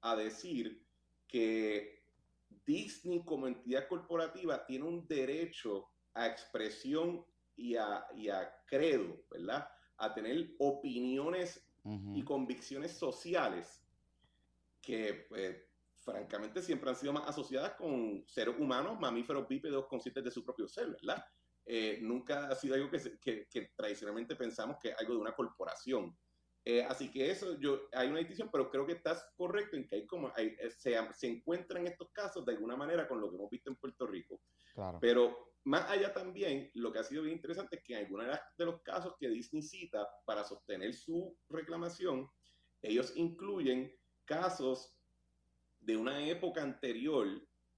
a 0.01 0.15
decir 0.15 0.85
que 1.27 2.03
Disney 2.63 3.25
como 3.25 3.47
entidad 3.47 3.87
corporativa 3.87 4.67
tiene 4.67 4.85
un 4.85 5.07
derecho 5.07 5.89
a 6.13 6.27
expresión 6.27 7.25
y 7.59 7.75
a, 7.75 8.63
credo, 8.65 9.23
¿verdad? 9.29 9.69
A 9.97 10.13
tener 10.13 10.51
opiniones 10.59 11.65
y 12.13 12.23
convicciones 12.23 12.91
sociales 12.91 13.83
que 14.81 15.25
pues, 15.27 15.57
francamente 15.95 16.61
siempre 16.61 16.89
han 16.89 16.95
sido 16.95 17.13
más 17.13 17.27
asociadas 17.27 17.73
con 17.73 18.23
seres 18.27 18.55
humanos, 18.57 18.99
mamíferos 18.99 19.47
bípedos 19.47 19.87
conscientes 19.87 20.23
de 20.23 20.31
su 20.31 20.43
propio 20.43 20.67
ser, 20.67 20.89
¿verdad? 20.89 21.23
Eh, 21.65 21.99
nunca 22.01 22.47
ha 22.47 22.55
sido 22.55 22.75
algo 22.75 22.89
que, 22.89 23.69
tradicionalmente 23.75 24.35
pensamos 24.35 24.77
que 24.81 24.89
es 24.89 24.97
algo 24.97 25.13
de 25.13 25.19
una 25.19 25.35
corporación. 25.35 26.17
Eh, 26.65 26.83
así 26.83 27.11
que 27.11 27.29
eso, 27.29 27.59
yo, 27.59 27.81
hay 27.93 28.09
una 28.09 28.19
distinción, 28.19 28.49
pero 28.51 28.69
creo 28.69 28.85
que 28.85 28.93
estás 28.93 29.25
correcto 29.35 29.77
en 29.77 29.87
que 29.87 29.95
hay 29.95 30.05
como, 30.05 30.31
hay, 30.35 30.55
eh, 30.59 30.71
se, 30.71 30.95
se 31.13 31.27
encuentran 31.27 31.87
estos 31.87 32.09
casos 32.11 32.45
de 32.45 32.53
alguna 32.53 32.75
manera 32.75 33.07
con 33.07 33.21
lo 33.21 33.29
que 33.29 33.35
hemos 33.35 33.49
visto 33.49 33.69
en 33.69 33.75
Puerto 33.75 34.05
Rico. 34.07 34.41
Claro. 34.73 34.97
Pero 34.99 35.48
más 35.65 35.89
allá 35.89 36.13
también, 36.13 36.71
lo 36.73 36.91
que 36.91 36.99
ha 36.99 37.03
sido 37.03 37.23
bien 37.23 37.35
interesante 37.35 37.77
es 37.77 37.83
que 37.83 37.93
en 37.93 38.05
algunos 38.05 38.27
de 38.57 38.65
los 38.65 38.81
casos 38.81 39.15
que 39.19 39.29
Disney 39.29 39.61
cita 39.61 40.07
para 40.25 40.43
sostener 40.43 40.93
su 40.93 41.37
reclamación, 41.49 42.29
ellos 42.81 43.13
incluyen 43.15 43.93
casos 44.25 44.95
de 45.79 45.97
una 45.97 46.27
época 46.27 46.61
anterior 46.61 47.27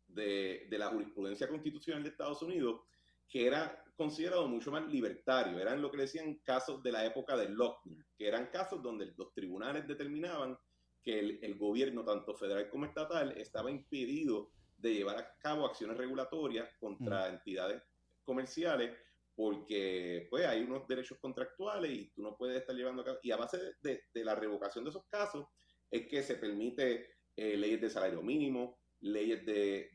de, 0.08 0.68
la 0.72 0.88
jurisprudencia 0.88 1.48
constitucional 1.48 2.04
de 2.04 2.10
Estados 2.10 2.42
Unidos 2.42 2.82
que 3.28 3.48
era 3.48 3.84
considerado 3.96 4.48
mucho 4.48 4.72
más 4.72 4.86
libertario. 4.88 5.58
Eran 5.58 5.82
lo 5.82 5.90
que 5.90 5.98
decían 5.98 6.36
casos 6.44 6.84
de 6.84 6.92
la 6.92 7.06
época 7.06 7.38
de 7.38 7.48
Lochner, 7.48 8.06
que 8.18 8.28
eran 8.28 8.48
casos 8.48 8.84
donde 8.84 9.14
los 9.16 9.34
tribunales 9.34 9.88
determinaban 9.88 10.58
que 11.02 11.20
el, 11.42 11.58
gobierno, 11.58 12.04
tanto 12.04 12.36
federal 12.36 12.70
como 12.70 12.86
estatal, 12.86 13.32
estaba 13.38 13.72
impedido 13.72 14.52
de 14.82 14.94
llevar 14.94 15.18
a 15.18 15.38
cabo 15.38 15.66
acciones 15.66 15.98
regulatorias 15.98 16.70
contra 16.80 17.30
mm. 17.30 17.34
entidades 17.34 17.84
comerciales 18.24 18.98
porque 19.36 20.28
pues 20.30 20.46
hay 20.46 20.62
unos 20.62 20.88
derechos 20.88 21.18
contractuales 21.20 21.92
y 21.92 22.12
tú 22.12 22.22
no 22.22 22.36
puedes 22.38 22.60
estar 22.60 22.76
llevando 22.76 23.02
a 23.02 23.06
cabo. 23.06 23.20
Y 23.24 23.32
a 23.32 23.38
base 23.38 23.58
de, 23.82 24.04
de 24.14 24.26
la 24.26 24.36
revocación 24.36 24.84
de 24.84 24.90
esos 24.90 25.06
casos 25.08 25.46
es 25.90 26.08
que 26.08 26.22
se 26.22 26.36
permite 26.36 27.08
eh, 27.36 27.58
leyes 27.58 27.82
de 27.82 27.90
salario 27.90 28.22
mínimo, 28.22 28.80
leyes 29.02 29.46
de, 29.46 29.92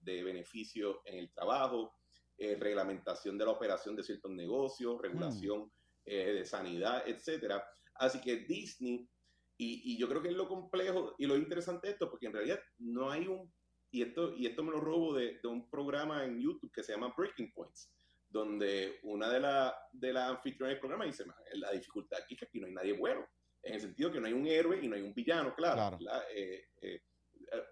de, 0.00 0.22
beneficio 0.22 1.02
en 1.04 1.18
el 1.18 1.32
trabajo, 1.32 1.92
eh, 2.38 2.56
reglamentación 2.58 3.38
de 3.38 3.44
la 3.44 3.52
operación 3.52 3.96
de 3.96 4.02
ciertos 4.02 4.30
negocios, 4.30 5.00
regulación 5.00 5.70
eh, 6.04 6.32
de 6.32 6.44
sanidad, 6.44 7.02
etcétera. 7.06 7.64
Así 7.94 8.20
que 8.20 8.36
Disney, 8.36 9.08
y, 9.56 9.96
yo 9.98 10.08
creo 10.08 10.22
que 10.22 10.28
es 10.28 10.34
lo 10.34 10.48
complejo 10.48 11.14
y 11.18 11.26
lo 11.26 11.36
interesante 11.36 11.86
de 11.86 11.94
esto, 11.94 12.10
porque 12.10 12.26
en 12.26 12.34
realidad 12.34 12.60
no 12.78 13.10
hay 13.10 13.26
un, 13.26 13.52
y 13.96 14.02
esto, 14.02 14.34
y 14.36 14.46
esto 14.46 14.62
me 14.62 14.72
lo 14.72 14.80
robo 14.80 15.14
de, 15.14 15.38
de 15.42 15.48
un 15.48 15.70
programa 15.70 16.24
en 16.24 16.38
YouTube 16.38 16.70
que 16.70 16.82
se 16.82 16.92
llama 16.92 17.14
Breaking 17.16 17.50
Points, 17.52 17.90
donde 18.28 19.00
una 19.04 19.30
de 19.30 19.40
las 19.40 19.72
de 19.90 20.12
la 20.12 20.28
anfitriones 20.28 20.74
del 20.74 20.80
programa 20.80 21.06
dice, 21.06 21.24
la 21.54 21.72
dificultad 21.72 22.20
aquí 22.22 22.34
es 22.34 22.40
que 22.40 22.46
aquí 22.46 22.60
no 22.60 22.66
hay 22.66 22.74
nadie 22.74 22.92
bueno, 22.92 23.26
en 23.62 23.74
el 23.74 23.80
sentido 23.80 24.12
que 24.12 24.20
no 24.20 24.26
hay 24.26 24.34
un 24.34 24.46
héroe 24.46 24.78
y 24.82 24.86
no 24.86 24.96
hay 24.96 25.02
un 25.02 25.14
villano, 25.14 25.54
claro. 25.54 25.98
Eh, 26.34 26.68
eh, 26.82 27.02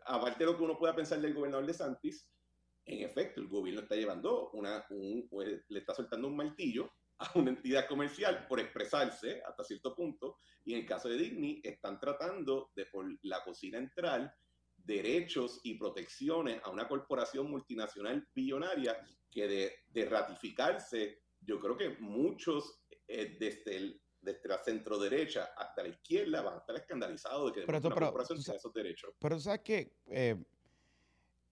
aparte 0.06 0.38
de 0.38 0.46
lo 0.46 0.56
que 0.56 0.62
uno 0.62 0.78
pueda 0.78 0.96
pensar 0.96 1.20
del 1.20 1.34
gobernador 1.34 1.66
de 1.66 1.74
Santis, 1.74 2.26
en 2.86 3.02
efecto, 3.02 3.42
el 3.42 3.48
gobierno 3.48 3.82
está 3.82 3.94
llevando 3.94 4.50
una, 4.52 4.84
un, 4.90 5.28
le 5.68 5.78
está 5.78 5.94
soltando 5.94 6.28
un 6.28 6.36
martillo 6.36 6.90
a 7.18 7.38
una 7.38 7.50
entidad 7.50 7.86
comercial 7.86 8.46
por 8.48 8.60
expresarse 8.60 9.42
hasta 9.46 9.62
cierto 9.62 9.94
punto, 9.94 10.38
y 10.64 10.72
en 10.72 10.80
el 10.80 10.86
caso 10.86 11.08
de 11.10 11.18
Digny 11.18 11.60
están 11.62 12.00
tratando 12.00 12.70
de 12.74 12.86
por 12.86 13.06
la 13.22 13.44
cocina 13.44 13.78
entrar 13.78 14.34
derechos 14.84 15.60
y 15.64 15.74
protecciones 15.74 16.60
a 16.62 16.70
una 16.70 16.86
corporación 16.86 17.50
multinacional 17.50 18.26
billonaria 18.34 18.96
que 19.30 19.48
de, 19.48 19.72
de 19.88 20.04
ratificarse, 20.06 21.22
yo 21.40 21.58
creo 21.58 21.76
que 21.76 21.96
muchos 22.00 22.84
eh, 23.08 23.36
desde, 23.38 23.76
el, 23.76 24.00
desde 24.20 24.48
la 24.48 24.58
centro 24.62 24.98
derecha 24.98 25.50
hasta 25.56 25.82
la 25.82 25.88
izquierda 25.88 26.42
van 26.42 26.54
a 26.54 26.58
estar 26.58 26.76
escandalizados 26.76 27.52
de 27.52 27.60
que 27.60 27.66
pero, 27.66 27.78
una 27.78 27.94
corporación 27.94 28.42
tenga 28.42 28.56
esos 28.56 28.72
derechos. 28.72 29.14
Pero 29.18 29.40
sabes 29.40 29.60
que 29.62 29.96
eh, 30.06 30.36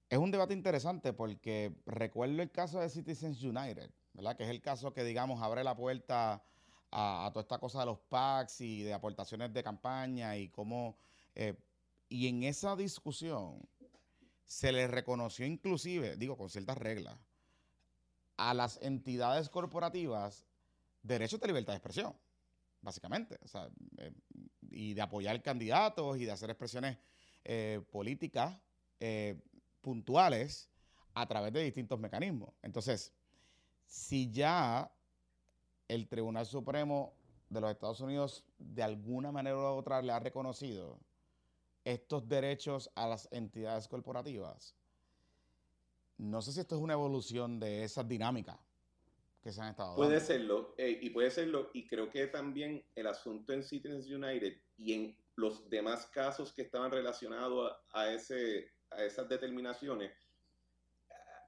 es 0.09 0.19
un 0.19 0.31
debate 0.31 0.55
interesante 0.55 1.13
porque 1.13 1.75
recuerdo 1.87 2.43
el 2.43 2.51
caso 2.51 2.81
de 2.81 2.89
Citizens 2.89 3.43
United, 3.43 3.91
¿verdad? 4.13 4.37
Que 4.37 4.45
es 4.45 4.51
el 4.51 4.61
caso 4.61 4.93
que, 4.93 5.05
digamos, 5.05 5.43
abre 5.43 5.65
la 5.65 5.75
puerta 5.75 6.43
a, 6.91 7.31
toda 7.33 7.43
esta 7.43 7.59
cosa 7.59 7.81
de 7.81 7.87
los 7.87 7.99
PACs 7.99 8.61
y 8.61 8.83
de 8.83 8.93
aportaciones 8.93 9.53
de 9.53 9.63
campaña 9.63 10.37
y 10.37 10.49
cómo... 10.51 10.97
Eh, 11.35 11.55
y 12.13 12.29
en 12.29 12.43
esa 12.43 12.77
discusión 12.77 13.67
se 14.45 14.71
le 14.71 14.87
reconoció 14.87 15.47
inclusive, 15.47 16.15
digo, 16.19 16.37
con 16.37 16.51
ciertas 16.51 16.77
reglas, 16.77 17.19
a 18.37 18.53
las 18.53 18.79
entidades 18.83 19.49
corporativas 19.49 20.45
derechos 21.03 21.41
de 21.41 21.47
libertad 21.47 21.73
de 21.73 21.79
expresión, 21.79 22.15
básicamente. 22.83 23.39
O 23.43 23.49
sea, 23.49 23.71
eh, 23.97 24.13
y 24.71 24.93
de 24.93 25.01
apoyar 25.01 25.43
candidatos 25.43 26.19
y 26.19 26.27
de 26.27 26.33
hacer 26.33 26.51
expresiones 26.51 26.99
eh, 27.45 27.81
políticas 27.91 28.61
puntuales 29.81 30.71
a 31.15 31.27
través 31.27 31.53
de 31.55 31.65
distintos 31.65 31.99
mecanismos. 31.99 32.55
Entonces, 32.61 33.13
si 33.87 34.31
ya 34.31 34.93
el 35.89 36.07
Tribunal 36.09 36.45
Supremo 36.45 37.15
de 37.49 37.61
los 37.63 37.71
Estados 37.71 38.01
Unidos 38.01 38.45
de 38.59 38.83
alguna 38.83 39.33
manera 39.33 39.57
u 39.57 39.61
otra 39.61 40.03
le 40.03 40.13
ha 40.13 40.21
reconocido 40.21 41.01
estos 41.85 42.29
derechos 42.29 42.91
a 42.95 43.07
las 43.07 43.29
entidades 43.33 43.89
corporativas, 43.89 44.75
no 46.19 46.41
sé 46.41 46.53
si 46.53 46.61
esto 46.61 46.77
es 46.77 46.81
una 46.81 46.93
evolución 46.93 47.59
de 47.59 47.85
esas 47.85 48.07
dinámicas 48.07 48.59
que 49.43 49.51
se 49.51 49.61
han 49.61 49.71
estado 49.71 49.97
Puede 49.97 50.21
serlo, 50.21 50.75
eh, 50.79 50.99
y 51.03 51.11
puede 51.11 51.31
serlo, 51.31 51.71
y 51.73 51.87
creo 51.87 52.09
que 52.11 52.29
también 52.29 52.85
el 52.95 53.07
asunto 53.09 53.53
en 53.53 53.65
Citizens 53.65 54.07
United 54.07 54.57
y 54.77 54.93
en 54.93 55.17
los 55.35 55.69
demás 55.69 56.07
casos 56.07 56.53
que 56.53 56.63
estaban 56.63 56.91
relacionados 56.91 57.73
a, 57.93 58.13
ese, 58.13 58.71
a 58.91 59.03
esas 59.03 59.29
determinaciones, 59.29 60.13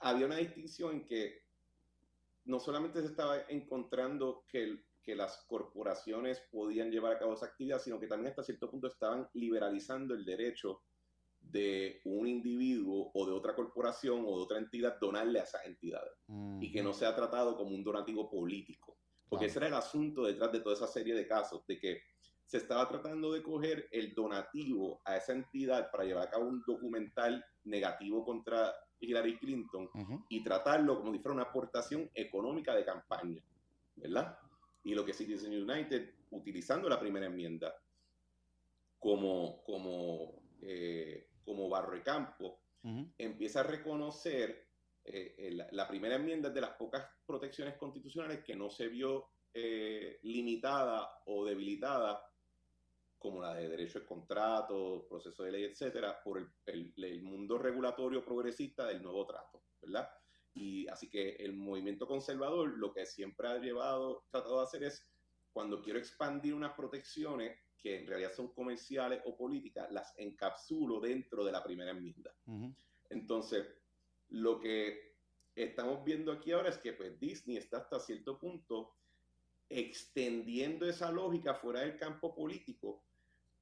había 0.00 0.26
una 0.26 0.36
distinción 0.36 0.94
en 0.94 1.06
que 1.06 1.44
no 2.44 2.58
solamente 2.58 3.00
se 3.00 3.06
estaba 3.06 3.42
encontrando 3.48 4.44
que, 4.48 4.82
que 5.04 5.14
las 5.14 5.44
corporaciones 5.46 6.40
podían 6.50 6.90
llevar 6.90 7.12
a 7.12 7.18
cabo 7.18 7.34
esa 7.34 7.46
actividad, 7.46 7.78
sino 7.78 8.00
que 8.00 8.06
también 8.06 8.30
hasta 8.30 8.42
cierto 8.42 8.70
punto 8.70 8.86
estaban 8.88 9.28
liberalizando 9.34 10.14
el 10.14 10.24
derecho 10.24 10.82
de 11.40 12.00
un 12.04 12.26
individuo 12.26 13.10
o 13.12 13.26
de 13.26 13.32
otra 13.32 13.54
corporación 13.54 14.24
o 14.26 14.36
de 14.36 14.42
otra 14.42 14.58
entidad 14.58 14.98
donarle 14.98 15.40
a 15.40 15.44
esas 15.44 15.64
entidades 15.66 16.12
y 16.60 16.72
que 16.72 16.82
no 16.82 16.92
sea 16.92 17.14
tratado 17.14 17.56
como 17.56 17.74
un 17.74 17.84
donativo 17.84 18.30
político. 18.30 18.96
Porque 19.28 19.46
ese 19.46 19.58
era 19.58 19.68
el 19.68 19.74
asunto 19.74 20.24
detrás 20.24 20.52
de 20.52 20.60
toda 20.60 20.74
esa 20.74 20.86
serie 20.86 21.14
de 21.14 21.26
casos, 21.26 21.66
de 21.66 21.78
que 21.78 22.00
se 22.46 22.58
estaba 22.58 22.88
tratando 22.88 23.32
de 23.32 23.42
coger 23.42 23.88
el 23.90 24.14
donativo 24.14 25.00
a 25.04 25.16
esa 25.16 25.32
entidad 25.32 25.90
para 25.90 26.04
llevar 26.04 26.28
a 26.28 26.30
cabo 26.30 26.46
un 26.46 26.62
documental 26.66 27.44
negativo 27.64 28.24
contra 28.24 28.72
Hillary 29.00 29.38
Clinton 29.38 29.88
y 30.28 30.42
tratarlo 30.42 30.98
como 30.98 31.12
si 31.12 31.18
fuera 31.18 31.34
una 31.34 31.44
aportación 31.44 32.10
económica 32.14 32.74
de 32.74 32.84
campaña, 32.84 33.42
¿verdad? 33.96 34.38
Y 34.84 34.94
lo 34.94 35.04
que 35.04 35.12
Citizen 35.12 35.52
United, 35.52 36.10
utilizando 36.30 36.88
la 36.88 37.00
primera 37.00 37.26
enmienda 37.26 37.74
como, 38.98 39.62
como, 39.64 40.42
eh, 40.62 41.28
como 41.44 41.68
barro 41.68 41.94
de 41.94 42.02
campo, 42.02 42.60
empieza 43.16 43.60
a 43.60 43.62
reconocer 43.62 44.66
eh, 45.04 45.58
la, 45.70 45.88
primera 45.88 46.16
enmienda 46.16 46.50
de 46.50 46.60
las 46.60 46.70
pocas 46.76 47.06
protecciones 47.26 47.76
constitucionales 47.76 48.44
que 48.44 48.54
no 48.54 48.70
se 48.70 48.88
vio 48.88 49.28
eh, 49.52 50.18
limitada 50.22 51.22
o 51.26 51.44
debilitada 51.44 52.22
como 53.18 53.40
la 53.40 53.54
de 53.54 53.68
derecho 53.68 54.00
de 54.00 54.06
contrato, 54.06 55.06
proceso 55.08 55.44
de 55.44 55.52
ley, 55.52 55.64
etcétera, 55.64 56.22
por 56.22 56.38
el, 56.66 56.92
el, 56.96 57.22
mundo 57.22 57.56
regulatorio 57.56 58.22
progresista 58.22 58.86
del 58.86 59.02
nuevo 59.02 59.24
trato, 59.24 59.62
¿verdad? 59.80 60.10
Y 60.54 60.86
así 60.88 61.10
que 61.10 61.30
el 61.36 61.52
movimiento 61.52 62.06
conservador 62.06 62.78
lo 62.78 62.92
que 62.92 63.04
siempre 63.06 63.48
ha 63.48 63.58
llevado, 63.58 64.24
tratado 64.30 64.58
de 64.58 64.64
hacer 64.64 64.84
es, 64.84 65.04
cuando 65.52 65.82
quiero 65.82 65.98
expandir 65.98 66.54
unas 66.54 66.74
protecciones 66.74 67.58
que 67.78 68.00
en 68.00 68.06
realidad 68.06 68.32
son 68.32 68.52
comerciales 68.52 69.20
o 69.26 69.36
políticas, 69.36 69.90
las 69.92 70.14
encapsulo 70.16 71.00
dentro 71.00 71.44
de 71.44 71.52
la 71.52 71.62
primera 71.62 71.90
enmienda. 71.90 72.34
Entonces, 73.10 73.66
lo 74.30 74.58
que 74.58 75.14
estamos 75.54 76.04
viendo 76.04 76.32
aquí 76.32 76.52
ahora 76.52 76.70
es 76.70 76.78
que 76.78 76.92
pues, 76.94 77.18
Disney 77.20 77.56
está 77.56 77.78
hasta 77.78 78.00
cierto 78.00 78.38
punto 78.38 78.94
extendiendo 79.68 80.88
esa 80.88 81.10
lógica 81.10 81.54
fuera 81.54 81.80
del 81.80 81.96
campo 81.96 82.34
político 82.34 83.04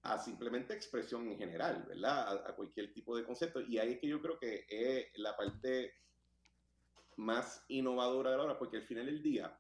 a 0.03 0.19
simplemente 0.19 0.75
expresión 0.75 1.29
en 1.29 1.39
general, 1.39 1.85
¿verdad? 1.89 2.47
A, 2.47 2.55
cualquier 2.57 2.93
tipo 2.93 3.17
de 3.17 3.25
concepto. 3.25 3.61
Y 3.61 3.79
ahí 3.79 3.93
es 3.93 4.01
que 4.01 4.09
yo 4.09 4.21
creo 4.21 4.39
que 4.39 4.67
es 4.69 5.07
la 5.19 5.37
parte 5.37 5.95
más 7.17 7.65
innovadora 7.69 8.31
de 8.31 8.37
la 8.37 8.43
hora, 8.45 8.59
porque 8.59 8.79
al 8.79 8.85
final 8.85 9.07
del 9.07 9.23
día, 9.23 9.57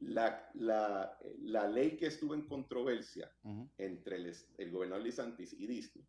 la, 0.00 0.50
la, 0.54 1.68
ley 1.68 1.96
que 1.96 2.06
estuvo 2.06 2.34
en 2.34 2.42
controversia 2.42 3.30
entre 3.78 4.16
el, 4.16 4.36
el 4.58 4.70
gobernador 4.70 5.10
Santis 5.12 5.52
y 5.54 5.66
Disney 5.66 6.04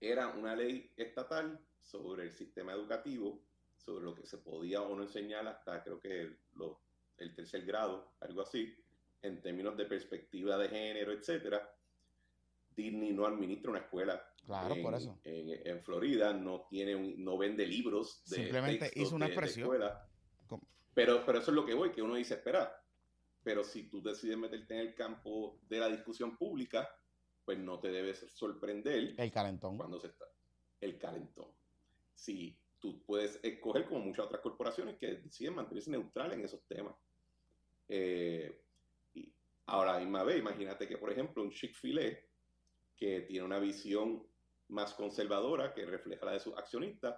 era 0.00 0.28
una 0.28 0.56
ley 0.56 0.92
estatal 0.96 1.58
sobre 1.80 2.24
el 2.24 2.32
sistema 2.32 2.72
educativo, 2.72 3.40
sobre 3.76 4.04
lo 4.04 4.14
que 4.14 4.26
se 4.26 4.38
podía 4.38 4.82
o 4.82 4.94
no 4.96 5.04
enseñar 5.04 5.46
hasta 5.46 5.82
creo 5.82 6.00
que 6.00 6.36
el 7.18 7.34
tercer 7.34 7.64
grado, 7.64 8.12
algo 8.20 8.42
así 8.42 8.74
en 9.22 9.40
términos 9.40 9.76
de 9.76 9.84
perspectiva 9.86 10.58
de 10.58 10.68
género, 10.68 11.12
etcétera. 11.12 11.72
Disney 12.74 13.12
no 13.12 13.26
administra 13.26 13.70
una 13.70 13.80
escuela 13.80 14.22
claro, 14.44 14.74
en, 14.74 14.82
por 14.82 14.94
eso. 14.94 15.18
En, 15.24 15.82
Florida, 15.82 16.32
no, 16.32 16.66
tiene 16.68 17.16
no 17.18 17.38
vende 17.38 17.66
libros 17.66 18.22
de 18.26 18.36
Simplemente 18.36 18.90
hizo 18.94 19.16
una 19.16 19.26
expresión. 19.26 19.70
pero, 20.94 21.24
pero 21.24 21.38
eso 21.38 21.50
es 21.50 21.54
lo 21.54 21.64
que 21.64 21.74
voy, 21.74 21.90
que 21.90 22.02
uno 22.02 22.14
dice, 22.14 22.34
espera, 22.34 22.74
pero 23.42 23.64
si 23.64 23.88
tú 23.88 24.02
decides 24.02 24.36
meterte 24.36 24.74
en 24.74 24.80
el 24.80 24.94
campo 24.94 25.60
de 25.68 25.78
la 25.78 25.88
discusión 25.88 26.36
pública, 26.36 26.88
pues 27.44 27.58
no 27.58 27.80
te 27.80 27.90
debes 27.90 28.26
sorprender. 28.34 29.14
El 29.16 29.32
calentón. 29.32 29.76
Cuando 29.76 29.98
se 29.98 30.08
está. 30.08 30.26
El 30.80 30.98
calentón. 30.98 31.48
Si 32.14 32.58
tú 32.78 33.02
puedes 33.04 33.40
escoger, 33.42 33.86
como 33.86 34.00
muchas 34.00 34.26
otras 34.26 34.40
corporaciones, 34.40 34.96
que 34.96 35.14
deciden 35.14 35.54
mantenerse 35.54 35.90
neutrales 35.90 36.38
en 36.38 36.44
esos 36.44 36.64
temas. 36.66 36.94
Eh, 37.88 38.62
Ahora, 39.66 39.98
misma 39.98 40.24
imagínate 40.34 40.88
que, 40.88 40.98
por 40.98 41.10
ejemplo, 41.10 41.42
un 41.42 41.50
Chick-fil-A 41.50 42.18
que 43.02 43.22
tiene 43.22 43.44
una 43.44 43.58
visión 43.58 44.22
más 44.68 44.94
conservadora 44.94 45.74
que 45.74 45.84
refleja 45.84 46.24
la 46.24 46.34
de 46.34 46.38
sus 46.38 46.56
accionistas, 46.56 47.16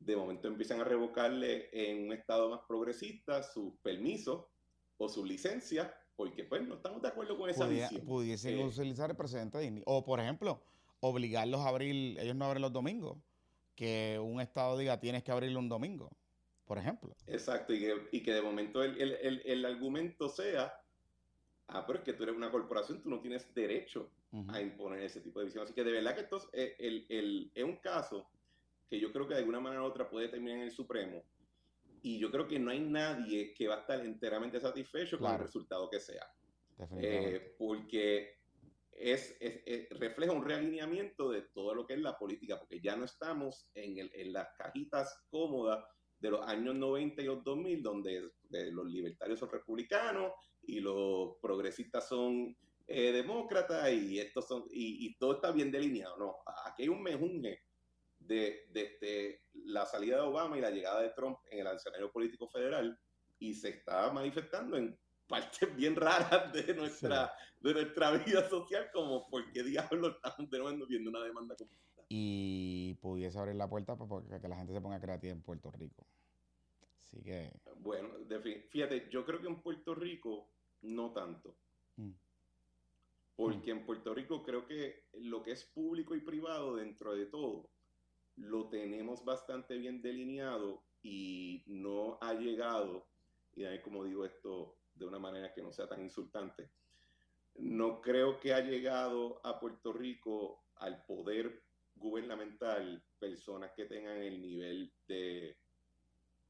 de 0.00 0.16
momento 0.16 0.48
empiezan 0.48 0.80
a 0.80 0.84
revocarle 0.84 1.68
en 1.72 2.06
un 2.06 2.12
estado 2.12 2.50
más 2.50 2.62
progresista 2.66 3.44
sus 3.44 3.74
permisos 3.82 4.46
o 4.98 5.08
sus 5.08 5.24
licencias, 5.24 5.88
porque 6.16 6.42
pues 6.42 6.66
no 6.66 6.74
estamos 6.74 7.02
de 7.02 7.08
acuerdo 7.08 7.38
con 7.38 7.48
esa 7.48 7.68
visión. 7.68 8.04
Pudiesen 8.04 8.58
eh, 8.58 8.64
utilizar 8.64 9.08
el 9.08 9.16
presidente 9.16 9.60
Disney. 9.60 9.84
O, 9.86 10.04
por 10.04 10.18
ejemplo, 10.18 10.60
obligarlos 10.98 11.60
a 11.60 11.68
abrir, 11.68 12.18
ellos 12.18 12.34
no 12.34 12.46
abren 12.46 12.62
los 12.62 12.72
domingos, 12.72 13.16
que 13.76 14.18
un 14.20 14.40
estado 14.40 14.76
diga 14.76 14.98
tienes 14.98 15.22
que 15.22 15.30
abrirlo 15.30 15.60
un 15.60 15.68
domingo, 15.68 16.10
por 16.64 16.78
ejemplo. 16.78 17.14
Exacto, 17.28 17.72
y 17.72 17.78
que, 17.78 18.08
y 18.10 18.22
que 18.24 18.32
de 18.32 18.42
momento 18.42 18.82
el, 18.82 19.00
el, 19.00 19.40
el 19.44 19.64
argumento 19.66 20.28
sea 20.28 20.74
ah, 21.68 21.84
pero 21.86 22.00
es 22.00 22.04
que 22.04 22.12
tú 22.12 22.24
eres 22.24 22.34
una 22.34 22.50
corporación, 22.50 23.00
tú 23.00 23.08
no 23.08 23.20
tienes 23.20 23.54
derecho 23.54 24.10
a 24.48 24.60
imponer 24.60 25.02
ese 25.02 25.20
tipo 25.20 25.40
de 25.40 25.46
visión. 25.46 25.64
Así 25.64 25.72
que 25.72 25.84
de 25.84 25.92
verdad 25.92 26.14
que 26.14 26.22
esto 26.22 26.36
es, 26.36 26.48
eh, 26.52 26.76
el, 27.08 27.50
es 27.54 27.64
un 27.64 27.76
caso 27.76 28.28
que 28.88 29.00
yo 29.00 29.12
creo 29.12 29.26
que 29.26 29.34
de 29.34 29.40
alguna 29.40 29.60
manera 29.60 29.82
u 29.82 29.86
otra 29.86 30.08
puede 30.08 30.28
terminar 30.28 30.58
en 30.58 30.64
el 30.64 30.70
Supremo. 30.70 31.22
Y 32.02 32.18
yo 32.18 32.30
creo 32.30 32.46
que 32.46 32.58
no 32.58 32.70
hay 32.70 32.80
nadie 32.80 33.52
que 33.54 33.66
va 33.66 33.76
a 33.76 33.80
estar 33.80 34.04
enteramente 34.04 34.60
satisfecho 34.60 35.18
con 35.18 35.32
el 35.32 35.40
resultado 35.40 35.90
que 35.90 36.00
sea. 36.00 36.30
Eh, 37.00 37.54
porque 37.58 38.36
es, 38.92 39.36
refleja 39.90 40.32
un 40.32 40.44
realineamiento 40.44 41.30
de 41.30 41.42
todo 41.42 41.74
lo 41.74 41.86
que 41.86 41.94
es 41.94 42.00
la 42.00 42.16
política, 42.18 42.58
porque 42.58 42.80
ya 42.80 42.96
no 42.96 43.06
estamos 43.06 43.70
en, 43.74 43.98
el, 43.98 44.10
en 44.14 44.32
las 44.32 44.48
cajitas 44.56 45.24
cómodas 45.30 45.84
de 46.20 46.30
los 46.30 46.46
años 46.46 46.74
90 46.74 47.22
y 47.22 47.24
los 47.26 47.42
2000, 47.42 47.82
donde 47.82 48.30
los 48.50 48.86
libertarios 48.86 49.38
son 49.38 49.50
republicanos 49.50 50.32
y 50.62 50.80
los 50.80 51.36
progresistas 51.40 52.08
son 52.08 52.56
eh, 52.88 53.12
demócratas 53.12 53.92
y, 53.92 54.20
estos 54.20 54.46
son, 54.46 54.64
y, 54.70 55.16
todo 55.18 55.34
está 55.34 55.50
bien 55.50 55.70
delineado. 55.70 56.16
No, 56.16 56.36
aquí 56.64 56.84
hay 56.84 56.88
un 56.88 57.02
mejunje 57.02 57.60
de, 58.18 58.66
de, 58.70 59.40
la 59.64 59.86
salida 59.86 60.16
de 60.16 60.22
Obama 60.22 60.56
y 60.56 60.60
la 60.60 60.70
llegada 60.70 61.02
de 61.02 61.10
Trump 61.10 61.38
en 61.50 61.66
el 61.66 61.76
escenario 61.76 62.12
político 62.12 62.48
federal 62.48 62.98
y 63.38 63.54
se 63.54 63.70
está 63.70 64.10
manifestando 64.12 64.76
en 64.76 64.98
partes 65.26 65.74
bien 65.76 65.96
raras 65.96 66.52
de 66.52 66.74
nuestra, 66.74 67.32
de 67.60 67.74
nuestra 67.74 68.12
vida 68.12 68.48
social, 68.48 68.88
como 68.92 69.28
por 69.28 69.50
qué 69.52 69.62
diablos 69.62 70.16
estamos 70.16 70.88
viendo 70.88 71.10
una 71.10 71.24
demanda 71.24 71.56
Y 72.08 72.94
pudiese 72.94 73.38
abrir 73.38 73.56
la 73.56 73.68
puerta 73.68 73.96
para 73.96 74.40
que 74.40 74.48
la 74.48 74.56
gente 74.56 74.72
se 74.72 74.80
ponga 74.80 75.00
creativa 75.00 75.32
en 75.32 75.42
Puerto 75.42 75.70
Rico. 75.72 76.06
Así 77.02 77.22
que. 77.22 77.52
Bueno, 77.78 78.10
fíjate, 78.68 79.08
yo 79.10 79.24
creo 79.24 79.40
que 79.40 79.48
en 79.48 79.60
Puerto 79.60 79.94
Rico 79.94 80.50
no 80.82 81.12
tanto. 81.12 81.56
Mm. 81.96 82.12
Porque 83.36 83.70
en 83.70 83.84
Puerto 83.84 84.14
Rico 84.14 84.42
creo 84.42 84.66
que 84.66 85.04
lo 85.14 85.42
que 85.42 85.52
es 85.52 85.64
público 85.64 86.14
y 86.14 86.20
privado 86.20 86.76
dentro 86.76 87.14
de 87.14 87.26
todo 87.26 87.70
lo 88.36 88.68
tenemos 88.68 89.24
bastante 89.24 89.76
bien 89.78 90.02
delineado 90.02 90.82
y 91.02 91.62
no 91.66 92.18
ha 92.20 92.34
llegado, 92.34 93.06
y 93.54 93.64
ahí 93.64 93.80
como 93.80 94.04
digo 94.04 94.24
esto 94.24 94.76
de 94.94 95.06
una 95.06 95.18
manera 95.18 95.52
que 95.54 95.62
no 95.62 95.72
sea 95.72 95.88
tan 95.88 96.02
insultante, 96.02 96.70
no 97.58 98.00
creo 98.00 98.38
que 98.38 98.52
ha 98.52 98.60
llegado 98.60 99.40
a 99.44 99.58
Puerto 99.58 99.92
Rico 99.92 100.64
al 100.76 101.04
poder 101.06 101.62
gubernamental 101.94 103.02
personas 103.18 103.72
que 103.74 103.86
tengan 103.86 104.18
el 104.18 104.40
nivel 104.42 104.92
de, 105.08 105.56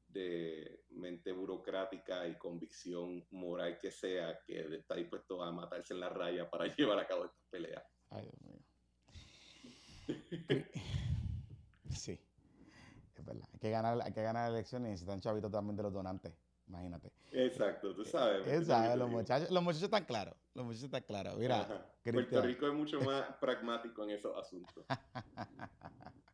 de 0.07 0.83
mente 0.91 1.31
burocrática 1.31 2.27
y 2.27 2.37
convicción 2.37 3.25
moral 3.31 3.77
que 3.79 3.91
sea, 3.91 4.39
que 4.45 4.75
está 4.75 4.95
dispuesto 4.95 5.43
a 5.43 5.51
matarse 5.51 5.93
en 5.93 5.99
la 5.99 6.09
raya 6.09 6.49
para 6.49 6.65
llevar 6.75 6.99
a 6.99 7.07
cabo 7.07 7.25
estas 7.25 7.43
peleas. 7.49 7.83
Ay, 8.09 8.23
Dios 8.23 8.41
mío. 8.41 8.57
sí, 11.91 12.19
es 13.15 13.25
verdad. 13.25 13.47
Hay 13.53 13.59
que 13.59 13.69
ganar, 13.69 13.99
hay 14.01 14.13
que 14.13 14.21
ganar 14.21 14.49
elecciones 14.51 14.87
y 14.87 14.91
necesitan 14.91 15.19
chavitos 15.19 15.51
también 15.51 15.75
de 15.75 15.83
los 15.83 15.93
donantes. 15.93 16.33
Imagínate. 16.67 17.11
Exacto, 17.31 17.93
tú 17.95 18.03
sabes. 18.03 18.45
Exacto, 18.47 18.97
los 18.97 19.09
muchachos, 19.09 19.51
los 19.51 19.63
muchachos 19.63 19.83
están 19.83 20.05
claros. 20.05 20.35
Los 20.53 20.65
muchachos 20.65 20.85
están 20.85 21.03
claros. 21.03 21.37
Mira, 21.37 21.89
Puerto 22.03 22.41
Rico 22.41 22.67
es 22.67 22.73
mucho 22.73 22.99
más 23.01 23.23
pragmático 23.39 24.03
en 24.03 24.11
esos 24.11 24.37
asuntos. 24.37 24.85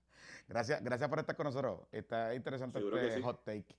gracias, 0.47 0.83
gracias 0.83 1.09
por 1.09 1.19
estar 1.19 1.35
con 1.35 1.45
nosotros. 1.45 1.81
Está 1.91 2.33
interesante 2.35 2.79
este 2.79 3.21
hot 3.21 3.43
take 3.43 3.75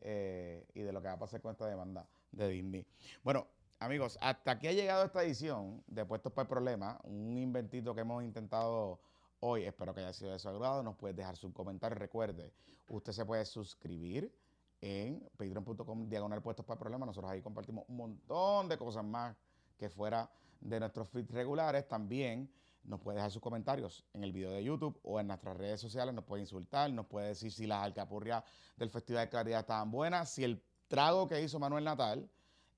eh, 0.00 0.66
y 0.74 0.82
de 0.82 0.92
lo 0.92 1.00
que 1.00 1.08
va 1.08 1.14
a 1.14 1.18
pasar 1.18 1.40
con 1.40 1.52
esta 1.52 1.66
demanda 1.66 2.06
de 2.32 2.48
Disney. 2.48 2.86
Bueno, 3.22 3.46
amigos, 3.78 4.18
hasta 4.20 4.52
aquí 4.52 4.68
ha 4.68 4.72
llegado 4.72 5.04
esta 5.04 5.22
edición 5.22 5.82
de 5.86 6.04
Puestos 6.04 6.32
para 6.32 6.42
el 6.42 6.48
Problema, 6.48 6.98
un 7.04 7.36
inventito 7.36 7.94
que 7.94 8.02
hemos 8.02 8.22
intentado 8.22 9.00
hoy. 9.40 9.64
Espero 9.64 9.94
que 9.94 10.00
haya 10.00 10.12
sido 10.12 10.32
de 10.32 10.38
su 10.38 10.48
agrado. 10.48 10.82
Nos 10.82 10.96
puedes 10.96 11.16
dejar 11.16 11.36
su 11.36 11.52
comentario. 11.52 11.98
Recuerde, 11.98 12.52
usted 12.88 13.12
se 13.12 13.24
puede 13.24 13.44
suscribir 13.44 14.32
en 14.80 15.20
patreon.com 15.36 16.08
diagonal 16.08 16.42
puestos 16.42 16.64
para 16.64 16.78
problemas. 16.78 17.06
Nosotros 17.06 17.30
ahí 17.30 17.42
compartimos 17.42 17.84
un 17.88 17.96
montón 17.96 18.68
de 18.68 18.76
cosas 18.76 19.04
más 19.04 19.36
que 19.78 19.88
fuera 19.88 20.30
de 20.60 20.80
nuestros 20.80 21.08
feeds 21.08 21.30
regulares. 21.30 21.86
También 21.88 22.50
nos 22.86 23.00
puede 23.00 23.16
dejar 23.16 23.30
sus 23.30 23.42
comentarios 23.42 24.04
en 24.12 24.24
el 24.24 24.32
video 24.32 24.50
de 24.50 24.62
YouTube 24.62 24.98
o 25.02 25.20
en 25.20 25.26
nuestras 25.26 25.56
redes 25.56 25.80
sociales. 25.80 26.14
Nos 26.14 26.24
puede 26.24 26.42
insultar, 26.42 26.90
nos 26.92 27.06
puede 27.06 27.28
decir 27.28 27.52
si 27.52 27.66
las 27.66 27.82
alcapurrias 27.82 28.44
del 28.76 28.90
Festival 28.90 29.24
de 29.24 29.30
Claridad 29.30 29.60
estaban 29.60 29.90
buenas, 29.90 30.30
si 30.30 30.44
el 30.44 30.62
trago 30.88 31.26
que 31.28 31.42
hizo 31.42 31.58
Manuel 31.58 31.84
Natal, 31.84 32.30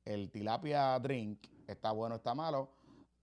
el 0.04 0.30
tilapia 0.30 0.98
drink, 0.98 1.46
está 1.66 1.92
bueno 1.92 2.14
o 2.14 2.18
está 2.18 2.34
malo. 2.34 2.72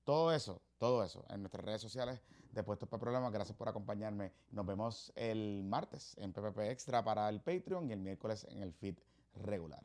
Todo 0.04 0.32
eso, 0.32 0.62
todo 0.78 1.04
eso 1.04 1.26
en 1.30 1.42
nuestras 1.42 1.66
redes 1.66 1.82
sociales 1.82 2.22
de 2.52 2.64
Puestos 2.64 2.88
para 2.88 3.02
Problemas. 3.02 3.32
Gracias 3.32 3.58
por 3.58 3.68
acompañarme. 3.68 4.32
Nos 4.52 4.66
vemos 4.66 5.12
el 5.16 5.64
martes 5.64 6.16
en 6.18 6.32
PPP 6.32 6.60
Extra 6.70 7.04
para 7.04 7.28
el 7.30 7.42
Patreon 7.42 7.90
y 7.90 7.94
el 7.94 8.00
miércoles 8.00 8.46
en 8.50 8.62
el 8.62 8.72
feed 8.72 8.96
regular. 9.34 9.84